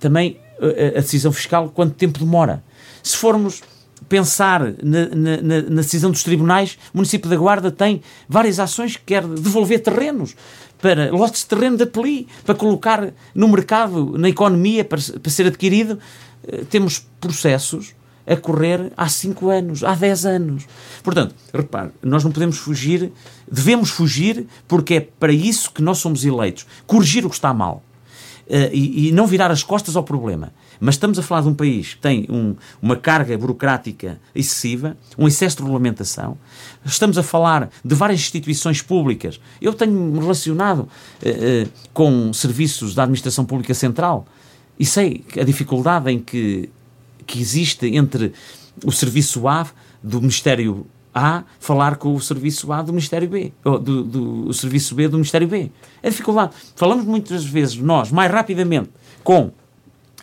também 0.00 0.40
a 0.96 1.00
decisão 1.00 1.30
fiscal, 1.30 1.70
quanto 1.72 1.94
tempo 1.94 2.18
demora? 2.18 2.60
Se 3.04 3.16
formos 3.16 3.62
pensar 4.08 4.60
na, 4.82 5.06
na, 5.14 5.62
na, 5.62 5.80
decisão 5.80 6.10
dos 6.10 6.24
tribunais, 6.24 6.76
o 6.92 6.98
município 6.98 7.30
da 7.30 7.36
Guarda 7.36 7.70
tem 7.70 8.02
várias 8.28 8.58
ações 8.58 8.96
que 8.96 9.04
quer 9.04 9.24
devolver 9.24 9.80
terrenos 9.80 10.34
para 10.80 11.10
lotes 11.10 11.42
de 11.42 11.46
terreno 11.46 11.76
da 11.76 11.86
Peli, 11.86 12.26
para 12.44 12.54
colocar 12.54 13.12
no 13.34 13.48
mercado, 13.48 14.16
na 14.18 14.28
economia, 14.28 14.84
para, 14.84 15.00
para 15.20 15.30
ser 15.30 15.46
adquirido. 15.46 15.98
Eh, 16.46 16.64
temos 16.68 17.06
processos 17.20 17.94
a 18.26 18.36
correr 18.36 18.92
há 18.96 19.08
5 19.08 19.48
anos, 19.48 19.84
há 19.84 19.94
10 19.94 20.26
anos. 20.26 20.66
Portanto, 21.02 21.34
repare, 21.54 21.90
nós 22.02 22.24
não 22.24 22.32
podemos 22.32 22.58
fugir, 22.58 23.12
devemos 23.50 23.90
fugir, 23.90 24.46
porque 24.66 24.94
é 24.94 25.00
para 25.00 25.32
isso 25.32 25.70
que 25.70 25.80
nós 25.80 25.98
somos 25.98 26.24
eleitos. 26.24 26.66
Corrigir 26.86 27.24
o 27.24 27.28
que 27.28 27.36
está 27.36 27.54
mal. 27.54 27.82
Uh, 28.48 28.70
e, 28.72 29.08
e 29.08 29.12
não 29.12 29.26
virar 29.26 29.50
as 29.50 29.64
costas 29.64 29.96
ao 29.96 30.04
problema. 30.04 30.52
Mas 30.78 30.94
estamos 30.94 31.18
a 31.18 31.22
falar 31.22 31.40
de 31.40 31.48
um 31.48 31.54
país 31.54 31.94
que 31.94 32.00
tem 32.00 32.26
um, 32.30 32.54
uma 32.80 32.94
carga 32.96 33.36
burocrática 33.36 34.20
excessiva, 34.34 34.96
um 35.18 35.26
excesso 35.26 35.56
de 35.56 35.62
regulamentação. 35.62 36.38
Estamos 36.84 37.18
a 37.18 37.24
falar 37.24 37.70
de 37.84 37.94
várias 37.94 38.20
instituições 38.20 38.80
públicas. 38.82 39.40
Eu 39.60 39.72
tenho-me 39.74 40.20
relacionado 40.20 40.88
eh, 41.20 41.64
eh, 41.64 41.68
com 41.92 42.32
serviços 42.32 42.94
da 42.94 43.02
Administração 43.02 43.44
Pública 43.44 43.74
Central 43.74 44.26
e 44.78 44.84
sei 44.84 45.24
a 45.38 45.44
dificuldade 45.44 46.10
em 46.10 46.18
que, 46.18 46.68
que 47.26 47.40
existe 47.40 47.86
entre 47.86 48.32
o 48.84 48.92
serviço 48.92 49.48
A 49.48 49.66
do 50.02 50.20
Ministério 50.20 50.86
A 51.14 51.44
falar 51.58 51.96
com 51.96 52.14
o 52.14 52.20
serviço 52.20 52.72
A 52.72 52.82
do 52.82 52.92
Ministério 52.92 53.28
B, 53.28 53.52
ou 53.64 53.78
do, 53.78 54.04
do 54.04 54.52
serviço 54.52 54.94
B 54.94 55.08
do 55.08 55.16
Ministério 55.16 55.48
B. 55.48 55.70
É 56.02 56.10
dificuldade. 56.10 56.52
Falamos 56.74 57.04
muitas 57.04 57.44
vezes, 57.44 57.76
nós, 57.76 58.10
mais 58.10 58.30
rapidamente, 58.30 58.90
com 59.24 59.50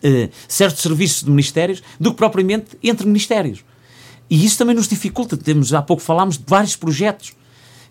eh, 0.04 0.30
certos 0.48 0.82
serviços 0.82 1.24
de 1.24 1.30
ministérios 1.30 1.82
do 2.00 2.12
que 2.12 2.18
propriamente 2.18 2.78
entre 2.84 3.08
ministérios. 3.08 3.64
E 4.30 4.46
isso 4.46 4.58
também 4.58 4.76
nos 4.76 4.88
dificulta. 4.88 5.38
Temos, 5.38 5.74
há 5.74 5.82
pouco 5.82 6.02
falámos 6.02 6.38
de 6.38 6.44
vários 6.46 6.76
projetos 6.76 7.34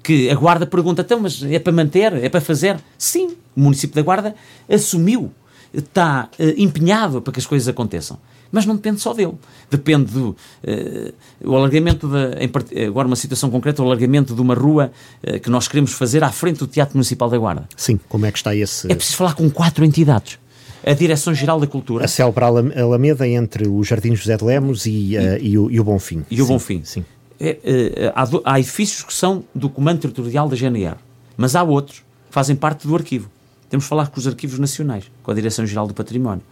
que 0.02 0.28
a 0.28 0.34
Guarda 0.34 0.66
pergunta, 0.66 1.02
então, 1.02 1.20
mas 1.20 1.43
é 1.43 1.59
para 1.59 1.72
manter, 1.72 2.12
é 2.12 2.28
para 2.28 2.40
fazer? 2.40 2.78
Sim, 2.98 3.36
o 3.56 3.60
município 3.60 3.94
da 3.94 4.02
Guarda 4.02 4.34
assumiu, 4.68 5.32
está 5.72 6.28
uh, 6.38 6.42
empenhado 6.56 7.20
para 7.22 7.32
que 7.32 7.38
as 7.38 7.46
coisas 7.46 7.68
aconteçam. 7.68 8.18
Mas 8.50 8.66
não 8.66 8.76
depende 8.76 9.00
só 9.00 9.14
dele. 9.14 9.34
Depende 9.70 10.12
do 10.12 10.30
uh, 10.30 11.14
o 11.42 11.56
alargamento, 11.56 12.06
da, 12.06 12.32
em, 12.38 12.86
agora 12.86 13.06
uma 13.06 13.16
situação 13.16 13.50
concreta, 13.50 13.82
o 13.82 13.86
alargamento 13.86 14.34
de 14.34 14.40
uma 14.40 14.54
rua 14.54 14.92
uh, 15.22 15.40
que 15.40 15.48
nós 15.48 15.66
queremos 15.66 15.92
fazer 15.92 16.22
à 16.22 16.30
frente 16.30 16.58
do 16.58 16.66
Teatro 16.66 16.96
Municipal 16.96 17.30
da 17.30 17.38
Guarda. 17.38 17.68
Sim, 17.76 17.98
como 18.08 18.26
é 18.26 18.30
que 18.30 18.38
está 18.38 18.54
esse... 18.54 18.92
É 18.92 18.94
preciso 18.94 19.16
falar 19.16 19.34
com 19.34 19.50
quatro 19.50 19.84
entidades 19.84 20.38
a 20.84 20.92
Direção-Geral 20.94 21.60
da 21.60 21.66
Cultura. 21.66 22.04
A 22.04 22.08
céu 22.08 22.32
para 22.32 22.46
a 22.46 22.82
Alameda 22.82 23.26
entre 23.26 23.68
o 23.68 23.82
Jardim 23.84 24.16
José 24.16 24.36
de 24.36 24.44
Lemos 24.44 24.84
e, 24.84 25.16
uh, 25.16 25.38
e, 25.40 25.56
o, 25.56 25.70
e 25.70 25.80
o 25.80 25.84
Bonfim. 25.84 26.24
E 26.30 26.42
o 26.42 26.46
Bonfim. 26.46 26.82
Sim. 26.84 27.04
É, 27.38 27.58
é, 27.64 28.12
há, 28.14 28.24
há, 28.44 28.60
edifícios 28.60 29.02
que 29.02 29.12
são 29.12 29.44
do 29.54 29.68
Comando 29.68 30.00
Territorial 30.00 30.48
da 30.48 30.54
GNR, 30.54 30.96
mas 31.36 31.56
há 31.56 31.62
outros 31.62 31.98
que 31.98 32.04
fazem 32.30 32.54
parte 32.54 32.86
do 32.86 32.94
arquivo. 32.94 33.28
Temos 33.72 33.84
de 33.84 33.88
falar 33.88 34.08
com 34.08 34.20
os 34.20 34.26
arquivos 34.26 34.58
nacionais, 34.58 35.10
com 35.22 35.30
a 35.30 35.34
Direção-Geral 35.34 35.86
do 35.86 35.94
Património, 35.94 36.42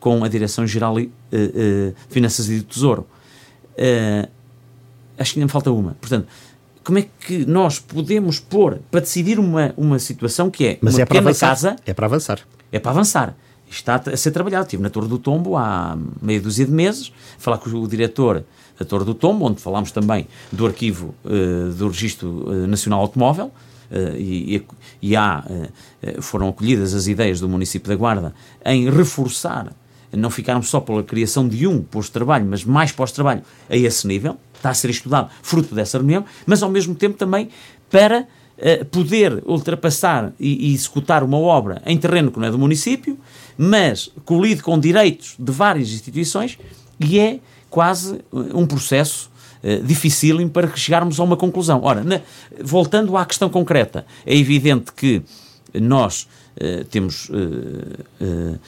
com 0.00 0.24
a 0.24 0.28
Direção-Geral 0.28 0.96
uh, 0.96 1.00
uh, 1.00 1.08
de 1.30 1.94
Finanças 2.08 2.48
e 2.48 2.56
do 2.56 2.64
Tesouro. 2.64 3.06
acho 5.18 5.34
que 5.34 5.38
ainda 5.38 5.44
me 5.44 5.52
falta 5.52 5.70
uma. 5.70 5.94
Portanto, 6.00 6.26
como 6.82 6.98
é 6.98 7.06
que 7.20 7.44
nós 7.44 7.78
podemos 7.78 8.40
pôr 8.40 8.78
para 8.90 9.00
decidir 9.00 9.38
uma, 9.38 9.74
uma 9.76 9.98
situação 9.98 10.50
que 10.50 10.64
é 10.64 10.78
Mas 10.80 10.94
uma 10.94 11.02
é 11.02 11.04
pequena 11.04 11.34
casa... 11.34 11.76
É 11.84 11.92
para 11.92 12.06
avançar. 12.06 12.40
É 12.72 12.78
para 12.78 12.92
avançar 12.92 13.36
está 13.70 13.96
a 13.96 14.16
ser 14.16 14.30
trabalhado. 14.30 14.64
Estive 14.64 14.82
na 14.82 14.88
Torre 14.90 15.06
do 15.06 15.18
Tombo 15.18 15.56
há 15.58 15.96
meia 16.20 16.40
dúzia 16.40 16.64
de 16.64 16.72
meses, 16.72 17.12
falar 17.38 17.58
com 17.58 17.70
o 17.70 17.86
diretor 17.86 18.42
da 18.78 18.86
Torre 18.86 19.04
do 19.04 19.14
Tombo, 19.14 19.44
onde 19.44 19.60
falámos 19.60 19.92
também 19.92 20.26
do 20.50 20.66
arquivo 20.66 21.14
uh, 21.24 21.72
do 21.72 21.88
Registro 21.88 22.46
eh, 22.48 22.66
Nacional 22.66 23.00
Automóvel, 23.00 23.46
uh, 23.46 23.69
e, 24.16 24.62
e, 25.02 25.16
há, 25.16 25.44
uh, 25.46 26.22
foram 26.22 26.48
acolhidas 26.48 26.94
as 26.94 27.06
ideias 27.06 27.40
do 27.40 27.48
município 27.48 27.88
da 27.88 27.96
Guarda 27.96 28.34
em 28.64 28.90
reforçar, 28.90 29.72
não 30.12 30.30
ficarmos 30.30 30.68
só 30.68 30.80
pela 30.80 31.02
criação 31.02 31.48
de 31.48 31.66
um 31.66 31.82
posto 31.82 32.08
de 32.08 32.14
trabalho, 32.14 32.46
mas 32.46 32.64
mais 32.64 32.92
pós-trabalho 32.92 33.42
a 33.68 33.76
esse 33.76 34.06
nível, 34.06 34.36
está 34.54 34.70
a 34.70 34.74
ser 34.74 34.90
estudado 34.90 35.30
fruto 35.42 35.74
dessa 35.74 35.98
reunião, 35.98 36.24
mas 36.46 36.62
ao 36.62 36.70
mesmo 36.70 36.94
tempo 36.94 37.16
também 37.16 37.48
para 37.90 38.26
poder 38.90 39.42
ultrapassar 39.46 40.34
e, 40.38 40.68
e 40.68 40.74
executar 40.74 41.22
uma 41.22 41.38
obra 41.38 41.80
em 41.86 41.96
terreno 41.96 42.30
que 42.30 42.38
não 42.38 42.46
é 42.46 42.50
do 42.50 42.58
município, 42.58 43.18
mas 43.56 44.10
colide 44.24 44.62
com 44.62 44.78
direitos 44.78 45.34
de 45.38 45.50
várias 45.50 45.88
instituições 45.88 46.58
e 46.98 47.18
é 47.18 47.40
quase 47.70 48.16
eh, 48.16 48.20
um 48.52 48.66
processo 48.66 49.30
uh, 49.62 49.84
dificílimo 49.84 50.50
para 50.50 50.74
chegarmos 50.76 51.18
a 51.18 51.22
uma 51.22 51.36
conclusão. 51.36 51.80
Ora, 51.82 52.02
na, 52.02 52.20
voltando 52.62 53.16
à 53.16 53.24
questão 53.24 53.48
concreta, 53.48 54.06
é 54.24 54.36
evidente 54.36 54.92
que 54.92 55.22
nós 55.74 56.26
uh, 56.56 56.84
temos 56.84 57.28
uh, 57.28 58.58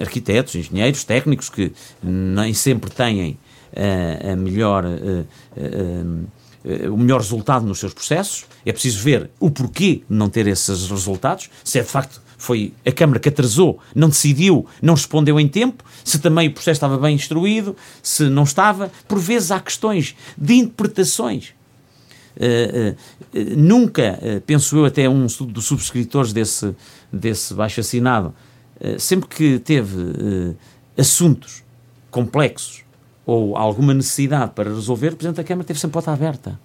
arquitetos, 0.00 0.54
engenheiros, 0.54 1.04
técnicos 1.04 1.48
que 1.48 1.72
nem 2.02 2.52
sempre 2.54 2.90
têm 2.90 3.38
a 4.32 4.36
melhor 4.36 4.84
o 6.90 6.96
melhor 6.96 7.20
resultado 7.20 7.66
nos 7.66 7.78
seus 7.78 7.92
processos. 7.92 8.46
É 8.64 8.72
preciso 8.72 9.02
ver 9.02 9.30
o 9.40 9.50
porquê 9.50 10.02
de 10.08 10.16
não 10.16 10.28
ter 10.28 10.46
esses 10.46 10.88
resultados, 10.90 11.50
se 11.64 11.78
é 11.78 11.82
de 11.82 11.88
facto 11.88 12.22
foi 12.44 12.72
a 12.84 12.92
Câmara 12.92 13.18
que 13.18 13.28
atrasou, 13.28 13.78
não 13.94 14.08
decidiu, 14.08 14.66
não 14.82 14.94
respondeu 14.94 15.40
em 15.40 15.48
tempo, 15.48 15.82
se 16.04 16.18
também 16.18 16.48
o 16.48 16.52
processo 16.52 16.76
estava 16.76 16.98
bem 16.98 17.14
instruído, 17.14 17.74
se 18.02 18.24
não 18.24 18.44
estava. 18.44 18.90
Por 19.08 19.18
vezes 19.18 19.50
há 19.50 19.58
questões 19.58 20.14
de 20.36 20.54
interpretações. 20.54 21.54
Uh, 22.36 22.92
uh, 22.92 23.56
nunca, 23.56 24.18
uh, 24.20 24.40
penso 24.42 24.76
eu, 24.76 24.84
até 24.84 25.08
um 25.08 25.26
dos 25.26 25.64
subscritores 25.64 26.32
desse, 26.32 26.74
desse 27.12 27.54
baixo 27.54 27.80
assinado, 27.80 28.34
sempre 28.98 29.28
que 29.28 29.58
teve 29.60 29.96
assuntos 30.98 31.62
complexos 32.10 32.82
ou 33.24 33.56
alguma 33.56 33.94
necessidade 33.94 34.50
para 34.50 34.68
resolver, 34.68 35.12
o 35.12 35.16
Presidente 35.16 35.36
da 35.36 35.44
Câmara 35.44 35.66
teve 35.66 35.78
sempre 35.78 35.94
porta 35.94 36.12
aberta. 36.12 36.60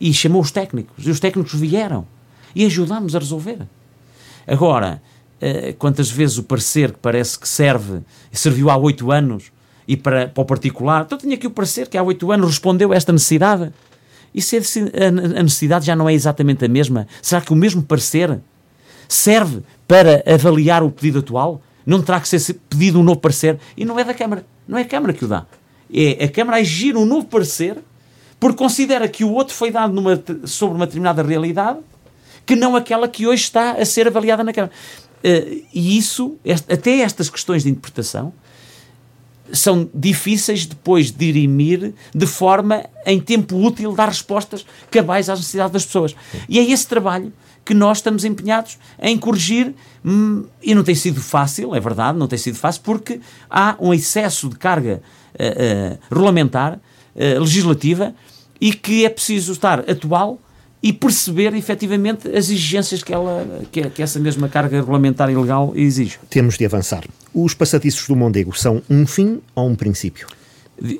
E 0.00 0.12
chamou 0.12 0.40
os 0.40 0.50
técnicos, 0.50 1.06
e 1.06 1.10
os 1.10 1.20
técnicos 1.20 1.54
vieram 1.54 2.06
e 2.54 2.64
ajudámos 2.64 3.14
a 3.14 3.18
resolver. 3.18 3.58
Agora, 4.46 5.02
uh, 5.40 5.74
quantas 5.78 6.10
vezes 6.10 6.38
o 6.38 6.42
parecer 6.42 6.92
que 6.92 6.98
parece 6.98 7.38
que 7.38 7.48
serve, 7.48 8.00
serviu 8.32 8.70
há 8.70 8.76
oito 8.76 9.10
anos 9.10 9.50
e 9.88 9.96
para, 9.96 10.28
para 10.28 10.42
o 10.42 10.44
particular, 10.44 11.04
então 11.04 11.18
tinha 11.18 11.34
aqui 11.34 11.46
o 11.46 11.50
parecer 11.50 11.88
que 11.88 11.96
há 11.96 12.02
oito 12.02 12.30
anos 12.30 12.48
respondeu 12.50 12.92
a 12.92 12.96
esta 12.96 13.12
necessidade. 13.12 13.72
E 14.34 14.42
se 14.42 14.56
a 14.56 15.42
necessidade 15.42 15.86
já 15.86 15.96
não 15.96 16.08
é 16.08 16.12
exatamente 16.12 16.64
a 16.64 16.68
mesma, 16.68 17.06
será 17.22 17.40
que 17.40 17.52
o 17.52 17.56
mesmo 17.56 17.82
parecer 17.82 18.38
serve 19.08 19.62
para 19.88 20.22
avaliar 20.26 20.82
o 20.82 20.90
pedido 20.90 21.20
atual? 21.20 21.62
Não 21.86 22.02
terá 22.02 22.20
que 22.20 22.28
ser 22.28 22.54
pedido 22.68 23.00
um 23.00 23.02
novo 23.02 23.20
parecer? 23.20 23.58
E 23.76 23.84
não 23.84 23.98
é 23.98 24.04
da 24.04 24.12
Câmara. 24.12 24.44
Não 24.68 24.76
é 24.76 24.82
a 24.82 24.84
Câmara 24.84 25.12
que 25.12 25.24
o 25.24 25.28
dá. 25.28 25.46
É 25.90 26.24
a 26.24 26.28
Câmara 26.28 26.58
a 26.58 26.60
exigir 26.60 26.96
um 26.96 27.06
novo 27.06 27.26
parecer 27.26 27.78
porque 28.38 28.58
considera 28.58 29.08
que 29.08 29.24
o 29.24 29.32
outro 29.32 29.54
foi 29.54 29.70
dado 29.70 29.94
numa, 29.94 30.22
sobre 30.44 30.76
uma 30.76 30.86
determinada 30.86 31.22
realidade 31.22 31.78
que 32.46 32.56
não 32.56 32.76
aquela 32.76 33.08
que 33.08 33.26
hoje 33.26 33.42
está 33.42 33.72
a 33.72 33.84
ser 33.84 34.06
avaliada 34.06 34.42
na 34.42 34.52
Câmara. 34.52 34.72
Uh, 35.18 35.64
e 35.74 35.98
isso, 35.98 36.36
este, 36.44 36.72
até 36.72 37.00
estas 37.00 37.28
questões 37.28 37.64
de 37.64 37.70
interpretação, 37.70 38.32
são 39.52 39.88
difíceis 39.94 40.66
depois 40.66 41.10
de 41.10 41.18
dirimir 41.18 41.92
de 42.14 42.26
forma, 42.26 42.84
em 43.04 43.20
tempo 43.20 43.56
útil, 43.56 43.92
dar 43.92 44.08
respostas 44.08 44.64
cabais 44.90 45.28
às 45.28 45.38
necessidades 45.38 45.72
das 45.72 45.86
pessoas. 45.86 46.14
E 46.48 46.58
é 46.58 46.70
esse 46.70 46.86
trabalho 46.86 47.32
que 47.64 47.74
nós 47.74 47.98
estamos 47.98 48.24
empenhados 48.24 48.78
em 49.00 49.18
corrigir 49.18 49.74
hum, 50.04 50.44
e 50.62 50.74
não 50.74 50.84
tem 50.84 50.94
sido 50.94 51.20
fácil, 51.20 51.74
é 51.74 51.80
verdade, 51.80 52.16
não 52.16 52.28
tem 52.28 52.38
sido 52.38 52.56
fácil, 52.56 52.80
porque 52.82 53.20
há 53.50 53.76
um 53.80 53.92
excesso 53.92 54.48
de 54.48 54.56
carga 54.56 55.02
uh, 55.34 55.94
uh, 55.94 55.98
regulamentar, 56.08 56.74
uh, 56.74 57.40
legislativa, 57.40 58.14
e 58.60 58.72
que 58.72 59.04
é 59.04 59.08
preciso 59.08 59.52
estar 59.52 59.80
atual 59.90 60.38
e 60.86 60.92
perceber 60.92 61.52
efetivamente 61.54 62.28
as 62.28 62.48
exigências 62.48 63.02
que, 63.02 63.12
ela, 63.12 63.44
que, 63.72 63.90
que, 63.90 64.00
essa 64.00 64.20
mesma 64.20 64.48
carga 64.48 64.76
regulamentar 64.76 65.28
e 65.28 65.34
legal 65.34 65.72
exige. 65.74 66.16
Temos 66.30 66.56
de 66.56 66.64
avançar. 66.64 67.02
Os 67.34 67.54
passadiços 67.54 68.06
do 68.06 68.14
Mondego 68.14 68.56
são 68.56 68.80
um 68.88 69.04
fim 69.04 69.42
ou 69.52 69.68
um 69.68 69.74
princípio? 69.74 70.28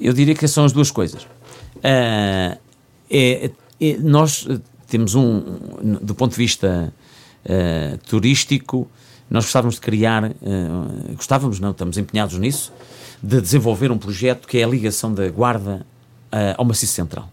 Eu 0.01 0.13
diria 0.13 0.35
que 0.35 0.49
são 0.49 0.65
as 0.65 0.73
duas 0.73 0.91
coisas. 0.91 1.23
Uh, 1.23 2.59
é, 3.09 3.51
é, 3.81 3.97
nós 4.01 4.49
temos 4.89 5.15
um, 5.15 5.41
do 6.03 6.17
ponto 6.17 6.33
de 6.33 6.39
vista 6.39 6.93
uh, 7.45 7.99
turístico, 8.09 8.91
nós 9.31 9.45
gostávamos 9.45 9.77
de 9.77 9.83
criar, 9.83 10.25
uh, 10.25 11.15
gostávamos, 11.15 11.61
não, 11.61 11.71
estamos 11.71 11.97
empenhados 11.97 12.37
nisso, 12.39 12.73
de 13.23 13.41
desenvolver 13.41 13.93
um 13.93 13.99
projeto 13.99 14.49
que 14.49 14.59
é 14.59 14.65
a 14.65 14.67
ligação 14.67 15.15
da 15.15 15.29
Guarda 15.29 15.87
ao 16.59 16.65
Maciço 16.67 16.93
Central 16.93 17.31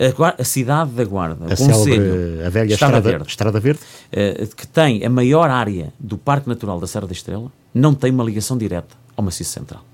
a, 0.00 0.34
a 0.38 0.44
cidade 0.44 0.92
da 0.92 1.04
Guarda, 1.04 1.52
a, 1.52 1.56
Conselho, 1.56 2.46
a 2.46 2.48
velha 2.48 2.72
Estrada, 2.72 2.96
Estrada 2.96 3.00
Verde, 3.00 3.28
Estrada 3.28 3.60
Verde. 3.60 3.80
Uh, 4.10 4.56
que 4.56 4.66
tem 4.66 5.04
a 5.04 5.10
maior 5.10 5.50
área 5.50 5.92
do 5.98 6.16
Parque 6.16 6.48
Natural 6.48 6.80
da 6.80 6.86
Serra 6.86 7.06
da 7.06 7.12
Estrela, 7.12 7.52
não 7.74 7.94
tem 7.94 8.10
uma 8.10 8.24
ligação 8.24 8.56
direta 8.56 8.96
ao 9.16 9.22
Maciço 9.22 9.50
Central. 9.50 9.84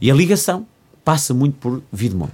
E 0.00 0.10
a 0.10 0.14
ligação 0.14 0.66
passa 1.02 1.32
muito 1.32 1.56
por 1.58 1.82
Videmonte. 1.90 2.32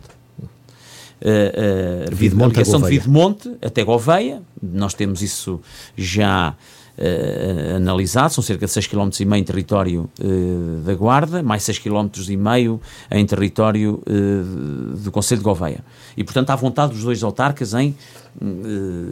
Uh, 1.20 2.11
uh, 2.11 2.15
Videmonte 2.15 2.57
a 2.57 2.62
ligação 2.62 2.81
de 2.81 2.89
Videmonte 2.89 3.57
até 3.62 3.85
Gouveia, 3.85 4.43
nós 4.61 4.95
temos 4.95 5.23
isso 5.23 5.61
já 5.97 6.55
uh, 6.99 7.77
analisado, 7.77 8.33
são 8.35 8.43
cerca 8.43 8.66
de 8.66 8.73
6,5 8.73 9.16
km 9.19 9.35
em 9.35 9.45
território 9.45 10.11
uh, 10.20 10.81
da 10.85 10.95
Guarda, 10.95 11.43
mais 11.43 11.62
6,5 11.62 12.11
km 12.11 12.81
em 13.11 13.25
território 13.25 14.03
uh, 14.07 14.97
do 14.97 15.11
Conselho 15.11 15.39
de 15.39 15.45
Gouveia. 15.45 15.85
E, 16.16 16.25
portanto, 16.25 16.51
há 16.51 16.57
vontade 16.57 16.93
dos 16.93 17.05
dois 17.05 17.23
autarcas 17.23 17.75
em 17.75 17.95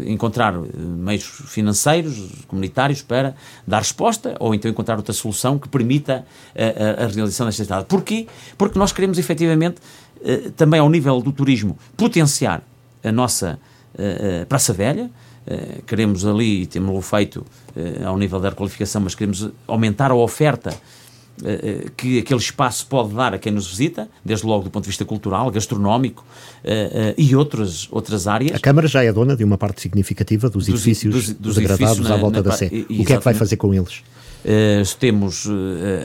encontrar 0.06 0.52
meios 0.52 1.24
financeiros, 1.24 2.44
comunitários, 2.46 3.02
para 3.02 3.34
dar 3.66 3.78
resposta, 3.78 4.36
ou 4.38 4.54
então 4.54 4.70
encontrar 4.70 4.96
outra 4.96 5.12
solução 5.12 5.58
que 5.58 5.68
permita 5.68 6.24
a, 6.54 7.02
a, 7.02 7.06
realização 7.08 7.46
desta 7.46 7.64
cidade. 7.64 7.86
Porquê? 7.88 8.28
Porque 8.56 8.78
nós 8.78 8.92
queremos, 8.92 9.18
efetivamente, 9.18 9.78
também 10.56 10.78
ao 10.78 10.88
nível 10.88 11.20
do 11.20 11.32
turismo, 11.32 11.76
potenciar 11.96 12.62
a 13.02 13.10
nossa 13.10 13.58
Praça 14.48 14.72
Velha, 14.72 15.10
Uh, 15.46 15.80
queremos 15.86 16.26
ali, 16.26 16.62
e 16.62 16.66
temos-lo 16.66 17.00
feito 17.00 17.36
uh, 17.76 18.08
ao 18.08 18.18
nível 18.18 18.40
da 18.40 18.48
requalificação, 18.48 19.00
mas 19.02 19.14
queremos 19.14 19.48
aumentar 19.68 20.10
a 20.10 20.14
oferta 20.16 20.70
uh, 20.70 21.90
que 21.96 22.18
aquele 22.18 22.40
espaço 22.40 22.84
pode 22.88 23.14
dar 23.14 23.32
a 23.32 23.38
quem 23.38 23.52
nos 23.52 23.68
visita, 23.68 24.08
desde 24.24 24.44
logo 24.44 24.64
do 24.64 24.70
ponto 24.70 24.82
de 24.82 24.88
vista 24.88 25.04
cultural, 25.04 25.48
gastronómico 25.52 26.24
e 27.16 27.36
outras, 27.36 27.86
outras 27.92 28.26
áreas. 28.26 28.56
A 28.56 28.58
Câmara 28.58 28.88
já 28.88 29.04
é 29.04 29.12
dona 29.12 29.36
de 29.36 29.44
uma 29.44 29.56
parte 29.56 29.80
significativa 29.80 30.50
dos, 30.50 30.66
dos 30.66 30.74
edifícios 30.74 31.14
dos, 31.14 31.34
dos 31.34 31.54
degradados 31.54 31.98
edifícios 31.98 32.08
na, 32.08 32.14
à 32.16 32.18
volta 32.18 32.38
na, 32.38 32.50
da 32.50 32.56
Sé. 32.56 32.66
O 32.66 33.04
que 33.04 33.12
é 33.12 33.16
que 33.16 33.24
vai 33.24 33.34
fazer 33.34 33.56
com 33.56 33.72
eles? 33.72 34.02
Temos 34.98 35.46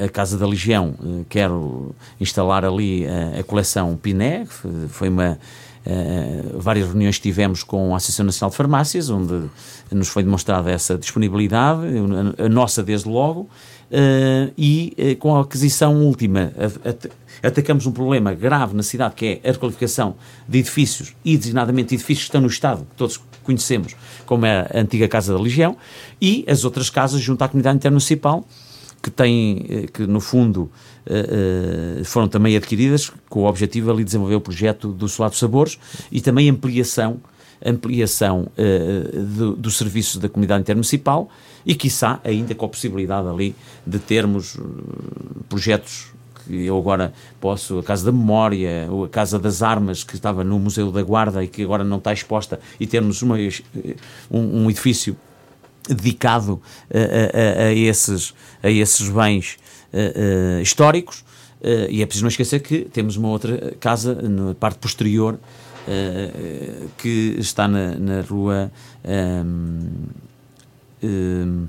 a 0.05 0.09
Casa 0.09 0.37
da 0.37 0.47
Legião, 0.47 0.93
quero 1.27 1.95
instalar 2.19 2.63
ali 2.63 3.07
a 3.39 3.43
coleção 3.43 3.97
Piné, 3.97 4.45
foi 4.89 5.09
uma 5.09 5.39
Uh, 5.83 6.59
várias 6.59 6.87
reuniões 6.87 7.19
tivemos 7.19 7.63
com 7.63 7.93
a 7.93 7.97
Associação 7.97 8.25
Nacional 8.25 8.51
de 8.51 8.57
Farmácias, 8.57 9.09
onde 9.09 9.49
nos 9.91 10.09
foi 10.09 10.21
demonstrada 10.21 10.69
essa 10.69 10.95
disponibilidade, 10.95 11.81
a, 12.37 12.47
nossa 12.47 12.83
desde 12.83 13.09
logo, 13.09 13.41
uh, 13.41 14.53
e 14.55 14.93
uh, 14.97 15.15
com 15.17 15.35
a 15.35 15.41
aquisição 15.41 15.95
última 16.03 16.53
atacamos 17.41 17.87
um 17.87 17.91
problema 17.91 18.31
grave 18.33 18.75
na 18.75 18.83
cidade, 18.83 19.15
que 19.15 19.41
é 19.43 19.49
a 19.49 19.53
requalificação 19.53 20.15
de 20.47 20.59
edifícios, 20.59 21.15
e 21.25 21.35
designadamente 21.35 21.95
edifícios 21.95 22.25
que 22.25 22.29
estão 22.29 22.41
no 22.41 22.47
Estado, 22.47 22.85
que 22.91 22.95
todos 22.95 23.19
conhecemos, 23.41 23.95
como 24.27 24.45
é 24.45 24.67
a 24.71 24.81
antiga 24.81 25.07
Casa 25.07 25.33
da 25.33 25.39
Legião, 25.39 25.75
e 26.21 26.45
as 26.47 26.63
outras 26.63 26.91
casas 26.91 27.19
junto 27.19 27.43
à 27.43 27.47
comunidade 27.47 27.77
intermunicipal, 27.77 28.45
que 29.01 29.09
têm, 29.09 29.87
que 29.91 30.05
no 30.05 30.19
fundo 30.19 30.69
uh, 31.07 32.05
foram 32.05 32.27
também 32.27 32.55
adquiridas 32.55 33.11
com 33.29 33.41
o 33.41 33.45
objetivo 33.45 33.93
de 33.95 34.03
desenvolver 34.03 34.35
o 34.35 34.41
projeto 34.41 34.91
do 34.91 35.07
Solar 35.07 35.29
dos 35.29 35.39
Sabores 35.39 35.79
e 36.11 36.21
também 36.21 36.49
ampliação 36.49 37.19
ampliação 37.63 38.47
uh, 38.57 39.23
do, 39.23 39.55
do 39.55 39.71
serviço 39.71 40.19
da 40.19 40.27
comunidade 40.27 40.61
intermunicipal 40.61 41.29
e, 41.65 41.75
quiçá, 41.75 42.19
ainda 42.23 42.55
com 42.55 42.65
a 42.65 42.69
possibilidade 42.69 43.27
ali 43.27 43.55
de 43.85 43.99
termos 43.99 44.57
projetos 45.47 46.11
que 46.45 46.65
eu 46.65 46.77
agora 46.77 47.13
posso, 47.39 47.79
a 47.79 47.83
Casa 47.83 48.05
da 48.05 48.11
Memória, 48.11 48.87
ou 48.89 49.05
a 49.05 49.09
Casa 49.09 49.37
das 49.37 49.61
Armas, 49.61 50.03
que 50.03 50.15
estava 50.15 50.43
no 50.43 50.59
Museu 50.59 50.91
da 50.91 51.03
Guarda 51.03 51.43
e 51.43 51.47
que 51.47 51.63
agora 51.63 51.83
não 51.83 51.97
está 51.97 52.11
exposta, 52.11 52.59
e 52.79 52.87
termos 52.87 53.21
uma, 53.21 53.37
um, 54.29 54.63
um 54.63 54.69
edifício 54.69 55.15
dedicado 55.87 56.61
a, 56.93 57.63
a, 57.63 57.67
a, 57.67 57.73
esses, 57.73 58.33
a 58.61 58.69
esses 58.69 59.09
bens 59.09 59.57
uh, 59.93 60.61
históricos, 60.61 61.19
uh, 61.61 61.89
e 61.89 62.01
é 62.01 62.05
preciso 62.05 62.23
não 62.23 62.29
esquecer 62.29 62.59
que 62.59 62.81
temos 62.85 63.17
uma 63.17 63.29
outra 63.29 63.73
casa 63.79 64.13
na 64.15 64.53
parte 64.55 64.79
posterior 64.79 65.39
que 66.97 67.35
está 67.39 67.67
na, 67.67 67.95
na 67.95 68.21
rua 68.21 68.71
um, 69.03 69.87
um, 71.03 71.67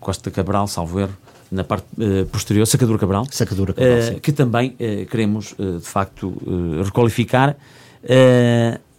Costa 0.00 0.30
Cabral, 0.30 0.66
salvo 0.66 0.98
erro, 1.00 1.16
na 1.50 1.64
parte 1.64 1.86
uh, 1.98 2.26
posterior, 2.26 2.66
Sacadura 2.66 2.98
Cabral, 2.98 3.26
Sacadura 3.30 3.72
Cabral 3.74 4.16
uh, 4.16 4.20
que 4.20 4.32
também 4.32 4.70
uh, 4.70 5.06
queremos, 5.06 5.54
de 5.56 5.86
facto, 5.86 6.36
requalificar 6.84 7.56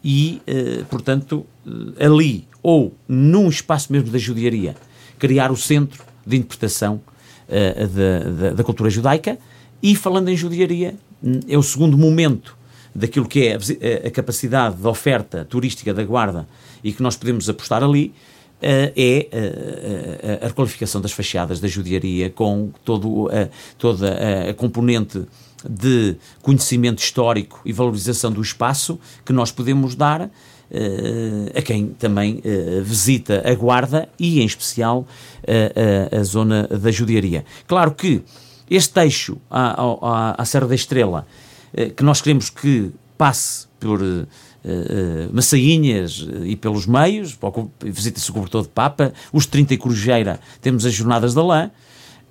e, 0.03 0.41
portanto, 0.89 1.45
ali 1.99 2.47
ou 2.61 2.93
num 3.07 3.49
espaço 3.49 3.91
mesmo 3.91 4.11
da 4.11 4.17
judiaria, 4.17 4.75
criar 5.17 5.51
o 5.51 5.57
centro 5.57 6.03
de 6.25 6.37
interpretação 6.37 7.01
da, 7.51 8.29
da, 8.29 8.53
da, 8.53 8.63
cultura 8.63 8.89
judaica. 8.89 9.37
E 9.81 9.95
falando 9.95 10.29
em 10.29 10.37
judiaria, 10.37 10.95
é 11.47 11.57
o 11.57 11.63
segundo 11.63 11.97
momento 11.97 12.55
daquilo 12.93 13.27
que 13.27 13.47
é 13.47 13.53
a, 13.53 13.57
a, 13.57 14.07
a 14.07 14.11
capacidade 14.11 14.75
de 14.75 14.87
oferta 14.87 15.45
turística 15.45 15.93
da 15.93 16.03
Guarda 16.03 16.47
e 16.83 16.91
que 16.91 17.01
nós 17.01 17.15
podemos 17.15 17.49
apostar 17.49 17.83
ali. 17.83 18.13
Uh, 18.61 18.93
é 18.95 19.27
uh, 19.33 20.45
a, 20.45 20.47
requalificação 20.49 21.01
das 21.01 21.11
fachadas 21.11 21.59
da 21.59 21.67
judiaria 21.67 22.29
com 22.29 22.69
todo, 22.85 23.27
toda 23.75 24.49
a, 24.49 24.53
componente 24.53 25.25
de 25.67 26.15
conhecimento 26.43 26.99
histórico 26.99 27.59
e 27.65 27.73
valorização 27.73 28.31
do 28.31 28.41
espaço 28.41 28.99
que 29.25 29.33
nós 29.33 29.51
podemos 29.51 29.95
dar 29.95 30.29
a 31.55 31.61
quem 31.61 31.87
também 31.87 32.37
uh, 32.37 32.83
visita 32.83 33.43
a 33.45 33.53
Guarda 33.53 34.07
e, 34.17 34.41
em 34.41 34.45
especial, 34.45 34.99
uh, 34.99 36.17
a 36.19 36.23
zona 36.23 36.67
da 36.67 36.91
judiaria. 36.91 37.43
Claro 37.67 37.91
que 37.91 38.21
este 38.69 38.99
eixo 39.01 39.37
à, 39.49 39.81
à, 39.81 40.41
à 40.41 40.45
Serra 40.45 40.67
da 40.67 40.75
Estrela, 40.75 41.27
que 41.95 42.03
nós 42.03 42.21
queremos 42.21 42.49
que 42.49 42.91
passe 43.17 43.67
por 43.79 44.01
Uh, 44.63 45.33
Massainhas 45.33 46.27
e 46.43 46.55
pelos 46.55 46.85
meios, 46.85 47.35
visita-se 47.83 48.29
o 48.29 48.33
cobertor 48.35 48.61
de 48.61 48.69
Papa, 48.69 49.11
os 49.33 49.47
30 49.47 49.73
e 49.73 49.77
Corujeira, 49.77 50.39
temos 50.61 50.85
as 50.85 50.93
Jornadas 50.93 51.33
da 51.33 51.43
Lã 51.43 51.71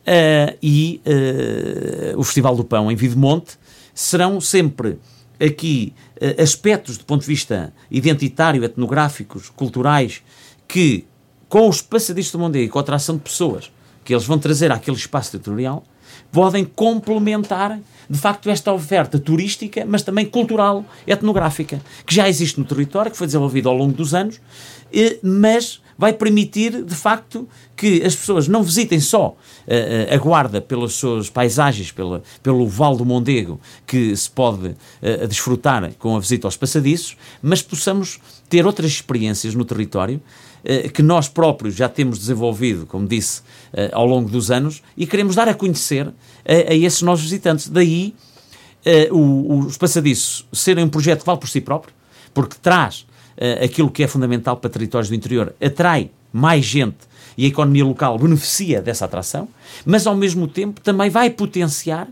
uh, 0.01 0.57
e 0.63 1.01
uh, 1.05 2.19
o 2.19 2.23
Festival 2.23 2.55
do 2.57 2.65
Pão 2.65 2.91
em 2.91 2.95
Videmonte, 2.95 3.59
serão 3.95 4.41
sempre 4.41 4.99
aqui 5.41 5.93
uh, 5.93 6.10
aspectos 6.41 6.99
do 6.99 7.05
ponto 7.05 7.23
de 7.23 7.27
vista 7.27 7.73
identitário, 7.91 8.65
etnográficos, 8.65 9.49
culturais, 9.51 10.23
que 10.69 11.05
com 11.49 11.69
os 11.69 11.83
passadiços 11.83 12.33
do 12.33 12.39
Mondego 12.39 12.65
e 12.65 12.69
com 12.69 12.79
a 12.79 12.83
atração 12.83 13.17
de 13.17 13.23
pessoas 13.23 13.73
que 14.05 14.15
eles 14.15 14.25
vão 14.25 14.39
trazer 14.39 14.71
àquele 14.71 14.97
espaço 14.97 15.33
territorial, 15.33 15.85
podem 16.31 16.65
complementar 16.65 17.79
de 18.09 18.19
facto 18.19 18.51
esta 18.51 18.73
oferta 18.73 19.19
turística, 19.19 19.85
mas 19.87 20.03
também 20.03 20.27
cultural, 20.27 20.85
etnográfica, 21.07 21.81
que 22.05 22.15
já 22.15 22.29
existe 22.29 22.59
no 22.59 22.65
território, 22.65 23.11
que 23.11 23.17
foi 23.17 23.27
desenvolvida 23.27 23.69
ao 23.69 23.77
longo 23.77 23.93
dos 23.93 24.15
anos, 24.15 24.41
mas 25.23 25.81
vai 26.01 26.15
permitir, 26.15 26.83
de 26.83 26.95
facto, 26.95 27.47
que 27.77 28.03
as 28.03 28.17
pessoas 28.17 28.49
não 28.49 28.63
visitem 28.63 28.99
só 28.99 29.37
uh, 29.37 30.15
a 30.15 30.17
Guarda 30.17 30.59
pelas 30.59 30.95
suas 30.95 31.29
paisagens, 31.29 31.93
pela, 31.93 32.23
pelo 32.43 32.67
Val 32.67 32.97
do 32.97 33.05
Mondego, 33.05 33.61
que 33.87 34.17
se 34.17 34.31
pode 34.31 34.69
uh, 34.69 35.29
desfrutar 35.29 35.93
com 35.99 36.17
a 36.17 36.19
visita 36.19 36.47
aos 36.47 36.57
passadiços, 36.57 37.19
mas 37.43 37.61
possamos 37.61 38.19
ter 38.49 38.65
outras 38.65 38.91
experiências 38.91 39.55
no 39.55 39.65
território 39.65 40.23
que 40.93 41.03
nós 41.03 41.27
próprios 41.27 41.75
já 41.75 41.89
temos 41.89 42.19
desenvolvido, 42.19 42.85
como 42.85 43.07
disse, 43.07 43.41
ao 43.93 44.05
longo 44.05 44.29
dos 44.29 44.51
anos 44.51 44.83
e 44.95 45.07
queremos 45.07 45.35
dar 45.35 45.49
a 45.49 45.55
conhecer 45.55 46.07
a, 46.07 46.13
a 46.53 46.75
esses 46.75 47.01
novos 47.01 47.23
visitantes. 47.23 47.67
Daí 47.71 48.15
o, 49.11 49.65
os 49.65 49.79
passadiços 49.79 50.47
serem 50.53 50.85
um 50.85 50.89
projeto 50.91 51.21
que 51.21 51.27
vale 51.27 51.39
por 51.39 51.49
si 51.49 51.63
próprio, 51.63 51.95
porque 52.35 52.57
traz 52.61 53.07
uh, 53.41 53.65
aquilo 53.65 53.91
que 53.91 54.03
é 54.03 54.07
fundamental 54.07 54.57
para 54.57 54.71
territórios 54.71 55.09
do 55.09 55.15
interior, 55.15 55.55
atrai 55.61 56.11
mais 56.33 56.65
gente 56.65 57.11
e 57.37 57.45
a 57.45 57.49
economia 57.49 57.85
local 57.85 58.19
beneficia 58.19 58.83
dessa 58.83 59.05
atração, 59.05 59.49
mas 59.85 60.07
ao 60.07 60.15
mesmo 60.15 60.47
tempo 60.47 60.81
também 60.81 61.09
vai 61.09 61.31
potenciar 61.31 62.09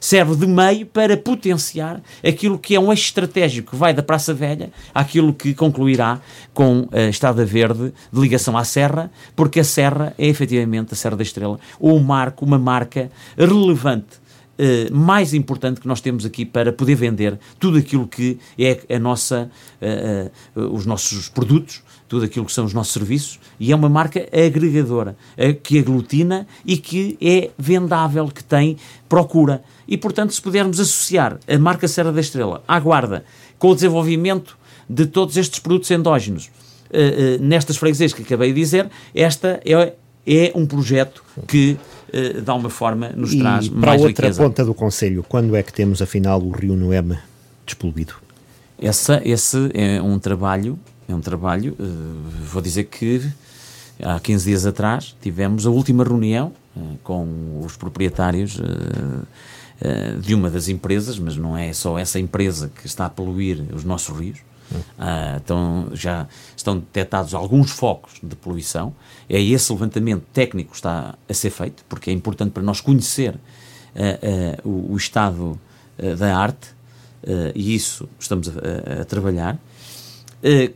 serve 0.00 0.36
de 0.36 0.46
meio 0.46 0.86
para 0.86 1.16
potenciar 1.16 2.00
aquilo 2.24 2.58
que 2.58 2.74
é 2.74 2.80
um 2.80 2.90
eixo 2.92 3.06
estratégico 3.06 3.70
que 3.70 3.76
vai 3.76 3.94
da 3.94 4.02
Praça 4.02 4.32
Velha 4.34 4.70
àquilo 4.94 5.32
que 5.32 5.54
concluirá 5.54 6.20
com 6.52 6.88
a 6.92 7.08
Estrada 7.08 7.44
Verde 7.44 7.92
de 8.12 8.20
ligação 8.20 8.56
à 8.56 8.64
Serra, 8.64 9.10
porque 9.34 9.60
a 9.60 9.64
Serra 9.64 10.14
é 10.18 10.26
efetivamente 10.26 10.92
a 10.92 10.96
Serra 10.96 11.16
da 11.16 11.22
Estrela, 11.22 11.58
ou 11.80 11.96
um 11.96 12.02
marco, 12.02 12.44
uma 12.44 12.58
marca 12.58 13.10
relevante 13.36 14.25
Uh, 14.58 14.94
mais 14.94 15.34
importante 15.34 15.82
que 15.82 15.86
nós 15.86 16.00
temos 16.00 16.24
aqui 16.24 16.46
para 16.46 16.72
poder 16.72 16.94
vender 16.94 17.38
tudo 17.60 17.76
aquilo 17.76 18.08
que 18.08 18.38
é 18.58 18.96
a 18.96 18.98
nossa, 18.98 19.50
uh, 19.82 20.58
uh, 20.58 20.74
os 20.74 20.86
nossos 20.86 21.28
produtos, 21.28 21.82
tudo 22.08 22.24
aquilo 22.24 22.46
que 22.46 22.52
são 22.52 22.64
os 22.64 22.72
nossos 22.72 22.94
serviços, 22.94 23.38
e 23.60 23.70
é 23.70 23.76
uma 23.76 23.90
marca 23.90 24.26
agregadora, 24.32 25.16
que 25.62 25.78
aglutina 25.78 26.46
e 26.64 26.78
que 26.78 27.18
é 27.20 27.50
vendável, 27.58 28.28
que 28.28 28.42
tem 28.42 28.78
procura. 29.08 29.62
E, 29.88 29.98
portanto, 29.98 30.32
se 30.32 30.40
pudermos 30.40 30.80
associar 30.80 31.38
a 31.46 31.58
marca 31.58 31.88
Serra 31.88 32.12
da 32.12 32.20
Estrela 32.20 32.62
à 32.66 32.78
Guarda 32.78 33.24
com 33.58 33.70
o 33.70 33.74
desenvolvimento 33.74 34.56
de 34.88 35.04
todos 35.04 35.36
estes 35.36 35.58
produtos 35.58 35.90
endógenos 35.90 36.48
nestas 37.40 37.76
freguesias 37.76 38.12
que 38.12 38.22
acabei 38.22 38.52
de 38.52 38.60
dizer, 38.60 38.88
esta 39.12 39.60
é, 39.64 39.94
é 40.26 40.52
um 40.54 40.64
projeto 40.64 41.24
que, 41.46 41.76
uh, 42.16 42.40
de 42.40 42.50
alguma 42.50 42.70
forma, 42.70 43.10
nos 43.10 43.32
e 43.32 43.38
traz 43.38 43.68
para 43.68 43.90
mais 43.90 44.02
outra 44.02 44.26
riqueza. 44.26 44.42
ponta 44.42 44.64
do 44.64 44.74
Conselho, 44.74 45.24
quando 45.28 45.54
é 45.54 45.62
que 45.62 45.72
temos, 45.72 46.00
afinal, 46.00 46.40
o 46.42 46.50
Rio 46.50 46.76
Noeme 46.76 47.18
despoluído? 47.64 48.14
Essa, 48.78 49.20
esse 49.24 49.70
é 49.74 50.00
um 50.02 50.18
trabalho, 50.18 50.78
é 51.08 51.14
um 51.14 51.20
trabalho, 51.20 51.76
vou 52.44 52.60
dizer 52.60 52.84
que 52.84 53.22
há 54.02 54.20
15 54.20 54.44
dias 54.44 54.66
atrás 54.66 55.16
tivemos 55.22 55.66
a 55.66 55.70
última 55.70 56.04
reunião 56.04 56.52
com 57.02 57.62
os 57.64 57.74
proprietários 57.74 58.60
de 60.20 60.34
uma 60.34 60.50
das 60.50 60.68
empresas, 60.68 61.18
mas 61.18 61.38
não 61.38 61.56
é 61.56 61.72
só 61.72 61.98
essa 61.98 62.20
empresa 62.20 62.70
que 62.80 62.86
está 62.86 63.06
a 63.06 63.10
poluir 63.10 63.64
os 63.74 63.82
nossos 63.82 64.14
rios. 64.18 64.38
Uh, 64.72 65.94
já 65.94 66.26
estão 66.56 66.78
detectados 66.78 67.34
alguns 67.34 67.70
focos 67.70 68.14
de 68.22 68.34
poluição. 68.36 68.94
É 69.28 69.40
esse 69.40 69.72
levantamento 69.72 70.24
técnico 70.32 70.70
que 70.70 70.76
está 70.76 71.14
a 71.28 71.34
ser 71.34 71.50
feito, 71.50 71.84
porque 71.88 72.10
é 72.10 72.12
importante 72.12 72.50
para 72.50 72.62
nós 72.62 72.80
conhecer 72.80 73.34
uh, 73.34 74.68
o, 74.68 74.92
o, 74.92 74.96
estado 74.96 75.58
da 76.18 76.36
arte, 76.36 76.76
e 77.54 77.74
isso 77.74 78.06
estamos 78.20 78.48
a, 78.48 79.00
a 79.00 79.04
trabalhar. 79.06 79.58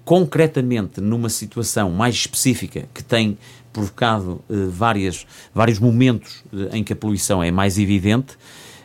concretamente, 0.02 0.98
numa 0.98 1.28
situação 1.28 1.90
mais 1.90 2.14
específica 2.14 2.88
que 2.94 3.04
tem 3.04 3.36
provocado 3.70 4.42
várias, 4.70 5.26
vários 5.54 5.78
momentos 5.78 6.42
em 6.72 6.82
que 6.82 6.94
a 6.94 6.96
poluição 6.96 7.42
é 7.42 7.50
mais 7.50 7.78
evidente, 7.78 8.36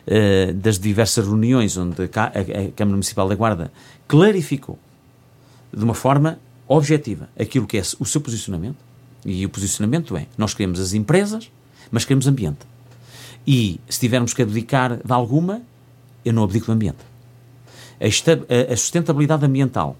uh, 0.06 0.52
das 0.54 0.78
diversas 0.78 1.26
reuniões 1.26 1.76
onde 1.76 2.02
a 2.02 2.08
Câmara 2.74 2.96
Municipal 2.96 3.28
da 3.28 3.34
Guarda 3.34 3.72
clarificou 4.06 4.78
de 5.76 5.84
uma 5.84 5.94
forma 5.94 6.38
objetiva 6.66 7.28
aquilo 7.38 7.66
que 7.66 7.76
é 7.76 7.82
o 8.00 8.04
seu 8.04 8.20
posicionamento. 8.20 8.78
E 9.24 9.44
o 9.44 9.48
posicionamento 9.48 10.16
é: 10.16 10.26
nós 10.38 10.54
queremos 10.54 10.80
as 10.80 10.94
empresas, 10.94 11.50
mas 11.90 12.04
queremos 12.04 12.26
ambiente. 12.26 12.60
E 13.46 13.78
se 13.88 14.00
tivermos 14.00 14.32
que 14.32 14.42
abdicar 14.42 14.96
de 14.96 15.12
alguma, 15.12 15.62
eu 16.24 16.32
não 16.32 16.42
abdico 16.42 16.66
do 16.66 16.72
ambiente. 16.72 16.98
A, 18.00 18.72
a 18.72 18.76
sustentabilidade 18.76 19.44
ambiental, 19.44 19.96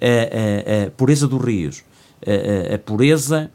a, 0.00 0.06
a, 0.06 0.86
a, 0.86 0.90
pureza 0.90 1.28
dos 1.28 1.42
rios, 1.42 1.84
a, 2.74 2.78
pureza 2.78 3.50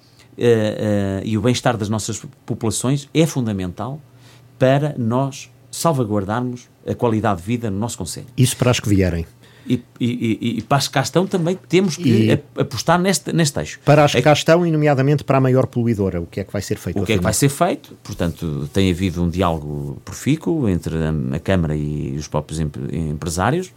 e 1.25 1.37
o 1.37 1.41
bem-estar 1.41 1.75
das 1.75 1.89
nossas 1.89 2.21
populações 2.45 3.09
é 3.13 3.25
fundamental 3.25 3.99
para 4.57 4.95
nós 4.97 5.49
salvaguardarmos 5.71 6.69
a 6.87 6.93
qualidade 6.93 7.41
de 7.41 7.47
vida 7.47 7.71
no 7.71 7.77
nosso 7.77 7.97
Conselho. 7.97 8.27
Isso 8.37 8.55
para 8.55 8.71
as 8.71 8.79
que 8.79 8.87
vierem. 8.87 9.25
E, 9.65 9.83
e, 9.99 10.57
e, 10.57 10.61
para 10.63 10.77
as 10.77 10.87
que 10.87 10.93
cá 10.95 11.01
estão 11.01 11.27
também 11.27 11.57
temos 11.69 11.95
que 11.95 12.09
e 12.09 12.31
apostar 12.59 12.99
neste, 12.99 13.31
neste 13.31 13.59
eixo. 13.59 13.79
Para 13.85 14.03
as 14.03 14.11
que 14.11 14.21
cá 14.21 14.33
estão 14.33 14.65
e 14.65 14.71
nomeadamente 14.71 15.23
para 15.23 15.37
a 15.37 15.41
maior 15.41 15.67
poluidora, 15.67 16.19
o 16.19 16.25
que 16.25 16.39
é 16.39 16.43
que 16.43 16.51
vai 16.51 16.61
ser 16.61 16.77
feito? 16.77 16.99
O 16.99 17.05
que 17.05 17.13
é 17.13 17.17
que 17.17 17.23
vai 17.23 17.33
ser 17.33 17.49
feito? 17.49 17.95
Portanto, 18.03 18.69
tem 18.73 18.89
havido 18.89 19.23
um 19.23 19.29
diálogo 19.29 20.01
profícuo 20.03 20.67
entre 20.67 20.95
a, 20.95 21.35
a 21.35 21.39
Câmara 21.39 21.75
e 21.75 22.15
os 22.17 22.27
próprios 22.27 22.59
empresários, 22.59 23.71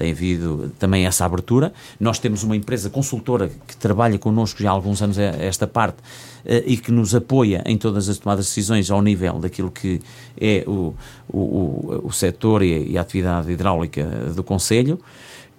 tem 0.00 0.12
havido 0.12 0.72
também 0.78 1.04
essa 1.04 1.26
abertura. 1.26 1.74
Nós 1.98 2.18
temos 2.18 2.42
uma 2.42 2.56
empresa 2.56 2.88
consultora 2.88 3.50
que 3.66 3.76
trabalha 3.76 4.18
connosco 4.18 4.62
já 4.62 4.70
há 4.70 4.72
alguns 4.72 5.02
anos 5.02 5.18
esta 5.18 5.66
parte 5.66 5.98
eh, 6.42 6.64
e 6.66 6.78
que 6.78 6.90
nos 6.90 7.14
apoia 7.14 7.62
em 7.66 7.76
todas 7.76 8.08
as 8.08 8.16
tomadas 8.16 8.46
de 8.46 8.50
decisões 8.50 8.90
ao 8.90 9.02
nível 9.02 9.38
daquilo 9.38 9.70
que 9.70 10.00
é 10.40 10.64
o, 10.66 10.94
o, 11.28 12.00
o 12.04 12.12
setor 12.12 12.62
e 12.62 12.96
a 12.96 13.02
atividade 13.02 13.52
hidráulica 13.52 14.04
do 14.34 14.42
Conselho 14.42 14.98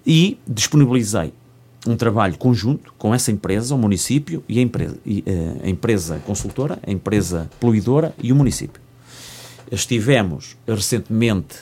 e 0.06 0.40
disponibilizei 0.48 1.34
um 1.88 1.96
trabalho 1.96 2.38
conjunto 2.38 2.94
com 2.98 3.14
essa 3.14 3.32
empresa, 3.32 3.74
o 3.74 3.78
município 3.78 4.44
e 4.48 4.60
a 4.60 4.62
empresa, 4.62 4.98
e, 5.06 5.24
eh, 5.26 5.66
a 5.66 5.70
empresa 5.70 6.22
consultora, 6.26 6.80
a 6.86 6.92
empresa 6.92 7.50
poluidora 7.60 8.14
e 8.22 8.32
o 8.32 8.36
município. 8.36 8.82
Estivemos 9.72 10.58
recentemente 10.68 11.60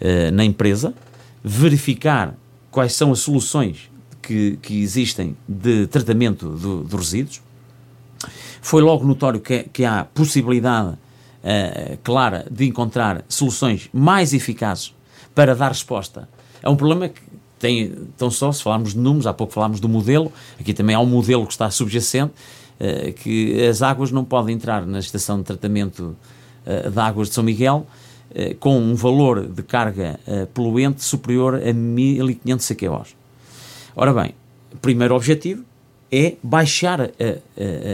uh, 0.00 0.30
na 0.32 0.44
empresa 0.44 0.94
verificar 1.42 2.36
quais 2.70 2.92
são 2.92 3.10
as 3.10 3.18
soluções 3.18 3.90
que, 4.22 4.56
que 4.62 4.80
existem 4.80 5.36
de 5.46 5.88
tratamento 5.88 6.48
dos 6.50 6.88
do 6.88 6.96
resíduos. 6.96 7.42
Foi 8.62 8.80
logo 8.80 9.04
notório 9.04 9.40
que, 9.40 9.64
que 9.64 9.84
há 9.84 10.04
possibilidade 10.04 10.90
uh, 10.90 11.98
clara 12.04 12.46
de 12.48 12.64
encontrar 12.64 13.24
soluções 13.28 13.90
mais 13.92 14.32
eficazes 14.32 14.94
para 15.34 15.56
dar 15.56 15.68
resposta 15.68 16.28
a 16.62 16.70
um 16.70 16.76
problema 16.76 17.08
que 17.08 17.20
tem, 17.58 17.92
tão 18.16 18.30
só, 18.30 18.52
se 18.52 18.62
falarmos 18.62 18.92
de 18.92 18.98
números, 18.98 19.26
há 19.26 19.34
pouco 19.34 19.52
falámos 19.52 19.80
do 19.80 19.88
modelo, 19.88 20.32
aqui 20.58 20.72
também 20.72 20.94
há 20.94 21.00
um 21.00 21.06
modelo 21.06 21.46
que 21.46 21.52
está 21.52 21.70
subjacente, 21.70 22.32
uh, 22.80 23.12
que 23.14 23.66
as 23.66 23.82
águas 23.82 24.10
não 24.10 24.24
podem 24.24 24.54
entrar 24.54 24.86
na 24.86 24.98
estação 24.98 25.38
de 25.38 25.44
tratamento 25.44 26.16
uh, 26.66 26.90
de 26.90 26.98
águas 26.98 27.28
de 27.28 27.34
São 27.34 27.44
Miguel 27.44 27.86
uh, 28.30 28.54
com 28.56 28.78
um 28.78 28.94
valor 28.94 29.46
de 29.46 29.62
carga 29.62 30.18
poluente 30.54 31.02
superior 31.02 31.56
a 31.56 31.72
1500 31.72 32.68
CQOs. 32.68 33.16
Ora 33.94 34.12
bem, 34.12 34.34
primeiro 34.80 35.14
objetivo 35.14 35.64
é 36.10 36.36
baixar 36.42 37.10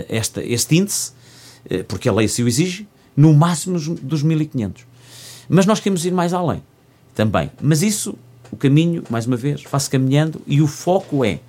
esta, 0.08 0.42
este 0.44 0.76
índice, 0.76 1.12
porque 1.88 2.08
a 2.08 2.12
lei 2.12 2.28
se 2.28 2.42
o 2.42 2.48
exige, 2.48 2.86
no 3.16 3.32
máximo 3.32 3.78
dos 3.78 4.22
1500. 4.22 4.86
Mas 5.48 5.66
nós 5.66 5.80
queremos 5.80 6.04
ir 6.04 6.12
mais 6.12 6.32
além 6.32 6.62
também. 7.14 7.50
Mas 7.60 7.82
isso 7.82 8.16
o 8.54 8.56
caminho, 8.56 9.02
mais 9.10 9.26
uma 9.26 9.36
vez, 9.36 9.62
faço 9.62 9.90
caminhando 9.90 10.40
e 10.46 10.62
o 10.62 10.66
foco 10.68 11.24
é 11.24 11.40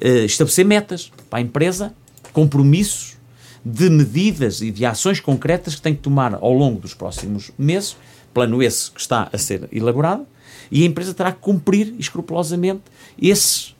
uh, 0.00 0.24
estabelecer 0.24 0.64
metas 0.64 1.12
para 1.28 1.40
a 1.40 1.42
empresa, 1.42 1.92
compromissos 2.32 3.16
de 3.64 3.90
medidas 3.90 4.60
e 4.60 4.70
de 4.70 4.86
ações 4.86 5.18
concretas 5.18 5.74
que 5.74 5.82
tem 5.82 5.94
que 5.94 6.00
tomar 6.00 6.34
ao 6.34 6.52
longo 6.52 6.80
dos 6.80 6.94
próximos 6.94 7.50
meses, 7.58 7.96
plano 8.32 8.62
esse 8.62 8.90
que 8.90 9.00
está 9.00 9.28
a 9.32 9.38
ser 9.38 9.68
elaborado, 9.72 10.26
e 10.70 10.84
a 10.84 10.86
empresa 10.86 11.12
terá 11.12 11.32
que 11.32 11.40
cumprir 11.40 11.94
escrupulosamente 11.98 12.82
esses, 13.20 13.74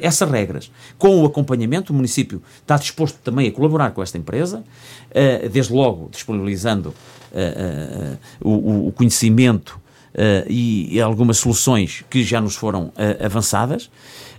essas 0.00 0.30
regras. 0.30 0.70
Com 0.96 1.22
o 1.22 1.26
acompanhamento, 1.26 1.92
o 1.92 1.96
município 1.96 2.42
está 2.60 2.76
disposto 2.76 3.18
também 3.22 3.48
a 3.48 3.52
colaborar 3.52 3.90
com 3.90 4.02
esta 4.02 4.16
empresa, 4.16 4.64
uh, 5.10 5.48
desde 5.50 5.74
logo 5.74 6.08
disponibilizando 6.10 6.88
uh, 6.90 8.18
o, 8.40 8.92
conhecimento 8.92 9.83
e, 10.48 10.96
e, 10.96 11.00
algumas 11.00 11.38
soluções 11.38 12.04
que 12.08 12.22
já 12.22 12.40
nos 12.40 12.54
foram 12.54 12.86
uh, 12.86 13.24
avançadas. 13.24 13.90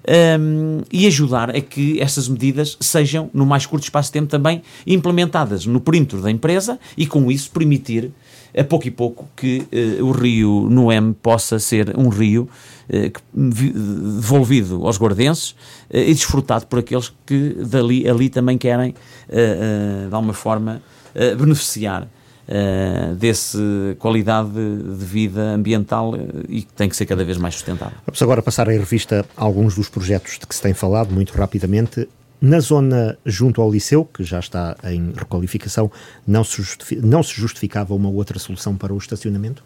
Um, 0.08 0.12
ehm, 0.12 0.84
e 0.94 1.08
ajudar 1.08 1.50
a 1.50 1.60
que 1.60 2.00
estas 2.00 2.28
medidas 2.30 2.78
sejam, 2.80 3.28
no 3.34 3.44
mais 3.44 3.66
curto 3.66 3.84
espaço 3.84 4.10
de 4.10 4.14
tempo, 4.14 4.28
também 4.28 4.62
implementadas 4.86 5.66
no 5.66 5.82
perímetro 5.82 6.22
da 6.22 6.30
empresa 6.30 6.80
e, 6.96 7.08
com 7.08 7.32
isso, 7.32 7.50
permitir 7.50 8.12
a 8.56 8.64
pouco 8.64 8.88
e 8.88 8.92
pouco 8.92 9.28
que 9.36 9.64
uh, 10.00 10.06
o 10.06 10.12
rio 10.12 10.70
Noem 10.70 11.12
possa 11.12 11.58
ser 11.58 11.98
um 11.98 12.10
rio 12.10 12.48
devolvido 13.34 14.86
aos 14.86 15.00
guardenses 15.00 15.56
e 15.90 16.14
desfrutado 16.14 16.68
por 16.68 16.78
aqueles 16.78 17.12
que 17.26 17.56
dali, 17.68 18.08
ali 18.08 18.30
também 18.30 18.60
querem, 18.60 18.94
de 19.28 20.14
alguma 20.14 20.34
forma, 20.34 20.84
beneficiar 21.36 22.08
uh, 22.48 23.16
desse 23.16 23.58
qualidade 24.00 24.52
de 24.52 25.06
vida 25.06 25.42
ambiental 25.54 26.16
eh, 26.16 26.20
e 26.50 26.62
que 26.62 26.74
tem 26.74 26.90
que 26.90 26.96
ser 26.96 27.06
cada 27.06 27.24
vez 27.24 27.38
mais 27.38 27.56
sustentável. 27.56 27.98
Vamos 28.06 28.22
agora 28.22 28.42
passar 28.42 28.68
em 28.70 28.78
revista 28.78 29.26
alguns 29.36 29.76
dos 29.76 29.90
projetos 29.90 30.40
de 30.40 30.46
que 30.46 30.56
se 30.56 30.62
tem 30.62 30.74
falado, 30.74 31.12
muito 31.12 31.34
rapidamente. 31.34 32.08
Na 32.42 32.60
zona 32.60 33.18
junto 33.26 33.62
ao 33.62 33.72
liceu, 33.72 34.06
que 34.06 34.24
já 34.24 34.40
está 34.40 34.76
em 34.84 35.14
requalificação, 35.16 35.92
não 36.28 36.44
se, 36.44 36.62
não 37.02 37.24
se 37.24 37.34
justificava 37.34 37.94
uma 37.96 38.10
outra 38.10 38.38
solução 38.38 38.76
para 38.76 38.94
o 38.94 38.98
estacionamento? 38.98 39.64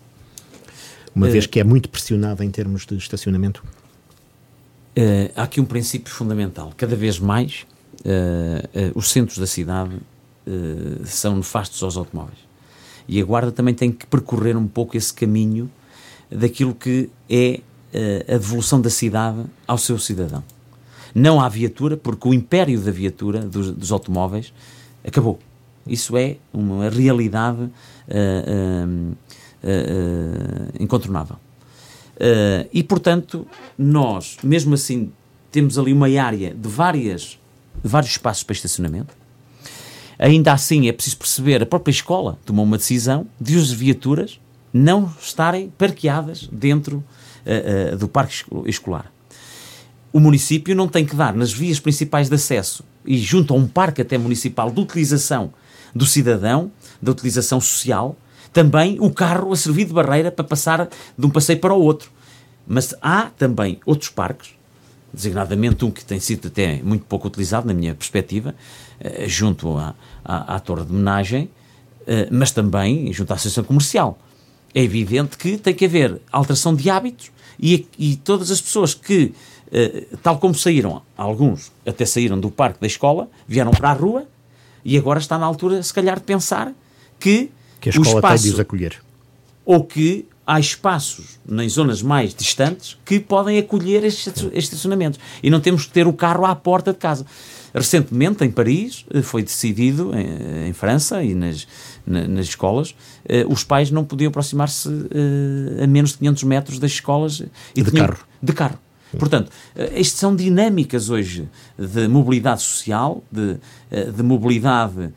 Uma 1.13 1.27
uh, 1.27 1.31
vez 1.31 1.45
que 1.45 1.59
é 1.59 1.63
muito 1.63 1.89
pressionada 1.89 2.45
em 2.45 2.51
termos 2.51 2.85
de 2.85 2.95
estacionamento? 2.95 3.63
Uh, 4.97 5.31
há 5.35 5.43
aqui 5.43 5.59
um 5.59 5.65
princípio 5.65 6.13
fundamental. 6.13 6.71
Cada 6.77 6.95
vez 6.95 7.19
mais 7.19 7.65
uh, 8.01 8.91
os 8.95 9.11
centros 9.11 9.37
da 9.37 9.47
cidade 9.47 9.95
são 11.05 11.35
nefastos 11.35 11.83
aos 11.83 11.95
automóveis. 11.95 12.48
E 13.09 13.19
a 13.19 13.25
Guarda 13.25 13.51
também 13.51 13.73
tem 13.73 13.91
que 13.91 14.05
percorrer 14.05 14.55
um 14.55 14.67
pouco 14.67 14.95
esse 14.95 15.11
caminho 15.11 15.69
daquilo 16.29 16.75
que 16.75 17.09
é 17.27 17.59
a 18.27 18.37
devolução 18.37 18.79
da 18.79 18.89
cidade 18.91 19.43
ao 19.67 19.79
seu 19.79 19.97
cidadão. 19.97 20.43
Não 21.15 21.41
há 21.41 21.49
viatura, 21.49 21.97
porque 21.97 22.27
o 22.27 22.33
império 22.35 22.79
da 22.79 22.91
viatura, 22.91 23.39
dos, 23.39 23.71
dos 23.71 23.91
automóveis, 23.91 24.53
acabou. 25.03 25.39
Isso 25.87 26.15
é 26.15 26.37
uma 26.53 26.87
realidade 26.87 27.63
uh, 27.63 27.67
uh, 27.67 29.11
uh, 29.11 30.71
incontornável. 30.79 31.37
e, 32.71 32.83
portanto, 32.83 33.47
nós, 33.75 34.37
mesmo 34.43 34.75
assim, 34.75 35.11
temos 35.51 35.79
ali 35.79 35.91
uma 35.91 36.07
área 36.21 36.53
de, 36.53 36.69
várias, 36.69 37.39
de 37.83 37.89
vários 37.89 38.11
espaços 38.11 38.43
para 38.43 38.53
estacionamento. 38.53 39.18
Ainda 40.19 40.51
assim, 40.51 40.89
é 40.89 40.91
preciso 40.91 41.17
perceber, 41.17 41.63
a 41.63 41.65
própria 41.65 41.91
escola 41.91 42.37
tomou 42.45 42.65
uma 42.65 42.77
decisão 42.77 43.25
de 43.39 43.57
as 43.57 43.71
viaturas 43.71 44.39
não 44.71 45.11
estarem 45.21 45.69
parqueadas 45.77 46.47
dentro 46.51 47.01
do 47.97 48.07
parque 48.07 48.43
escolar. 48.65 49.11
O 50.11 50.19
município 50.19 50.75
não 50.75 50.87
tem 50.87 51.05
que 51.05 51.15
dar 51.15 51.33
nas 51.33 51.53
vias 51.53 51.79
principais 51.79 52.27
de 52.27 52.35
acesso 52.35 52.83
e 53.05 53.17
junto 53.17 53.53
a 53.53 53.57
um 53.57 53.65
parque 53.65 54.01
até 54.01 54.17
municipal 54.17 54.69
de 54.69 54.81
utilização 54.81 55.53
do 55.95 56.05
cidadão, 56.05 56.71
da 57.01 57.11
utilização 57.11 57.61
social, 57.61 58.17
também 58.51 58.97
o 58.99 59.09
carro 59.09 59.53
a 59.53 59.55
servir 59.55 59.85
de 59.85 59.93
barreira 59.93 60.31
para 60.31 60.43
passar 60.43 60.89
de 61.17 61.25
um 61.25 61.29
passeio 61.29 61.59
para 61.59 61.73
o 61.73 61.81
outro. 61.81 62.11
Mas 62.67 62.93
há 63.01 63.31
também 63.37 63.79
outros 63.85 64.09
parques, 64.09 64.49
designadamente 65.13 65.85
um 65.85 65.91
que 65.91 66.03
tem 66.03 66.19
sido 66.19 66.47
até 66.47 66.81
muito 66.83 67.05
pouco 67.05 67.27
utilizado, 67.27 67.65
na 67.67 67.73
minha 67.73 67.95
perspectiva, 67.95 68.53
junto 69.27 69.77
à, 69.77 69.95
à, 70.23 70.55
à 70.55 70.59
torre 70.59 70.83
de 70.85 70.91
homenagem, 70.91 71.49
eh, 72.07 72.27
mas 72.31 72.51
também 72.51 73.13
junto 73.13 73.31
à 73.31 73.35
associação 73.35 73.63
comercial. 73.63 74.17
É 74.73 74.81
evidente 74.81 75.37
que 75.37 75.57
tem 75.57 75.73
que 75.73 75.85
haver 75.85 76.19
alteração 76.31 76.75
de 76.75 76.89
hábitos 76.89 77.31
e, 77.59 77.87
e 77.97 78.15
todas 78.15 78.49
as 78.49 78.59
pessoas 78.59 78.93
que, 78.95 79.33
eh, 79.71 80.05
tal 80.23 80.39
como 80.39 80.55
saíram, 80.55 81.01
alguns 81.15 81.71
até 81.85 82.05
saíram 82.05 82.39
do 82.39 82.49
parque 82.49 82.81
da 82.81 82.87
escola, 82.87 83.29
vieram 83.47 83.71
para 83.71 83.91
a 83.91 83.93
rua, 83.93 84.25
e 84.83 84.97
agora 84.97 85.19
está 85.19 85.37
na 85.37 85.45
altura, 85.45 85.83
se 85.83 85.93
calhar, 85.93 86.17
de 86.17 86.25
pensar 86.25 86.73
que, 87.19 87.51
que 87.79 87.89
a 87.89 87.91
escola 87.91 88.15
o 88.15 88.17
espaço, 88.17 88.43
tem 88.43 88.51
de 88.51 88.55
os 88.55 88.59
acolher. 88.59 89.01
Ou 89.63 89.83
que 89.83 90.25
há 90.47 90.59
espaços 90.59 91.39
em 91.47 91.69
zonas 91.69 92.01
mais 92.01 92.33
distantes 92.33 92.97
que 93.05 93.19
podem 93.19 93.59
acolher 93.59 94.03
estes, 94.03 94.47
estacionamentos. 94.53 95.19
E 95.43 95.49
não 95.51 95.59
temos 95.59 95.85
que 95.85 95.91
ter 95.91 96.07
o 96.07 96.13
carro 96.13 96.43
à 96.43 96.55
porta 96.55 96.91
de 96.91 96.97
casa. 96.97 97.23
Recentemente, 97.73 98.43
em 98.43 98.51
Paris, 98.51 99.05
eh, 99.13 99.21
foi 99.21 99.43
decidido, 99.43 100.11
em, 100.15 100.69
em 100.69 100.73
França 100.73 101.23
e 101.23 101.33
nas, 101.33 101.67
nas 102.05 102.47
escolas, 102.47 102.95
eh, 103.25 103.45
os 103.47 103.63
pais 103.63 103.91
não 103.91 104.03
podiam 104.03 104.29
aproximar-se 104.29 104.89
eh, 104.89 105.83
a 105.83 105.87
menos 105.87 106.11
de 106.11 106.17
500 106.19 106.43
metros 106.43 106.79
das 106.79 106.91
escolas 106.91 107.43
e 107.75 107.83
de, 107.83 107.91
carro. 107.91 108.17
de 108.41 108.53
carro. 108.53 108.79
Portanto, 109.17 109.51
isto 109.95 110.19
são 110.19 110.35
dinâmicas 110.35 111.09
hoje 111.09 111.49
de 111.75 112.07
mobilidade 112.07 112.61
social, 112.61 113.23
de, 113.31 113.57
de 114.15 114.21
mobilidade 114.21 115.11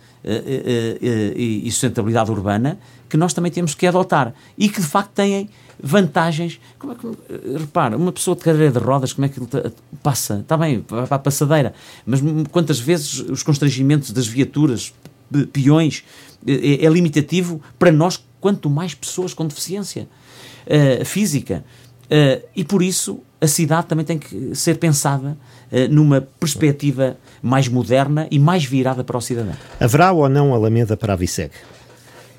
e 1.36 1.70
sustentabilidade 1.70 2.30
urbana, 2.30 2.78
que 3.12 3.16
nós 3.18 3.34
também 3.34 3.52
temos 3.52 3.74
que 3.74 3.86
adotar 3.86 4.32
e 4.56 4.70
que 4.70 4.80
de 4.80 4.86
facto 4.86 5.10
têm 5.10 5.50
vantagens. 5.78 6.58
Como 6.78 6.94
é 6.94 6.96
que, 6.96 7.58
repara, 7.58 7.94
uma 7.94 8.10
pessoa 8.10 8.34
de 8.34 8.40
cadeira 8.42 8.72
de 8.72 8.78
rodas, 8.78 9.12
como 9.12 9.26
é 9.26 9.28
que 9.28 9.38
ele 9.38 9.48
passa? 10.02 10.38
Está 10.38 10.56
bem, 10.56 10.80
para 10.80 11.04
a 11.04 11.18
passadeira, 11.18 11.74
mas 12.06 12.20
quantas 12.50 12.80
vezes 12.80 13.20
os 13.20 13.42
constrangimentos 13.42 14.12
das 14.12 14.26
viaturas, 14.26 14.94
peões, 15.52 16.04
é, 16.46 16.86
é 16.86 16.88
limitativo 16.88 17.60
para 17.78 17.92
nós, 17.92 18.18
quanto 18.40 18.70
mais 18.70 18.94
pessoas 18.94 19.34
com 19.34 19.46
deficiência 19.46 20.08
uh, 20.66 21.04
física. 21.04 21.62
Uh, 22.04 22.48
e 22.56 22.64
por 22.64 22.82
isso 22.82 23.20
a 23.42 23.46
cidade 23.46 23.88
também 23.88 24.06
tem 24.06 24.18
que 24.18 24.54
ser 24.54 24.78
pensada 24.78 25.36
uh, 25.70 25.92
numa 25.92 26.22
perspectiva 26.40 27.18
mais 27.42 27.68
moderna 27.68 28.26
e 28.30 28.38
mais 28.38 28.64
virada 28.64 29.04
para 29.04 29.18
o 29.18 29.20
cidadão. 29.20 29.54
Haverá 29.78 30.12
ou 30.12 30.30
não 30.30 30.54
Alameda 30.54 30.96
para 30.96 31.12
a 31.12 31.16
Viceg? 31.16 31.52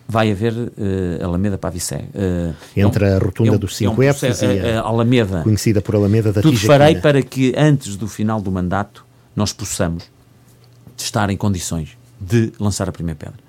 Vai 0.08 0.32
haver 0.32 0.54
uh, 0.54 1.24
Alameda 1.24 1.58
para 1.58 1.70
a 1.70 1.74
Viceg. 1.74 2.04
Uh, 2.04 2.54
Entre 2.76 3.06
é 3.06 3.12
um, 3.12 3.16
a 3.16 3.20
rotunda 3.20 3.50
é 3.50 3.54
um, 3.54 3.58
dos 3.58 3.76
cinco 3.76 4.04
é 4.04 4.12
um 4.12 4.14
e 4.14 4.70
a, 4.70 4.82
a, 4.82 4.88
Alameda, 4.88 5.42
conhecida 5.44 5.82
por 5.82 5.96
Alameda 5.96 6.34
da 6.34 6.42
Tudo 6.42 6.58
farei 6.58 6.96
para 6.96 7.22
que 7.22 7.54
antes 7.58 7.96
do 7.96 8.08
final 8.08 8.42
do 8.42 8.52
mandato 8.52 9.06
nós 9.36 9.54
possamos 9.54 10.04
estar 10.98 11.30
em 11.30 11.38
condições 11.38 11.98
de 12.20 12.52
lançar 12.60 12.88
a 12.88 12.92
primeira 12.92 13.18
pedra. 13.18 13.40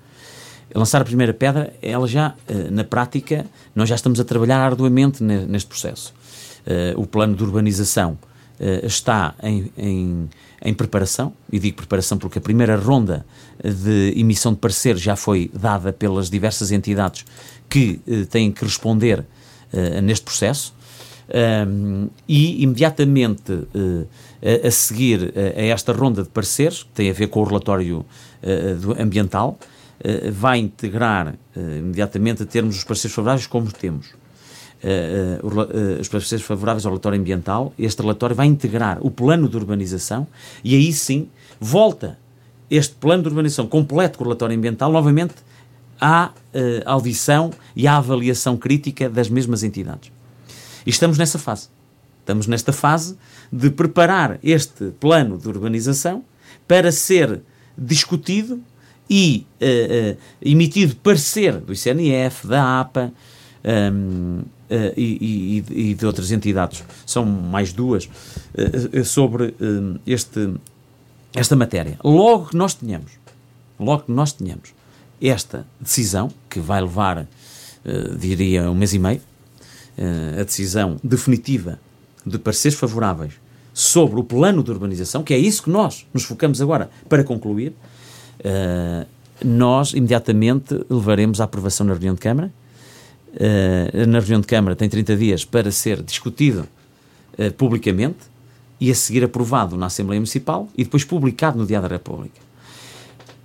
Lançar 0.73 1.01
a 1.01 1.05
primeira 1.05 1.33
pedra, 1.33 1.73
ela 1.81 2.07
já, 2.07 2.33
na 2.69 2.83
prática, 2.83 3.45
nós 3.73 3.87
já 3.87 3.95
estamos 3.95 4.19
a 4.19 4.25
trabalhar 4.25 4.59
arduamente 4.59 5.23
neste 5.23 5.69
processo 5.69 6.13
o 6.97 7.05
plano 7.05 7.35
de 7.35 7.43
urbanização 7.43 8.17
está 8.83 9.35
em, 9.43 9.71
em, 9.77 10.29
em, 10.65 10.73
preparação, 10.73 11.33
e 11.51 11.59
digo 11.59 11.77
preparação 11.77 12.17
porque 12.17 12.39
a 12.39 12.41
primeira 12.41 12.75
ronda 12.75 13.25
de 13.63 14.13
emissão 14.19 14.53
de 14.53 14.59
parecer 14.59 14.97
já 14.97 15.15
foi 15.15 15.49
dada 15.53 15.93
pelas 15.93 16.29
diversas 16.29 16.71
entidades 16.71 17.25
que 17.69 18.01
uh, 18.07 18.25
têm 18.25 18.51
que 18.51 18.63
responder 18.65 19.25
neste 20.01 20.23
processo. 20.23 20.73
Um, 21.27 22.07
e 22.27 22.61
imediatamente 22.61 23.51
uh, 23.51 24.07
a, 24.63 24.67
a, 24.67 24.71
seguir 24.71 25.23
uh, 25.23 25.59
a 25.59 25.61
esta 25.63 25.91
ronda 25.91 26.21
de 26.21 26.29
pareceres, 26.29 26.83
que 26.83 26.89
tem 26.89 27.09
a 27.09 27.13
ver 27.13 27.27
com 27.27 27.41
o 27.41 27.43
relatório 27.43 27.99
uh, 27.99 29.01
ambiental, 29.01 29.57
vai 30.29 30.59
integrar 30.59 31.35
imediatamente 31.55 32.43
a 32.43 32.45
termos 32.45 32.77
os 32.77 32.83
pareceres 32.83 33.15
favoráveis 33.15 33.47
como 33.47 33.71
temos 33.71 34.07
uh, 34.83 35.47
uh, 35.47 36.01
os 36.01 36.07
pareceres 36.07 36.43
favoráveis 36.43 36.85
ao 36.85 36.91
relatório 36.91 37.19
ambiental, 37.19 37.73
este 37.77 38.01
relatório 38.01 38.35
vai 38.35 38.47
integrar 38.47 38.97
o 39.01 39.09
plano 39.09 39.47
de 39.47 39.55
urbanização 39.55 40.27
e 40.63 40.75
aí 40.75 40.91
sim 40.93 41.27
volta 41.59 42.17
este 42.69 42.95
plano 42.95 43.23
de 43.23 43.29
urbanização 43.29 43.67
completo 43.67 44.17
com 44.17 44.23
o 44.23 44.27
relatório 44.27 44.57
ambiental 44.57 44.91
novamente 44.91 45.35
à 46.01 46.31
audição 46.85 47.51
e 47.75 47.87
à 47.87 47.97
avaliação 47.97 48.57
crítica 48.57 49.09
das 49.09 49.29
mesmas 49.29 49.63
entidades. 49.63 50.11
E 50.85 50.89
estamos 50.89 51.17
nessa 51.17 51.37
fase. 51.37 51.69
Estamos 52.19 52.47
nesta 52.47 52.73
fase 52.73 53.17
de 53.51 53.69
preparar 53.69 54.39
este 54.43 54.91
plano 54.99 55.37
de 55.37 55.47
urbanização 55.47 56.23
para 56.67 56.91
ser 56.91 57.41
discutido 57.77 58.59
e 59.09 59.45
uh, 59.61 60.15
uh, 60.15 60.17
emitido 60.41 60.95
parecer 60.95 61.57
do 61.57 61.73
ICNF, 61.73 62.47
da 62.47 62.79
APA, 62.79 63.13
um, 63.93 64.41
uh, 64.69 64.93
e, 64.97 65.63
e, 65.69 65.89
e, 65.89 65.93
de 65.93 66.05
outras 66.05 66.31
entidades, 66.31 66.83
são 67.05 67.25
mais 67.25 67.71
duas, 67.73 68.05
uh, 68.05 69.03
sobre 69.03 69.55
uh, 69.59 69.99
este, 70.05 70.53
esta 71.33 71.55
matéria. 71.55 71.97
Logo 72.03 72.47
que 72.47 72.57
nós 72.57 72.73
tenhamos, 72.73 73.11
logo 73.79 74.03
que 74.03 74.11
nós 74.11 74.31
tenhamos 74.31 74.73
esta 75.21 75.65
decisão, 75.79 76.31
que 76.49 76.59
vai 76.59 76.81
levar, 76.81 77.25
diria, 78.19 78.69
um 78.69 78.75
mês 78.75 78.93
e 78.93 78.99
meio, 78.99 79.21
a 80.39 80.43
decisão 80.43 80.97
definitiva 81.01 81.79
de 82.25 82.37
pareceres 82.37 82.77
favoráveis 82.77 83.33
sobre 83.73 84.19
o 84.19 84.23
plano 84.23 84.61
de 84.61 84.71
urbanização, 84.71 85.23
que 85.23 85.33
é 85.33 85.37
isso 85.37 85.63
que 85.63 85.69
nós 85.69 86.05
nos 86.13 86.25
focamos 86.25 86.61
agora 86.61 86.89
para 87.07 87.23
concluir, 87.23 87.73
nós 89.43 89.93
imediatamente 89.93 90.85
levaremos 90.89 91.39
à 91.39 91.45
aprovação 91.45 91.85
na 91.85 91.93
reunião 91.93 92.13
de 92.13 92.21
Câmara 92.21 92.51
uh, 93.35 94.07
na 94.07 94.19
reunião 94.19 94.41
de 94.41 94.47
Câmara 94.47 94.75
tem 94.75 94.89
30 94.89 95.15
dias 95.15 95.45
para 95.45 95.71
ser 95.71 96.01
discutido 96.01 96.67
uh, 97.37 97.53
publicamente 97.53 98.17
e 98.79 98.91
a 98.91 98.95
seguir 98.95 99.23
aprovado 99.23 99.77
na 99.77 99.87
Assembleia 99.87 100.19
Municipal 100.19 100.67
e 100.77 100.83
depois 100.83 101.03
publicado 101.03 101.57
no 101.57 101.65
Diário 101.65 101.87
da 101.87 101.95
República. 101.95 102.41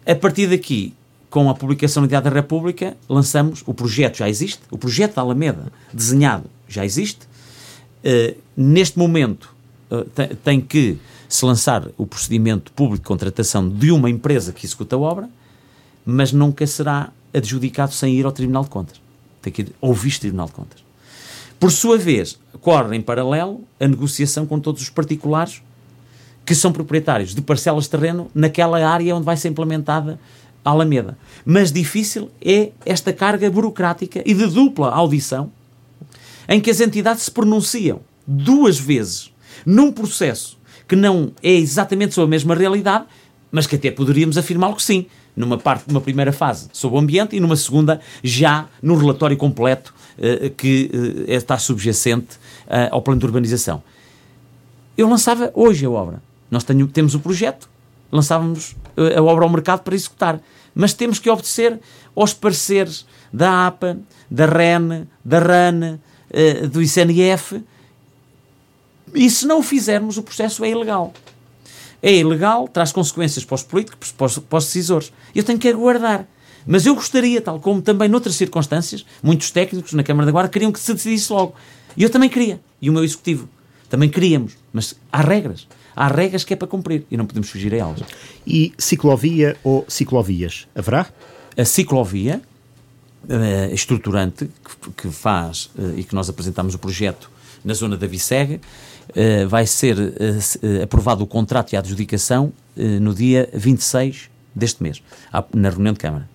A 0.07 0.15
partir 0.15 0.49
daqui, 0.49 0.95
com 1.29 1.49
a 1.49 1.55
publicação 1.55 2.03
no 2.03 2.09
Diário 2.09 2.29
da 2.29 2.35
República, 2.35 2.97
lançamos 3.09 3.63
o 3.67 3.73
projeto, 3.73 4.19
já 4.19 4.29
existe, 4.29 4.61
o 4.71 4.79
projeto 4.79 5.15
da 5.15 5.23
Alameda, 5.23 5.73
desenhado, 5.93 6.47
já 6.69 6.85
existe. 6.85 7.27
Uh, 8.05 8.37
neste 8.57 8.99
momento, 8.99 9.55
tem 10.45 10.61
que 10.61 10.99
se 11.29 11.45
lançar 11.45 11.89
o 11.99 12.07
procedimento 12.07 12.71
público 12.73 13.03
de 13.03 13.09
contratação 13.09 13.69
de 13.69 13.91
uma 13.91 14.09
empresa 14.09 14.53
que 14.53 14.65
executa 14.65 14.95
a 14.95 14.99
obra, 14.99 15.29
mas 16.07 16.33
nunca 16.33 16.65
será 16.65 17.13
adjudicado 17.35 17.93
sem 17.93 18.15
ir 18.15 18.25
ao 18.25 18.31
Tribunal 18.31 18.63
de 18.63 18.71
Contas 18.71 19.01
tem 19.43 19.53
que 19.53 19.63
ir 19.63 19.73
ao 19.81 19.93
visto 19.95 20.21
Tribunal 20.21 20.47
de 20.47 20.53
Contas. 20.53 20.85
Por 21.59 21.71
sua 21.71 21.99
vez, 21.99 22.39
corre 22.61 22.97
em 22.97 23.03
paralelo 23.03 23.63
a 23.79 23.87
negociação 23.87 24.47
com 24.47 24.59
todos 24.59 24.83
os 24.83 24.91
particulares 24.91 25.63
que 26.45 26.55
são 26.55 26.73
proprietários 26.73 27.35
de 27.35 27.43
parcelas 27.43 27.85
de 27.85 27.91
terreno 27.91 28.31
naquela 28.35 28.85
área 28.87 29.15
onde 29.15 29.25
vai 29.25 29.37
ser 29.37 29.49
implementada 29.49 30.19
a 30.65 30.71
Alameda. 30.71 31.19
Mas 31.45 31.71
difícil 31.71 32.31
é 32.41 32.73
esta 32.85 33.13
carga 33.13 33.51
burocrática 33.51 34.23
e 34.25 34.35
de 34.35 34.47
dupla 34.47 34.91
audição 34.91 35.53
em 36.49 36.61
que 36.61 36.71
as 36.71 36.81
entidades 36.81 37.25
se 37.25 37.31
pronunciam 37.31 38.01
duas 38.27 38.79
vezes 38.79 39.31
num 39.65 39.93
processo 39.93 40.59
que 40.89 40.97
não 40.97 41.33
é 41.43 41.53
exatamente 41.53 42.15
sobre 42.15 42.27
a 42.27 42.31
mesma 42.31 42.55
realidade, 42.55 43.05
mas 43.53 43.67
que 43.67 43.77
até 43.77 43.91
poderíamos 43.91 44.37
afirmá-lo 44.37 44.75
que 44.75 44.83
sim, 44.83 45.07
numa 45.37 45.59
parte, 45.59 45.85
numa 45.89 46.01
primeira 46.01 46.33
fase 46.33 46.69
sobre 46.73 46.97
o 46.97 47.01
ambiente 47.01 47.37
e 47.37 47.41
numa 47.41 47.57
segunda 47.57 48.01
já 48.23 48.67
no 48.83 48.97
relatório 48.97 49.37
completo 49.37 49.95
uh, 50.19 50.51
que 50.51 50.91
uh, 50.93 51.31
está 51.31 51.59
subjacente 51.59 52.37
uh, 52.67 52.93
ao 52.93 53.03
plano 53.03 53.21
de 53.21 53.27
urbanização. 53.27 53.83
Eu 54.97 55.09
lançava 55.09 55.51
hoje 55.55 55.87
a 55.87 55.91
obra. 55.91 56.23
Nós 56.51 56.65
tenho, 56.65 56.87
temos 56.87 57.15
o 57.15 57.21
projeto, 57.21 57.69
lançávamos 58.11 58.77
a 59.17 59.23
obra 59.23 59.45
ao 59.45 59.51
mercado 59.51 59.81
para 59.83 59.95
executar. 59.95 60.41
Mas 60.75 60.93
temos 60.93 61.19
que 61.19 61.31
obedecer 61.31 61.81
aos 62.15 62.35
pareceres 62.35 63.07
da 63.33 63.67
APA, 63.67 63.99
da 64.31 64.47
REN, 64.47 65.07
da 65.25 65.39
RAN, 65.39 65.99
do 66.71 66.83
ICNF. 66.83 67.63
E 69.15 69.31
se 69.31 69.47
não 69.47 69.61
o 69.61 69.63
fizermos, 69.63 70.19
o 70.19 70.23
processo 70.23 70.65
é 70.65 70.71
ilegal 70.71 71.15
é 72.03 72.15
ilegal, 72.15 72.67
traz 72.69 72.93
consequências 72.93 73.45
para 73.45 73.55
os 73.55 73.63
políticos, 73.63 74.13
para 74.13 74.27
os, 74.27 74.39
para 74.39 74.59
os 74.59 74.65
decisores. 74.65 75.13
Eu 75.35 75.43
tenho 75.43 75.59
que 75.59 75.69
aguardar. 75.69 76.27
Mas 76.67 76.87
eu 76.87 76.95
gostaria, 76.95 77.41
tal 77.41 77.59
como 77.59 77.81
também 77.81 78.09
noutras 78.09 78.35
circunstâncias, 78.35 79.05
muitos 79.23 79.51
técnicos 79.51 79.93
na 79.93 80.03
Câmara 80.03 80.27
da 80.27 80.33
Guarda 80.33 80.51
queriam 80.51 80.71
que 80.71 80.81
se 80.81 80.93
decidisse 80.93 81.33
logo. 81.33 81.55
E 81.97 82.03
eu 82.03 82.11
também 82.11 82.29
queria. 82.29 82.61
E 82.81 82.91
o 82.91 82.93
meu 82.93 83.05
executivo. 83.05 83.49
Também 83.89 84.09
queríamos. 84.09 84.57
Mas 84.73 84.95
há 85.11 85.21
regras. 85.21 85.67
Há 85.97 86.09
regras 86.09 86.45
que 86.45 86.53
é 86.53 86.57
para 86.57 86.69
cumprir 86.69 87.05
e 87.11 87.17
não 87.17 87.27
podemos 87.27 87.51
fugir 87.51 87.75
a 87.75 87.79
elas. 87.79 88.01
E 88.47 88.73
ciclovia 88.79 89.57
ou 89.65 89.85
ciclovias? 89.89 90.69
Haverá? 90.75 91.07
A 91.57 91.65
ciclovia 91.65 92.41
uh, 93.25 93.75
estruturante 93.75 94.49
que, 94.65 94.91
que 95.03 95.09
faz 95.09 95.71
uh, 95.77 95.99
e 95.99 96.05
que 96.05 96.15
nós 96.15 96.29
apresentamos 96.29 96.75
o 96.75 96.79
projeto 96.79 97.31
na 97.65 97.75
zona 97.75 97.97
da 97.97 98.07
Vicega 98.07 98.61
uh, 99.11 99.49
vai 99.49 99.67
ser 99.67 99.99
uh, 99.99 100.83
aprovado 100.83 101.23
o 101.23 101.27
contrato 101.27 101.73
e 101.73 101.77
a 101.77 101.81
adjudicação 101.81 102.53
no 102.77 103.13
dia 103.13 103.51
26 103.53 104.31
deste 104.55 104.83
mês, 104.83 105.03
na 105.53 105.69
reunião 105.69 105.93
de 105.93 105.99
Câmara. 105.99 106.27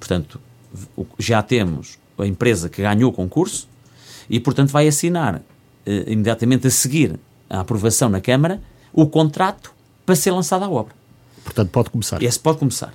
Portanto, 0.00 0.40
já 1.16 1.40
temos 1.40 1.98
a 2.18 2.26
empresa 2.26 2.68
que 2.68 2.82
ganhou 2.82 3.10
o 3.10 3.12
concurso 3.12 3.68
e, 4.28 4.40
portanto, 4.40 4.70
vai 4.70 4.88
assinar 4.88 5.40
imediatamente 5.86 6.66
a 6.66 6.70
seguir 6.70 7.20
a 7.48 7.60
aprovação 7.60 8.08
na 8.08 8.20
Câmara 8.20 8.60
o 8.92 9.06
contrato 9.06 9.72
para 10.04 10.16
ser 10.16 10.32
lançada 10.32 10.64
a 10.64 10.70
obra. 10.70 10.94
Portanto, 11.44 11.70
pode 11.70 11.90
começar. 11.90 12.22
Esse 12.22 12.40
pode 12.40 12.58
começar. 12.58 12.94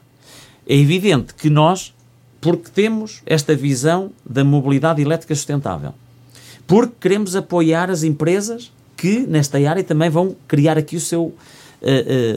É 0.68 0.76
evidente 0.76 1.34
que 1.34 1.50
nós, 1.50 1.94
porque 2.42 2.70
temos 2.70 3.22
esta 3.26 3.56
visão 3.56 4.12
da 4.28 4.44
mobilidade 4.44 5.02
elétrica 5.02 5.34
sustentável, 5.36 5.94
porque 6.68 6.94
queremos 7.00 7.36
apoiar 7.36 7.90
as 7.90 8.04
empresas 8.04 8.72
que 9.00 9.20
nesta 9.20 9.58
área 9.58 9.82
também 9.82 10.10
vão 10.10 10.36
criar 10.46 10.78
aqui 10.78 10.98
o 10.98 11.00
seu 11.00 11.24
uh, 11.24 11.36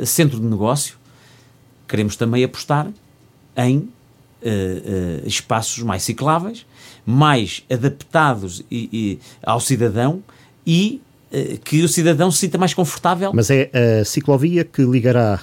uh, 0.03 0.07
centro 0.07 0.39
de 0.39 0.47
negócio. 0.47 0.97
Queremos 1.89 2.15
também 2.15 2.45
apostar 2.45 2.87
em 3.57 3.79
uh, 3.79 5.27
espaços 5.27 5.83
mais 5.83 6.05
cicláveis, 6.05 6.65
mais 7.05 7.65
adaptados 7.69 8.63
e, 8.71 8.89
e, 8.93 9.19
ao 9.43 9.59
cidadão 9.59 10.23
e 10.65 11.01
que 11.65 11.83
o 11.83 11.89
cidadão 11.89 12.31
se 12.31 12.41
sinta 12.41 12.59
mais 12.59 12.75
confortável. 12.75 13.33
Mas 13.35 13.49
é 13.49 13.71
a 13.73 14.05
ciclovia 14.05 14.65
que 14.65 14.83
ligará 14.83 15.41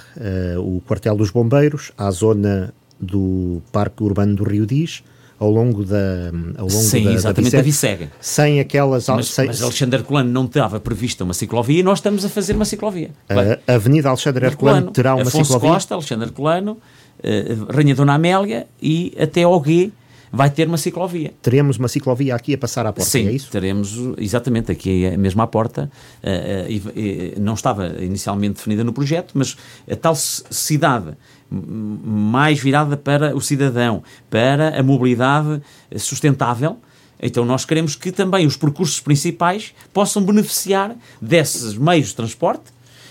o 0.62 0.80
quartel 0.86 1.16
dos 1.16 1.30
bombeiros 1.30 1.90
à 1.98 2.08
zona 2.12 2.72
do 3.00 3.60
Parque 3.72 4.00
Urbano 4.04 4.36
do 4.36 4.44
Rio 4.44 4.64
Diz 4.64 5.02
ao 5.40 5.50
longo 5.50 5.84
da 5.84 6.30
ao 6.58 6.66
longo 6.66 6.70
Sim, 6.70 7.04
da, 7.04 7.12
exatamente, 7.12 7.56
da 7.56 7.62
Vicega. 7.62 8.12
Sem 8.20 8.60
aquelas... 8.60 9.08
Mas, 9.08 9.28
sem, 9.28 9.46
mas 9.46 9.62
Alexandre 9.62 9.98
Herculano 9.98 10.30
não 10.30 10.44
estava 10.44 10.78
prevista 10.78 11.24
uma 11.24 11.32
ciclovia 11.32 11.80
e 11.80 11.82
nós 11.82 11.98
estamos 11.98 12.24
a 12.26 12.28
fazer 12.28 12.54
uma 12.54 12.66
ciclovia. 12.66 13.10
A, 13.26 13.72
a 13.72 13.76
Avenida 13.76 14.10
Alexandre 14.10 14.44
Herculano 14.44 14.90
terá 14.90 15.14
uma 15.14 15.22
Afonso 15.22 15.46
ciclovia? 15.46 15.70
Costa, 15.70 15.94
Alexandre 15.94 16.26
Herculano, 16.28 16.72
uh, 16.72 17.72
Rainha 17.72 17.94
Dona 17.94 18.14
Amélia 18.14 18.66
e 18.82 19.16
até 19.18 19.42
ao 19.44 19.58
Guê 19.58 19.90
vai 20.30 20.50
ter 20.50 20.68
uma 20.68 20.76
ciclovia. 20.76 21.32
Teremos 21.40 21.78
uma 21.78 21.88
ciclovia 21.88 22.34
aqui 22.34 22.54
a 22.54 22.58
passar 22.58 22.86
à 22.86 22.92
porta, 22.92 23.10
Sim, 23.10 23.26
é 23.26 23.32
isso? 23.32 23.50
teremos, 23.50 23.96
exatamente, 24.18 24.70
aqui 24.70 25.06
é 25.06 25.16
mesmo 25.16 25.40
à 25.40 25.46
porta. 25.46 25.90
Uh, 26.22 26.76
uh, 26.76 27.40
não 27.40 27.54
estava 27.54 27.88
inicialmente 27.98 28.56
definida 28.56 28.84
no 28.84 28.92
projeto, 28.92 29.32
mas 29.34 29.56
a 29.90 29.96
tal 29.96 30.14
cidade 30.14 31.16
mais 31.50 32.60
virada 32.60 32.96
para 32.96 33.34
o 33.34 33.40
cidadão, 33.40 34.02
para 34.28 34.78
a 34.78 34.82
mobilidade 34.82 35.60
sustentável. 35.96 36.78
Então 37.22 37.44
nós 37.44 37.64
queremos 37.64 37.94
que 37.94 38.12
também 38.12 38.46
os 38.46 38.56
percursos 38.56 39.00
principais 39.00 39.74
possam 39.92 40.22
beneficiar 40.22 40.94
desses 41.20 41.76
meios 41.76 42.08
de 42.08 42.14
transporte 42.14 42.64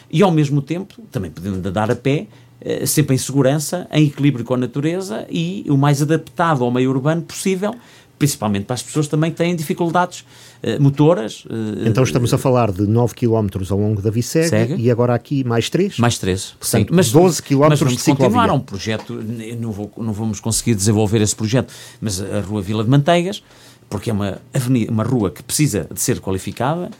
e 0.09 0.23
ao 0.23 0.31
mesmo 0.31 0.61
tempo 0.61 1.01
também 1.11 1.29
podendo 1.29 1.71
dar 1.71 1.91
a 1.91 1.95
pé 1.95 2.27
eh, 2.61 2.85
sempre 2.85 3.15
em 3.15 3.17
segurança, 3.17 3.87
em 3.91 4.07
equilíbrio 4.07 4.43
com 4.43 4.53
a 4.53 4.57
natureza 4.57 5.25
e 5.29 5.63
o 5.69 5.77
mais 5.77 6.01
adaptado 6.01 6.63
ao 6.63 6.71
meio 6.71 6.89
urbano 6.89 7.21
possível, 7.21 7.73
principalmente 8.19 8.65
para 8.65 8.75
as 8.75 8.83
pessoas 8.83 9.07
também 9.07 9.31
que 9.31 9.37
têm 9.37 9.55
dificuldades 9.55 10.25
uh, 10.61 10.81
motoras. 10.81 11.45
Uh, 11.45 11.87
então 11.87 12.03
estamos 12.03 12.33
a 12.33 12.37
falar 12.37 12.71
de 12.71 12.85
9 12.85 13.15
km 13.15 13.47
ao 13.71 13.79
longo 13.79 14.01
da 14.01 14.11
Vicega 14.11 14.75
e 14.77 14.91
agora 14.91 15.15
aqui 15.15 15.43
mais 15.43 15.69
3? 15.69 15.97
Mais 15.97 16.17
3, 16.17 16.55
Portanto, 16.59 16.89
sim. 16.89 16.95
Mas, 16.95 17.11
12 17.11 17.41
km 17.41 17.69
mas 17.69 17.79
vamos 17.79 17.95
de 17.95 18.01
ciclovia. 18.01 18.25
continuar 18.25 18.51
um 18.51 18.59
projeto, 18.59 19.13
não, 19.59 19.71
vou, 19.71 19.91
não 19.97 20.11
vamos 20.11 20.41
conseguir 20.41 20.75
desenvolver 20.75 21.21
esse 21.21 21.35
projeto, 21.35 21.73
mas 22.01 22.21
a 22.21 22.41
Rua 22.41 22.61
Vila 22.61 22.83
de 22.83 22.89
Manteigas, 22.89 23.41
porque 23.89 24.09
é 24.09 24.13
uma, 24.13 24.39
avenida, 24.53 24.91
uma 24.91 25.03
rua 25.03 25.31
que 25.31 25.41
precisa 25.41 25.87
de 25.91 25.99
ser 26.01 26.19
qualificada, 26.19 26.91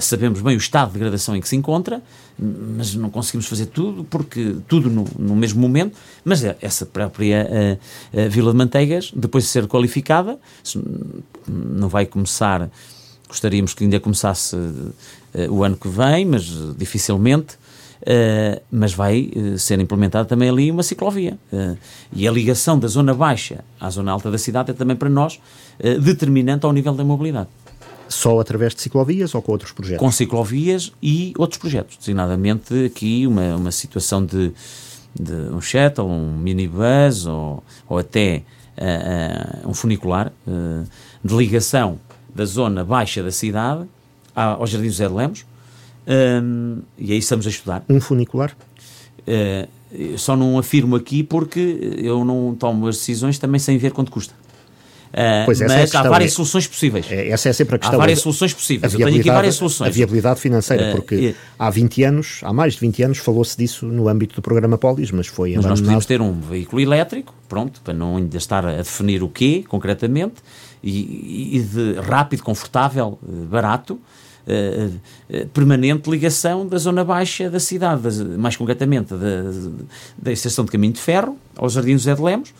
sabemos 0.00 0.40
bem 0.40 0.54
o 0.54 0.58
estado 0.58 0.88
de 0.88 0.94
degradação 0.94 1.34
em 1.34 1.40
que 1.40 1.48
se 1.48 1.56
encontra, 1.56 2.02
mas 2.38 2.94
não 2.94 3.10
conseguimos 3.10 3.46
fazer 3.46 3.66
tudo, 3.66 4.04
porque 4.04 4.56
tudo 4.68 4.90
no, 4.90 5.06
no 5.18 5.36
mesmo 5.36 5.60
momento, 5.60 5.96
mas 6.24 6.44
é 6.44 6.56
essa 6.60 6.86
própria 6.86 7.48
uh, 8.14 8.18
uh, 8.18 8.30
Vila 8.30 8.52
de 8.52 8.58
Manteigas, 8.58 9.12
depois 9.14 9.44
de 9.44 9.50
ser 9.50 9.66
qualificada, 9.66 10.38
não 11.46 11.88
vai 11.88 12.06
começar, 12.06 12.70
gostaríamos 13.28 13.74
que 13.74 13.84
ainda 13.84 14.00
começasse 14.00 14.56
uh, 14.56 14.92
o 15.50 15.62
ano 15.62 15.76
que 15.76 15.88
vem, 15.88 16.26
mas 16.26 16.44
dificilmente, 16.76 17.60
mas 18.68 18.92
vai 18.92 19.30
ser 19.56 19.78
implementada 19.78 20.24
também 20.24 20.48
ali 20.48 20.72
uma 20.72 20.82
ciclovia. 20.82 21.38
e 22.12 22.26
a 22.26 22.32
ligação 22.32 22.76
da 22.76 22.88
zona 22.88 23.14
baixa 23.14 23.64
à 23.80 23.88
zona 23.90 24.10
alta 24.10 24.28
da 24.28 24.38
cidade 24.38 24.72
é 24.72 24.74
também 24.74 24.96
para 24.96 25.08
nós 25.08 25.38
determinante 26.02 26.66
ao 26.66 26.72
nível 26.72 26.94
da 26.94 27.04
mobilidade. 27.04 27.48
Só 28.12 28.38
através 28.38 28.74
de 28.74 28.82
ciclovias 28.82 29.34
ou 29.34 29.40
com 29.40 29.52
outros 29.52 29.72
projetos? 29.72 29.98
Com 29.98 30.12
ciclovias 30.12 30.92
e 31.02 31.32
outros 31.38 31.58
projetos, 31.58 31.96
designadamente 31.96 32.84
aqui 32.84 33.26
uma, 33.26 33.56
uma 33.56 33.72
situação 33.72 34.24
de, 34.24 34.52
de 35.18 35.32
um 35.32 35.60
shuttle, 35.60 36.06
um 36.06 36.36
minibus 36.36 37.26
ou, 37.26 37.64
ou 37.88 37.98
até 37.98 38.42
uh, 38.76 39.66
uh, 39.66 39.70
um 39.70 39.74
funicular 39.74 40.30
uh, 40.46 40.86
de 41.24 41.34
ligação 41.34 41.98
da 42.34 42.44
zona 42.44 42.84
baixa 42.84 43.22
da 43.22 43.30
cidade 43.30 43.86
ao 44.34 44.66
Jardim 44.66 44.88
José 44.88 45.08
de 45.08 45.14
Lemos 45.14 45.46
e 46.98 47.12
aí 47.12 47.18
estamos 47.18 47.46
a 47.46 47.50
estudar. 47.50 47.84
Um 47.88 48.00
funicular? 48.00 48.56
só 50.16 50.34
não 50.34 50.58
afirmo 50.58 50.96
aqui 50.96 51.22
porque 51.22 51.96
eu 51.98 52.24
não 52.24 52.56
tomo 52.58 52.88
as 52.88 52.96
decisões 52.96 53.38
também 53.38 53.58
sem 53.58 53.76
ver 53.76 53.92
quanto 53.92 54.10
custa. 54.10 54.34
Uh, 55.12 55.44
pois 55.44 55.60
essa 55.60 55.68
mas 55.68 55.72
é 55.72 55.76
a 55.76 55.80
questão, 55.82 56.00
há 56.00 56.08
várias 56.08 56.32
é, 56.32 56.34
soluções 56.34 56.66
possíveis. 56.66 57.06
É, 57.10 57.28
essa 57.28 57.48
é 57.50 57.52
sempre 57.52 57.76
a 57.76 57.78
questão. 57.78 57.98
Há 57.98 58.00
várias 58.00 58.20
soluções 58.20 58.54
possíveis. 58.54 58.94
Eu 58.94 59.00
tenho 59.00 59.20
aqui 59.20 59.30
várias 59.30 59.56
soluções. 59.56 59.88
A 59.88 59.90
viabilidade 59.90 60.40
financeira, 60.40 60.90
porque 60.92 61.28
uh, 61.28 61.34
há 61.58 61.68
20 61.68 62.02
anos, 62.04 62.40
há 62.42 62.52
mais 62.52 62.74
de 62.74 62.80
20 62.80 63.02
anos, 63.02 63.18
falou-se 63.18 63.56
disso 63.56 63.84
no 63.84 64.08
âmbito 64.08 64.34
do 64.34 64.40
programa 64.40 64.78
Polis, 64.78 65.10
mas 65.10 65.26
foi 65.26 65.54
Mas 65.54 65.66
nós 65.66 65.80
podíamos 65.82 66.06
ter 66.06 66.22
um 66.22 66.40
veículo 66.40 66.80
elétrico, 66.80 67.34
pronto, 67.46 67.82
para 67.82 67.92
não 67.92 68.16
ainda 68.16 68.38
estar 68.38 68.64
a 68.64 68.78
definir 68.78 69.22
o 69.22 69.28
quê, 69.28 69.62
concretamente, 69.68 70.36
e, 70.82 71.58
e 71.58 71.60
de 71.60 72.00
rápido, 72.00 72.42
confortável, 72.42 73.18
barato, 73.22 74.00
Uh, 74.44 74.98
uh, 75.30 75.46
permanente 75.50 76.10
ligação 76.10 76.66
da 76.66 76.76
zona 76.76 77.04
baixa 77.04 77.48
da 77.48 77.60
cidade, 77.60 78.02
mais 78.36 78.56
concretamente 78.56 79.14
da, 79.14 79.70
da 80.18 80.32
estação 80.32 80.64
de 80.64 80.72
caminho 80.72 80.94
de 80.94 81.00
ferro, 81.00 81.38
ao 81.56 81.68
Jardim 81.68 81.92
José 81.92 82.12
de 82.12 82.20
Lemos, 82.20 82.52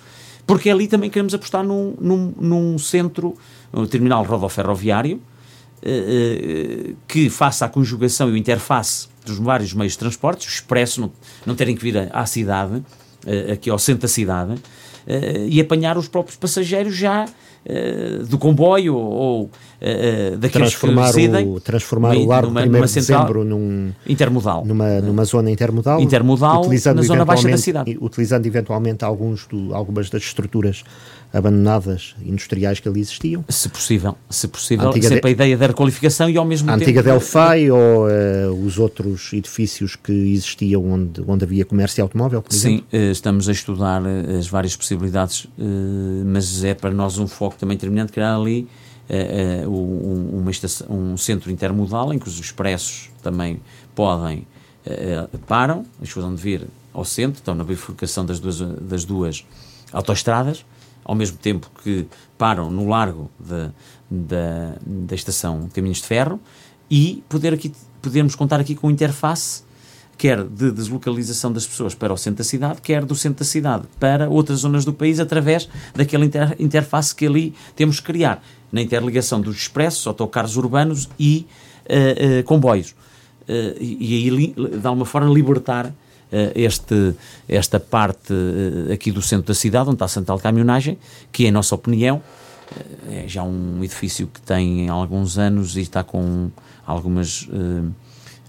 porque 0.46 0.70
ali 0.70 0.86
também 0.86 1.10
queremos 1.10 1.34
apostar 1.34 1.64
num, 1.64 1.94
num, 2.00 2.34
num 2.38 2.78
centro, 2.78 3.36
um 3.72 3.86
terminal 3.86 4.24
rodoferroviário, 4.24 5.16
uh, 5.16 6.96
que 7.06 7.30
faça 7.30 7.64
a 7.64 7.68
conjugação 7.68 8.28
e 8.28 8.32
o 8.32 8.36
interface 8.36 9.08
dos 9.24 9.38
vários 9.38 9.72
meios 9.72 9.92
de 9.92 9.98
transporte, 9.98 10.46
o 10.46 10.50
expresso, 10.50 11.00
não, 11.00 11.12
não 11.46 11.54
terem 11.54 11.76
que 11.76 11.82
vir 11.82 12.08
à 12.12 12.26
cidade, 12.26 12.82
aqui 13.52 13.70
ao 13.70 13.78
centro 13.78 14.02
da 14.02 14.08
cidade, 14.08 14.54
e 15.48 15.60
apanhar 15.60 15.96
os 15.96 16.08
próprios 16.08 16.36
passageiros 16.36 16.96
já 16.96 17.24
uh, 17.66 18.24
do 18.26 18.38
comboio 18.38 18.96
ou 18.96 19.44
uh, 19.44 20.36
daqueles 20.36 20.70
transformar 20.70 21.12
que 21.12 21.20
residem. 21.20 21.48
O, 21.48 21.60
transformar 21.60 22.16
o 22.16 22.26
Largo 22.26 22.48
numa, 22.48 22.62
1 22.62 22.86
de 22.86 22.94
Dezembro 22.94 23.44
num, 23.44 23.92
intermodal. 24.06 24.64
Numa, 24.64 25.00
numa 25.00 25.24
zona 25.24 25.50
intermodal, 25.50 26.00
intermodal 26.00 26.60
utilizando 26.60 26.96
na 26.96 27.02
zona 27.02 27.24
baixa 27.24 27.48
da 27.48 27.58
cidade. 27.58 27.98
Utilizando 28.00 28.46
eventualmente 28.46 29.04
alguns 29.04 29.46
do, 29.46 29.74
algumas 29.74 30.10
das 30.10 30.22
estruturas 30.22 30.84
abandonadas 31.32 32.14
industriais 32.24 32.78
que 32.78 32.88
ali 32.88 33.00
existiam. 33.00 33.44
Se 33.48 33.68
possível, 33.68 34.16
se 34.28 34.46
possível, 34.48 34.90
a 34.90 34.92
sempre 34.92 35.20
de... 35.20 35.26
a 35.26 35.30
ideia 35.30 35.56
da 35.56 35.66
requalificação 35.68 36.28
e 36.28 36.36
ao 36.36 36.44
mesmo 36.44 36.70
a 36.70 36.74
tempo... 36.74 36.84
A 36.84 36.84
antiga 36.84 37.02
Delphi 37.02 37.70
ou 37.70 38.06
uh, 38.06 38.66
os 38.66 38.78
outros 38.78 39.32
edifícios 39.32 39.96
que 39.96 40.12
existiam 40.12 40.84
onde, 40.84 41.22
onde 41.26 41.44
havia 41.44 41.64
comércio 41.64 42.02
automóvel, 42.02 42.42
por 42.42 42.52
Sim, 42.52 42.68
exemplo? 42.68 42.86
Sim, 42.90 43.10
estamos 43.10 43.48
a 43.48 43.52
estudar 43.52 44.02
as 44.38 44.46
várias 44.46 44.76
possibilidades, 44.76 45.46
mas 46.26 46.62
é 46.64 46.74
para 46.74 46.90
nós 46.90 47.18
um 47.18 47.26
foco 47.26 47.56
também 47.56 47.76
determinante 47.76 48.12
criar 48.12 48.36
ali 48.36 48.68
uh, 49.08 49.68
uh, 49.68 50.38
uma 50.38 50.50
estação, 50.50 50.86
um 50.90 51.16
centro 51.16 51.50
intermodal 51.50 52.12
em 52.12 52.18
que 52.18 52.28
os 52.28 52.38
expressos 52.38 53.10
também 53.22 53.60
podem 53.94 54.46
uh, 54.86 55.38
param, 55.46 55.84
escusam 56.02 56.34
de 56.34 56.42
vir 56.42 56.66
ao 56.92 57.04
centro, 57.04 57.38
estão 57.38 57.54
na 57.54 57.64
bifurcação 57.64 58.24
das 58.26 58.38
duas, 58.38 58.60
das 58.60 59.04
duas 59.04 59.46
autoestradas, 59.92 60.64
ao 61.04 61.14
mesmo 61.14 61.38
tempo 61.38 61.70
que 61.82 62.06
param 62.38 62.70
no 62.70 62.88
largo 62.88 63.30
da, 63.38 63.70
da, 64.10 64.76
da 64.84 65.14
estação 65.14 65.68
Caminhos 65.74 65.98
de 65.98 66.06
Ferro 66.06 66.40
e 66.90 67.22
poder 67.28 67.54
aqui, 67.54 67.72
podemos 68.00 68.34
contar 68.34 68.60
aqui 68.60 68.74
com 68.74 68.90
interface 68.90 69.64
quer 70.22 70.44
de 70.44 70.70
deslocalização 70.70 71.52
das 71.52 71.66
pessoas 71.66 71.96
para 71.96 72.12
o 72.12 72.16
centro 72.16 72.38
da 72.38 72.44
cidade, 72.44 72.80
quer 72.80 73.04
do 73.04 73.14
centro 73.14 73.40
da 73.40 73.44
cidade 73.44 73.88
para 73.98 74.28
outras 74.28 74.60
zonas 74.60 74.84
do 74.84 74.92
país 74.92 75.18
através 75.18 75.68
daquela 75.92 76.24
inter 76.24 76.54
interface 76.60 77.12
que 77.12 77.26
ali 77.26 77.52
temos 77.74 77.98
que 77.98 78.06
criar 78.06 78.40
na 78.70 78.80
interligação 78.80 79.40
dos 79.40 79.56
expressos, 79.56 80.06
autocarros 80.06 80.56
urbanos 80.56 81.08
e 81.18 81.44
uh, 81.86 82.40
uh, 82.40 82.44
comboios. 82.44 82.90
Uh, 83.48 83.76
e 83.80 84.30
aí, 84.30 84.54
de 84.78 84.86
alguma 84.86 85.04
forma, 85.04 85.28
libertar 85.32 85.92
este, 86.54 87.14
esta 87.48 87.78
parte 87.78 88.32
aqui 88.92 89.10
do 89.10 89.20
centro 89.20 89.46
da 89.46 89.54
cidade, 89.54 89.88
onde 89.88 89.96
está 89.96 90.06
a 90.06 90.08
central 90.08 90.36
de 90.38 90.42
caminhonagem, 90.42 90.98
que, 91.30 91.46
em 91.46 91.50
nossa 91.50 91.74
opinião, 91.74 92.22
é 93.10 93.28
já 93.28 93.42
um 93.42 93.84
edifício 93.84 94.26
que 94.26 94.40
tem 94.40 94.88
alguns 94.88 95.38
anos 95.38 95.76
e 95.76 95.80
está 95.80 96.02
com 96.02 96.50
algumas 96.86 97.46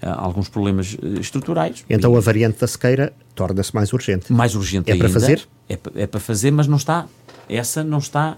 alguns 0.01 0.49
problemas 0.49 0.97
estruturais. 1.19 1.85
Então 1.89 2.15
a 2.15 2.19
variante 2.19 2.60
da 2.60 2.68
sequeira 2.68 3.14
torna-se 3.35 3.73
mais 3.73 3.93
urgente. 3.93 4.31
Mais 4.31 4.55
urgente 4.55 4.89
é 4.89 4.93
ainda. 4.93 5.05
Para 5.05 5.14
fazer? 5.14 5.47
É, 5.69 5.80
é, 5.95 6.07
para 6.07 6.19
fazer, 6.19 6.51
mas 6.51 6.68
não 6.68 6.77
está. 6.77 7.07
Essa 7.47 7.84
não 7.84 7.97
está 7.99 8.38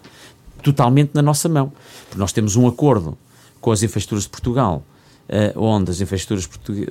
totalmente 0.62 1.12
na 1.14 1.22
nossa 1.22 1.50
mão. 1.50 1.72
Porque 2.06 2.20
nós 2.20 2.32
temos 2.32 2.56
um 2.56 2.68
acordo 2.68 3.18
com 3.60 3.72
as 3.72 3.84
infraestruturas 3.84 4.24
de 4.24 4.30
Portugal, 4.30 4.84
uh, 5.30 5.60
onde 5.60 5.92
as 5.92 6.02
infraestruturas 6.02 6.48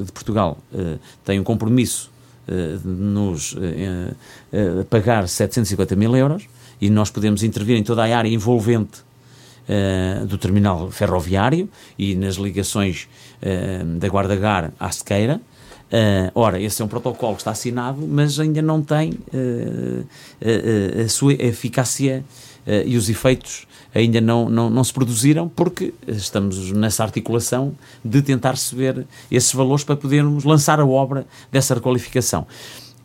de 0.06 0.12
Portugal 0.12 0.58
uh, 0.72 0.98
têm 1.24 1.38
um 1.38 1.44
compromisso 1.44 2.10
de 2.46 2.88
nos 2.88 3.56
pagar 4.90 5.28
750 5.28 5.96
mil 5.96 6.14
euros 6.16 6.46
e 6.80 6.90
nós 6.90 7.10
podemos 7.10 7.42
intervir 7.42 7.76
em 7.76 7.82
toda 7.82 8.04
a 8.04 8.16
área 8.16 8.28
envolvente 8.28 9.02
do 10.26 10.36
terminal 10.36 10.90
ferroviário 10.90 11.68
e 11.98 12.14
nas 12.14 12.34
ligações 12.34 13.08
da 13.98 14.08
Guarda-Gar 14.08 14.72
à 14.78 14.90
Sequeira. 14.90 15.40
Uh, 15.84 16.30
ora, 16.34 16.60
esse 16.60 16.82
é 16.82 16.84
um 16.84 16.88
protocolo 16.88 17.34
que 17.34 17.40
está 17.40 17.52
assinado, 17.52 18.06
mas 18.06 18.38
ainda 18.40 18.60
não 18.60 18.82
tem 18.82 19.12
a 21.04 21.08
sua 21.08 21.32
eficácia 21.34 22.24
e 22.66 22.96
os 22.96 23.08
efeitos 23.08 23.66
ainda 23.94 24.20
não, 24.20 24.48
não, 24.48 24.68
não 24.68 24.82
se 24.82 24.92
produziram 24.92 25.48
porque 25.48 25.94
estamos 26.08 26.72
nessa 26.72 27.04
articulação 27.04 27.74
de 28.04 28.20
tentar 28.22 28.52
receber 28.52 29.06
esses 29.30 29.52
valores 29.52 29.84
para 29.84 29.96
podermos 29.96 30.44
lançar 30.44 30.80
a 30.80 30.86
obra 30.86 31.26
dessa 31.52 31.74
requalificação. 31.74 32.46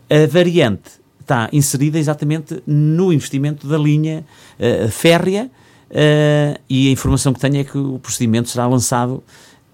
A 0.09 0.25
variante 0.27 0.99
está 1.21 1.47
inserida 1.53 1.99
exatamente 1.99 2.63
no 2.65 3.13
investimento 3.13 3.67
da 3.67 3.77
linha 3.77 4.25
uh, 4.59 4.89
férrea 4.89 5.51
uh, 5.91 6.59
e 6.67 6.89
a 6.89 6.91
informação 6.91 7.31
que 7.33 7.39
tenho 7.39 7.57
é 7.57 7.63
que 7.63 7.77
o 7.77 7.99
procedimento 7.99 8.49
será 8.49 8.65
lançado 8.65 9.23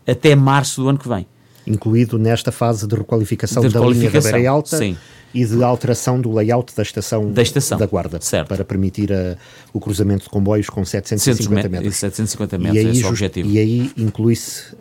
até 0.05 0.35
março 0.35 0.81
do 0.81 0.89
ano 0.89 0.99
que 0.99 1.07
vem. 1.07 1.25
Incluído 1.65 2.19
nesta 2.19 2.51
fase 2.51 2.85
de 2.85 2.95
requalificação, 2.95 3.61
de 3.61 3.69
requalificação 3.69 4.11
da 4.11 4.19
linha 4.19 4.31
da 4.31 4.37
Beira 4.37 4.51
Alta. 4.51 4.77
Sim 4.77 4.97
e 5.35 5.45
de 5.45 5.61
alteração 5.61 6.19
do 6.19 6.33
layout 6.33 6.73
da 6.73 6.81
estação 6.81 7.29
da, 7.29 7.41
estação, 7.41 7.77
da 7.77 7.85
Guarda, 7.85 8.19
certo. 8.21 8.47
para 8.47 8.63
permitir 8.63 9.11
a, 9.11 9.35
o 9.73 9.81
cruzamento 9.81 10.23
de 10.23 10.29
comboios 10.29 10.69
com 10.69 10.85
750 10.85 11.67
metros. 11.67 11.95
750 11.97 12.57
metros, 12.57 12.75
e 12.75 12.79
aí, 12.79 12.91
esse 12.91 13.03
é 13.03 13.07
objetivo. 13.07 13.49
E 13.49 13.59
aí 13.59 13.91
inclui-se 13.97 14.73
uh, 14.75 14.77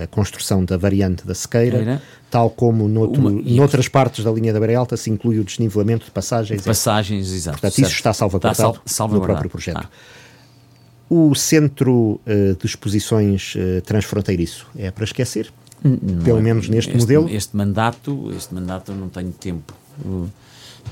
a, 0.00 0.04
a, 0.04 0.06
construção 0.06 0.64
da 0.64 0.76
variante 0.76 1.26
da 1.26 1.34
Sequeira, 1.34 1.78
Era. 1.78 2.02
tal 2.30 2.48
como 2.48 2.86
noutro, 2.86 3.20
Uma, 3.20 3.30
noutras 3.30 3.88
partes 3.88 4.24
da 4.24 4.30
linha 4.30 4.52
da 4.52 4.60
Beira 4.60 4.78
Alta 4.78 4.96
se 4.96 5.10
inclui 5.10 5.40
o 5.40 5.44
desnivelamento 5.44 6.04
de 6.04 6.12
passagens. 6.12 6.62
passagens, 6.62 7.32
exato. 7.32 7.56
Portanto, 7.56 7.74
certo. 7.74 7.88
isso 7.88 7.96
está 7.96 8.12
salvaguardado, 8.12 8.52
está 8.52 8.80
sal, 8.86 9.08
no 9.08 9.20
próprio 9.20 9.50
projeto. 9.50 9.82
Ah. 9.82 9.90
O 11.10 11.34
centro 11.34 12.20
uh, 12.24 12.56
de 12.56 12.66
exposições 12.66 13.56
uh, 13.56 13.82
transfronteiriço 13.82 14.68
é 14.76 14.92
para 14.92 15.02
esquecer? 15.02 15.50
Não 15.82 16.22
Pelo 16.22 16.38
é, 16.38 16.42
menos 16.42 16.68
neste 16.68 16.90
este, 16.90 17.00
modelo? 17.00 17.28
Este 17.28 17.56
mandato, 17.56 18.32
este 18.36 18.54
mandato 18.54 18.92
eu 18.92 18.96
não 18.96 19.08
tenho 19.08 19.32
tempo 19.32 19.72
uh, 20.04 20.28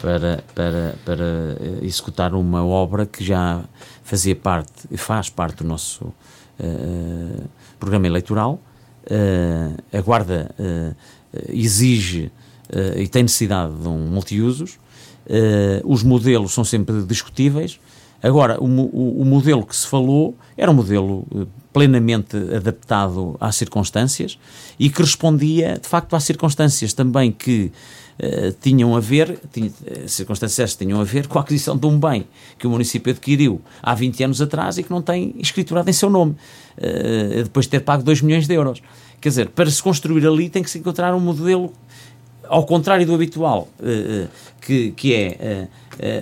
para, 0.00 0.44
para, 0.54 0.94
para 1.04 1.24
uh, 1.24 1.84
executar 1.84 2.34
uma 2.34 2.64
obra 2.64 3.06
que 3.06 3.24
já 3.24 3.64
fazia 4.04 4.36
parte, 4.36 4.86
e 4.90 4.96
faz 4.96 5.28
parte 5.28 5.58
do 5.58 5.64
nosso 5.64 6.04
uh, 6.04 7.44
programa 7.78 8.06
eleitoral. 8.06 8.60
Uh, 9.04 9.96
a 9.96 10.00
Guarda 10.00 10.50
uh, 10.58 10.94
exige 11.48 12.30
e 12.96 13.06
tem 13.06 13.22
necessidade 13.22 13.72
de 13.76 13.86
um 13.86 14.08
multiusos. 14.08 14.76
os 15.84 16.02
modelos 16.02 16.52
são 16.52 16.64
sempre 16.64 17.00
discutíveis. 17.02 17.78
Agora, 18.20 18.60
o, 18.60 18.66
o, 18.66 19.22
o 19.22 19.24
modelo 19.24 19.64
que 19.64 19.76
se 19.76 19.86
falou 19.86 20.36
era 20.56 20.68
um 20.68 20.74
modelo 20.74 21.24
plenamente 21.76 22.38
adaptado 22.56 23.36
às 23.38 23.54
circunstâncias 23.54 24.38
e 24.78 24.88
que 24.88 25.02
respondia, 25.02 25.78
de 25.78 25.86
facto, 25.86 26.16
às 26.16 26.24
circunstâncias 26.24 26.94
também 26.94 27.30
que 27.30 27.70
uh, 28.18 28.52
tinham 28.62 28.96
a 28.96 29.00
ver, 29.00 29.38
tinha, 29.52 29.68
uh, 29.68 30.08
circunstâncias 30.08 30.72
que 30.72 30.86
tinham 30.86 30.98
a 30.98 31.04
ver 31.04 31.26
com 31.26 31.38
a 31.38 31.42
aquisição 31.42 31.76
de 31.76 31.84
um 31.84 32.00
bem 32.00 32.26
que 32.58 32.66
o 32.66 32.70
município 32.70 33.12
adquiriu 33.12 33.60
há 33.82 33.94
20 33.94 34.24
anos 34.24 34.40
atrás 34.40 34.78
e 34.78 34.82
que 34.82 34.90
não 34.90 35.02
tem 35.02 35.34
escriturado 35.38 35.90
em 35.90 35.92
seu 35.92 36.08
nome, 36.08 36.32
uh, 36.78 37.42
depois 37.42 37.66
de 37.66 37.72
ter 37.72 37.80
pago 37.80 38.02
2 38.02 38.22
milhões 38.22 38.46
de 38.46 38.54
euros. 38.54 38.82
Quer 39.20 39.28
dizer, 39.28 39.50
para 39.50 39.70
se 39.70 39.82
construir 39.82 40.26
ali 40.26 40.48
tem 40.48 40.62
que 40.62 40.70
se 40.70 40.78
encontrar 40.78 41.14
um 41.14 41.20
modelo 41.20 41.74
ao 42.48 42.64
contrário 42.64 43.04
do 43.04 43.12
habitual, 43.14 43.68
que, 44.60 44.92
que 44.92 45.12
é 45.12 45.68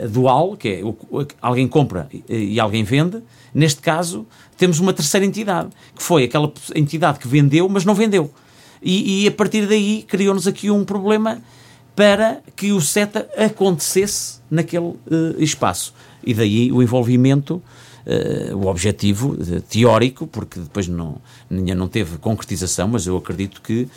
dual, 0.09 0.57
que 0.57 0.69
é 0.69 0.81
alguém 1.43 1.69
compra 1.69 2.09
e 2.27 2.59
alguém 2.59 2.83
vende, 2.83 3.23
neste 3.53 3.83
caso 3.83 4.27
temos 4.57 4.81
uma 4.81 4.93
terceira 4.93 5.27
entidade, 5.27 5.71
que 5.95 6.03
foi 6.03 6.25
aquela 6.25 6.53
entidade 6.75 7.19
que 7.19 7.29
vendeu, 7.29 7.69
mas 7.69 7.85
não 7.85 7.95
vendeu. 7.95 8.31
E, 8.83 9.25
e 9.25 9.29
a 9.29 9.33
partir 9.33 9.67
daí 9.67 10.05
criou-nos 10.07 10.47
aqui 10.47 10.71
um 10.71 10.85
problema 10.85 11.41
para 11.97 12.41
que 12.55 12.73
o 12.73 12.81
SETA 12.81 13.29
acontecesse 13.37 14.41
naquele 14.51 14.87
uh, 14.87 14.99
espaço. 15.39 15.95
E 16.23 16.35
daí 16.35 16.73
o 16.73 16.83
envolvimento, 16.83 17.63
uh, 18.07 18.57
o 18.57 18.67
objetivo 18.67 19.33
uh, 19.33 19.61
teórico, 19.63 20.27
porque 20.27 20.59
depois 20.61 20.89
não, 20.89 21.17
não 21.49 21.89
teve 21.89 22.19
concretização, 22.19 22.89
mas 22.89 23.07
eu 23.07 23.17
acredito 23.17 23.63
que 23.63 23.89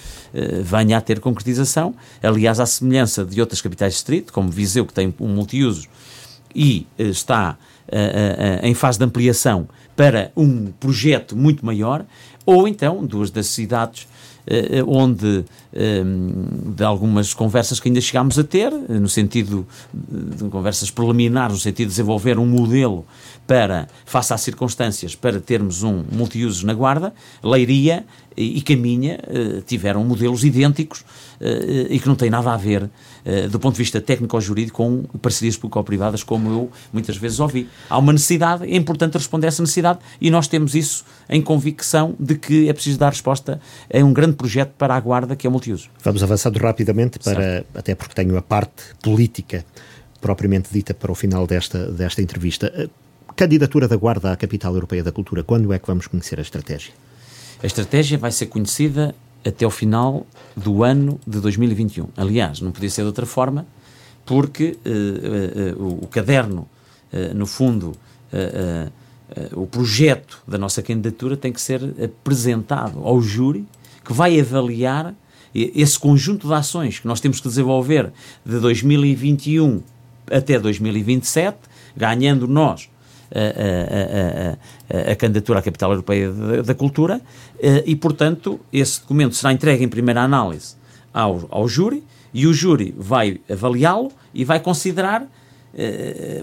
venha 0.63 0.97
a 0.97 1.01
ter 1.01 1.19
concretização. 1.19 1.95
Aliás, 2.21 2.59
à 2.59 2.65
semelhança 2.65 3.25
de 3.25 3.41
outras 3.41 3.61
capitais 3.61 3.93
de 3.93 3.97
distrito, 3.97 4.31
como 4.31 4.49
Viseu, 4.49 4.85
que 4.85 4.93
tem 4.93 5.13
um 5.19 5.27
multiuso 5.27 5.87
e 6.55 6.85
está 6.97 7.57
em 8.61 8.73
fase 8.73 8.99
de 8.99 9.05
ampliação 9.05 9.67
para 9.97 10.31
um 10.37 10.67
projeto 10.79 11.35
muito 11.35 11.65
maior, 11.65 12.05
ou 12.45 12.67
então 12.67 13.05
duas 13.05 13.29
das 13.29 13.47
cidades 13.47 14.07
eh, 14.45 14.81
onde 14.87 15.43
ehm, 15.73 16.73
de 16.73 16.83
algumas 16.83 17.33
conversas 17.33 17.81
que 17.81 17.89
ainda 17.89 17.99
chegámos 17.99 18.39
a 18.39 18.43
ter, 18.45 18.71
no 18.71 19.09
sentido 19.09 19.67
de 19.93 20.45
conversas 20.45 20.89
preliminares, 20.89 21.53
no 21.53 21.59
sentido 21.59 21.87
de 21.87 21.91
desenvolver 21.91 22.39
um 22.39 22.45
modelo 22.45 23.05
para, 23.45 23.89
face 24.05 24.33
às 24.33 24.39
circunstâncias, 24.39 25.15
para 25.15 25.41
termos 25.41 25.83
um 25.83 26.03
multiusos 26.11 26.63
na 26.63 26.73
Guarda, 26.73 27.13
Leiria 27.43 28.05
e 28.37 28.61
Caminha 28.61 29.19
eh, 29.27 29.63
tiveram 29.65 30.03
modelos 30.03 30.43
idênticos 30.43 31.03
eh, 31.41 31.87
e 31.89 31.99
que 31.99 32.07
não 32.07 32.15
têm 32.15 32.29
nada 32.29 32.53
a 32.53 32.57
ver, 32.57 32.89
do 33.49 33.59
ponto 33.59 33.73
de 33.73 33.79
vista 33.79 33.99
técnico-jurídico, 33.99 34.77
com 34.77 35.03
parcerias 35.19 35.57
público-privadas, 35.57 36.23
como 36.23 36.49
eu 36.49 36.71
muitas 36.93 37.17
vezes 37.17 37.39
ouvi. 37.39 37.67
Há 37.89 37.97
uma 37.97 38.13
necessidade, 38.13 38.63
é 38.63 38.75
importante 38.75 39.15
responder 39.17 39.47
a 39.47 39.49
essa 39.49 39.61
necessidade 39.61 39.99
e 40.21 40.31
nós 40.31 40.47
temos 40.47 40.75
isso 40.75 41.03
em 41.29 41.41
convicção 41.41 42.15
de 42.19 42.35
que 42.35 42.69
é 42.69 42.73
preciso 42.73 42.97
dar 42.97 43.09
resposta 43.09 43.59
a 43.93 43.97
um 43.99 44.13
grande 44.13 44.35
projeto 44.35 44.71
para 44.77 44.95
a 44.95 44.99
Guarda, 44.99 45.35
que 45.35 45.45
é 45.45 45.49
multiuso. 45.49 45.89
Vamos 46.03 46.23
avançando 46.23 46.57
rapidamente, 46.57 47.19
para, 47.19 47.35
certo. 47.35 47.67
até 47.75 47.95
porque 47.95 48.15
tenho 48.15 48.37
a 48.37 48.41
parte 48.41 48.83
política 49.01 49.65
propriamente 50.21 50.69
dita 50.71 50.93
para 50.93 51.11
o 51.11 51.15
final 51.15 51.45
desta, 51.45 51.91
desta 51.91 52.21
entrevista. 52.21 52.89
candidatura 53.35 53.87
da 53.87 53.95
Guarda 53.95 54.31
à 54.31 54.35
Capital 54.35 54.73
Europeia 54.73 55.03
da 55.03 55.11
Cultura. 55.11 55.43
Quando 55.43 55.71
é 55.71 55.79
que 55.79 55.85
vamos 55.85 56.07
conhecer 56.07 56.39
a 56.39 56.41
estratégia? 56.41 56.93
A 57.61 57.67
estratégia 57.67 58.17
vai 58.17 58.31
ser 58.31 58.47
conhecida 58.47 59.13
até 59.45 59.65
o 59.65 59.69
final 59.69 60.25
do 60.55 60.83
ano 60.83 61.19
de 61.25 61.39
2021. 61.39 62.07
Aliás, 62.15 62.61
não 62.61 62.71
podia 62.71 62.89
ser 62.89 63.01
de 63.01 63.07
outra 63.07 63.25
forma, 63.25 63.65
porque 64.25 64.77
uh, 64.85 65.79
uh, 65.79 65.83
uh, 65.83 66.03
o 66.03 66.07
caderno, 66.07 66.67
no 67.33 67.45
fundo, 67.47 67.93
o 69.55 69.65
projeto 69.65 70.43
da 70.45 70.57
nossa 70.57 70.81
candidatura 70.81 71.37
tem 71.37 71.53
que 71.53 71.61
ser 71.61 71.81
apresentado 72.03 72.99
ao 73.01 73.21
júri, 73.21 73.65
que 74.03 74.11
vai 74.11 74.37
avaliar 74.37 75.15
esse 75.55 75.97
conjunto 75.97 76.47
de 76.47 76.53
ações 76.53 76.99
que 76.99 77.07
nós 77.07 77.21
temos 77.21 77.39
que 77.39 77.47
desenvolver 77.47 78.11
de 78.45 78.59
2021 78.59 79.81
até 80.29 80.59
2027, 80.59 81.57
ganhando 81.95 82.45
nós 82.45 82.89
a, 83.33 84.97
a, 84.97 85.11
a, 85.11 85.15
candidatura 85.15 85.59
à 85.59 85.61
Capital 85.61 85.91
Europeia 85.91 86.31
da, 86.31 86.61
da 86.61 86.75
Cultura 86.75 87.21
eh, 87.59 87.83
e, 87.85 87.95
portanto, 87.95 88.59
esse 88.71 89.01
documento 89.01 89.35
será 89.35 89.51
entregue 89.51 89.83
em 89.83 89.87
primeira 89.89 90.21
análise 90.21 90.75
ao, 91.13 91.47
ao 91.49 91.67
júri 91.67 92.03
e 92.33 92.45
o 92.47 92.53
júri 92.53 92.93
vai 92.97 93.41
avaliá-lo 93.49 94.11
e 94.33 94.45
vai 94.45 94.59
considerar 94.59 95.23
uh, 95.23 95.27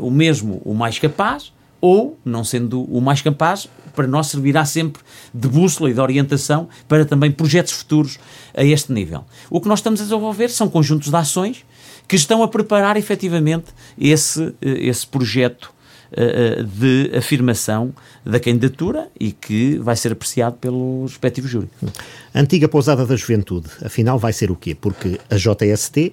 o 0.01 0.11
mesmo 0.11 0.61
o 0.65 0.75
mais 0.75 0.99
capaz 0.99 1.53
ou, 1.81 2.19
não 2.25 2.43
sendo 2.43 2.83
o 2.83 2.99
mais 2.99 3.21
capaz, 3.21 3.69
para 3.95 4.07
nós 4.07 4.29
servirá 4.29 4.65
sempre 4.65 5.03
de 5.35 5.47
bússola 5.47 5.91
e 5.91 5.93
de 5.93 6.01
orientação 6.01 6.67
para 6.89 7.05
também 7.05 7.31
projetos 7.31 7.75
futuros 7.75 8.19
a 8.55 8.65
este 8.65 8.91
nível. 8.91 9.23
O 9.51 9.61
que 9.61 9.69
nós 9.69 9.81
estamos 9.81 10.01
a 10.01 10.05
desenvolver 10.05 10.49
são 10.49 10.67
conjuntos 10.67 11.11
de 11.11 11.17
ações 11.17 11.63
que 12.09 12.17
estão 12.17 12.43
a 12.43 12.49
preparar 12.49 12.97
efetivamente 12.97 13.67
esse, 13.99 14.55
eh, 14.63 14.89
esse 14.89 15.07
projeto 15.07 15.74
de 16.79 17.17
afirmação 17.17 17.93
da 18.25 18.39
candidatura 18.39 19.09
e 19.19 19.33
que 19.33 19.79
vai 19.79 19.97
ser 19.97 20.13
apreciado 20.13 20.57
pelo 20.57 21.05
respectivo 21.05 21.49
júri. 21.49 21.69
Antiga 22.35 22.69
Pousada 22.69 23.05
da 23.05 23.17
Juventude, 23.17 23.69
afinal 23.83 24.19
vai 24.19 24.33
ser 24.33 24.51
o 24.51 24.57
quê? 24.57 24.75
Porque 24.75 25.19
a 25.31 25.37
JST 25.37 26.13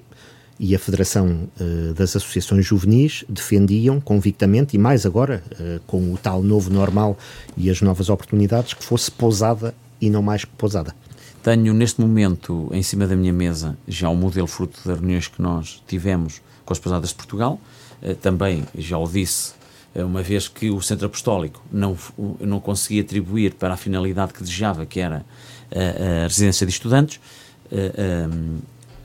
e 0.63 0.75
a 0.75 0.79
Federação 0.79 1.49
uh, 1.59 1.93
das 1.95 2.15
Associações 2.15 2.67
Juvenis 2.67 3.25
defendiam 3.27 3.99
convictamente, 3.99 4.75
e 4.75 4.79
mais 4.79 5.07
agora, 5.07 5.43
uh, 5.53 5.81
com 5.87 6.13
o 6.13 6.17
tal 6.19 6.43
novo 6.43 6.69
normal 6.69 7.17
e 7.57 7.67
as 7.67 7.81
novas 7.81 8.09
oportunidades, 8.09 8.75
que 8.75 8.83
fosse 8.83 9.09
pousada 9.09 9.73
e 9.99 10.07
não 10.07 10.21
mais 10.21 10.45
que 10.45 10.51
pousada. 10.51 10.93
Tenho 11.41 11.73
neste 11.73 11.99
momento 11.99 12.69
em 12.71 12.83
cima 12.83 13.07
da 13.07 13.15
minha 13.15 13.33
mesa 13.33 13.75
já 13.87 14.07
o 14.07 14.15
modelo 14.15 14.45
fruto 14.45 14.79
das 14.85 14.99
reuniões 14.99 15.27
que 15.27 15.41
nós 15.41 15.81
tivemos 15.87 16.39
com 16.63 16.71
as 16.71 16.77
pousadas 16.77 17.09
de 17.09 17.15
Portugal. 17.15 17.59
Uh, 17.99 18.13
também 18.13 18.63
já 18.77 18.99
o 18.99 19.07
disse, 19.07 19.53
uma 19.95 20.21
vez 20.21 20.47
que 20.47 20.69
o 20.69 20.81
Centro 20.81 21.07
Apostólico 21.07 21.61
não, 21.71 21.97
não 22.39 22.59
conseguia 22.59 23.01
atribuir 23.01 23.55
para 23.55 23.73
a 23.73 23.77
finalidade 23.77 24.33
que 24.33 24.39
desejava, 24.39 24.85
que 24.85 24.99
era 24.99 25.25
a, 25.69 26.23
a 26.23 26.27
residência 26.27 26.65
de 26.65 26.71
estudantes 26.71 27.19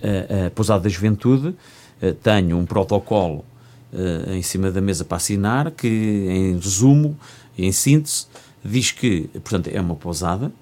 a, 0.02 0.46
a 0.46 0.50
Pousada 0.50 0.82
da 0.82 0.88
Juventude, 0.88 1.48
uh, 1.48 2.14
tenho 2.22 2.58
um 2.58 2.66
protocolo 2.66 3.44
uh, 3.92 4.32
em 4.32 4.42
cima 4.42 4.70
da 4.70 4.80
mesa 4.80 5.04
para 5.04 5.16
assinar 5.16 5.70
que, 5.70 5.88
em 5.88 6.54
resumo 6.54 7.16
e 7.56 7.66
em 7.66 7.72
síntese, 7.72 8.26
diz 8.64 8.90
que, 8.90 9.28
portanto, 9.32 9.68
é 9.72 9.80
uma 9.80 9.94
pousada, 9.94 10.52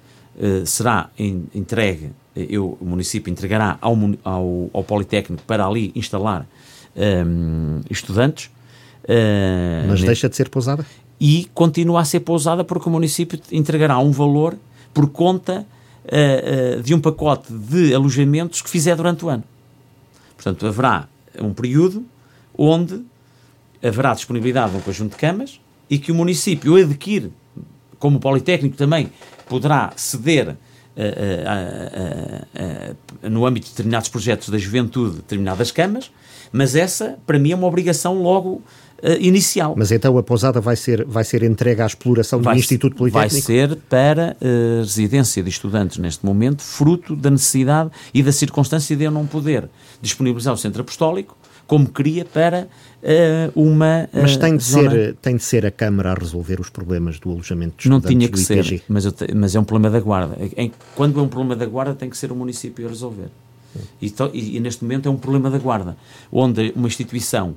será 0.65 1.09
en, 1.17 1.45
entregue, 1.55 2.11
eu, 2.35 2.77
o 2.79 2.85
município 2.85 3.31
entregará 3.31 3.77
ao, 3.81 3.97
ao, 4.23 4.69
ao 4.73 4.83
Politécnico 4.83 5.41
para 5.43 5.65
ali 5.65 5.91
instalar 5.95 6.45
um, 6.95 7.81
estudantes. 7.89 8.51
Mas 9.87 10.01
deixa 10.01 10.27
de 10.27 10.35
ser 10.35 10.49
pousada? 10.49 10.85
E 11.19 11.49
continua 11.53 12.01
a 12.01 12.05
ser 12.05 12.21
pousada 12.21 12.63
porque 12.63 12.89
o 12.89 12.91
município 12.91 13.39
entregará 13.51 13.99
um 13.99 14.11
valor 14.11 14.57
por 14.93 15.09
conta 15.09 15.65
uh, 16.05 16.79
uh, 16.79 16.81
de 16.81 16.93
um 16.93 16.99
pacote 16.99 17.53
de 17.53 17.93
alojamentos 17.93 18.61
que 18.61 18.69
fizer 18.69 18.95
durante 18.95 19.25
o 19.25 19.29
ano. 19.29 19.43
Portanto, 20.35 20.67
haverá 20.67 21.07
um 21.39 21.53
período 21.53 22.05
onde 22.57 23.01
haverá 23.83 24.13
disponibilidade 24.13 24.71
de 24.71 24.77
um 24.77 24.81
conjunto 24.81 25.11
de 25.11 25.17
camas 25.17 25.59
e 25.89 25.97
que 25.97 26.11
o 26.11 26.15
município 26.15 26.75
adquire, 26.75 27.31
como 27.99 28.17
o 28.17 28.19
Politécnico 28.19 28.75
também 28.75 29.11
poderá 29.47 29.93
ceder 29.95 30.49
uh, 30.49 30.57
no 33.29 33.45
âmbito 33.45 33.67
de 33.67 33.71
determinados 33.73 34.09
projetos 34.09 34.49
da 34.49 34.57
juventude 34.57 35.17
determinadas 35.17 35.71
camas, 35.71 36.11
mas 36.51 36.75
essa, 36.75 37.17
para 37.25 37.37
mim, 37.37 37.51
é 37.51 37.55
uma 37.55 37.67
obrigação 37.67 38.21
logo 38.21 38.61
inicial. 39.19 39.75
Mas 39.77 39.91
então 39.91 40.17
a 40.17 40.23
pousada 40.23 40.59
vai 40.61 40.75
ser, 40.75 41.05
vai 41.05 41.23
ser 41.23 41.43
entregue 41.43 41.81
à 41.81 41.85
exploração 41.85 42.41
vai, 42.41 42.55
do 42.55 42.59
Instituto 42.59 42.95
Politécnico? 42.95 43.33
Vai 43.33 43.41
ser 43.41 43.75
para 43.89 44.35
uh, 44.41 44.79
residência 44.81 45.43
de 45.43 45.49
estudantes 45.49 45.97
neste 45.97 46.25
momento, 46.25 46.61
fruto 46.61 47.15
da 47.15 47.29
necessidade 47.29 47.91
e 48.13 48.23
da 48.23 48.31
circunstância 48.31 48.95
de 48.95 49.03
eu 49.03 49.11
não 49.11 49.25
poder 49.25 49.69
disponibilizar 50.01 50.53
o 50.53 50.57
centro 50.57 50.81
apostólico 50.81 51.37
como 51.67 51.87
queria 51.87 52.25
para 52.25 52.67
uh, 53.01 53.59
uma 53.59 54.07
uh, 54.13 54.21
Mas 54.21 54.37
tem 54.37 54.55
de, 54.55 54.63
zona... 54.63 54.91
ser, 54.91 55.15
tem 55.15 55.35
de 55.35 55.43
ser 55.43 55.65
a 55.65 55.71
Câmara 55.71 56.11
a 56.11 56.13
resolver 56.13 56.59
os 56.59 56.69
problemas 56.69 57.19
do 57.19 57.31
alojamento 57.31 57.75
de 57.83 57.89
Não 57.89 57.99
tinha 57.99 58.29
que 58.29 58.39
ser, 58.39 58.83
mas, 58.87 59.11
te, 59.11 59.33
mas, 59.33 59.55
é 59.55 59.59
um 59.59 59.63
problema 59.63 59.91
da 59.91 59.99
Guarda. 59.99 60.37
Em, 60.55 60.71
quando 60.95 61.19
é 61.19 61.23
um 61.23 61.27
problema 61.27 61.55
da 61.55 61.65
Guarda 61.65 61.95
tem 61.95 62.09
que 62.09 62.17
ser 62.17 62.31
o 62.31 62.35
município 62.35 62.85
a 62.85 62.89
resolver. 62.89 63.29
E, 64.01 64.09
to, 64.09 64.29
e, 64.33 64.55
e, 64.55 64.59
neste 64.59 64.83
momento 64.83 65.07
é 65.07 65.11
um 65.11 65.17
problema 65.17 65.49
da 65.49 65.57
Guarda, 65.57 65.97
onde 66.31 66.71
uma 66.75 66.87
instituição 66.87 67.55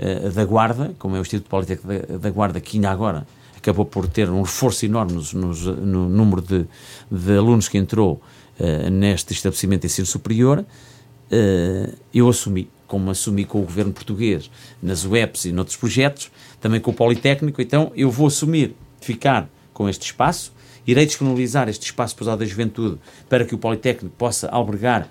uh, 0.00 0.30
da 0.30 0.44
Guarda, 0.44 0.94
como 0.98 1.14
é 1.16 1.18
o 1.18 1.22
Instituto 1.22 1.48
Politécnico 1.48 1.88
da, 1.88 2.18
da, 2.18 2.30
Guarda, 2.30 2.60
que 2.60 2.76
ainda 2.76 2.90
agora 2.90 3.26
acabou 3.56 3.84
por 3.84 4.08
ter 4.08 4.28
um 4.30 4.42
reforço 4.42 4.86
enorme 4.86 5.12
nos, 5.12 5.32
nos, 5.34 5.66
no 5.66 6.08
número 6.08 6.40
de, 6.40 6.66
de, 7.10 7.36
alunos 7.36 7.68
que 7.68 7.76
entrou 7.76 8.20
uh, 8.58 8.90
neste 8.90 9.32
estabelecimento 9.32 9.82
de 9.82 9.86
ensino 9.86 10.06
superior, 10.06 10.60
uh, 10.60 11.94
eu 12.12 12.28
assumi, 12.28 12.70
como 12.86 13.10
assumi 13.10 13.44
com 13.44 13.60
o 13.60 13.64
governo 13.64 13.92
português 13.92 14.50
nas 14.82 15.04
UEPs 15.04 15.44
e 15.44 15.52
noutros 15.52 15.76
projetos, 15.76 16.30
também 16.60 16.80
com 16.80 16.90
o 16.90 16.94
Politécnico, 16.94 17.60
então 17.60 17.92
eu 17.94 18.10
vou 18.10 18.26
assumir 18.26 18.74
ficar 19.00 19.48
com 19.72 19.88
este 19.88 20.06
espaço, 20.06 20.52
irei 20.86 21.06
disponibilizar 21.06 21.68
este 21.68 21.84
espaço 21.86 22.16
para 22.16 22.36
da 22.36 22.44
juventude 22.44 22.98
para 23.28 23.44
que 23.44 23.54
o 23.54 23.58
Politécnico 23.58 24.14
possa 24.16 24.48
albergar 24.48 25.08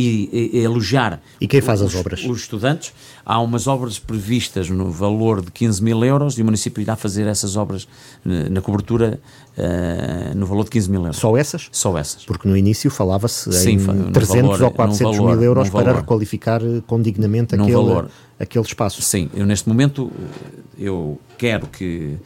e, 0.00 0.60
e, 0.60 0.66
alojar 0.66 1.20
e 1.40 1.48
quem 1.48 1.60
faz 1.60 1.80
os, 1.80 1.92
as 1.92 2.00
obras? 2.00 2.24
os 2.24 2.40
estudantes. 2.40 2.92
Há 3.26 3.40
umas 3.40 3.66
obras 3.66 3.98
previstas 3.98 4.70
no 4.70 4.90
valor 4.90 5.42
de 5.42 5.50
15 5.50 5.82
mil 5.82 6.04
euros 6.04 6.38
e 6.38 6.42
o 6.42 6.44
município 6.44 6.80
irá 6.80 6.94
fazer 6.96 7.26
essas 7.26 7.56
obras 7.56 7.88
eh, 8.24 8.48
na 8.48 8.62
cobertura 8.62 9.20
uh, 9.56 10.36
no 10.36 10.46
valor 10.46 10.64
de 10.64 10.70
15 10.70 10.90
mil 10.90 11.00
euros. 11.02 11.16
Só 11.16 11.36
essas? 11.36 11.68
Só 11.72 11.98
essas. 11.98 12.24
Porque 12.24 12.48
no 12.48 12.56
início 12.56 12.90
falava-se 12.90 13.50
em 13.68 13.78
300 14.12 14.58
valor, 14.58 14.62
ou 14.62 14.70
400 14.70 15.16
valor, 15.16 15.32
mil 15.32 15.42
euros 15.42 15.68
para 15.68 15.96
requalificar 15.96 16.62
eh, 16.62 16.80
condignamente 16.86 17.54
aquele, 17.54 17.72
valor. 17.72 18.10
aquele 18.38 18.64
espaço. 18.64 19.02
Sim, 19.02 19.28
eu 19.34 19.44
neste 19.44 19.68
momento 19.68 20.10
eu 20.78 21.18
quero 21.36 21.66
que 21.66 22.16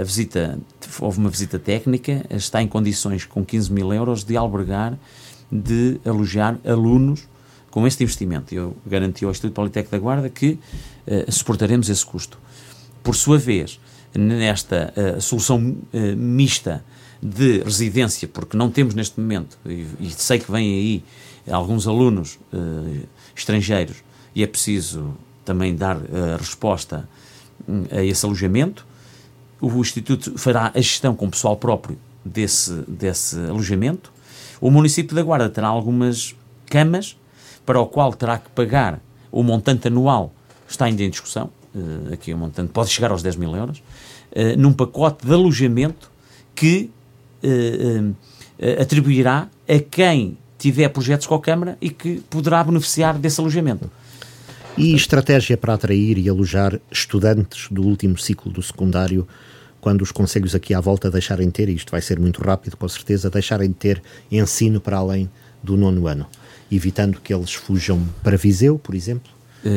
a 0.00 0.04
visita, 0.04 0.56
houve 1.00 1.18
uma 1.18 1.28
visita 1.28 1.58
técnica, 1.58 2.24
está 2.30 2.62
em 2.62 2.68
condições 2.68 3.24
com 3.24 3.44
15 3.44 3.72
mil 3.72 3.92
euros 3.92 4.22
de 4.22 4.36
albergar 4.36 4.96
de 5.50 6.00
alojar 6.04 6.58
alunos 6.64 7.28
com 7.70 7.86
este 7.86 8.02
investimento. 8.02 8.54
Eu 8.54 8.76
garanti 8.86 9.24
ao 9.24 9.30
Instituto 9.30 9.52
Politécnico 9.52 9.90
da 9.94 9.98
Guarda 9.98 10.30
que 10.30 10.58
uh, 11.06 11.30
suportaremos 11.30 11.88
esse 11.88 12.04
custo. 12.04 12.38
Por 13.02 13.14
sua 13.14 13.38
vez, 13.38 13.78
nesta 14.14 14.94
uh, 14.96 15.20
solução 15.20 15.58
uh, 15.58 16.16
mista 16.16 16.82
de 17.22 17.62
residência, 17.62 18.26
porque 18.28 18.56
não 18.56 18.70
temos 18.70 18.94
neste 18.94 19.20
momento, 19.20 19.58
e, 19.66 19.86
e 20.00 20.10
sei 20.10 20.38
que 20.38 20.50
vêm 20.50 20.74
aí 20.74 21.04
alguns 21.50 21.86
alunos 21.86 22.38
estrangeiros 23.34 23.96
e 24.34 24.42
é 24.42 24.46
preciso 24.46 25.14
também 25.44 25.74
dar 25.74 25.96
resposta 26.38 27.08
um, 27.68 27.84
a 27.90 28.02
esse 28.02 28.24
alojamento, 28.24 28.86
o 29.60 29.70
Instituto 29.80 30.38
fará 30.38 30.72
a 30.74 30.80
gestão 30.80 31.14
com 31.14 31.30
pessoal 31.30 31.56
próprio 31.56 31.98
desse, 32.24 32.72
desse 32.88 33.36
alojamento 33.36 34.12
o 34.60 34.70
município 34.70 35.14
da 35.14 35.22
Guarda 35.22 35.48
terá 35.48 35.68
algumas 35.68 36.34
camas 36.66 37.16
para 37.64 37.80
o 37.80 37.86
qual 37.86 38.12
terá 38.12 38.38
que 38.38 38.48
pagar 38.50 39.00
o 39.30 39.42
montante 39.42 39.88
anual, 39.88 40.32
está 40.68 40.86
ainda 40.86 41.02
em 41.02 41.10
discussão, 41.10 41.50
uh, 41.74 42.14
aqui 42.14 42.32
o 42.32 42.38
montante 42.38 42.72
pode 42.72 42.90
chegar 42.90 43.10
aos 43.10 43.22
10 43.22 43.36
mil 43.36 43.54
euros, 43.54 43.78
uh, 43.78 44.58
num 44.58 44.72
pacote 44.72 45.26
de 45.26 45.32
alojamento 45.32 46.10
que 46.54 46.90
uh, 47.42 48.14
atribuirá 48.80 49.48
a 49.68 49.78
quem 49.78 50.38
tiver 50.58 50.88
projetos 50.88 51.26
com 51.26 51.34
a 51.34 51.40
Câmara 51.40 51.76
e 51.80 51.90
que 51.90 52.20
poderá 52.30 52.64
beneficiar 52.64 53.18
desse 53.18 53.40
alojamento. 53.40 53.90
E 54.78 54.94
estratégia 54.94 55.56
para 55.56 55.74
atrair 55.74 56.18
e 56.18 56.28
alojar 56.28 56.78
estudantes 56.90 57.68
do 57.70 57.82
último 57.82 58.18
ciclo 58.18 58.52
do 58.52 58.62
secundário 58.62 59.26
quando 59.86 60.02
os 60.02 60.10
conselhos 60.10 60.52
aqui 60.52 60.74
à 60.74 60.80
volta 60.80 61.08
deixarem 61.08 61.46
de 61.46 61.52
ter, 61.52 61.68
e 61.68 61.74
isto 61.76 61.92
vai 61.92 62.02
ser 62.02 62.18
muito 62.18 62.42
rápido 62.42 62.76
com 62.76 62.88
certeza, 62.88 63.30
deixarem 63.30 63.68
de 63.68 63.74
ter 63.76 64.02
ensino 64.32 64.80
para 64.80 64.96
além 64.96 65.30
do 65.62 65.76
nono 65.76 66.08
ano, 66.08 66.26
evitando 66.72 67.20
que 67.20 67.32
eles 67.32 67.54
fujam 67.54 68.04
para 68.20 68.36
Viseu, 68.36 68.80
por 68.80 68.96
exemplo? 68.96 69.30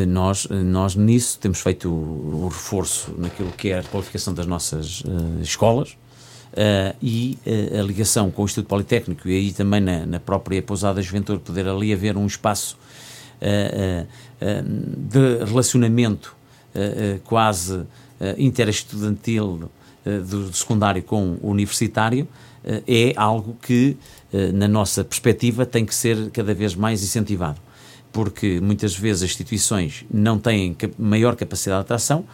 Nós, 0.08 0.48
nós 0.50 0.96
nisso 0.96 1.38
temos 1.38 1.62
feito 1.62 1.88
o, 1.88 2.46
o 2.46 2.48
reforço 2.48 3.14
naquilo 3.20 3.52
que 3.52 3.70
é 3.70 3.78
a 3.78 3.84
qualificação 3.84 4.34
das 4.34 4.48
nossas 4.48 5.02
uh, 5.02 5.42
escolas 5.44 5.92
uh, 5.92 6.98
e 7.00 7.38
uh, 7.46 7.80
a 7.80 7.84
ligação 7.84 8.32
com 8.32 8.42
o 8.42 8.46
Instituto 8.46 8.68
Politécnico 8.68 9.30
e 9.30 9.38
aí 9.38 9.54
também 9.54 9.80
na, 9.80 10.08
na 10.08 10.20
própria 10.20 10.60
Pousada 10.60 11.04
Juventude 11.04 11.42
poder 11.42 11.68
ali 11.68 11.94
haver 11.94 12.18
um 12.18 12.26
espaço 12.26 12.80
de 15.08 15.46
relacionamento 15.46 16.36
quase 17.24 17.86
interestudantil 18.38 19.70
do, 20.18 20.46
do 20.46 20.54
secundário 20.54 21.04
com 21.04 21.38
o 21.42 21.50
universitário 21.50 22.28
é 22.88 23.14
algo 23.16 23.56
que, 23.62 23.96
na 24.54 24.68
nossa 24.68 25.04
perspectiva, 25.04 25.66
tem 25.66 25.86
que 25.86 25.96
ser 25.96 26.30
cada 26.32 26.54
vez 26.54 26.76
mais 26.76 27.02
incentivado 27.02 27.60
porque 28.12 28.60
muitas 28.60 28.96
vezes 28.96 29.24
as 29.24 29.30
instituições 29.30 30.06
não 30.12 30.40
têm 30.40 30.76
maior 30.98 31.36
capacidade 31.36 31.82
de 31.82 31.86
atração, 31.86 32.26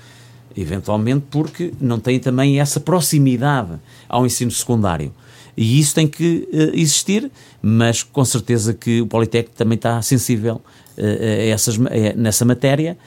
eventualmente 0.55 1.25
porque 1.29 1.73
não 1.79 1.99
têm 1.99 2.19
também 2.19 2.59
essa 2.59 2.79
proximidade 2.79 3.73
ao 4.07 4.25
ensino 4.25 4.51
secundário. 4.51 5.13
E 5.57 5.79
isso 5.79 5.95
tem 5.95 6.07
que 6.07 6.47
existir, 6.73 7.31
mas 7.61 8.03
com 8.03 8.25
certeza 8.25 8.73
que 8.73 9.01
o 9.01 9.07
Politécnico 9.07 9.55
também 9.55 9.77
está 9.77 10.01
sensível 10.01 10.61
essas, 10.97 11.77
nessa 12.15 12.43
matéria. 12.43 12.97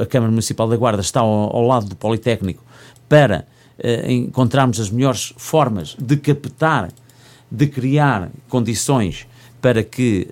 A 0.00 0.06
Câmara 0.06 0.30
Municipal 0.30 0.68
da 0.68 0.76
Guarda 0.76 1.02
está 1.02 1.20
ao, 1.20 1.54
ao 1.54 1.66
lado 1.66 1.86
do 1.86 1.96
Politécnico 1.96 2.62
para 3.08 3.44
encontrarmos 4.06 4.78
as 4.78 4.90
melhores 4.90 5.32
formas 5.36 5.96
de 5.98 6.16
captar, 6.16 6.90
de 7.50 7.66
criar 7.66 8.30
condições 8.48 9.26
para 9.60 9.82
que 9.82 10.28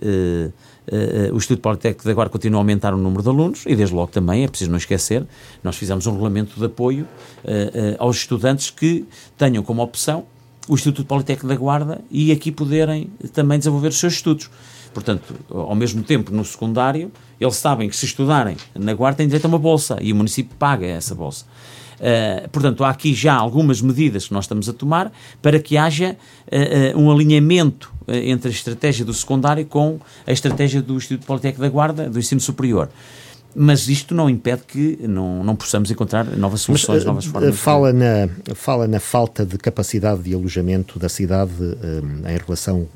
Uh, 0.91 1.35
o 1.35 1.37
Instituto 1.37 1.61
Politécnico 1.61 2.03
de 2.03 2.11
agora 2.11 2.31
continua 2.31 2.61
a 2.61 2.63
aumentar 2.63 2.95
o 2.95 2.97
número 2.97 3.23
de 3.23 3.29
alunos 3.29 3.65
e 3.67 3.77
desde 3.77 3.95
logo 3.95 4.11
também, 4.11 4.45
é 4.45 4.49
preciso 4.49 4.71
não 4.71 4.79
esquecer, 4.79 5.23
nós 5.63 5.77
fizemos 5.77 6.07
um 6.07 6.13
regulamento 6.13 6.59
de 6.59 6.65
apoio 6.65 7.05
uh, 7.05 7.49
uh, 7.49 7.97
aos 7.99 8.17
estudantes 8.17 8.71
que 8.71 9.05
tenham 9.37 9.63
como 9.63 9.83
opção 9.83 10.25
o 10.69 10.75
Instituto 10.75 11.07
Politécnico 11.07 11.49
da 11.49 11.57
Guarda 11.57 12.01
e 12.11 12.31
aqui 12.31 12.53
poderem 12.53 13.11
também 13.33 13.59
desenvolver 13.59 13.89
os 13.89 13.99
seus 13.99 14.15
estudos. 14.15 14.51
Portanto, 14.93 15.35
ao 15.51 15.75
mesmo 15.75 16.03
tempo, 16.03 16.33
no 16.33 16.45
secundário, 16.45 17.11
eles 17.41 17.57
sabem 17.57 17.89
que 17.89 17.97
se 17.97 18.07
estudarem 18.07 18.57
na 18.75 18.95
Guarda 18.95 19.19
têm 19.19 19.27
direito 19.27 19.45
a 19.45 19.49
uma 19.49 19.59
bolsa 19.59 19.99
e 20.01 20.13
o 20.13 20.17
município 20.17 20.57
paga 20.59 20.87
essa 20.87 21.15
bolsa. 21.15 21.47
Uh, 21.99 22.49
portanto, 22.51 22.85
há 22.85 22.91
aqui 22.91 23.13
já 23.13 23.35
algumas 23.35 23.83
medidas 23.83 24.29
que 24.29 24.33
nós 24.33 24.45
estamos 24.45 24.69
a 24.69 24.73
tomar 24.73 25.13
para 25.43 25.59
que 25.59 25.77
haja 25.77 26.17
uh, 26.47 26.99
um 26.99 27.11
alinhamento 27.11 27.93
entre 28.09 28.49
a 28.49 28.53
estratégia 28.53 29.05
do 29.05 29.13
secundário 29.13 29.67
com 29.67 29.99
a 30.27 30.33
estratégia 30.33 30.81
do 30.81 30.97
Instituto 30.97 31.27
Politécnico 31.27 31.61
da 31.61 31.69
Guarda, 31.69 32.09
do 32.09 32.19
ensino 32.19 32.41
superior 32.41 32.89
mas 33.55 33.89
isto 33.89 34.15
não 34.15 34.29
impede 34.29 34.63
que 34.67 34.99
não, 35.09 35.43
não 35.43 35.57
possamos 35.57 35.91
encontrar 35.91 36.25
novas 36.37 36.61
soluções, 36.61 36.99
mas, 36.99 37.05
novas 37.05 37.25
formas. 37.25 37.59
Fala, 37.59 37.93
de... 37.93 37.99
na, 37.99 38.55
fala 38.55 38.87
na 38.87 39.01
falta 39.01 39.45
de 39.45 39.57
capacidade 39.59 40.23
de 40.23 40.35
alojamento 40.35 40.99
da 40.99 41.09
cidade 41.09 41.53
em 41.53 42.39
relação 42.47 42.89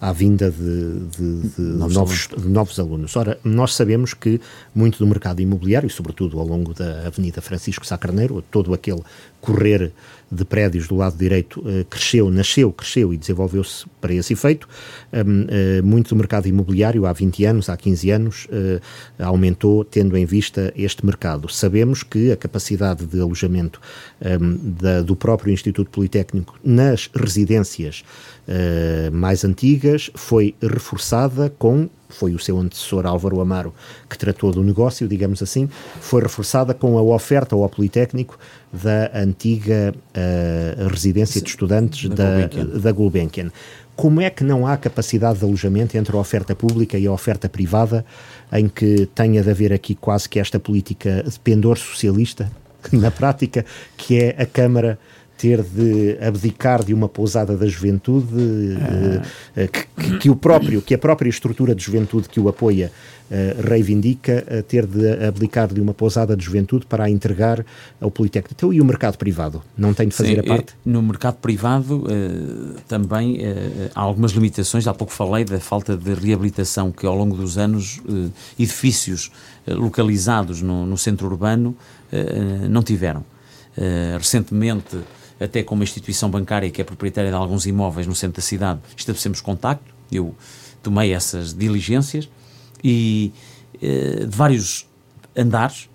à 0.00 0.12
vinda 0.12 0.50
de, 0.50 1.00
de, 1.16 1.48
de 1.50 1.62
novos, 1.62 1.94
novos, 1.94 2.28
alunos. 2.32 2.52
novos 2.52 2.80
alunos. 2.80 3.16
Ora, 3.16 3.38
nós 3.44 3.74
sabemos 3.74 4.14
que 4.14 4.40
muito 4.74 4.98
do 4.98 5.06
mercado 5.06 5.40
imobiliário, 5.40 5.88
sobretudo 5.90 6.38
ao 6.38 6.46
longo 6.46 6.74
da 6.74 7.06
Avenida 7.06 7.40
Francisco 7.40 7.86
Sá 7.86 7.96
Carneiro, 7.96 8.42
todo 8.50 8.72
aquele 8.74 9.02
correr 9.40 9.92
de 10.30 10.44
prédios 10.44 10.86
do 10.86 10.96
lado 10.96 11.16
direito 11.16 11.60
uh, 11.60 11.84
cresceu, 11.86 12.30
nasceu, 12.30 12.72
cresceu 12.72 13.12
e 13.12 13.16
desenvolveu-se 13.16 13.86
para 14.00 14.12
esse 14.12 14.32
efeito. 14.32 14.68
Eh, 15.12 15.82
muito 15.82 16.10
do 16.10 16.16
mercado 16.16 16.46
imobiliário, 16.46 17.06
há 17.06 17.12
20 17.12 17.44
anos, 17.44 17.68
há 17.68 17.76
15 17.76 18.10
anos, 18.10 18.46
uh, 18.46 18.80
aumentou 19.18 19.84
tendo 19.84 20.16
em 20.16 20.24
vista 20.24 20.72
este 20.76 21.04
mercado. 21.04 21.48
Sabemos 21.48 22.02
que 22.02 22.30
a 22.30 22.36
capacidade 22.36 23.06
de 23.06 23.20
alojamento 23.20 23.80
do 25.04 25.16
próprio 25.16 25.52
Instituto 25.52 25.90
Politécnico 25.90 26.58
nas 26.62 27.08
residências 27.14 28.04
mais 29.12 29.44
antigas 29.44 30.10
foi 30.14 30.54
reforçada 30.60 31.52
com 31.58 31.88
foi 32.08 32.34
o 32.34 32.38
seu 32.38 32.58
antecessor 32.58 33.06
Álvaro 33.06 33.40
Amaro 33.40 33.74
que 34.08 34.16
tratou 34.16 34.50
do 34.52 34.62
negócio, 34.62 35.06
digamos 35.06 35.42
assim, 35.42 35.68
foi 36.00 36.22
reforçada 36.22 36.72
com 36.74 36.98
a 36.98 37.02
oferta 37.02 37.54
ao 37.54 37.68
Politécnico 37.68 38.38
da 38.72 39.10
antiga 39.14 39.94
uh, 39.94 40.88
residência 40.88 41.40
de 41.40 41.48
estudantes 41.48 42.08
da, 42.08 42.46
da 42.80 42.92
Gulbenkian. 42.92 43.50
Como 43.94 44.20
é 44.20 44.30
que 44.30 44.44
não 44.44 44.66
há 44.66 44.76
capacidade 44.76 45.40
de 45.40 45.44
alojamento 45.44 45.96
entre 45.96 46.16
a 46.16 46.20
oferta 46.20 46.54
pública 46.54 46.96
e 46.96 47.06
a 47.06 47.12
oferta 47.12 47.48
privada, 47.48 48.04
em 48.52 48.68
que 48.68 49.06
tenha 49.12 49.42
de 49.42 49.50
haver 49.50 49.72
aqui 49.72 49.94
quase 49.94 50.28
que 50.28 50.38
esta 50.38 50.60
política 50.60 51.24
de 51.24 51.38
pendor 51.40 51.76
socialista, 51.76 52.50
na 52.92 53.10
prática, 53.10 53.66
que 53.96 54.20
é 54.20 54.36
a 54.38 54.46
Câmara 54.46 54.98
ter 55.38 55.62
de 55.62 56.18
abdicar 56.20 56.84
de 56.84 56.92
uma 56.92 57.08
pousada 57.08 57.56
da 57.56 57.66
juventude 57.66 58.26
ah. 58.76 59.62
uh, 59.62 59.68
que, 59.68 60.18
que, 60.18 60.30
o 60.30 60.34
próprio, 60.34 60.82
que 60.82 60.92
a 60.92 60.98
própria 60.98 61.30
estrutura 61.30 61.76
de 61.76 61.82
juventude 61.82 62.28
que 62.28 62.40
o 62.40 62.48
apoia 62.48 62.90
uh, 63.30 63.68
reivindica 63.68 64.64
ter 64.66 64.84
de 64.84 65.24
abdicar 65.24 65.72
de 65.72 65.80
uma 65.80 65.94
pousada 65.94 66.36
de 66.36 66.44
juventude 66.44 66.86
para 66.86 67.04
a 67.04 67.10
entregar 67.10 67.64
ao 68.00 68.10
Politécnico. 68.10 68.52
Então, 68.56 68.72
e 68.72 68.80
o 68.80 68.84
mercado 68.84 69.16
privado? 69.16 69.62
Não 69.76 69.94
tem 69.94 70.08
de 70.08 70.14
fazer 70.14 70.34
Sim, 70.34 70.40
a 70.40 70.42
parte? 70.42 70.74
No 70.84 71.00
mercado 71.00 71.36
privado 71.36 72.04
também 72.88 73.38
há 73.94 74.00
algumas 74.00 74.32
limitações. 74.32 74.88
Há 74.88 74.94
pouco 74.94 75.12
falei 75.12 75.44
da 75.44 75.60
falta 75.60 75.96
de 75.96 76.14
reabilitação 76.14 76.90
que 76.90 77.06
ao 77.06 77.14
longo 77.14 77.36
dos 77.36 77.56
anos 77.56 78.00
edifícios 78.58 79.30
localizados 79.66 80.62
no, 80.62 80.84
no 80.84 80.98
centro 80.98 81.26
urbano 81.26 81.76
não 82.68 82.82
tiveram. 82.82 83.24
recentemente 84.18 84.98
até 85.40 85.62
com 85.62 85.74
uma 85.74 85.84
instituição 85.84 86.30
bancária 86.30 86.70
que 86.70 86.80
é 86.80 86.84
proprietária 86.84 87.30
de 87.30 87.36
alguns 87.36 87.66
imóveis 87.66 88.06
no 88.06 88.14
centro 88.14 88.36
da 88.36 88.42
cidade, 88.42 88.80
estabelecemos 88.96 89.40
contacto, 89.40 89.94
eu 90.10 90.34
tomei 90.82 91.12
essas 91.12 91.54
diligências 91.54 92.28
e 92.82 93.32
eh, 93.80 94.26
de 94.26 94.36
vários 94.36 94.86
andares 95.36 95.88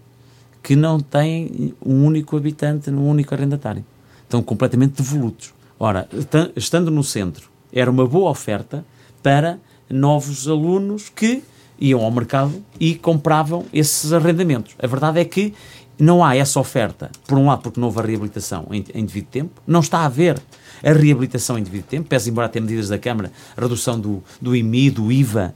que 0.61 0.75
não 0.75 0.99
têm 0.99 1.73
um 1.85 2.05
único 2.05 2.37
habitante, 2.37 2.89
um 2.89 3.07
único 3.07 3.33
arrendatário. 3.33 3.83
Estão 4.23 4.41
completamente 4.41 5.01
devolutos. 5.01 5.53
Ora, 5.77 6.07
estando 6.55 6.89
no 6.89 7.03
centro, 7.03 7.49
era 7.71 7.91
uma 7.91 8.07
boa 8.07 8.31
oferta 8.31 8.85
para 9.21 9.59
novos 9.89 10.47
alunos 10.47 11.09
que 11.09 11.43
iam 11.77 12.01
ao 12.01 12.11
mercado 12.11 12.63
e 12.79 12.95
compravam 12.95 13.65
esses 13.73 14.13
arrendamentos. 14.13 14.73
A 14.79 14.87
verdade 14.87 15.19
é 15.19 15.25
que 15.25 15.53
não 15.97 16.23
há 16.23 16.35
essa 16.35 16.59
oferta, 16.59 17.11
por 17.27 17.37
um 17.37 17.47
lado 17.47 17.61
porque 17.61 17.79
não 17.79 17.87
houve 17.87 17.99
a 17.99 18.03
reabilitação 18.03 18.67
em, 18.71 18.83
em 18.93 19.05
devido 19.05 19.27
tempo, 19.27 19.61
não 19.65 19.79
está 19.79 19.99
a 19.99 20.05
haver 20.05 20.39
a 20.83 20.91
reabilitação 20.91 21.57
em 21.57 21.63
devido 21.63 21.85
tempo, 21.85 22.09
pese 22.09 22.29
embora 22.29 22.49
tenha 22.49 22.63
medidas 22.63 22.89
da 22.89 22.97
Câmara, 22.97 23.31
redução 23.57 23.99
do, 23.99 24.23
do 24.41 24.55
IMI, 24.55 24.89
do 24.89 25.11
IVA, 25.11 25.55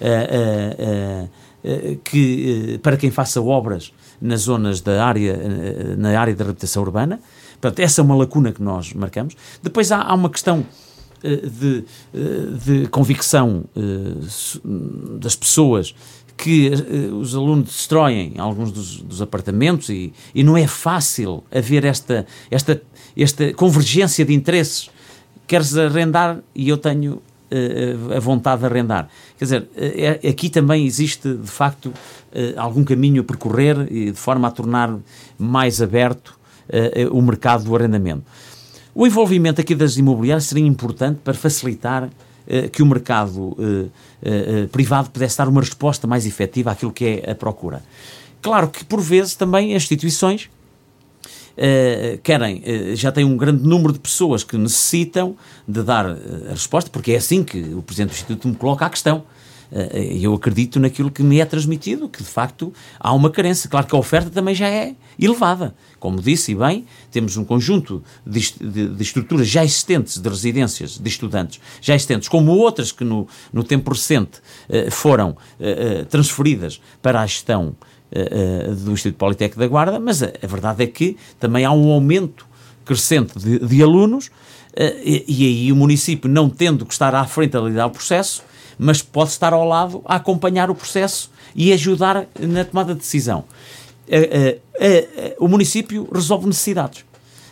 uh, 0.00 0.04
uh, 0.04 1.28
uh, 1.94 1.96
que 2.04 2.78
para 2.82 2.96
quem 2.96 3.10
faça 3.10 3.40
obras 3.40 3.92
nas 4.20 4.42
zonas 4.42 4.80
da 4.80 5.04
área, 5.04 5.36
na 5.96 6.18
área 6.18 6.34
da 6.34 6.44
reabilitação 6.44 6.82
urbana. 6.82 7.20
Portanto, 7.60 7.80
essa 7.80 8.00
é 8.00 8.04
uma 8.04 8.16
lacuna 8.16 8.52
que 8.52 8.62
nós 8.62 8.92
marcamos. 8.92 9.36
Depois 9.62 9.92
há, 9.92 10.00
há 10.00 10.14
uma 10.14 10.28
questão 10.28 10.66
de, 11.22 11.84
de 12.64 12.88
convicção 12.88 13.64
das 15.20 15.36
pessoas 15.36 15.94
que 16.38 16.70
uh, 16.70 17.16
os 17.16 17.34
alunos 17.34 17.66
destroem 17.66 18.34
alguns 18.38 18.70
dos, 18.70 19.02
dos 19.02 19.20
apartamentos 19.20 19.88
e, 19.88 20.12
e, 20.32 20.44
não 20.44 20.56
é 20.56 20.68
fácil 20.68 21.42
haver 21.52 21.84
esta, 21.84 22.24
esta, 22.48 22.80
esta 23.16 23.52
convergência 23.52 24.24
de 24.24 24.32
interesses. 24.32 24.88
Queres 25.48 25.76
arrendar 25.76 26.38
e 26.54 26.68
eu 26.68 26.78
tenho 26.78 27.14
uh, 27.14 28.16
a 28.16 28.20
vontade 28.20 28.60
de 28.60 28.66
arrendar. 28.66 29.08
Quer 29.36 29.44
dizer, 29.44 29.62
uh, 29.62 30.28
aqui 30.28 30.48
também 30.48 30.86
existe, 30.86 31.34
de 31.34 31.50
facto, 31.50 31.92
algum 32.56 32.84
caminho 32.84 33.22
a 33.22 33.24
percorrer 33.24 33.90
e 33.90 34.12
de 34.12 34.18
forma 34.18 34.46
a 34.46 34.50
tornar 34.50 34.94
mais 35.38 35.80
aberto 35.80 36.38
o 37.10 37.22
mercado 37.22 37.64
do 37.64 37.74
arrendamento. 37.74 38.22
O 38.94 39.06
envolvimento 39.06 39.62
aqui 39.62 39.74
das 39.74 39.96
imobiliárias 39.96 40.44
seria 40.44 40.66
importante 40.66 41.20
para 41.24 41.32
facilitar 41.32 42.10
que 42.72 42.82
o 42.82 42.86
mercado 42.86 43.56
eh, 43.58 43.86
eh, 44.22 44.66
privado 44.72 45.10
pudesse 45.10 45.36
dar 45.36 45.48
uma 45.48 45.60
resposta 45.60 46.06
mais 46.06 46.26
efetiva 46.26 46.70
àquilo 46.70 46.92
que 46.92 47.04
é 47.04 47.30
a 47.32 47.34
procura. 47.34 47.82
Claro 48.40 48.68
que, 48.68 48.84
por 48.84 49.00
vezes, 49.00 49.34
também 49.34 49.74
as 49.74 49.82
instituições 49.82 50.48
querem, 52.22 52.62
já 52.94 53.10
tem 53.10 53.24
um 53.24 53.36
grande 53.36 53.64
número 53.64 53.92
de 53.92 53.98
pessoas 53.98 54.44
que 54.44 54.56
necessitam 54.56 55.36
de 55.66 55.82
dar 55.82 56.06
a 56.06 56.50
resposta, 56.50 56.88
porque 56.88 57.10
é 57.10 57.16
assim 57.16 57.42
que 57.42 57.58
o 57.74 57.82
Presidente 57.82 58.10
do 58.10 58.14
Instituto 58.14 58.46
me 58.46 58.54
coloca 58.54 58.86
a 58.86 58.90
questão. 58.90 59.24
Eh, 59.70 60.18
eu 60.20 60.34
acredito 60.34 60.80
naquilo 60.80 61.10
que 61.10 61.22
me 61.22 61.40
é 61.40 61.44
transmitido, 61.44 62.08
que 62.08 62.22
de 62.22 62.28
facto 62.28 62.72
há 62.98 63.12
uma 63.12 63.30
carência. 63.30 63.68
Claro 63.68 63.86
que 63.86 63.94
a 63.94 63.98
oferta 63.98 64.30
também 64.30 64.54
já 64.54 64.68
é 64.68 64.94
elevada. 65.18 65.74
Como 65.98 66.20
disse 66.20 66.52
e 66.52 66.54
bem, 66.54 66.86
temos 67.10 67.36
um 67.36 67.44
conjunto 67.44 68.02
de, 68.26 68.40
de, 68.60 68.88
de 68.88 69.02
estruturas 69.02 69.48
já 69.48 69.64
existentes 69.64 70.18
de 70.18 70.28
residências 70.28 70.98
de 70.98 71.08
estudantes, 71.08 71.60
já 71.80 71.94
existentes, 71.94 72.28
como 72.28 72.52
outras 72.52 72.92
que 72.92 73.04
no, 73.04 73.26
no 73.52 73.64
tempo 73.64 73.90
recente 73.90 74.40
eh, 74.68 74.90
foram 74.90 75.36
eh, 75.60 76.04
transferidas 76.08 76.80
para 77.02 77.20
a 77.20 77.26
gestão 77.26 77.76
do 78.86 78.92
Instituto 78.92 79.18
Politécnico 79.18 79.60
da 79.60 79.66
Guarda, 79.66 80.00
mas 80.00 80.22
a, 80.22 80.32
a, 80.42 80.46
verdade 80.46 80.82
é 80.82 80.86
que 80.86 81.14
também 81.38 81.66
há 81.66 81.72
um 81.72 81.92
aumento 81.92 82.46
crescente 82.82 83.38
de, 83.38 83.58
de 83.58 83.82
alunos 83.82 84.30
e, 85.04 85.26
e 85.28 85.44
aí 85.44 85.70
o 85.70 85.76
município, 85.76 86.26
não 86.26 86.48
tendo 86.48 86.86
que 86.86 86.92
estar 86.94 87.14
à 87.14 87.26
frente 87.26 87.54
a 87.54 87.60
lidar 87.60 87.84
o 87.84 87.90
processo, 87.90 88.42
mas 88.78 89.02
pode 89.02 89.30
estar 89.30 89.52
ao 89.52 89.64
lado 89.64 90.02
a 90.04 90.16
acompanhar 90.16 90.70
o 90.70 90.74
processo 90.74 91.30
e 91.54 91.72
ajudar 91.72 92.26
na 92.38 92.64
tomada 92.64 92.94
de 92.94 93.00
decisão. 93.00 93.44
o 95.38 95.48
município 95.48 96.08
resolve 96.12 96.46
necessidades. 96.46 97.04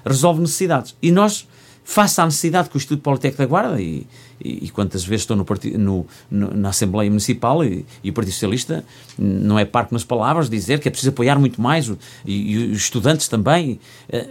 Resolve 0.04 0.40
necessidades. 0.40 0.94
E 1.02 1.10
nós, 1.10 1.48
face 1.84 2.20
à 2.20 2.24
necessidade 2.24 2.68
que 2.68 2.76
o 2.76 2.78
Instituto 2.78 3.02
Politécnico 3.02 3.42
da 3.42 3.46
Guarda, 3.46 3.80
e, 3.82 4.06
e, 4.40 4.68
quantas 4.70 5.04
vezes 5.04 5.22
estou 5.22 5.36
no, 5.36 5.44
no, 5.78 6.06
no, 6.30 6.54
na 6.54 6.68
Assembleia 6.68 7.10
Municipal 7.10 7.64
e, 7.64 7.84
e, 8.04 8.10
o 8.10 8.12
Partido 8.12 8.34
Socialista, 8.34 8.84
não 9.18 9.58
é 9.58 9.64
parco 9.64 9.92
nas 9.92 10.04
palavras, 10.04 10.48
dizer 10.48 10.78
que 10.78 10.86
é 10.86 10.90
preciso 10.90 11.10
apoiar 11.10 11.38
muito 11.38 11.60
mais, 11.60 11.90
e, 12.24 12.52
e 12.52 12.70
os 12.70 12.78
estudantes 12.78 13.26
também. 13.26 13.80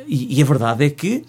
e 0.07 0.41
a 0.41 0.45
verdade 0.45 0.85
é 0.85 0.89
que 0.89 1.25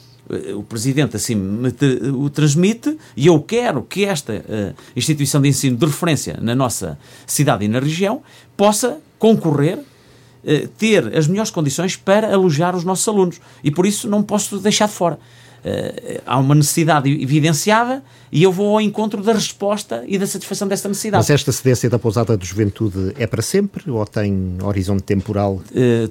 o 0.57 0.63
Presidente 0.63 1.17
assim 1.17 1.35
me 1.35 1.69
o 2.13 2.29
transmite 2.29 2.97
e 3.17 3.27
eu 3.27 3.41
quero 3.41 3.83
que 3.83 4.05
esta 4.05 4.35
uh, 4.35 4.75
instituição 4.97 5.41
de 5.41 5.49
ensino 5.49 5.77
de 5.77 5.87
referência 5.87 6.39
na 6.41 6.55
nossa 6.55 6.99
cidade 7.27 7.65
e 7.65 7.69
na 7.69 7.79
região 7.79 8.23
possa 8.57 8.99
concorrer, 9.19 9.79
uh, 9.79 10.69
ter 10.79 11.17
as 11.17 11.29
melhores 11.29 11.51
condições 11.51 11.97
para 11.97 12.33
alojar 12.33 12.75
os 12.75 12.85
nossos 12.85 13.07
alunos. 13.07 13.41
E 13.63 13.71
por 13.71 13.87
isso 13.87 14.09
não 14.09 14.23
posso 14.23 14.59
deixar 14.59 14.89
de 14.89 14.95
fora. 14.95 15.19
Uh, 15.67 16.23
há 16.25 16.39
uma 16.39 16.55
necessidade 16.55 17.11
evidenciada 17.11 18.01
e 18.31 18.41
eu 18.41 18.53
vou 18.53 18.75
ao 18.75 18.81
encontro 18.81 19.21
da 19.21 19.33
resposta 19.33 20.05
e 20.07 20.17
da 20.17 20.25
satisfação 20.25 20.69
dessa 20.69 20.87
necessidade. 20.87 21.21
Mas 21.21 21.29
esta 21.29 21.51
cedência 21.51 21.91
da 21.91 21.99
pousada 21.99 22.37
de 22.37 22.47
juventude 22.47 23.13
é 23.19 23.27
para 23.27 23.43
sempre 23.43 23.91
ou 23.91 24.07
tem 24.07 24.59
horizonte 24.63 25.03
temporal 25.03 25.55
uh, 25.55 25.63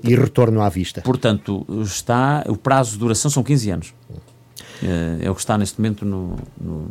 e 0.03 0.13
retorno 0.13 0.61
à 0.61 0.67
vista? 0.67 0.99
Portanto, 0.99 1.65
está, 1.83 2.43
o 2.49 2.57
prazo 2.57 2.91
de 2.91 2.97
duração 2.97 3.31
são 3.31 3.41
15 3.41 3.69
anos. 3.69 3.93
Uh, 4.09 5.21
é 5.21 5.31
o 5.31 5.33
que 5.33 5.39
está 5.39 5.57
neste 5.57 5.79
momento 5.79 6.03
no, 6.03 6.35
no, 6.59 6.89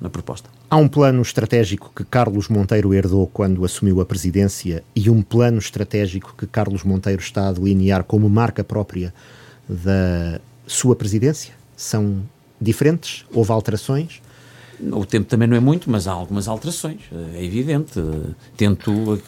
na 0.00 0.08
proposta. 0.08 0.48
Há 0.70 0.76
um 0.76 0.86
plano 0.86 1.22
estratégico 1.22 1.90
que 1.92 2.04
Carlos 2.04 2.48
Monteiro 2.48 2.94
herdou 2.94 3.26
quando 3.26 3.64
assumiu 3.64 4.00
a 4.00 4.06
presidência 4.06 4.84
e 4.94 5.10
um 5.10 5.22
plano 5.22 5.58
estratégico 5.58 6.36
que 6.38 6.46
Carlos 6.46 6.84
Monteiro 6.84 7.20
está 7.20 7.48
a 7.48 7.52
delinear 7.52 8.04
como 8.04 8.28
marca 8.28 8.62
própria 8.62 9.12
da 9.68 10.40
sua 10.66 10.94
presidência? 10.94 11.63
São 11.76 12.22
diferentes? 12.60 13.24
Houve 13.32 13.52
alterações? 13.52 14.20
O 14.80 15.04
tempo 15.04 15.26
também 15.26 15.46
não 15.46 15.56
é 15.56 15.60
muito, 15.60 15.90
mas 15.90 16.08
há 16.08 16.12
algumas 16.12 16.48
alterações, 16.48 17.00
é 17.34 17.44
evidente. 17.44 18.00
Tento 18.56 19.20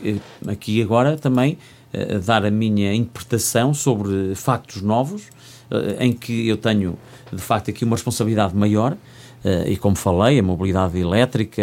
aqui 0.47 0.83
agora 0.83 1.17
também 1.17 1.57
eh, 1.97 2.19
dar 2.19 2.45
a 2.45 2.51
minha 2.51 2.93
interpretação 2.95 3.73
sobre 3.73 4.35
factos 4.35 4.83
novos, 4.83 5.29
eh, 5.71 6.05
em 6.05 6.13
que 6.13 6.47
eu 6.47 6.59
tenho, 6.59 6.99
de 7.33 7.41
facto, 7.41 7.71
aqui 7.71 7.85
uma 7.85 7.97
responsabilidade 7.97 8.55
maior, 8.55 8.97
eh, 9.43 9.71
e 9.71 9.77
como 9.79 9.97
falei, 9.97 10.39
a 10.39 10.43
mobilidade 10.43 10.99
elétrica, 10.99 11.63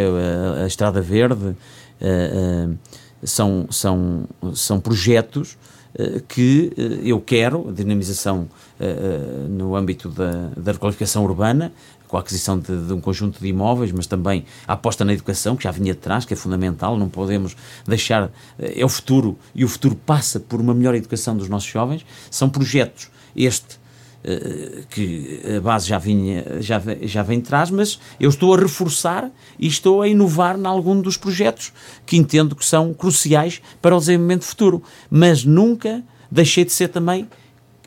a, 0.63 0.65
Estrada 0.65 1.01
Verde, 1.01 1.55
são, 3.23 3.67
são, 3.69 4.27
são 4.53 4.77
projetos 4.77 5.57
que 6.27 6.73
eu 7.01 7.21
quero, 7.21 7.69
a 7.69 7.71
dinamização 8.83 9.49
no 9.49 9.75
âmbito 9.75 10.09
da, 10.09 10.49
da 10.55 10.71
requalificação 10.71 11.23
urbana, 11.23 11.71
com 12.07 12.17
a 12.17 12.19
aquisição 12.19 12.59
de, 12.59 12.85
de, 12.85 12.93
um 12.93 13.01
conjunto 13.01 13.39
de 13.39 13.47
imóveis, 13.47 13.91
mas 13.91 14.05
também 14.05 14.45
a 14.67 14.73
aposta 14.73 15.03
na 15.03 15.13
educação, 15.13 15.55
que 15.55 15.63
já 15.63 15.71
vinha 15.71 15.93
de 15.93 15.99
trás, 15.99 16.25
que 16.25 16.33
é 16.33 16.37
fundamental, 16.37 16.97
não 16.97 17.09
podemos 17.09 17.55
deixar, 17.87 18.31
eh, 18.59 18.81
é 18.81 18.85
o 18.85 18.89
futuro, 18.89 19.37
e 19.55 19.65
o 19.65 19.67
futuro 19.67 19.95
passa 19.95 20.39
por 20.39 20.61
uma 20.61 20.73
melhor 20.73 20.93
educação 20.95 21.35
dos 21.35 21.49
nossos 21.49 21.69
jovens. 21.69 22.05
São 22.29 22.49
projetos, 22.49 23.09
este, 23.35 23.81
que 24.89 25.41
a 25.57 25.59
base 25.59 25.85
já, 25.85 25.97
vinha, 25.97 26.61
já, 26.61 26.81
já 27.01 27.21
vem 27.23 27.39
de 27.39 27.45
trás, 27.45 27.69
mas 27.69 27.99
eu 28.17 28.29
estou 28.29 28.53
a 28.53 28.57
reforçar 28.57 29.29
e 29.59 29.67
estou 29.67 30.01
a 30.01 30.07
inovar 30.07 30.57
em 30.57 30.65
algum 30.65 31.01
dos 31.01 31.17
projetos 31.17 31.73
que 32.05 32.15
entendo 32.15 32.55
que 32.55 32.65
são 32.65 32.93
cruciais 32.93 33.61
para 33.81 33.93
o 33.93 33.99
desenvolvimento 33.99 34.45
futuro. 34.45 34.81
Mas 35.09 35.43
nunca 35.43 36.01
deixei 36.31 36.63
de 36.63 36.71
ser 36.71 36.87
também 36.87 37.27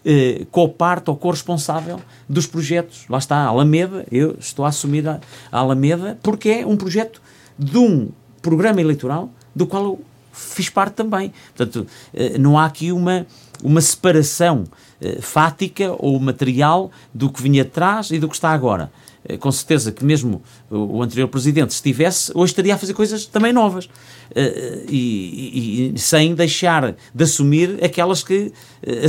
eh, 0.08 0.46
co-parte 0.52 1.10
ou 1.10 1.16
co-responsável 1.16 2.00
dos 2.28 2.46
projetos. 2.46 3.04
Lá 3.10 3.18
está 3.18 3.38
a 3.38 3.46
Alameda, 3.46 4.06
eu 4.10 4.36
estou 4.38 4.64
a 4.64 4.68
assumir 4.68 5.06
a, 5.08 5.20
a 5.50 5.58
Alameda 5.58 6.16
porque 6.22 6.48
é 6.48 6.66
um 6.66 6.76
projeto 6.76 7.20
de 7.58 7.76
um 7.76 8.08
programa 8.40 8.80
eleitoral 8.80 9.28
do 9.52 9.66
qual 9.66 9.84
eu 9.84 10.00
fiz 10.32 10.68
parte 10.68 10.94
também. 10.94 11.32
Portanto, 11.56 11.86
eh, 12.14 12.38
não 12.38 12.56
há 12.56 12.66
aqui 12.66 12.92
uma, 12.92 13.26
uma 13.64 13.80
separação 13.80 14.64
eh, 15.00 15.20
fática 15.20 15.94
ou 15.98 16.20
material 16.20 16.90
do 17.12 17.28
que 17.28 17.42
vinha 17.42 17.62
atrás 17.62 18.10
e 18.12 18.18
do 18.20 18.28
que 18.28 18.34
está 18.36 18.50
agora. 18.50 18.92
Eh, 19.28 19.36
com 19.36 19.50
certeza 19.50 19.92
que 19.92 20.04
mesmo 20.04 20.42
o 20.70 21.02
anterior 21.02 21.28
presidente 21.28 21.70
estivesse, 21.70 22.30
hoje 22.34 22.52
estaria 22.52 22.74
a 22.74 22.78
fazer 22.78 22.94
coisas 22.94 23.26
também 23.26 23.52
novas 23.52 23.88
eh, 24.34 24.84
e, 24.88 25.92
e 25.94 25.98
sem 25.98 26.34
deixar 26.34 26.94
de 27.14 27.24
assumir 27.24 27.78
aquelas 27.82 28.22
que 28.22 28.52
eh, 28.82 29.06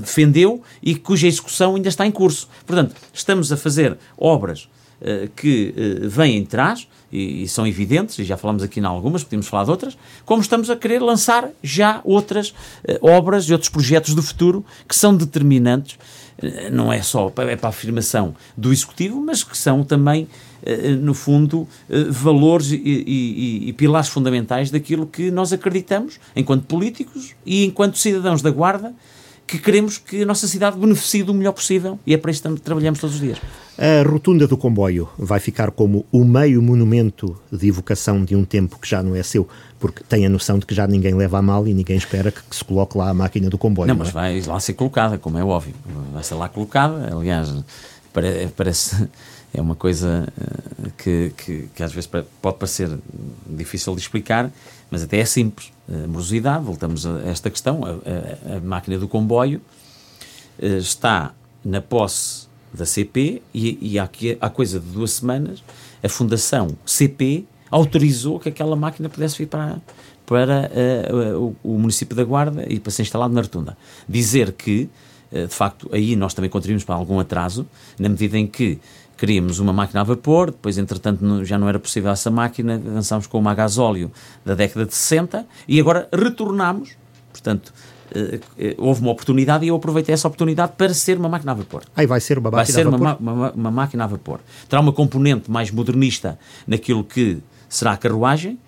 defendeu 0.00 0.62
e 0.82 0.94
cuja 0.94 1.26
execução 1.26 1.74
ainda 1.74 1.88
está 1.88 2.06
em 2.06 2.10
curso. 2.10 2.48
Portanto, 2.66 2.94
estamos 3.12 3.52
a 3.52 3.56
fazer 3.56 3.98
obras 4.16 4.68
que 5.36 5.74
vêm 6.04 6.38
em 6.38 6.46
trás 6.46 6.88
e, 7.12 7.42
e, 7.42 7.48
são 7.48 7.66
evidentes, 7.66 8.18
e 8.18 8.24
já 8.24 8.38
falamos 8.38 8.62
aqui 8.62 8.80
em 8.80 8.84
algumas, 8.84 9.22
podemos 9.22 9.46
falar 9.46 9.64
de 9.64 9.70
outras, 9.70 9.98
como 10.24 10.40
estamos 10.40 10.70
a 10.70 10.76
querer 10.76 11.02
lançar 11.02 11.50
já 11.62 12.00
outras 12.04 12.54
obras 13.02 13.44
e 13.44 13.52
outros 13.52 13.68
projetos 13.68 14.14
do 14.14 14.22
futuro 14.22 14.64
que 14.88 14.96
são 14.96 15.14
determinantes 15.14 15.98
não 16.72 16.92
é 16.92 17.02
só 17.02 17.32
é 17.38 17.56
para 17.56 17.68
a 17.68 17.70
afirmação 17.70 18.34
do 18.56 18.72
Executivo, 18.72 19.20
mas 19.20 19.42
que 19.44 19.56
são 19.56 19.84
também, 19.84 20.26
eh, 20.62 20.90
no 20.90 21.14
fundo, 21.14 21.66
eh, 21.88 22.04
valores 22.10 22.72
e, 22.72 22.76
e, 22.76 23.68
e, 23.68 23.72
pilares 23.72 24.08
fundamentais 24.08 24.70
daquilo 24.70 25.06
que 25.06 25.30
nós 25.30 25.52
acreditamos, 25.52 26.18
enquanto 26.34 26.64
políticos 26.66 27.34
e 27.46 27.64
enquanto 27.64 27.98
cidadãos 27.98 28.42
da 28.42 28.50
Guarda, 28.50 28.92
que 29.46 29.58
queremos 29.58 29.98
que 29.98 30.22
a 30.22 30.26
nossa 30.26 30.46
cidade 30.46 30.78
beneficie 30.78 31.22
do 31.22 31.34
melhor 31.34 31.52
possível 31.52 31.98
e 32.06 32.14
é 32.14 32.16
para 32.16 32.30
isso 32.30 32.42
que 32.42 32.60
trabalhamos 32.60 32.98
todos 32.98 33.16
os 33.16 33.20
dias. 33.20 33.38
A 33.76 34.08
rotunda 34.08 34.46
do 34.46 34.56
comboio 34.56 35.08
vai 35.18 35.40
ficar 35.40 35.70
como 35.70 36.06
o 36.12 36.24
meio 36.24 36.62
monumento 36.62 37.36
de 37.50 37.68
evocação 37.68 38.24
de 38.24 38.36
um 38.36 38.44
tempo 38.44 38.78
que 38.78 38.88
já 38.88 39.02
não 39.02 39.16
é 39.16 39.22
seu, 39.22 39.48
porque 39.80 40.02
tem 40.08 40.24
a 40.24 40.28
noção 40.28 40.58
de 40.58 40.66
que 40.66 40.74
já 40.74 40.86
ninguém 40.86 41.14
leva 41.14 41.38
a 41.38 41.42
mal 41.42 41.66
e 41.66 41.74
ninguém 41.74 41.96
espera 41.96 42.30
que, 42.30 42.40
se 42.50 42.64
coloque 42.64 42.96
lá 42.96 43.10
a 43.10 43.14
máquina 43.14 43.50
do 43.50 43.58
comboio. 43.58 43.88
Não, 43.88 43.94
não 43.94 43.98
mas 44.04 44.08
é? 44.08 44.12
vai 44.12 44.40
lá 44.42 44.60
ser 44.60 44.74
colocada, 44.74 45.18
como 45.18 45.38
é 45.38 45.44
óbvio. 45.44 45.74
Vai 46.12 46.22
ser 46.22 46.34
lá 46.34 46.48
colocada, 46.48 47.14
aliás, 47.14 47.52
parece. 48.56 49.08
É 49.56 49.60
uma 49.60 49.76
coisa 49.76 50.26
eh, 50.36 50.90
que, 50.98 51.32
que, 51.36 51.68
que 51.76 51.82
às 51.84 51.92
vezes 51.92 52.10
pode 52.42 52.58
parecer 52.58 52.90
difícil 53.48 53.94
de 53.94 54.00
explicar, 54.00 54.50
mas 54.94 55.02
até 55.02 55.18
é 55.18 55.24
simples. 55.24 55.72
A 55.92 56.06
morosidade, 56.06 56.64
voltamos 56.64 57.04
a 57.04 57.20
esta 57.26 57.50
questão, 57.50 57.80
a, 57.84 58.52
a, 58.54 58.56
a 58.58 58.60
máquina 58.60 58.96
do 58.96 59.08
comboio 59.08 59.60
eh, 60.56 60.78
está 60.78 61.34
na 61.64 61.80
posse 61.80 62.46
da 62.72 62.86
CP 62.86 63.42
e, 63.52 63.76
e 63.82 63.98
há, 63.98 64.08
há 64.40 64.48
coisa 64.48 64.78
de 64.78 64.86
duas 64.86 65.10
semanas 65.10 65.64
a 66.00 66.08
Fundação 66.08 66.76
CP 66.86 67.44
autorizou 67.72 68.38
que 68.38 68.48
aquela 68.48 68.76
máquina 68.76 69.08
pudesse 69.08 69.36
vir 69.36 69.48
para, 69.48 69.80
para 70.24 70.70
uh, 71.12 71.56
o, 71.64 71.74
o, 71.74 71.76
município 71.76 72.14
da 72.14 72.22
Guarda 72.22 72.64
e 72.68 72.78
para 72.78 72.92
ser 72.92 73.02
instalado 73.02 73.34
na 73.34 73.40
Rotunda. 73.40 73.76
Dizer 74.08 74.52
que, 74.52 74.88
uh, 75.32 75.48
de 75.48 75.52
facto, 75.52 75.90
aí 75.92 76.14
nós 76.14 76.34
também 76.34 76.48
contribuímos 76.48 76.84
para 76.84 76.94
algum 76.94 77.18
atraso, 77.18 77.66
na 77.98 78.08
medida 78.08 78.38
em 78.38 78.46
que 78.46 78.78
queríamos 79.16 79.58
uma 79.58 79.72
máquina 79.72 80.00
a 80.00 80.04
vapor, 80.04 80.50
depois, 80.50 80.78
entretanto, 80.78 81.44
já 81.44 81.58
não 81.58 81.68
era 81.68 81.78
possível 81.78 82.10
essa 82.10 82.30
máquina, 82.30 82.74
avançámos 82.74 83.26
com 83.26 83.38
uma 83.38 83.52
a 83.52 83.54
gasóleo 83.54 84.10
da 84.44 84.54
década 84.54 84.86
de 84.86 84.94
60 84.94 85.46
e 85.68 85.80
agora 85.80 86.08
retornámos, 86.12 86.90
portanto, 87.32 87.72
Uh, 88.14 88.36
uh, 88.36 88.74
houve 88.76 89.00
uma 89.00 89.10
oportunidade 89.10 89.64
e 89.64 89.68
eu 89.68 89.74
aproveitei 89.74 90.12
essa 90.12 90.28
oportunidade 90.28 90.74
para 90.76 90.92
ser 90.92 91.16
uma 91.16 91.28
máquina 91.28 91.50
a 91.50 91.54
vapor. 91.54 91.82
Aí 91.96 92.06
vai 92.06 92.20
ser 92.20 92.38
uma 92.38 92.50
máquina 92.50 92.64
vai 92.64 92.66
ser 92.66 92.86
a 92.86 92.90
vapor? 92.90 93.16
Uma, 93.18 93.32
uma, 93.32 93.52
uma, 93.52 93.70
máquina 93.70 94.04
a 94.04 94.06
vapor. 94.06 94.40
Terá 94.68 94.80
uma 94.80 94.92
componente 94.92 95.50
mais 95.50 95.70
modernista 95.70 96.38
naquilo 96.66 97.02
que 97.02 97.38
será 97.66 97.92
a 97.92 97.96
carruagem, 97.96 98.58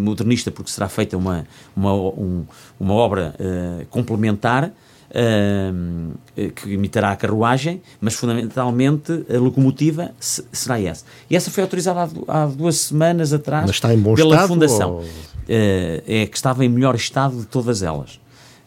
modernista 0.00 0.50
porque 0.50 0.70
será 0.70 0.88
feita 0.88 1.16
uma, 1.16 1.46
uma, 1.76 1.92
um, 1.92 2.46
uma 2.80 2.94
obra 2.94 3.34
uh, 3.38 3.86
complementar, 3.86 4.72
uh, 5.10 6.50
que 6.50 6.70
imitará 6.70 7.12
a 7.12 7.16
carruagem, 7.16 7.82
mas 8.00 8.14
fundamentalmente 8.14 9.24
a 9.28 9.38
locomotiva 9.38 10.10
será 10.20 10.80
essa. 10.80 11.04
E 11.28 11.36
essa 11.36 11.50
foi 11.50 11.62
autorizada 11.62 12.08
há, 12.28 12.42
há 12.42 12.46
duas 12.46 12.76
semanas 12.76 13.32
atrás 13.32 13.80
pela 13.80 14.34
estado, 14.34 14.48
Fundação. 14.48 14.92
Ou... 14.92 15.00
Uh, 15.02 16.02
é 16.06 16.26
que 16.26 16.36
estava 16.36 16.64
em 16.64 16.68
melhor 16.68 16.94
estado 16.94 17.38
de 17.38 17.46
todas 17.46 17.82
elas. 17.82 18.14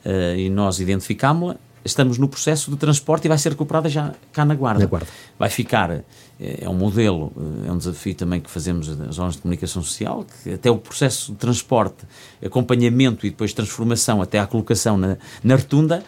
Uh, 0.06 0.38
e 0.38 0.50
nós 0.50 0.80
identificámos-la 0.80 1.58
estamos 1.84 2.18
no 2.18 2.28
processo 2.28 2.72
de 2.72 2.78
transporte 2.78 3.26
e 3.26 3.30
vai 3.30 3.38
ser 3.38 3.50
recuperada 3.50 3.90
já 3.90 4.14
cá 4.32 4.46
na 4.46 4.56
Guarda. 4.56 4.82
Na 4.82 4.86
guarda. 4.86 5.08
Vai 5.38 5.50
ficar, 5.50 5.92
eh, 5.92 6.04
é 6.40 6.70
um 6.70 6.74
modelo, 6.74 7.32
eh, 7.64 7.68
é 7.68 7.72
um 7.72 7.78
desafio 7.78 8.14
também 8.16 8.42
que 8.42 8.50
fazemos 8.50 8.96
nas 8.98 9.16
zonas 9.16 9.36
de 9.36 9.42
comunicação 9.42 9.82
social, 9.82 10.26
que 10.44 10.54
até 10.54 10.70
o 10.70 10.78
processo 10.78 11.32
de 11.32 11.38
transporte, 11.38 12.06
acompanhamento 12.44 13.26
e 13.26 13.30
depois 13.30 13.54
transformação 13.54 14.22
até 14.22 14.40
à 14.40 14.46
colocação 14.46 14.98
na, 14.98 15.18
na 15.44 15.56
rotunda, 15.56 16.04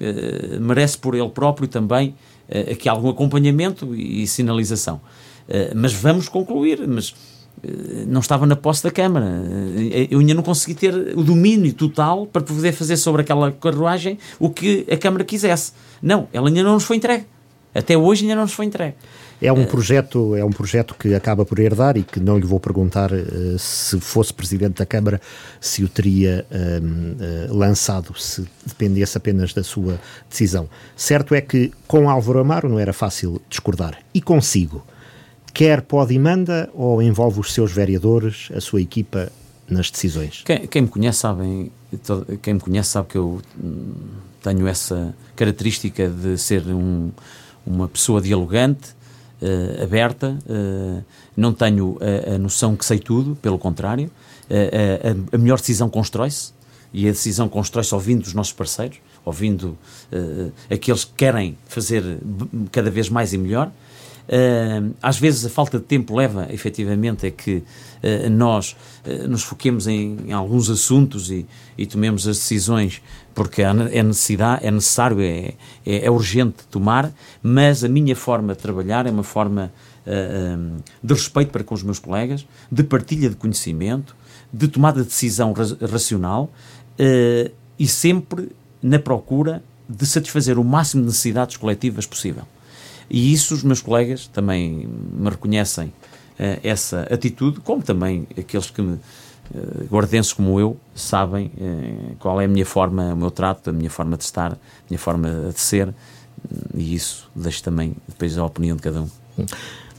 eh, 0.00 0.58
merece 0.60 0.98
por 0.98 1.14
ele 1.14 1.28
próprio 1.28 1.68
também 1.68 2.14
eh, 2.48 2.72
aqui 2.72 2.88
algum 2.88 3.08
acompanhamento 3.08 3.94
e, 3.94 4.22
e 4.22 4.26
sinalização. 4.26 5.00
Eh, 5.48 5.72
mas 5.74 5.92
vamos 5.92 6.28
concluir, 6.28 6.86
mas 6.86 7.14
não 8.08 8.20
estava 8.20 8.44
na 8.44 8.56
posse 8.56 8.82
da 8.82 8.90
Câmara. 8.90 9.26
Eu 10.10 10.18
ainda 10.18 10.34
não 10.34 10.42
consegui 10.42 10.74
ter 10.74 10.94
o 11.16 11.22
domínio 11.22 11.72
total 11.74 12.26
para 12.26 12.42
poder 12.42 12.72
fazer 12.72 12.96
sobre 12.96 13.22
aquela 13.22 13.52
carruagem 13.52 14.18
o 14.40 14.50
que 14.50 14.84
a 14.90 14.96
Câmara 14.96 15.22
quisesse. 15.22 15.72
Não, 16.02 16.26
ela 16.32 16.48
ainda 16.48 16.62
não 16.62 16.72
nos 16.72 16.84
foi 16.84 16.96
entregue. 16.96 17.24
Até 17.74 17.96
hoje 17.96 18.22
ainda 18.22 18.34
não 18.34 18.42
nos 18.42 18.52
foi 18.52 18.66
entregue. 18.66 18.96
É 19.42 19.52
um 19.52 19.66
projeto, 19.66 20.36
é 20.36 20.44
um 20.44 20.50
projeto 20.50 20.94
que 20.94 21.14
acaba 21.14 21.44
por 21.44 21.58
herdar 21.58 21.96
e 21.96 22.04
que 22.04 22.20
não 22.20 22.38
lhe 22.38 22.46
vou 22.46 22.60
perguntar 22.60 23.10
uh, 23.12 23.58
se 23.58 23.98
fosse 23.98 24.32
presidente 24.32 24.74
da 24.78 24.86
Câmara 24.86 25.20
se 25.60 25.82
o 25.82 25.88
teria 25.88 26.46
uh, 26.48 27.50
uh, 27.50 27.56
lançado, 27.56 28.16
se 28.18 28.46
dependesse 28.64 29.18
apenas 29.18 29.52
da 29.52 29.64
sua 29.64 29.98
decisão. 30.30 30.68
Certo 30.96 31.34
é 31.34 31.40
que 31.40 31.72
com 31.88 32.08
Álvaro 32.08 32.38
Amaro 32.38 32.68
não 32.68 32.78
era 32.78 32.92
fácil 32.92 33.42
discordar 33.50 33.98
e 34.14 34.22
consigo 34.22 34.84
quer 35.52 35.82
pode 35.82 36.14
e 36.14 36.18
manda 36.18 36.70
ou 36.72 37.02
envolve 37.02 37.40
os 37.40 37.52
seus 37.52 37.72
vereadores, 37.72 38.48
a 38.54 38.60
sua 38.60 38.80
equipa 38.80 39.30
nas 39.68 39.90
decisões? 39.90 40.42
Quem, 40.44 40.66
quem 40.66 40.82
me 40.82 40.88
conhece 40.88 41.18
sabe, 41.18 41.72
quem 42.40 42.54
me 42.54 42.60
conhece 42.60 42.90
sabe 42.90 43.08
que 43.08 43.18
eu 43.18 43.40
hum, 43.62 43.92
tenho 44.42 44.66
essa 44.66 45.14
característica 45.36 46.08
de 46.08 46.38
ser 46.38 46.66
um, 46.68 47.10
uma 47.66 47.88
pessoa 47.88 48.20
dialogante, 48.20 48.94
uh, 49.42 49.82
aberta, 49.82 50.38
uh, 50.46 51.04
não 51.36 51.52
tenho 51.52 51.98
a, 52.00 52.34
a, 52.34 52.38
noção 52.38 52.76
que 52.76 52.84
sei 52.84 52.98
tudo, 52.98 53.36
pelo 53.36 53.58
contrário, 53.58 54.10
uh, 54.50 55.32
a, 55.32 55.36
a, 55.36 55.38
melhor 55.38 55.58
decisão 55.58 55.90
constrói-se 55.90 56.52
e 56.92 57.08
a 57.08 57.10
decisão 57.10 57.48
constrói-se 57.48 57.94
ouvindo 57.94 58.22
os 58.22 58.34
nossos 58.34 58.52
parceiros, 58.52 58.98
ouvindo 59.24 59.78
aqueles 60.70 61.04
que 61.04 61.12
querem 61.16 61.56
fazer 61.66 62.18
cada 62.70 62.90
vez 62.90 63.08
mais 63.08 63.32
e 63.32 63.38
melhor. 63.38 63.72
Uh, 64.22 64.94
às 65.02 65.18
vezes 65.18 65.44
a 65.44 65.50
falta 65.50 65.78
de 65.78 65.84
tempo 65.84 66.14
leva 66.14 66.46
efetivamente 66.50 67.26
a 67.26 67.30
que 67.30 67.56
uh, 67.56 68.30
nós 68.30 68.76
uh, 69.04 69.28
nos 69.28 69.42
foquemos 69.42 69.88
em, 69.88 70.16
em, 70.28 70.32
alguns 70.32 70.70
assuntos 70.70 71.28
e, 71.28 71.44
e 71.76 71.86
tomemos 71.86 72.28
as 72.28 72.38
decisões 72.38 73.02
porque 73.34 73.62
é 73.62 74.02
necessidade, 74.02 74.66
é 74.66 74.70
necessário, 74.70 75.20
é, 75.20 75.54
é, 75.86 76.06
é, 76.06 76.10
urgente 76.10 76.64
tomar, 76.70 77.12
mas 77.42 77.82
a 77.84 77.88
minha 77.88 78.14
forma 78.14 78.54
de 78.54 78.60
trabalhar 78.60 79.06
é 79.06 79.10
uma 79.10 79.22
forma 79.22 79.72
um, 80.06 80.76
de 81.02 81.14
respeito 81.14 81.50
para 81.50 81.64
com 81.64 81.74
os 81.74 81.82
meus 81.82 81.98
colegas, 81.98 82.46
de 82.70 82.82
partilha 82.82 83.30
de 83.30 83.36
conhecimento, 83.36 84.16
de 84.52 84.68
tomada 84.68 85.02
de 85.02 85.08
decisão 85.08 85.52
ra 85.52 85.64
racional 85.90 86.50
e 87.78 87.88
sempre 87.88 88.50
na 88.82 88.98
procura 88.98 89.62
de 89.88 90.06
satisfazer 90.06 90.58
o 90.58 90.64
máximo 90.64 91.02
de 91.02 91.08
necessidades 91.08 91.56
coletivas 91.56 92.06
possível. 92.06 92.44
E 93.08 93.32
isso 93.32 93.54
os 93.54 93.62
meus 93.62 93.80
colegas 93.80 94.26
também 94.26 94.88
me 95.14 95.28
reconhecem 95.28 95.88
uh, 95.88 95.92
essa 96.62 97.02
atitude, 97.10 97.60
como 97.60 97.82
também 97.82 98.26
aqueles 98.38 98.70
que 98.70 98.80
me, 98.80 98.94
uh, 98.94 99.00
guardenses 99.90 100.32
como 100.32 100.58
eu, 100.58 100.76
sabem 100.94 101.50
uh, 101.56 102.16
qual 102.18 102.40
é 102.40 102.44
a 102.44 102.48
minha 102.48 102.64
forma, 102.64 103.12
o 103.12 103.16
meu 103.16 103.30
trato, 103.30 103.70
a 103.70 103.72
minha 103.72 103.90
forma 103.90 104.16
de 104.16 104.24
estar, 104.24 104.52
a 104.52 104.58
minha 104.88 104.98
forma 104.98 105.50
de 105.52 105.60
ser, 105.60 105.94
e 106.74 106.94
isso 106.94 107.30
deixo 107.34 107.62
também 107.62 107.94
depois 108.08 108.36
a 108.38 108.44
opinião 108.44 108.76
de 108.76 108.82
cada 108.82 109.02
um. 109.02 109.08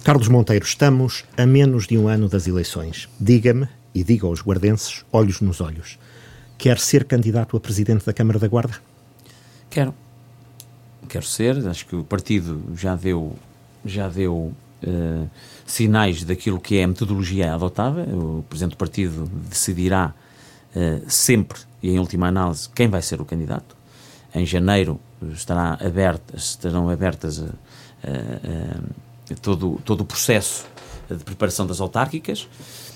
Carlos 0.03 0.27
Monteiro, 0.27 0.65
estamos 0.65 1.23
a 1.37 1.45
menos 1.45 1.87
de 1.87 1.97
um 1.97 2.07
ano 2.07 2.27
das 2.27 2.47
eleições. 2.47 3.07
Diga-me, 3.19 3.67
e 3.95 4.03
diga 4.03 4.27
aos 4.27 4.41
guardenses, 4.41 5.05
olhos 5.11 5.39
nos 5.39 5.61
olhos, 5.61 5.97
quer 6.57 6.79
ser 6.79 7.05
candidato 7.05 7.55
a 7.55 7.59
presidente 7.59 8.05
da 8.05 8.13
Câmara 8.13 8.39
da 8.39 8.47
Guarda? 8.47 8.75
Quero 9.69 9.93
quero 11.13 11.25
ser. 11.25 11.67
Acho 11.67 11.85
que 11.85 11.95
o 11.95 12.03
partido 12.03 12.61
já 12.75 12.95
deu, 12.95 13.35
já 13.85 14.07
deu 14.07 14.51
uh, 14.87 15.29
sinais 15.65 16.23
daquilo 16.23 16.59
que 16.59 16.77
é 16.77 16.83
a 16.83 16.87
metodologia 16.87 17.53
adotada. 17.53 18.03
O 18.03 18.43
presidente 18.47 18.71
do 18.71 18.77
partido 18.77 19.29
decidirá 19.49 20.13
uh, 20.75 21.03
sempre 21.07 21.59
e 21.81 21.89
em 21.89 21.99
última 21.99 22.27
análise 22.27 22.69
quem 22.69 22.87
vai 22.87 23.01
ser 23.01 23.21
o 23.21 23.25
candidato. 23.25 23.75
Em 24.33 24.45
janeiro 24.45 24.99
estará 25.33 25.77
abertas, 25.81 26.51
estarão 26.51 26.89
abertas 26.89 27.39
a, 27.39 27.45
a, 27.45 29.31
a, 29.31 29.35
todo, 29.41 29.79
todo 29.85 30.01
o 30.01 30.05
processo 30.05 30.65
de 31.09 31.23
preparação 31.23 31.67
das 31.67 31.79
autárquicas. 31.79 32.47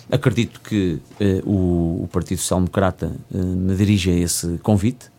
Acredito 0.09 0.61
que 0.61 0.99
uh, 1.19 1.49
o, 1.49 2.03
o, 2.03 2.09
Partido 2.11 2.39
Social 2.39 2.61
Democrata 2.61 3.11
uh, 3.29 3.37
me 3.37 3.75
dirige 3.75 4.09
a 4.09 4.15
esse 4.15 4.57
convite 4.59 5.09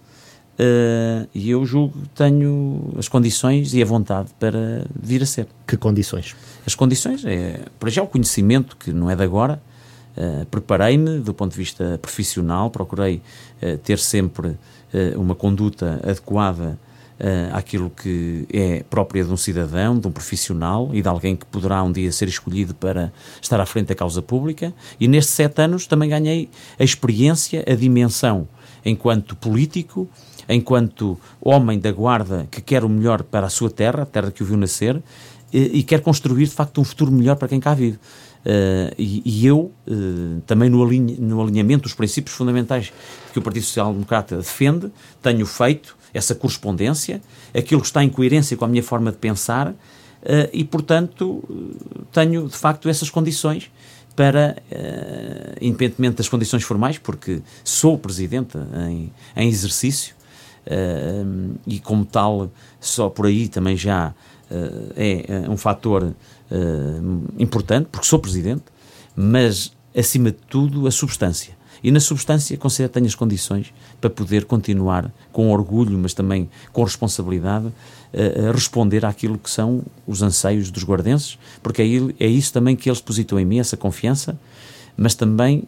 Uh, 0.59 1.29
e 1.33 1.51
eu 1.51 1.65
julgo 1.65 2.01
que 2.01 2.09
tenho 2.17 2.93
as 2.99 3.07
condições 3.07 3.75
e 3.75 3.81
a 3.81 3.85
vontade 3.85 4.31
para 4.41 4.85
vir 5.01 5.23
a 5.23 5.27
ser. 5.27 5.47
Que 5.65 5.77
condições? 5.77 6.35
As 6.69 6.75
condições 6.75 7.25
é, 7.25 7.63
para 7.81 7.89
já, 7.89 8.03
o 8.03 8.07
conhecimento, 8.07 8.77
que 8.77 8.93
não 8.93 9.11
é 9.11 9.17
de 9.17 9.23
agora. 9.23 9.59
Uh, 10.15 10.45
Preparei-me 10.51 11.19
do 11.19 11.33
ponto 11.33 11.53
de 11.53 11.57
vista 11.57 11.99
profissional, 12.03 12.69
procurei 12.69 13.23
uh, 13.63 13.79
ter 13.79 13.99
sempre 13.99 14.55
uma 15.17 15.35
conduta 15.35 16.01
adequada 16.03 16.79
àquilo 17.53 17.91
que 17.91 18.47
é 18.51 18.83
própria 18.89 19.23
de 19.23 19.31
um 19.31 19.37
cidadão, 19.37 19.99
de 19.99 20.09
um 20.09 20.11
profissional 20.11 20.89
e 20.95 21.03
de 21.03 21.09
alguém 21.09 21.37
que 21.37 21.45
poderá 21.45 21.83
um 21.83 21.93
dia 21.93 22.11
ser 22.11 22.27
escolhido 22.27 22.75
para 22.75 23.13
estar 23.43 23.61
à 23.61 23.67
frente 23.67 23.89
da 23.89 23.95
causa 23.95 24.23
pública. 24.23 24.73
E 24.99 25.07
nestes 25.07 25.35
sete 25.35 25.61
anos 25.61 25.87
também 25.87 26.09
ganhei 26.09 26.49
a 26.79 26.85
experiência, 26.85 27.63
a 27.71 27.75
dimensão 27.75 28.49
enquanto 28.83 29.37
político 29.37 30.09
enquanto 30.49 31.19
homem 31.41 31.79
da 31.79 31.93
guarda 31.93 32.49
que 32.51 32.61
quer 32.61 32.85
o 32.85 32.89
melhor 32.89 33.23
para 33.23 33.47
a 33.47 33.51
sua 33.51 33.71
terra, 33.71 34.03
a 34.03 34.07
terra 34.07 34.31
que 34.31 34.43
o 34.43 34.47
viu 34.47 34.57
nascer, 34.57 35.01
e, 35.53 35.79
e 35.79 35.83
quer 35.83 36.01
construir 36.01 36.45
de 36.45 36.55
facto 36.55 36.81
um 36.81 36.85
futuro 36.85 37.11
melhor 37.11 37.37
para 37.37 37.49
quem 37.49 37.61
cá 37.61 37.75
vive. 37.75 37.99
Uh, 38.39 38.95
e, 38.97 39.23
e, 39.25 39.47
eu, 39.47 39.73
uh, 39.87 40.41
também 40.47 40.71
no, 40.71 40.83
alinha, 40.83 41.17
no, 41.19 41.43
alinhamento 41.43 41.83
dos 41.83 41.95
princípios 41.95 42.35
fundamentais 42.37 42.93
que 43.33 43.39
o 43.39 43.43
Partido 43.43 43.65
Social 43.65 43.93
Democrata 43.93 44.37
defende, 44.37 44.91
tenho 45.21 45.45
feito 45.45 45.97
essa 46.15 46.35
correspondência, 46.35 47.21
aquilo 47.55 47.81
que 47.81 47.89
está 47.89 48.03
em 48.03 48.09
coerência 48.09 48.57
com 48.57 48.65
a 48.65 48.69
minha 48.69 48.83
forma 48.83 49.11
de 49.11 49.19
pensar, 49.19 49.69
uh, 49.69 49.77
e 50.53 50.65
portanto 50.65 51.43
tenho 52.13 52.49
de 52.49 52.57
facto 52.57 52.89
essas 52.89 53.11
condições 53.11 53.71
para, 54.17 54.57
independentemente 55.61 56.17
das 56.17 56.29
condições 56.29 56.65
formais, 56.65 56.99
porque 56.99 57.41
sou 57.63 57.97
presidente 57.97 58.59
em, 58.89 59.13
em 59.37 59.49
exercício, 59.49 60.13
e 61.65 61.79
como 61.79 62.05
tal, 62.05 62.51
só 62.81 63.09
por 63.09 63.27
aí 63.27 63.47
também 63.47 63.77
já 63.77 64.13
é 64.97 65.49
um 65.49 65.57
fator 65.57 66.05
uh, 66.05 67.25
importante, 67.39 67.89
porque 67.91 68.07
sou 68.07 68.19
presidente, 68.19 68.65
mas 69.15 69.73
acima 69.97 70.31
de 70.31 70.39
tudo 70.49 70.87
a 70.87 70.91
substância. 70.91 71.57
E 71.83 71.91
na 71.91 72.01
substância 72.01 72.57
considero 72.57 72.91
que 72.91 72.95
tenho 72.95 73.07
as 73.07 73.15
condições 73.15 73.73
para 74.01 74.11
poder 74.11 74.45
continuar 74.45 75.13
com 75.33 75.51
orgulho, 75.51 75.97
mas 75.97 76.13
também 76.13 76.51
com 76.73 76.83
responsabilidade, 76.83 77.73
a 78.13 78.53
responder 78.53 79.05
àquilo 79.05 79.39
que 79.39 79.51
são 79.51 79.83
os 80.07 80.23
anseios 80.23 80.71
dos 80.71 80.83
guardenses, 80.83 81.39
porque 81.63 81.83
é, 81.83 82.25
é 82.25 82.27
isso 82.27 82.53
também 82.53 82.75
que 82.75 82.89
eles 82.89 83.01
depositam 83.01 83.39
em 83.39 83.45
mim, 83.45 83.61
essa 83.61 83.77
confiança, 83.77 84.39
mas 84.97 85.15
também 85.15 85.65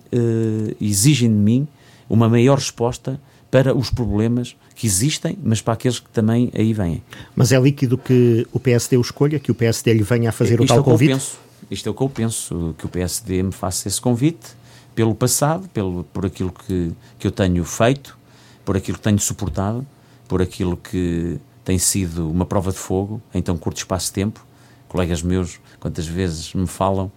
exigem 0.81 1.28
de 1.28 1.34
mim 1.34 1.68
uma 2.09 2.28
maior 2.28 2.59
resposta 2.59 3.20
para 3.51 3.77
os 3.77 3.91
problemas 3.91 4.57
que 4.75 4.87
existem, 4.87 5.37
mas 5.43 5.61
para 5.61 5.75
aqueles 5.75 5.99
que 5.99 6.09
também 6.11 6.51
aí 6.55 6.73
vêm. 6.73 7.03
Mas 7.35 7.51
é 7.53 7.59
líquido 7.59 7.99
que 7.99 8.47
o 8.53 8.61
PSD 8.61 8.97
o 8.97 9.01
escolha, 9.01 9.39
que 9.39 9.51
o 9.51 9.55
PSD 9.55 9.93
lhe 9.93 10.03
venha 10.03 10.29
a 10.29 10.33
fazer 10.33 10.61
Isto 10.61 10.65
o 10.65 10.67
tal 10.67 10.77
é 10.79 10.81
o 10.81 10.85
convite? 10.85 11.12
Penso. 11.12 11.39
Isto 11.70 11.89
é 11.89 11.93
o 11.93 11.95
que 11.95 12.03
eu 12.03 12.09
penso, 12.09 12.75
que 12.79 12.87
o 12.87 12.89
PSD 12.89 13.43
me 13.43 13.53
faça 13.53 13.87
esse 13.87 14.01
convite, 14.01 14.55
pelo 14.95 15.15
passado, 15.15 15.69
pelo, 15.69 16.05
por 16.05 16.27
aquilo 16.27 16.53
que, 16.53 16.93
que 17.19 17.27
eu 17.27 17.31
tenho 17.31 17.65
feito, 17.65 18.17
por 18.65 18.77
aquilo 18.77 18.99
que 18.99 19.05
tenho 19.05 19.19
suportado, 19.19 19.87
por 20.27 20.41
aquilo 20.41 20.77
que 20.77 21.39
tem 21.65 21.79
sido 21.79 22.31
uma 22.31 22.45
prova 22.45 22.73
de 22.73 22.79
fogo 22.79 23.20
em 23.35 23.43
tão 23.43 23.57
curto 23.57 23.79
espaço 23.79 24.07
de 24.07 24.12
tempo. 24.12 24.45
Colegas 24.89 25.23
meus, 25.23 25.61
quantas 25.79 26.07
vezes 26.07 26.53
me 26.55 26.67
falam, 26.67 27.11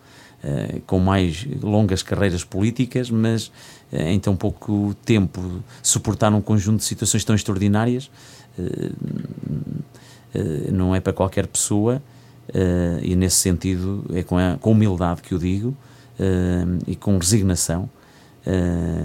uh, 0.44 0.82
com 0.82 1.00
mais 1.00 1.48
longas 1.62 2.04
carreiras 2.04 2.44
políticas, 2.44 3.10
mas 3.10 3.52
em 3.92 4.20
tão 4.20 4.36
pouco 4.36 4.96
tempo 5.06 5.64
suportar 5.84 6.34
um 6.34 6.42
conjunto 6.42 6.80
de 6.80 6.84
situações 6.84 7.24
tão 7.24 7.36
extraordinárias 7.36 8.10
não 10.72 10.96
é 10.96 11.00
para 11.00 11.14
qualquer 11.14 11.46
pessoa 11.46 12.02
e 13.04 13.16
nesse 13.16 13.36
sentido 13.36 14.04
é 14.12 14.24
com 14.24 14.72
humildade 14.72 15.22
que 15.22 15.36
o 15.36 15.38
digo 15.38 15.78
e 16.88 16.96
com 16.96 17.20
resignação 17.20 17.88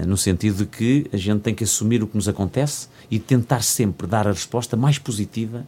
no 0.07 0.17
sentido 0.17 0.57
de 0.57 0.65
que 0.65 1.05
a 1.13 1.17
gente 1.17 1.41
tem 1.41 1.53
que 1.53 1.63
assumir 1.63 2.01
o 2.01 2.07
que 2.07 2.15
nos 2.15 2.27
acontece 2.27 2.87
e 3.09 3.19
tentar 3.19 3.61
sempre 3.61 4.07
dar 4.07 4.27
a 4.27 4.31
resposta 4.31 4.75
mais 4.75 4.97
positiva 4.97 5.67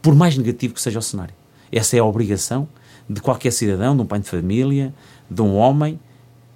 por 0.00 0.14
mais 0.14 0.36
negativo 0.36 0.74
que 0.74 0.80
seja 0.80 0.98
o 0.98 1.02
cenário. 1.02 1.34
Essa 1.72 1.96
é 1.96 1.98
a 1.98 2.04
obrigação 2.04 2.68
de 3.08 3.20
qualquer 3.20 3.52
cidadão, 3.52 3.96
de 3.96 4.02
um 4.02 4.06
pai 4.06 4.20
de 4.20 4.28
família, 4.28 4.94
de 5.30 5.42
um 5.42 5.54
homem 5.54 5.98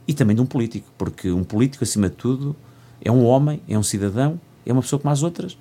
e 0.07 0.15
também 0.15 0.35
de 0.35 0.43
um 0.43 0.47
político, 0.47 0.91
porque 0.97 1.31
um 1.31 1.45
político, 1.45 1.85
acima 1.85 2.09
de 2.09 2.17
tudo, 2.17 2.57
é 3.01 3.13
um 3.13 3.25
homem, 3.25 3.61
é 3.69 3.79
um 3.79 3.83
cidadão, 3.83 4.41
é 4.65 4.73
uma 4.73 4.83
pessoa 4.83 5.01
como 5.01 5.13
as 5.13 5.23
outras, 5.23 5.59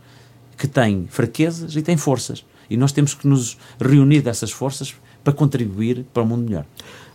que 0.57 0.67
tem 0.67 1.07
fraquezas 1.09 1.75
e 1.75 1.81
tem 1.81 1.97
forças. 1.97 2.45
E 2.69 2.75
nós 2.75 2.91
temos 2.91 3.13
que 3.13 3.27
nos 3.27 3.57
reunir 3.79 4.21
dessas 4.21 4.51
forças 4.51 4.95
para 5.23 5.33
contribuir 5.33 6.05
para 6.13 6.23
um 6.23 6.25
mundo 6.25 6.45
melhor. 6.45 6.65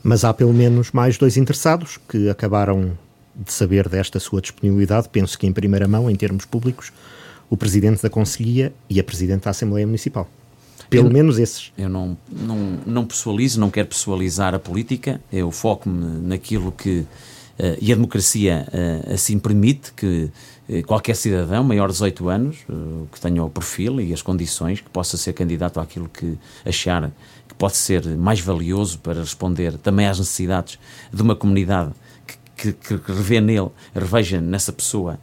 Mas 0.03 0.25
há 0.25 0.33
pelo 0.33 0.53
menos 0.53 0.93
mais 0.93 1.17
dois 1.17 1.37
interessados 1.37 1.99
que 2.09 2.29
acabaram 2.29 2.97
de 3.35 3.53
saber 3.53 3.89
desta 3.89 4.21
sua 4.21 4.41
disponibilidade, 4.41 5.09
penso 5.09 5.39
que 5.39 5.47
em 5.47 5.53
primeira 5.53 5.89
mão, 5.89 6.11
em 6.11 6.17
termos 6.17 6.45
públicos, 6.45 6.93
o 7.49 7.57
Presidente 7.57 8.03
da 8.03 8.11
Conselhia 8.11 8.73
e 8.89 9.01
a 9.01 9.05
Presidente 9.05 9.45
da 9.45 9.51
Assembleia 9.51 9.87
Municipal. 9.87 10.29
Pelo 10.93 11.09
eu, 11.09 11.13
menos 11.13 11.39
esses. 11.39 11.73
Eu 11.77 11.89
não, 11.89 12.17
não, 12.31 12.79
não 12.87 13.05
pessoalizo, 13.07 13.59
não 13.59 13.71
quero 13.71 13.89
pessoalizar 13.89 14.55
a 14.55 14.59
política, 14.59 15.21
eu 15.33 15.51
foco-me 15.51 16.27
naquilo 16.27 16.71
que. 16.71 17.07
Uh, 17.59 17.77
e 17.81 17.93
a 17.93 17.95
democracia 17.95 18.67
uh, 18.69 19.13
assim 19.15 19.39
permite 19.39 19.93
que 19.93 20.31
uh, 20.69 20.83
qualquer 20.87 21.15
cidadão 21.15 21.63
maior 21.65 21.87
de 21.89 21.95
18 21.95 22.29
anos, 22.29 22.57
que 23.11 23.21
tenha 23.21 23.43
o 23.43 23.49
perfil 23.49 24.01
e 24.01 24.13
as 24.13 24.21
condições, 24.21 24.81
que 24.81 24.91
possa 24.91 25.17
ser 25.17 25.33
candidato 25.33 25.81
àquilo 25.81 26.09
que 26.09 26.39
achar 26.65 27.11
que 27.49 27.55
pode 27.55 27.77
ser 27.77 28.05
mais 28.17 28.41
valioso 28.41 28.99
para 28.99 29.21
responder 29.21 29.77
também 29.79 30.07
às 30.07 30.19
necessidades 30.19 30.79
de 31.13 31.23
uma 31.23 31.37
comunidade 31.37 31.93
que, 32.57 32.73
que, 32.73 32.99
que 32.99 33.13
revê 33.13 33.41
nele, 33.41 33.69
reveja 33.95 34.41
nessa 34.41 34.73
pessoa 34.73 35.19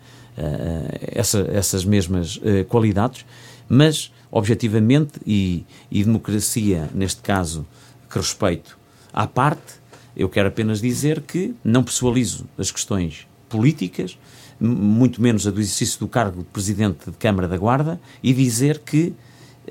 essa, 1.11 1.39
essas 1.51 1.83
mesmas 1.83 2.39
qualidades, 2.69 3.25
mas 3.67 4.09
objetivamente 4.31 5.19
e, 5.25 5.65
e 5.89 6.03
democracia, 6.03 6.89
neste 6.93 7.21
caso, 7.21 7.65
que 8.09 8.17
respeito 8.17 8.77
à 9.13 9.27
parte, 9.27 9.79
eu 10.15 10.29
quero 10.29 10.49
apenas 10.49 10.81
dizer 10.81 11.21
que 11.21 11.55
não 11.63 11.83
pessoalizo 11.83 12.45
as 12.57 12.71
questões 12.71 13.27
políticas, 13.47 14.17
muito 14.59 15.21
menos 15.21 15.47
a 15.47 15.51
do 15.51 15.59
exercício 15.59 15.99
do 15.99 16.07
cargo 16.07 16.39
de 16.39 16.49
Presidente 16.49 17.09
de 17.09 17.17
Câmara 17.17 17.47
da 17.47 17.57
Guarda, 17.57 17.99
e 18.21 18.33
dizer 18.33 18.79
que 18.79 19.13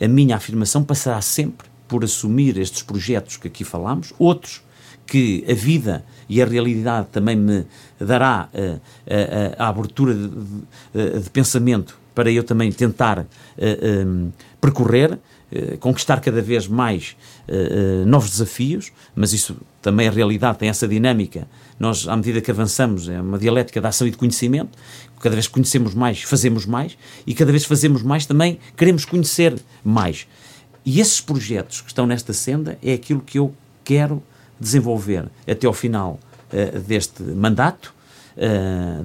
a 0.01 0.09
minha 0.09 0.37
afirmação 0.37 0.83
passará 0.83 1.21
sempre 1.21 1.69
por 1.87 2.05
assumir 2.05 2.57
estes 2.59 2.83
projetos 2.83 3.37
que 3.37 3.49
aqui 3.49 3.65
falamos, 3.65 4.13
outros 4.19 4.63
que 5.07 5.45
a 5.49 5.55
vida 5.55 6.05
e 6.29 6.41
a 6.43 6.45
realidade 6.45 7.09
também 7.11 7.35
me 7.35 7.65
dará 7.99 8.49
a, 8.53 9.59
a, 9.59 9.65
a 9.65 9.69
abertura 9.69 10.15
de, 10.15 10.29
de, 10.29 11.21
de 11.21 11.31
pensamento 11.31 11.99
para 12.19 12.33
eu 12.33 12.43
também 12.43 12.73
tentar 12.73 13.21
uh, 13.21 13.27
eh, 13.57 13.79
um, 13.81 14.25
ehm, 14.25 14.33
percorrer, 14.61 15.13
uh, 15.13 15.79
conquistar 15.79 16.21
cada 16.21 16.43
vez 16.43 16.67
mais 16.67 17.17
uh, 17.49 18.05
novos 18.07 18.31
desafios, 18.31 18.91
mas 19.15 19.33
isso 19.33 19.57
também 19.81 20.09
a 20.09 20.11
realidade 20.11 20.59
tem 20.59 20.69
essa 20.69 20.89
dinâmica. 20.89 21.47
Nós, 21.79 22.09
à 22.09 22.17
medida 22.17 22.41
que 22.41 22.51
avançamos, 22.51 23.09
é 23.09 23.21
uma 23.21 23.39
dialética 23.39 23.81
da 23.81 23.91
ação 23.91 24.05
e 24.05 24.11
de 24.11 24.17
conhecimento, 24.17 24.77
cada 25.21 25.37
vez 25.37 25.47
que 25.47 25.53
conhecemos 25.53 25.95
mais, 25.95 26.25
fazemos 26.25 26.67
mais, 26.67 26.99
e 27.25 27.33
cada 27.35 27.53
vez 27.53 27.63
que 27.63 27.69
fazemos 27.69 28.03
mais 28.03 28.27
também 28.27 28.59
queremos 28.77 29.05
conhecer 29.05 29.57
mais. 29.85 30.27
E 30.85 31.01
esses 31.01 31.21
projetos 31.21 31.83
que 31.83 31.87
estão 31.87 32.05
nesta 32.05 32.33
senda 32.33 32.77
é 32.83 32.95
aquilo 32.95 33.21
que 33.21 33.39
eu 33.39 33.55
quero 33.85 34.21
desenvolver 34.59 35.29
até 35.47 35.69
ao 35.69 35.73
final 35.73 36.19
deste 36.85 37.23
mandato. 37.23 37.95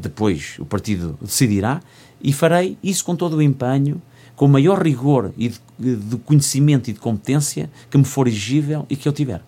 depois 0.01 0.56
o 0.58 0.66
partido 0.66 1.16
decidirá 1.22 1.80
e 2.24 2.32
farei 2.32 2.77
isso 2.82 3.03
com 3.03 3.16
todo 3.16 3.35
o 3.35 3.42
empenho, 3.42 4.02
com 4.35 4.45
o 4.45 4.50
maior 4.50 4.82
rigor 4.82 5.32
e 5.38 5.52
de, 5.77 5.95
de 5.95 6.18
conhecimento 6.18 6.90
e 6.90 6.93
de 6.93 7.00
competência 7.00 7.69
que 7.92 7.98
me 7.98 8.06
for 8.06 8.27
exigível 8.27 8.85
e 8.90 8.95
que 8.95 9.08
eu 9.08 9.14
tiver. 9.14 9.42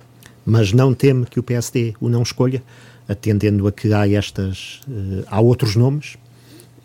Mas 0.46 0.74
não 0.74 0.94
teme 0.94 1.26
que 1.26 1.40
o 1.40 1.44
PSD 1.44 1.96
o 2.00 2.10
não 2.10 2.22
escolha, 2.22 2.62
atendendo 3.08 3.68
a 3.68 3.72
que 3.72 3.92
há 3.94 4.08
estas. 4.08 4.82
Uh, 4.88 5.24
há 5.28 5.40
outros 5.40 5.76
nomes? 5.76 6.18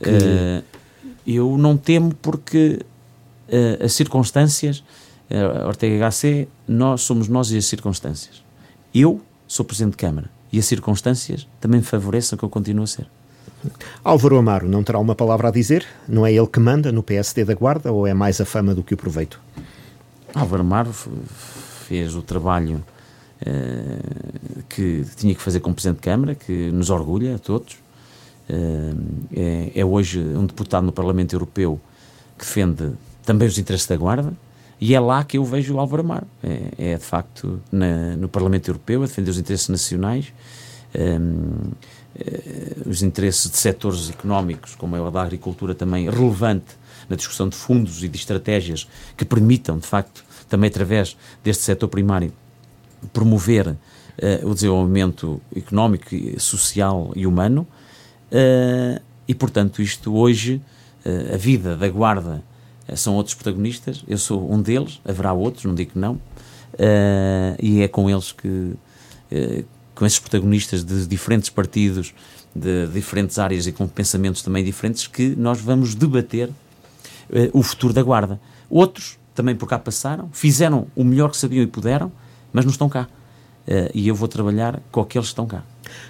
Que... 0.02 0.08
Uh, 0.08 0.64
eu 1.26 1.58
não 1.58 1.76
temo 1.76 2.14
porque 2.14 2.80
uh, 3.48 3.84
as 3.84 3.92
circunstâncias. 3.92 4.82
Uh, 5.30 5.68
Ortega 5.68 6.10
HC, 6.10 6.48
nós 6.66 7.02
somos 7.02 7.28
nós 7.28 7.52
e 7.52 7.56
as 7.56 7.66
circunstâncias. 7.66 8.42
Eu 8.92 9.20
sou 9.46 9.64
Presidente 9.64 9.92
de 9.92 9.98
Câmara 9.98 10.28
e 10.52 10.58
as 10.58 10.64
circunstâncias 10.64 11.46
também 11.60 11.80
favorecem 11.82 12.36
que 12.36 12.44
eu 12.44 12.48
continue 12.48 12.82
a 12.82 12.86
ser. 12.86 13.06
Álvaro 14.02 14.38
Amaro 14.38 14.68
não 14.68 14.82
terá 14.82 14.98
uma 14.98 15.14
palavra 15.14 15.48
a 15.48 15.50
dizer? 15.50 15.86
Não 16.08 16.26
é 16.26 16.32
ele 16.32 16.46
que 16.46 16.60
manda 16.60 16.90
no 16.90 17.02
PSD 17.02 17.44
da 17.44 17.54
Guarda 17.54 17.92
ou 17.92 18.06
é 18.06 18.14
mais 18.14 18.40
a 18.40 18.44
fama 18.44 18.74
do 18.74 18.82
que 18.82 18.94
o 18.94 18.96
proveito? 18.96 19.40
Álvaro 20.34 20.62
Amaro 20.62 20.92
fez 20.92 22.14
o 22.14 22.22
trabalho 22.22 22.82
eh, 23.44 23.98
que 24.68 25.04
tinha 25.16 25.34
que 25.34 25.42
fazer 25.42 25.60
como 25.60 25.74
Presidente 25.74 25.96
de 25.96 26.02
Câmara, 26.02 26.34
que 26.34 26.70
nos 26.70 26.90
orgulha 26.90 27.36
a 27.36 27.38
todos. 27.38 27.78
Eh, 28.48 28.94
é, 29.34 29.80
é, 29.80 29.84
hoje 29.84 30.20
um 30.20 30.46
deputado 30.46 30.84
no 30.84 30.92
Parlamento 30.92 31.34
Europeu 31.34 31.80
que 32.38 32.44
defende 32.44 32.92
também 33.24 33.46
os 33.46 33.58
interesses 33.58 33.86
da 33.86 33.96
Guarda 33.96 34.32
e 34.80 34.94
é 34.94 35.00
lá 35.00 35.22
que 35.22 35.36
eu 35.38 35.44
vejo 35.44 35.74
o 35.74 35.80
Álvaro 35.80 36.02
Amaro. 36.02 36.26
É, 36.42 36.92
é 36.92 36.96
de 36.96 37.04
facto 37.04 37.60
na, 37.70 38.16
no 38.16 38.28
Parlamento 38.28 38.68
Europeu 38.68 39.02
a 39.02 39.06
defender 39.06 39.30
os 39.30 39.38
interesses 39.38 39.68
nacionais. 39.68 40.32
Eh, 40.94 41.18
os 42.86 43.02
interesses 43.02 43.50
de 43.50 43.56
setores 43.56 44.10
económicos, 44.10 44.74
como 44.74 44.96
é 44.96 45.00
o 45.00 45.10
da 45.10 45.22
agricultura, 45.22 45.74
também 45.74 46.10
relevante 46.10 46.78
na 47.08 47.16
discussão 47.16 47.48
de 47.48 47.56
fundos 47.56 48.02
e 48.02 48.08
de 48.08 48.16
estratégias 48.16 48.88
que 49.16 49.24
permitam, 49.24 49.78
de 49.78 49.86
facto, 49.86 50.24
também 50.48 50.68
através 50.68 51.16
deste 51.42 51.62
setor 51.62 51.88
primário, 51.88 52.32
promover 53.12 53.68
uh, 53.68 53.76
o 54.44 54.54
desenvolvimento 54.54 55.40
económico, 55.54 56.14
social 56.38 57.12
e 57.14 57.26
humano. 57.26 57.66
Uh, 58.30 59.00
e, 59.26 59.34
portanto, 59.34 59.80
isto 59.80 60.14
hoje, 60.14 60.60
a 61.32 61.36
vida 61.36 61.76
da 61.76 61.88
Guarda 61.88 62.42
são 62.96 63.14
outros 63.14 63.34
protagonistas, 63.34 64.04
eu 64.08 64.18
sou 64.18 64.52
um 64.52 64.60
deles, 64.60 65.00
haverá 65.04 65.32
outros, 65.32 65.64
não 65.64 65.74
digo 65.74 65.92
que 65.92 65.98
não, 65.98 66.20
e 67.58 67.80
é 67.80 67.86
com 67.86 68.10
eles 68.10 68.32
que 68.32 68.74
com 70.00 70.06
esses 70.06 70.18
protagonistas 70.18 70.82
de 70.82 71.06
diferentes 71.06 71.50
partidos, 71.50 72.14
de 72.56 72.86
diferentes 72.86 73.38
áreas 73.38 73.66
e 73.66 73.72
com 73.72 73.86
pensamentos 73.86 74.40
também 74.40 74.64
diferentes, 74.64 75.06
que 75.06 75.36
nós 75.36 75.60
vamos 75.60 75.94
debater 75.94 76.48
uh, 76.48 76.54
o 77.52 77.62
futuro 77.62 77.92
da 77.92 78.02
Guarda. 78.02 78.40
Outros 78.70 79.18
também 79.34 79.54
por 79.54 79.68
cá 79.68 79.78
passaram, 79.78 80.30
fizeram 80.32 80.86
o 80.96 81.04
melhor 81.04 81.30
que 81.30 81.36
sabiam 81.36 81.62
e 81.62 81.66
puderam, 81.66 82.10
mas 82.50 82.64
não 82.64 82.72
estão 82.72 82.88
cá. 82.88 83.08
Uh, 83.68 83.90
e 83.92 84.08
eu 84.08 84.14
vou 84.14 84.26
trabalhar 84.26 84.80
com 84.90 85.02
aqueles 85.02 85.26
que 85.26 85.32
estão 85.32 85.46
cá. 85.46 85.62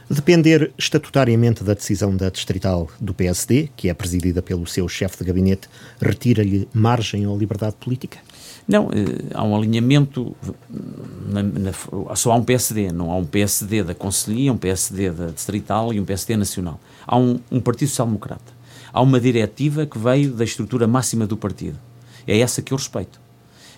Depender 0.09 0.73
estatutariamente 0.78 1.65
da 1.65 1.75
decisão 1.75 2.17
da 2.17 2.31
distrital 2.31 2.89
do 3.01 3.12
PSD, 3.12 3.70
que 3.77 3.89
é 3.89 3.94
presidida 3.94 4.41
pelo 4.41 4.69
seu 4.69 4.89
chefe 4.89 5.19
de 5.19 5.25
gabinete, 5.25 5.69
retira-lhe 6.01 6.69
margem 6.73 7.27
ou 7.27 7.36
liberdade 7.36 7.75
política? 7.81 8.19
Não, 8.70 8.84
eh, 8.92 9.34
há 9.34 9.42
um 9.42 9.57
alinhamento, 9.57 10.36
na, 11.26 11.42
na, 11.42 11.73
só 12.15 12.31
há 12.31 12.36
um 12.36 12.44
PSD, 12.44 12.92
não 12.92 13.10
há 13.10 13.16
um 13.16 13.24
PSD 13.24 13.82
da 13.82 13.97
Conselhia, 13.97 14.52
um 14.52 14.57
PSD 14.57 15.10
da 15.10 15.26
Distrital 15.26 15.92
e 15.92 15.99
um 15.99 16.05
PSD 16.05 16.36
nacional. 16.36 16.78
Há 17.05 17.18
um, 17.18 17.40
um 17.50 17.60
Partido 17.60 17.89
Social 17.89 18.07
Democrata. 18.07 18.60
Há 18.92 19.00
uma 19.00 19.18
diretiva 19.18 19.86
que 19.86 19.99
veio 19.99 20.31
da 20.32 20.44
estrutura 20.44 20.86
máxima 20.86 21.26
do 21.26 21.36
partido. 21.36 21.81
É 22.24 22.39
essa 22.39 22.62
que 22.62 22.73
eu 22.73 22.78
respeito. 22.78 23.20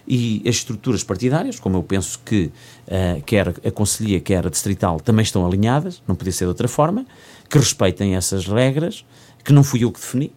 E 0.06 0.42
as 0.46 0.56
estruturas 0.56 1.02
partidárias, 1.02 1.58
como 1.58 1.78
eu 1.78 1.82
penso 1.82 2.20
que 2.22 2.50
uh, 2.86 3.22
quer 3.24 3.48
a 3.48 3.70
Conselhia, 3.70 4.20
quer 4.20 4.46
a 4.46 4.50
Distrital, 4.50 5.00
também 5.00 5.22
estão 5.22 5.46
alinhadas, 5.46 6.02
não 6.06 6.14
podia 6.14 6.32
ser 6.32 6.44
de 6.44 6.48
outra 6.48 6.68
forma, 6.68 7.06
que 7.48 7.56
respeitem 7.56 8.14
essas 8.14 8.46
regras, 8.46 9.06
que 9.42 9.54
não 9.54 9.64
fui 9.64 9.84
eu 9.84 9.90
que 9.90 10.00
defini, 10.00 10.32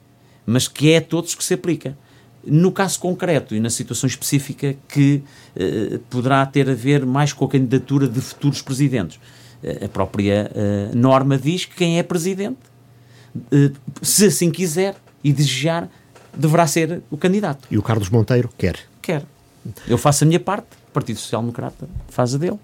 mas 0.46 0.70
que 0.70 0.92
é 0.92 0.98
a 0.98 1.02
todos 1.02 1.36
que 1.36 1.44
se 1.44 1.56
aplica 1.56 1.98
no 2.46 2.72
caso 2.72 3.00
concreto 3.00 3.56
e 3.56 3.60
na 3.60 3.70
situação 3.70 4.08
específica 4.08 4.76
que 4.88 5.24
eh, 5.56 6.00
poderá 6.10 6.46
ter 6.46 6.70
a 6.70 6.74
ver 6.74 7.06
mais 7.06 7.34
com 7.34 7.46
a 7.46 7.50
candidatura 7.50 8.08
de 8.08 8.22
futuros 8.22 8.62
presidentes. 8.62 9.20
Eh, 9.64 9.86
a 9.86 9.90
própria 9.90 10.52
eh, 10.54 10.92
norma 10.94 11.38
diz 11.38 11.66
que 11.66 11.76
quem 11.76 12.00
é 12.00 12.04
presidente, 12.04 12.60
se 14.02 14.28
assim 14.28 14.50
quiser 14.50 14.96
e 15.24 15.34
desejar, 15.34 15.90
deverá 16.34 16.68
ser 16.68 17.02
o 17.10 17.18
candidato. 17.18 17.68
E 17.70 17.78
o 17.78 17.82
Carlos 17.82 18.10
Monteiro 18.10 18.50
quer? 18.58 18.78
Quer. 19.02 19.24
Eu 19.88 19.98
faço 19.98 20.24
a 20.24 20.28
minha 20.28 20.40
parte, 20.40 20.68
o 20.90 20.92
Partido 20.94 21.20
Social 21.20 21.42
Democrata 21.42 21.88
faz 22.08 22.36
a 22.36 22.38
dele. 22.38 22.60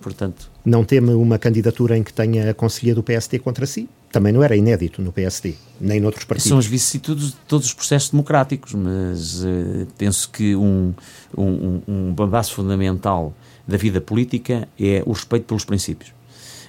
Portanto, 0.00 0.50
não 0.64 0.84
teme 0.84 1.12
uma 1.12 1.38
candidatura 1.38 1.96
em 1.96 2.02
que 2.02 2.12
tenha 2.12 2.50
a 2.50 2.54
conselhia 2.54 2.94
do 2.94 3.02
PSD 3.02 3.38
contra 3.38 3.66
si? 3.66 3.88
Também 4.12 4.32
não 4.32 4.42
era 4.42 4.54
inédito 4.54 5.00
no 5.00 5.10
PSD, 5.10 5.54
nem 5.80 5.98
noutros 5.98 6.24
partidos. 6.26 6.48
São 6.48 6.58
as 6.58 6.66
vicissitudes 6.66 7.28
de 7.28 7.36
todos 7.48 7.66
os 7.66 7.72
processos 7.72 8.10
democráticos, 8.10 8.74
mas 8.74 9.42
uh, 9.42 9.86
penso 9.96 10.28
que 10.30 10.54
um, 10.54 10.92
um, 11.36 11.80
um 11.88 12.12
bambaço 12.12 12.54
fundamental 12.54 13.34
da 13.66 13.78
vida 13.78 14.02
política 14.02 14.68
é 14.78 15.02
o 15.06 15.12
respeito 15.12 15.46
pelos 15.46 15.64
princípios. 15.64 16.12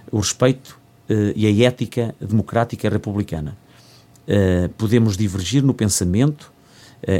O 0.09 0.19
respeito 0.19 0.80
uh, 1.09 1.33
e 1.35 1.45
a 1.45 1.67
ética 1.67 2.15
democrática 2.19 2.89
republicana. 2.89 3.57
Uh, 4.25 4.69
podemos 4.77 5.17
divergir 5.17 5.61
no 5.61 5.73
pensamento, 5.73 6.51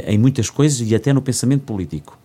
em 0.06 0.16
muitas 0.16 0.48
coisas 0.48 0.80
e 0.80 0.94
até 0.94 1.12
no 1.12 1.20
pensamento 1.20 1.64
político, 1.64 2.18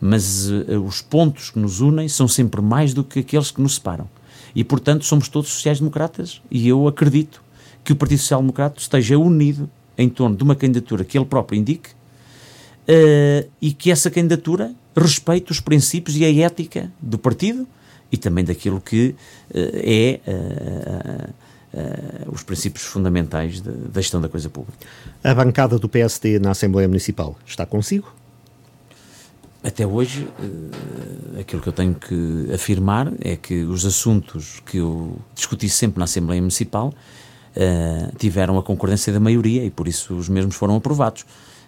mas 0.00 0.48
os 0.84 1.00
pontos 1.00 1.50
que 1.50 1.60
nos 1.60 1.80
unem 1.80 2.08
são 2.08 2.26
sempre 2.26 2.60
mais 2.60 2.92
do 2.92 3.04
que 3.04 3.20
aqueles 3.20 3.52
que 3.52 3.62
nos 3.62 3.76
separam. 3.76 4.08
E, 4.54 4.62
portanto, 4.62 5.04
somos 5.04 5.28
todos 5.28 5.50
sociais-democratas 5.50 6.40
e 6.50 6.68
eu 6.68 6.86
acredito 6.86 7.42
que 7.82 7.92
o 7.92 7.96
Partido 7.96 8.18
Social 8.18 8.40
Democrata 8.40 8.80
esteja 8.80 9.18
unido 9.18 9.68
em 9.98 10.08
torno 10.08 10.36
de 10.36 10.42
uma 10.42 10.54
candidatura 10.54 11.04
que 11.04 11.18
ele 11.18 11.26
próprio 11.26 11.58
indique 11.58 11.90
uh, 11.90 13.48
e 13.60 13.72
que 13.72 13.90
essa 13.90 14.10
candidatura 14.10 14.72
respeite 14.96 15.52
os 15.52 15.60
princípios 15.60 16.16
e 16.16 16.24
a 16.24 16.44
ética 16.44 16.90
do 17.00 17.18
partido 17.18 17.66
e 18.10 18.16
também 18.16 18.44
daquilo 18.44 18.80
que 18.80 19.08
uh, 19.08 19.14
é 19.52 20.20
uh, 20.26 21.34
os 22.32 22.42
princípios 22.44 22.84
fundamentais 22.84 23.60
da 23.60 24.00
gestão 24.00 24.20
da 24.20 24.28
coisa 24.28 24.48
pública. 24.48 24.78
A 25.22 25.34
bancada 25.34 25.78
do 25.78 25.88
PSD 25.88 26.38
na 26.38 26.52
Assembleia 26.52 26.86
Municipal 26.86 27.36
está 27.44 27.66
consigo? 27.66 28.14
Até 29.64 29.86
hoje, 29.86 30.28
aquilo 31.40 31.62
que 31.62 31.68
eu 31.68 31.72
tenho 31.72 31.94
que 31.94 32.50
afirmar 32.52 33.10
é 33.18 33.34
que 33.34 33.62
os 33.62 33.86
assuntos 33.86 34.60
que 34.66 34.76
eu 34.76 35.16
discuti 35.34 35.70
sempre 35.70 35.98
na 35.98 36.04
Assembleia 36.04 36.42
Municipal 36.42 36.92
uh, 37.56 38.16
tiveram 38.18 38.58
a 38.58 38.62
concordância 38.62 39.10
da 39.10 39.18
maioria 39.18 39.64
e 39.64 39.70
por 39.70 39.88
isso 39.88 40.14
os 40.14 40.28
mesmos 40.28 40.54
foram 40.54 40.76
aprovados. 40.76 41.24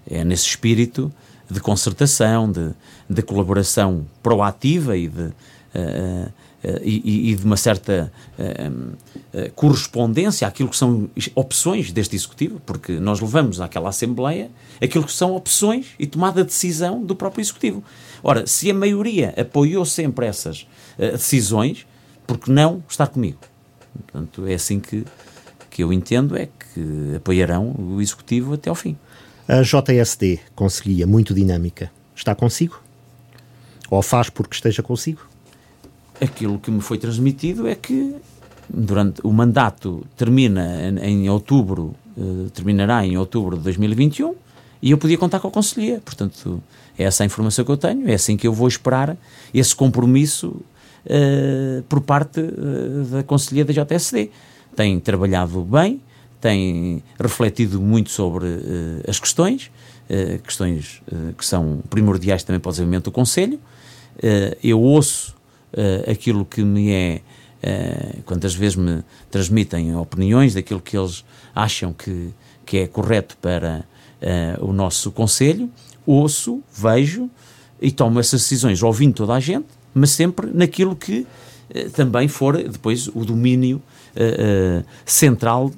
É 0.09 0.23
nesse 0.23 0.47
espírito 0.47 1.11
de 1.51 1.59
concertação, 1.59 2.53
de, 2.53 2.75
de 3.09 3.23
colaboração 3.23 4.07
proativa 4.23 4.95
e 4.95 5.09
de, 5.09 5.23
uh, 5.23 6.33
e, 6.83 7.31
e, 7.31 7.35
de 7.35 7.45
uma 7.45 7.57
certa 7.57 8.13
correspondência 9.55 10.47
àquilo 10.47 10.69
que 10.69 10.77
são 10.77 11.09
opções 11.35 11.93
deste 11.93 12.17
Executivo, 12.17 12.61
porque 12.65 12.93
nós 12.93 13.21
levamos 13.21 13.61
àquela 13.61 13.89
Assembleia 13.89 14.51
aquilo 14.83 15.05
que 15.05 15.13
são 15.13 15.35
opções 15.35 15.89
e 15.99 16.07
tomada 16.07 16.43
de 16.43 16.49
decisão 16.49 17.03
do 17.03 17.15
próprio 17.15 17.43
Executivo. 17.43 17.85
Ora, 18.23 18.47
se 18.47 18.71
a 18.71 18.75
maioria 18.75 19.35
apoiou 19.37 19.85
sempre 19.85 20.27
essas 20.27 20.67
decisões, 20.99 21.87
por 22.27 22.39
que 22.39 22.51
não 22.51 22.83
estar 22.89 23.07
comigo? 23.07 23.39
Portanto, 23.93 24.47
é 24.47 24.55
assim 24.55 24.81
que 24.81 25.05
que 25.77 25.83
eu 25.83 25.93
entendo 25.93 26.35
é 26.39 26.47
que 26.47 27.17
apoiarão 27.17 27.75
o 27.79 28.01
Executivo 28.01 28.55
até 28.55 28.71
ao 28.71 28.75
fim. 28.75 28.97
A 29.47 29.61
JSD 29.61 30.41
conseguia 30.55 31.07
muito 31.07 31.35
dinâmica. 31.35 31.93
Está 32.15 32.35
consigo? 32.35 32.81
Ou 33.91 34.01
faz 34.01 34.31
porque 34.31 34.55
esteja 34.55 34.83
consigo? 34.83 35.21
Aquilo 36.21 36.59
que 36.59 36.71
me 36.71 36.81
foi 36.81 36.99
transmitido 36.99 37.67
é 37.67 37.75
que 37.75 38.17
durante 38.69 39.21
o 39.23 39.33
mandato 39.33 40.05
termina 40.17 40.89
em, 40.89 41.25
em 41.25 41.31
outubro, 41.31 41.95
uh, 42.17 42.51
terminará 42.51 43.05
em 43.05 43.17
outubro 43.17 43.57
de 43.57 43.63
2021 43.63 44.35
e 44.83 44.91
eu 44.91 44.99
podia 44.99 45.19
contar 45.19 45.41
com 45.41 45.49
a 45.49 45.51
Conselhia. 45.51 46.01
Portanto, 46.05 46.63
é 46.99 47.05
essa 47.05 47.23
a 47.23 47.27
informação 47.27 47.65
que 47.65 47.71
eu 47.71 47.77
tenho, 47.77 48.09
é 48.09 48.15
assim 48.15 48.37
que 48.37 48.47
eu 48.47 48.53
vou 48.53 48.69
esperar 48.69 49.17
esse 49.53 49.75
compromisso 49.75 50.49
uh, 50.49 51.83
por 51.89 52.01
parte 52.01 52.41
uh, 52.41 53.05
da 53.11 53.23
Conselhia 53.23 53.65
da 53.65 53.73
JSD 53.73 54.31
tem 54.77 55.01
trabalhado 55.01 55.63
bem, 55.63 56.01
tem 56.39 57.03
refletido 57.19 57.81
muito 57.81 58.11
sobre 58.11 58.45
uh, 58.47 59.03
as 59.09 59.19
questões, 59.19 59.71
uh, 60.11 60.39
questões 60.43 61.01
uh, 61.11 61.33
que 61.33 61.45
são 61.45 61.83
primordiais 61.89 62.45
também 62.45 62.61
para 62.61 62.69
o 62.69 62.73
desenvolvimento 62.73 63.05
do 63.05 63.13
Conselho. 63.13 63.59
eu 64.63 64.81
ouço 64.81 65.35
aquilo 66.11 66.45
que 66.45 66.63
me 66.63 67.23
é, 67.63 68.17
quantas 68.25 68.55
vezes 68.55 68.77
me 68.77 69.03
transmitem 69.31 69.95
opiniões 69.97 70.55
daquilo 70.55 70.81
que 70.81 70.97
eles 70.97 71.25
acham 71.55 71.93
que, 71.93 72.31
que 72.65 72.79
é 72.79 72.87
correto 72.87 73.37
para 73.39 73.85
o 74.61 74.73
nosso 74.73 75.13
Conselho, 75.13 75.71
ouço, 76.07 76.63
vejo 76.73 77.31
e 77.81 77.91
tomo 77.91 78.19
essas 78.19 78.41
decisões 78.41 78.83
ouvindo 78.83 79.15
toda 79.15 79.35
a 79.35 79.41
gente, 79.41 79.67
mas 79.95 80.11
sempre 80.11 80.51
naquilo 80.53 80.97
que 80.97 81.27
também 81.93 82.29
for 82.29 82.57
depois 82.57 83.09
o 83.09 83.25
domínio 83.25 83.83
uh, 84.17 84.85
central 85.05 85.71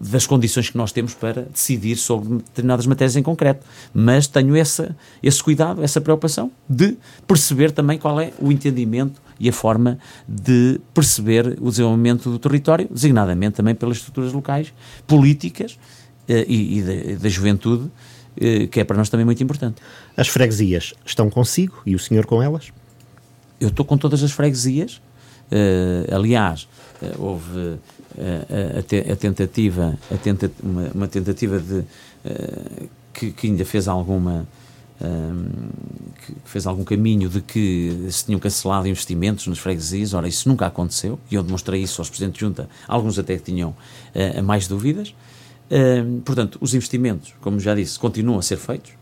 das 0.00 0.26
condições 0.26 0.70
que 0.70 0.76
nós 0.76 0.92
temos 0.92 1.14
para 1.14 1.42
decidir 1.42 1.96
sobre 1.96 2.36
determinadas 2.38 2.86
matérias 2.86 3.16
em 3.16 3.22
concreto. 3.22 3.64
Mas 3.92 4.26
tenho 4.26 4.56
essa, 4.56 4.96
esse 5.22 5.42
cuidado, 5.42 5.82
essa 5.82 6.00
preocupação 6.00 6.50
de 6.68 6.96
perceber 7.26 7.70
também 7.72 7.98
qual 7.98 8.20
é 8.20 8.32
o 8.40 8.50
entendimento 8.50 9.20
e 9.38 9.48
a 9.48 9.52
forma 9.52 9.98
de 10.28 10.80
perceber 10.92 11.58
o 11.60 11.70
desenvolvimento 11.70 12.30
do 12.30 12.38
território, 12.38 12.88
designadamente 12.90 13.56
também 13.56 13.74
pelas 13.74 13.98
estruturas 13.98 14.32
locais, 14.32 14.72
políticas 15.06 15.72
uh, 15.72 16.32
e, 16.46 16.78
e, 16.78 16.82
da, 16.82 17.22
da 17.22 17.28
juventude, 17.28 17.84
uh, 17.84 18.68
que 18.68 18.80
é 18.80 18.84
para 18.84 18.96
nós 18.96 19.08
também 19.08 19.24
muito 19.24 19.42
importante. 19.42 19.80
As 20.16 20.28
freguesias 20.28 20.94
estão 21.04 21.28
consigo 21.28 21.82
e 21.84 21.94
o 21.94 21.98
senhor 21.98 22.26
com 22.26 22.42
elas? 22.42 22.72
Eu 23.60 23.68
estou 23.68 23.84
com 23.84 23.96
todas 23.96 24.22
as 24.22 24.32
freguesias. 24.32 25.00
Uh, 25.50 26.14
aliás, 26.14 26.66
houve 27.18 27.78
a, 28.18 29.08
a, 29.08 29.12
a, 29.12 29.16
tentativa, 29.16 29.98
a 30.10 30.16
tenta, 30.16 30.50
uma, 30.62 30.90
uma, 30.94 31.08
tentativa 31.08 31.58
de 31.58 31.84
que, 33.12 33.30
que, 33.30 33.46
ainda 33.48 33.64
fez 33.64 33.86
alguma 33.86 34.32
um, 34.40 34.63
que 34.98 36.34
fez 36.44 36.66
algum 36.66 36.84
caminho 36.84 37.28
de 37.28 37.40
que 37.40 38.06
se 38.10 38.26
tinham 38.26 38.38
cancelado 38.38 38.86
investimentos 38.86 39.46
nas 39.46 39.58
freguesias, 39.58 40.14
ora 40.14 40.28
isso 40.28 40.48
nunca 40.48 40.66
aconteceu 40.66 41.18
e 41.30 41.34
eu 41.34 41.42
demonstrei 41.42 41.82
isso 41.82 42.00
aos 42.00 42.08
Presidentes 42.08 42.38
de 42.38 42.44
Junta, 42.46 42.68
alguns 42.86 43.18
até 43.18 43.36
tinham 43.36 43.70
uh, 43.70 44.42
mais 44.42 44.68
dúvidas. 44.68 45.14
Uh, 45.70 46.20
portanto, 46.20 46.58
os 46.60 46.74
investimentos, 46.74 47.34
como 47.40 47.58
já 47.58 47.74
disse, 47.74 47.98
continuam 47.98 48.38
a 48.38 48.42
ser 48.42 48.56
feitos. 48.56 48.92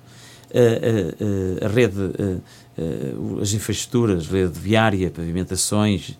A 1.64 1.68
rede 1.68 2.12
as 3.40 3.54
infraestruturas, 3.54 4.26
rede 4.26 4.58
viária, 4.58 5.10
pavimentações, 5.10 6.18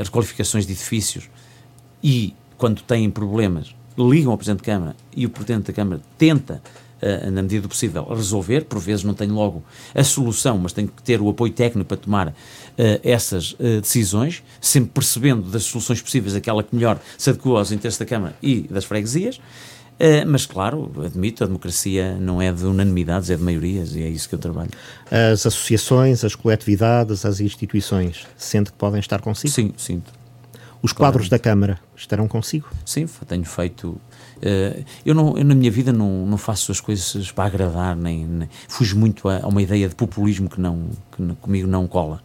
as 0.00 0.08
qualificações 0.08 0.64
de 0.64 0.72
edifícios 0.72 1.28
e, 2.00 2.34
quando 2.56 2.82
têm 2.82 3.10
problemas, 3.10 3.74
ligam 3.98 4.30
ao 4.30 4.38
Presidente 4.38 4.60
da 4.60 4.64
Câmara 4.64 4.96
e 5.16 5.26
o 5.26 5.30
Presidente 5.30 5.66
da 5.66 5.72
Câmara 5.72 6.00
tenta, 6.16 6.62
uh, 7.04 7.30
na 7.30 7.42
medida 7.42 7.62
do 7.62 7.68
possível, 7.68 8.04
resolver. 8.04 8.64
Por 8.64 8.78
vezes 8.78 9.04
não 9.04 9.14
tem 9.14 9.28
logo 9.28 9.62
a 9.94 10.02
solução, 10.02 10.58
mas 10.58 10.72
tem 10.72 10.86
que 10.86 11.02
ter 11.02 11.20
o 11.20 11.28
apoio 11.28 11.52
técnico 11.52 11.88
para 11.88 11.96
tomar 11.96 12.28
uh, 12.28 12.32
essas 13.02 13.52
uh, 13.52 13.80
decisões, 13.80 14.42
sempre 14.60 14.90
percebendo 14.90 15.50
das 15.50 15.64
soluções 15.64 16.00
possíveis 16.00 16.34
aquela 16.34 16.62
que 16.62 16.74
melhor 16.74 16.98
se 17.18 17.30
adequa 17.30 17.58
aos 17.58 17.72
interesses 17.72 17.98
da 17.98 18.06
Câmara 18.06 18.34
e 18.42 18.62
das 18.62 18.84
freguesias. 18.84 19.36
Uh, 19.94 20.26
mas, 20.26 20.44
claro, 20.44 20.90
admito, 21.04 21.44
a 21.44 21.46
democracia 21.46 22.16
não 22.16 22.42
é 22.42 22.50
de 22.50 22.64
unanimidades, 22.64 23.30
é 23.30 23.36
de 23.36 23.42
maiorias 23.42 23.94
e 23.94 24.02
é 24.02 24.08
isso 24.08 24.28
que 24.28 24.34
eu 24.34 24.38
trabalho. 24.38 24.70
As 25.08 25.46
associações, 25.46 26.24
as 26.24 26.34
coletividades, 26.34 27.24
as 27.24 27.38
instituições, 27.40 28.26
sente 28.36 28.72
que 28.72 28.78
podem 28.78 28.98
estar 28.98 29.20
consigo? 29.20 29.52
Sim, 29.52 29.72
sinto. 29.76 30.10
Os 30.82 30.92
quadros 30.92 31.30
da 31.30 31.38
Câmara 31.38 31.78
estarão 31.96 32.28
consigo? 32.28 32.68
Sim, 32.84 33.06
tenho 33.26 33.44
feito. 33.44 33.98
Uh, 34.36 34.84
eu, 35.04 35.14
não, 35.14 35.36
eu, 35.36 35.44
na 35.44 35.54
minha 35.54 35.70
vida 35.70 35.92
não, 35.92 36.26
não 36.26 36.36
faço 36.36 36.72
as 36.72 36.80
coisas 36.80 37.30
para 37.32 37.44
agradar, 37.44 37.96
nem, 37.96 38.24
nem 38.24 38.48
fujo 38.68 38.98
muito 38.98 39.28
a, 39.28 39.38
a, 39.38 39.46
uma 39.46 39.62
ideia 39.62 39.88
de 39.88 39.94
populismo 39.94 40.48
que, 40.48 40.60
não, 40.60 40.88
que 41.12 41.34
comigo 41.40 41.66
não 41.66 41.86
cola. 41.86 42.20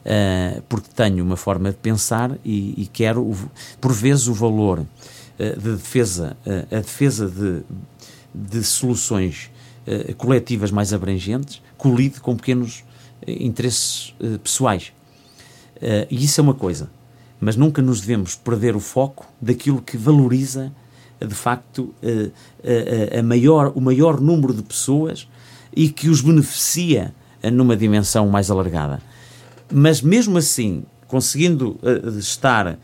Uh, 0.00 0.62
porque 0.68 0.88
tenho 0.94 1.24
uma 1.24 1.36
forma 1.36 1.70
de 1.70 1.76
pensar 1.76 2.36
e, 2.44 2.82
e 2.82 2.86
quero, 2.86 3.34
por 3.80 3.92
vezes, 3.92 4.28
o 4.28 4.34
valor 4.34 4.80
uh, 4.80 5.60
de 5.60 5.72
defesa, 5.72 6.36
a 6.70 6.80
defesa 6.80 7.28
de, 7.28 7.62
de 8.34 8.62
soluções 8.62 9.50
coletivas 10.18 10.70
mais 10.70 10.92
abrangentes, 10.92 11.62
colide 11.78 12.20
com 12.20 12.36
pequenos 12.36 12.84
interesses 13.26 14.14
pessoais. 14.44 14.92
e 16.10 16.24
isso 16.24 16.38
é 16.38 16.42
uma 16.42 16.52
coisa 16.52 16.90
mas 17.40 17.56
nunca 17.56 17.80
nos 17.80 18.00
devemos 18.00 18.34
perder 18.34 18.74
o 18.74 18.80
foco 18.80 19.26
daquilo 19.40 19.80
que 19.80 19.96
valoriza, 19.96 20.72
de 21.20 21.34
facto, 21.34 21.94
a, 22.02 23.16
a, 23.16 23.20
a 23.20 23.22
maior, 23.22 23.72
o 23.74 23.80
maior 23.80 24.20
número 24.20 24.52
de 24.52 24.62
pessoas 24.62 25.28
e 25.74 25.88
que 25.88 26.08
os 26.08 26.20
beneficia 26.20 27.14
numa 27.52 27.76
dimensão 27.76 28.28
mais 28.28 28.50
alargada. 28.50 29.00
Mas 29.72 30.00
mesmo 30.02 30.38
assim, 30.38 30.84
conseguindo 31.06 31.78
estar 32.18 32.78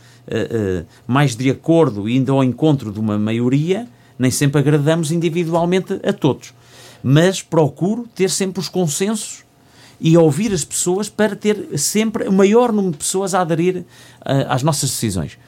mais 1.07 1.35
de 1.35 1.51
acordo 1.51 2.09
e 2.09 2.17
indo 2.17 2.33
ao 2.33 2.45
encontro 2.45 2.93
de 2.93 3.01
uma 3.01 3.19
maioria, 3.19 3.89
nem 4.19 4.31
sempre 4.31 4.61
agradamos 4.61 5.11
individualmente 5.11 6.01
a 6.05 6.13
todos. 6.13 6.55
Mas 7.03 7.43
procuro 7.43 8.09
ter 8.15 8.31
sempre 8.31 8.61
os 8.61 8.69
consensos 8.69 9.45
e 10.01 10.17
ouvir 10.17 10.53
as 10.53 10.65
pessoas 10.65 11.09
para 11.09 11.37
ter 11.37 11.79
sempre 11.79 12.29
o 12.29 12.33
maior 12.33 12.73
número 12.73 12.93
de 12.93 12.99
pessoas 12.99 13.35
a 13.35 13.41
aderir 13.41 13.85
às 14.49 14.63
nossas 14.63 14.91
decisões. 14.91 15.39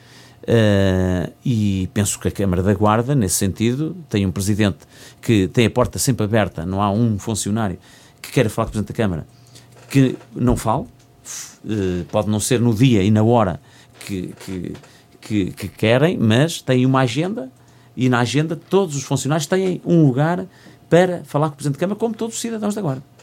Uh, 0.47 1.33
e 1.44 1.91
penso 1.92 2.20
que 2.20 2.28
a 2.28 2.31
Câmara 2.31 2.62
da 2.62 2.73
Guarda, 2.73 3.16
nesse 3.16 3.34
sentido, 3.34 3.97
tem 4.08 4.25
um 4.25 4.31
presidente 4.31 4.78
que 5.20 5.49
tem 5.49 5.66
a 5.66 5.70
porta 5.70 5.99
sempre 5.99 6.25
aberta, 6.25 6.65
não 6.65 6.81
há 6.81 6.89
um 6.89 7.18
funcionário 7.18 7.76
que 8.23 8.31
queira 8.31 8.49
falar 8.49 8.66
com 8.66 8.70
o 8.70 8.73
presidente 8.73 8.97
da 8.97 9.02
Câmara 9.02 9.26
que 9.91 10.16
não 10.34 10.57
fale, 10.57 10.84
uh, 10.84 12.05
pode 12.10 12.28
não 12.28 12.39
ser 12.39 12.60
no 12.60 12.73
dia 12.73 13.02
e 13.02 13.10
na 13.10 13.25
hora 13.25 13.60
que, 14.00 14.34
que, 14.44 14.73
que, 15.20 15.50
que, 15.50 15.68
querem, 15.68 16.16
mas 16.16 16.60
tem 16.60 16.86
uma 16.86 17.00
agenda 17.00 17.50
e 17.97 18.08
na 18.08 18.20
agenda 18.20 18.55
todos 18.55 18.94
os 18.94 19.02
funcionários 19.02 19.47
têm 19.47 19.81
um 19.84 20.07
lugar 20.07 20.47
para 20.89 21.25
falar 21.25 21.49
com 21.49 21.55
o 21.55 21.57
presidente 21.57 21.78
da 21.78 21.81
Câmara, 21.81 21.99
como 21.99 22.15
todos 22.15 22.36
os 22.36 22.41
cidadãos 22.41 22.75
da 22.75 22.83
Guarda. 22.83 23.15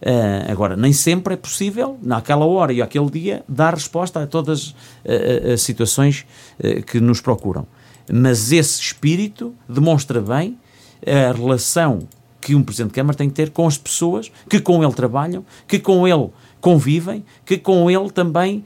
Uh, 0.00 0.50
agora, 0.50 0.76
nem 0.76 0.92
sempre 0.92 1.34
é 1.34 1.36
possível, 1.36 1.98
naquela 2.00 2.46
hora 2.46 2.72
e 2.72 2.80
aquele 2.80 3.10
dia, 3.10 3.42
dar 3.48 3.74
resposta 3.74 4.22
a 4.22 4.26
todas 4.26 4.68
uh, 4.68 5.52
as 5.54 5.60
situações 5.62 6.24
uh, 6.60 6.82
que 6.84 7.00
nos 7.00 7.20
procuram. 7.20 7.66
Mas 8.10 8.52
esse 8.52 8.80
espírito 8.80 9.54
demonstra 9.68 10.20
bem 10.20 10.56
a 11.04 11.32
relação 11.32 12.00
que 12.40 12.54
um 12.54 12.62
Presidente 12.62 12.90
de 12.90 12.94
Câmara 12.94 13.16
tem 13.16 13.28
que 13.28 13.34
ter 13.34 13.50
com 13.50 13.66
as 13.66 13.76
pessoas 13.76 14.30
que 14.48 14.60
com 14.60 14.82
ele 14.82 14.92
trabalham, 14.92 15.44
que 15.66 15.78
com 15.78 16.06
ele 16.06 16.30
convivem, 16.60 17.24
que 17.44 17.58
com 17.58 17.90
ele 17.90 18.10
também 18.10 18.64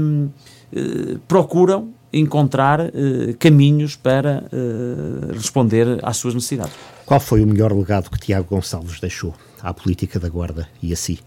um, 0.00 0.30
procuram 1.28 1.90
encontrar 2.12 2.90
caminhos 3.38 3.96
para 3.96 4.44
responder 5.32 5.98
às 6.02 6.16
suas 6.16 6.34
necessidades. 6.34 6.72
Qual 7.04 7.20
foi 7.20 7.42
o 7.42 7.46
melhor 7.46 7.72
legado 7.72 8.10
que 8.10 8.18
Tiago 8.18 8.48
Gonçalves 8.48 8.98
deixou? 9.00 9.34
À 9.62 9.72
política 9.72 10.18
da 10.18 10.28
Guarda 10.28 10.68
e 10.82 10.92
a 10.92 10.96
si? 10.96 11.20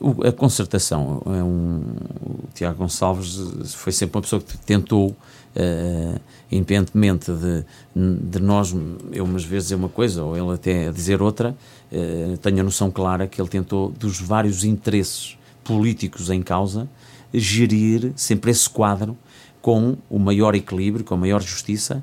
O, 0.00 0.26
a 0.26 0.32
concertação. 0.32 1.22
É 1.26 1.42
um, 1.42 1.82
o 2.22 2.48
Tiago 2.54 2.78
Gonçalves 2.78 3.74
foi 3.74 3.92
sempre 3.92 4.16
uma 4.16 4.22
pessoa 4.22 4.40
que 4.40 4.56
tentou, 4.58 5.10
uh, 5.10 6.20
independentemente 6.50 7.30
de, 7.32 7.64
de 7.94 8.40
nós, 8.40 8.74
eu 9.12 9.24
umas 9.24 9.44
vezes 9.44 9.68
dizer 9.68 9.74
uma 9.74 9.88
coisa 9.88 10.24
ou 10.24 10.36
ele 10.36 10.54
até 10.54 10.90
dizer 10.90 11.20
outra, 11.20 11.54
uh, 11.92 12.36
tenho 12.38 12.60
a 12.60 12.62
noção 12.62 12.90
clara 12.90 13.26
que 13.26 13.40
ele 13.40 13.48
tentou, 13.48 13.90
dos 13.90 14.18
vários 14.18 14.64
interesses 14.64 15.36
políticos 15.62 16.30
em 16.30 16.42
causa, 16.42 16.88
gerir 17.32 18.12
sempre 18.16 18.50
esse 18.50 18.68
quadro 18.70 19.16
com 19.60 19.96
o 20.08 20.18
maior 20.18 20.54
equilíbrio, 20.54 21.04
com 21.04 21.14
a 21.14 21.18
maior 21.18 21.42
justiça 21.42 22.02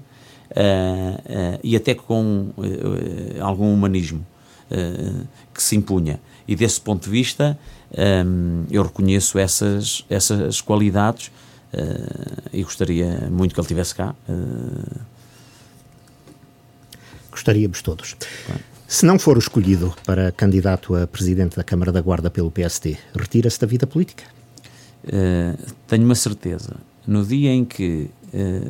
uh, 0.52 1.60
e 1.64 1.76
até 1.76 1.96
com 1.96 2.52
algum 3.42 3.74
humanismo. 3.74 4.26
Eh, 4.70 5.24
que 5.54 5.62
se 5.62 5.76
impunha. 5.76 6.20
E 6.48 6.56
desse 6.56 6.82
ponto 6.82 7.06
de 7.06 7.10
vista, 7.10 7.58
eh, 7.94 8.24
eu 8.72 8.84
reconheço 8.84 9.38
essas, 9.38 10.04
essas 10.10 10.60
qualidades 10.60 11.28
uh, 11.74 12.50
e 12.52 12.62
gostaria 12.64 13.30
muito 13.32 13.54
que 13.54 13.60
ele 13.60 13.66
estivesse 13.66 13.96
cá. 13.96 14.14
Gostaríamos 17.32 17.82
todos. 17.82 18.18
Se 18.88 19.06
não 19.06 19.18
for 19.18 19.38
escolhido 19.38 19.94
para 20.06 20.32
candidato 20.32 20.96
a 20.96 21.08
presidente 21.08 21.56
da 21.56 21.64
Câmara 21.64 21.92
da 21.92 22.02
Guarda 22.02 22.30
pelo 22.30 22.52
PST, 22.52 22.98
retira-se 23.16 23.60
da 23.60 23.68
vida 23.68 23.88
política? 23.88 24.26
Uh, 25.06 25.58
tenho 25.88 26.04
uma 26.04 26.16
certeza. 26.16 26.76
No 27.08 27.24
dia 27.24 27.52
em 27.52 27.64
que 27.64 28.10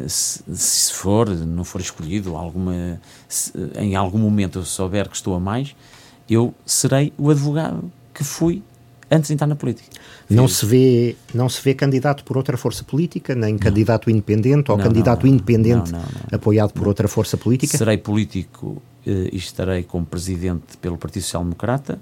se, 0.07 0.43
se, 0.53 0.93
for, 0.93 1.29
não 1.29 1.63
for 1.63 1.81
escolhido, 1.81 2.35
alguma, 2.35 2.99
se, 3.27 3.51
em 3.79 3.95
algum 3.95 4.19
momento 4.19 4.59
eu 4.59 4.65
souber 4.65 5.09
que 5.09 5.15
estou 5.15 5.35
a 5.35 5.39
mais, 5.39 5.75
eu 6.29 6.53
serei 6.65 7.11
o 7.17 7.29
advogado 7.29 7.91
que 8.13 8.23
fui 8.23 8.61
antes 9.09 9.27
de 9.27 9.33
entrar 9.33 9.47
na 9.47 9.55
política. 9.55 9.89
Não 10.29 10.47
se, 10.47 10.65
vê, 10.65 11.15
não 11.33 11.47
se 11.47 11.61
vê 11.61 11.73
candidato 11.73 12.23
por 12.23 12.37
outra 12.37 12.57
força 12.57 12.83
política, 12.83 13.35
nem 13.35 13.53
não. 13.53 13.59
candidato 13.59 14.09
independente 14.09 14.71
ou 14.71 14.77
não, 14.77 14.83
candidato 14.83 15.25
não, 15.25 15.33
independente 15.33 15.91
apoiado 16.31 16.73
por 16.73 16.87
outra 16.87 17.07
força 17.07 17.37
política? 17.37 17.77
Serei 17.77 17.97
político 17.97 18.67
uh, 18.67 18.81
e 19.05 19.37
estarei 19.37 19.83
como 19.83 20.05
presidente 20.05 20.77
pelo 20.81 20.97
Partido 20.97 21.23
Social 21.23 21.43
Democrata 21.43 21.99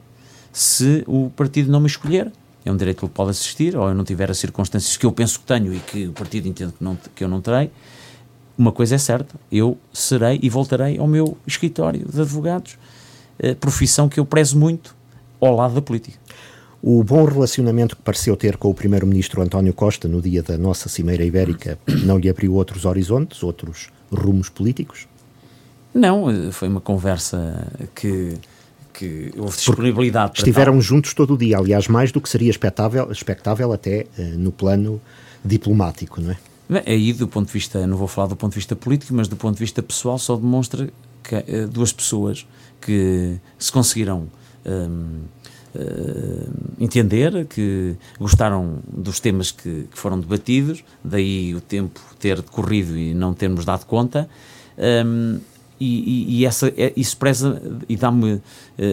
se 0.52 1.04
o 1.08 1.30
partido 1.36 1.72
não 1.72 1.80
me 1.82 1.88
escolher 1.88 2.32
é 2.66 2.72
um 2.72 2.78
direito 2.78 3.00
que 3.00 3.06
ele 3.06 3.12
pode 3.14 3.32
assistir, 3.32 3.76
ou 3.76 3.88
eu 3.88 3.96
não 3.96 4.04
tiver 4.04 4.32
as 4.32 4.38
circunstâncias 4.38 4.96
que 4.96 5.06
eu 5.06 5.12
penso 5.12 5.40
que 5.40 5.46
tenho 5.46 5.74
e 5.74 5.80
que 5.80 6.08
o 6.08 6.14
partido 6.14 6.48
entende 6.48 6.74
que, 6.74 6.84
não, 6.84 6.98
que 7.16 7.24
eu 7.24 7.28
não 7.28 7.42
terei, 7.42 7.70
uma 8.58 8.72
coisa 8.72 8.96
é 8.96 8.98
certa, 8.98 9.36
eu 9.52 9.78
serei 9.92 10.40
e 10.42 10.50
voltarei 10.50 10.98
ao 10.98 11.08
meu 11.08 11.38
escritório 11.46 12.06
de 12.08 12.22
advogados, 12.22 12.78
eh, 13.40 13.56
profissão 13.56 14.08
que 14.08 14.20
eu 14.20 14.26
prezo 14.26 14.58
muito 14.58 14.96
ao 15.42 15.56
lado 15.56 15.74
da 15.74 15.82
política. 15.82 16.18
O 16.82 17.04
bom 17.04 17.24
relacionamento 17.26 17.96
que 17.96 18.02
pareceu 18.02 18.36
ter 18.36 18.58
com 18.58 18.70
o 18.70 18.74
primeiro-ministro 18.74 19.42
António 19.42 19.74
Costa 19.74 20.08
no 20.08 20.22
dia 20.22 20.44
da 20.44 20.58
nossa 20.58 20.88
Cimeira 20.88 21.24
Ibérica 21.24 21.80
não 22.06 22.18
lhe 22.18 22.30
abriu 22.30 22.54
outros 22.54 22.86
horizontes, 22.86 23.42
outros 23.42 23.90
rumos 24.12 24.50
políticos? 24.50 25.08
Não, 25.94 26.30
eh, 26.30 26.52
foi 26.52 26.68
uma 26.68 26.82
conversa 26.82 27.68
que 27.96 28.38
que 28.94 29.34
houve 29.38 29.56
disponibilidade. 29.56 30.34
Estiveram 30.38 30.74
tal. 30.74 30.82
juntos 30.82 31.14
todo 31.14 31.34
o 31.34 31.38
dia, 31.38 31.58
aliás, 31.58 31.88
mais 31.88 32.12
do 32.12 32.22
que 32.22 32.30
seria 32.30 32.50
expectável, 32.50 33.12
expectável 33.12 33.74
até 33.74 34.06
uh, 34.18 34.22
no 34.38 34.52
plano 34.52 35.02
diplomático, 35.44 36.22
não 36.22 36.32
é? 36.32 36.84
Aí, 36.86 37.12
do 37.14 37.28
ponto 37.28 37.48
de 37.48 37.54
vista, 37.54 37.86
não 37.86 37.98
vou 37.98 38.08
falar 38.08 38.28
do 38.28 38.36
ponto 38.36 38.52
de 38.52 38.58
vista 38.58 38.76
político, 38.76 39.14
mas 39.14 39.28
do 39.28 39.36
ponto 39.36 39.56
de 39.56 39.60
vista 39.60 39.84
pessoal, 39.84 40.18
só 40.18 40.36
demonstra 40.36 40.90
que 41.24 41.36
uh, 41.36 41.68
duas 41.68 41.92
pessoas 41.92 42.46
que 42.80 43.38
se 43.58 43.72
conseguiram 43.72 44.28
um, 44.66 45.22
uh, 45.76 46.52
entender, 46.80 47.46
que 47.48 47.96
gostaram 48.20 48.80
dos 48.88 49.20
temas 49.20 49.52
que, 49.52 49.88
que, 49.92 49.98
foram 49.98 50.20
debatidos, 50.20 50.84
daí 51.04 51.54
o 51.56 51.62
tempo 51.62 52.00
ter 52.20 52.38
decorrido 52.38 52.98
e 52.98 53.14
não 53.14 53.34
termos 53.34 53.66
dado 53.66 53.86
conta. 53.86 54.30
Um, 54.78 55.40
e, 55.84 56.40
e, 56.40 56.46
essa, 56.46 56.72
é, 56.78 56.94
isso 56.96 57.18
preza 57.18 57.62
e 57.90 57.96
dá-me 57.96 58.34
uh, 58.34 58.42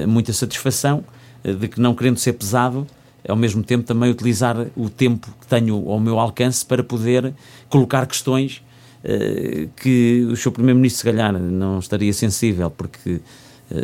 muita 0.08 0.32
satisfação 0.32 1.04
uh, 1.44 1.54
de 1.54 1.68
que, 1.68 1.80
não 1.80 1.94
querendo 1.94 2.18
ser 2.18 2.32
pesado, 2.32 2.86
ao 3.28 3.36
mesmo 3.36 3.62
tempo 3.62 3.84
também 3.84 4.10
utilizar 4.10 4.56
o 4.76 4.88
tempo 4.88 5.28
que 5.40 5.46
tenho 5.46 5.88
ao 5.90 6.00
meu 6.00 6.18
alcance 6.18 6.64
para 6.64 6.82
poder 6.82 7.32
colocar 7.68 8.06
questões 8.06 8.62
uh, 9.04 9.68
que 9.76 10.26
o 10.30 10.36
Sr. 10.36 10.50
Primeiro-Ministro, 10.52 10.98
se 10.98 11.04
calhar, 11.04 11.32
não 11.32 11.78
estaria 11.78 12.12
sensível, 12.12 12.70
porque 12.70 13.20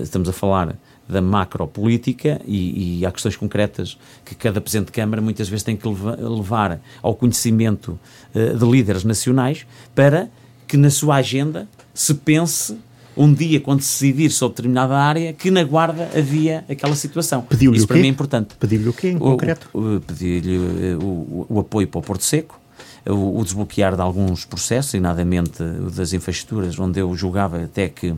estamos 0.02 0.28
a 0.28 0.32
falar 0.32 0.76
da 1.08 1.22
macropolítica 1.22 2.40
e, 2.44 2.98
e 2.98 3.06
há 3.06 3.12
questões 3.12 3.36
concretas 3.36 3.96
que 4.24 4.34
cada 4.34 4.60
Presidente 4.60 4.86
de 4.86 4.92
Câmara 4.92 5.22
muitas 5.22 5.48
vezes 5.48 5.62
tem 5.62 5.76
que 5.76 5.86
levar 5.86 6.80
ao 7.00 7.14
conhecimento 7.14 7.96
de 8.34 8.66
líderes 8.68 9.04
nacionais 9.04 9.64
para 9.94 10.28
que 10.66 10.76
na 10.76 10.90
sua 10.90 11.16
agenda 11.16 11.68
se 11.94 12.12
pense 12.14 12.76
um 13.16 13.32
dia, 13.32 13.60
quando 13.60 13.80
se 13.80 14.12
decidir 14.12 14.30
sobre 14.30 14.56
determinada 14.56 14.96
área, 14.96 15.32
que 15.32 15.50
na 15.50 15.64
Guarda 15.64 16.10
havia 16.14 16.64
aquela 16.68 16.94
situação. 16.94 17.42
Pediu-lhe 17.42 17.78
Isso 17.78 17.86
para 17.86 17.96
mim 17.96 18.06
é 18.06 18.10
importante. 18.10 18.54
Pediu-lhe 18.58 18.88
o 18.88 18.92
quê, 18.92 19.10
em 19.10 19.18
concreto? 19.18 19.70
Pedi-lhe 20.06 20.56
eh, 20.56 20.96
o, 20.96 21.46
o, 21.48 21.60
apoio 21.60 21.88
para 21.88 21.98
o 21.98 22.02
Porto 22.02 22.24
Seco, 22.24 22.60
o, 23.08 23.42
desbloquear 23.42 23.96
de 23.96 24.02
alguns 24.02 24.44
processos, 24.44 24.92
designadamente 24.92 25.62
o 25.62 25.90
das 25.90 26.12
infraestruturas, 26.12 26.78
onde 26.78 27.00
eu 27.00 27.14
julgava 27.14 27.62
até 27.62 27.88
que 27.88 28.14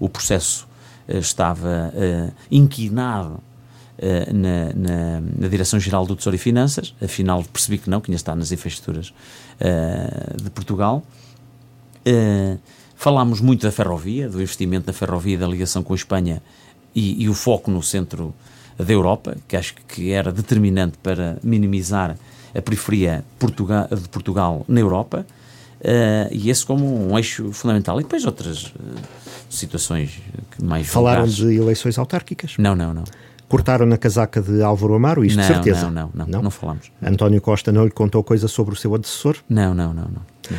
o 0.00 0.08
processo 0.08 0.66
uh, 1.08 1.18
estava 1.18 1.92
uh, 1.94 2.32
inquinado 2.50 3.34
uh, 3.98 4.34
na, 4.34 4.72
na, 4.74 5.20
na 5.38 5.48
Direção-Geral 5.48 6.04
do 6.04 6.16
Tesouro 6.16 6.34
e 6.34 6.38
Finanças, 6.38 6.94
afinal 7.00 7.44
percebi 7.44 7.78
que 7.78 7.88
não, 7.88 8.00
que 8.00 8.10
ainda 8.10 8.16
está 8.16 8.34
nas 8.34 8.50
infraestruturas 8.50 9.12
de 10.42 10.50
Portugal. 10.50 11.04
Uh, 12.04 12.58
Falámos 13.02 13.40
muito 13.40 13.62
da 13.66 13.72
ferrovia, 13.72 14.28
do 14.28 14.40
investimento 14.40 14.86
na 14.86 14.92
ferrovia, 14.92 15.36
da 15.36 15.44
ligação 15.44 15.82
com 15.82 15.92
a 15.92 15.96
Espanha 15.96 16.40
e, 16.94 17.24
e 17.24 17.28
o 17.28 17.34
foco 17.34 17.68
no 17.68 17.82
centro 17.82 18.32
da 18.78 18.92
Europa, 18.92 19.36
que 19.48 19.56
acho 19.56 19.74
que 19.88 20.12
era 20.12 20.30
determinante 20.30 20.96
para 21.02 21.36
minimizar 21.42 22.16
a 22.56 22.62
periferia 22.62 23.24
Portugal, 23.40 23.88
de 23.90 24.08
Portugal 24.08 24.64
na 24.68 24.78
Europa, 24.78 25.26
uh, 25.80 26.28
e 26.30 26.48
esse 26.48 26.64
como 26.64 27.10
um 27.10 27.18
eixo 27.18 27.52
fundamental. 27.52 27.98
E 27.98 28.04
depois 28.04 28.24
outras 28.24 28.66
uh, 28.66 28.72
situações 29.50 30.22
que 30.52 30.64
mais. 30.64 30.86
Falaram 30.86 31.26
de 31.26 31.56
eleições 31.56 31.98
autárquicas? 31.98 32.54
Não, 32.56 32.76
não, 32.76 32.94
não. 32.94 33.02
Cortaram 33.48 33.84
na 33.84 33.98
casaca 33.98 34.40
de 34.40 34.62
Álvaro 34.62 34.94
Amaro, 34.94 35.24
isto 35.24 35.38
não, 35.38 35.42
de 35.42 35.52
certeza? 35.52 35.90
Não, 35.90 35.90
não, 35.90 36.10
não, 36.14 36.26
não, 36.26 36.42
não 36.42 36.50
falamos. 36.52 36.92
António 37.02 37.40
Costa 37.40 37.72
não 37.72 37.84
lhe 37.84 37.90
contou 37.90 38.22
coisa 38.22 38.46
sobre 38.46 38.74
o 38.74 38.76
seu 38.76 38.94
antecessor? 38.94 39.38
Não, 39.48 39.74
não, 39.74 39.92
não, 39.92 40.04
não. 40.04 40.22
não. 40.48 40.58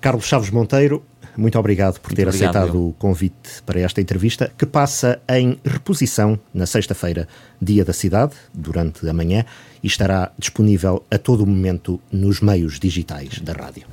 Carlos 0.00 0.24
Chaves 0.24 0.50
Monteiro, 0.50 1.02
muito 1.40 1.58
obrigado 1.58 1.98
por 2.00 2.12
ter 2.12 2.28
obrigado, 2.28 2.50
aceitado 2.50 2.76
eu. 2.76 2.88
o 2.88 2.92
convite 2.98 3.62
para 3.64 3.80
esta 3.80 4.00
entrevista, 4.00 4.52
que 4.56 4.66
passa 4.66 5.20
em 5.28 5.58
reposição 5.64 6.38
na 6.52 6.66
sexta-feira, 6.66 7.26
dia 7.60 7.84
da 7.84 7.92
cidade, 7.92 8.32
durante 8.52 9.08
a 9.08 9.12
manhã, 9.12 9.44
e 9.82 9.86
estará 9.86 10.30
disponível 10.38 11.02
a 11.10 11.18
todo 11.18 11.46
momento 11.46 12.00
nos 12.12 12.40
meios 12.40 12.78
digitais 12.78 13.40
da 13.40 13.52
rádio. 13.52 13.86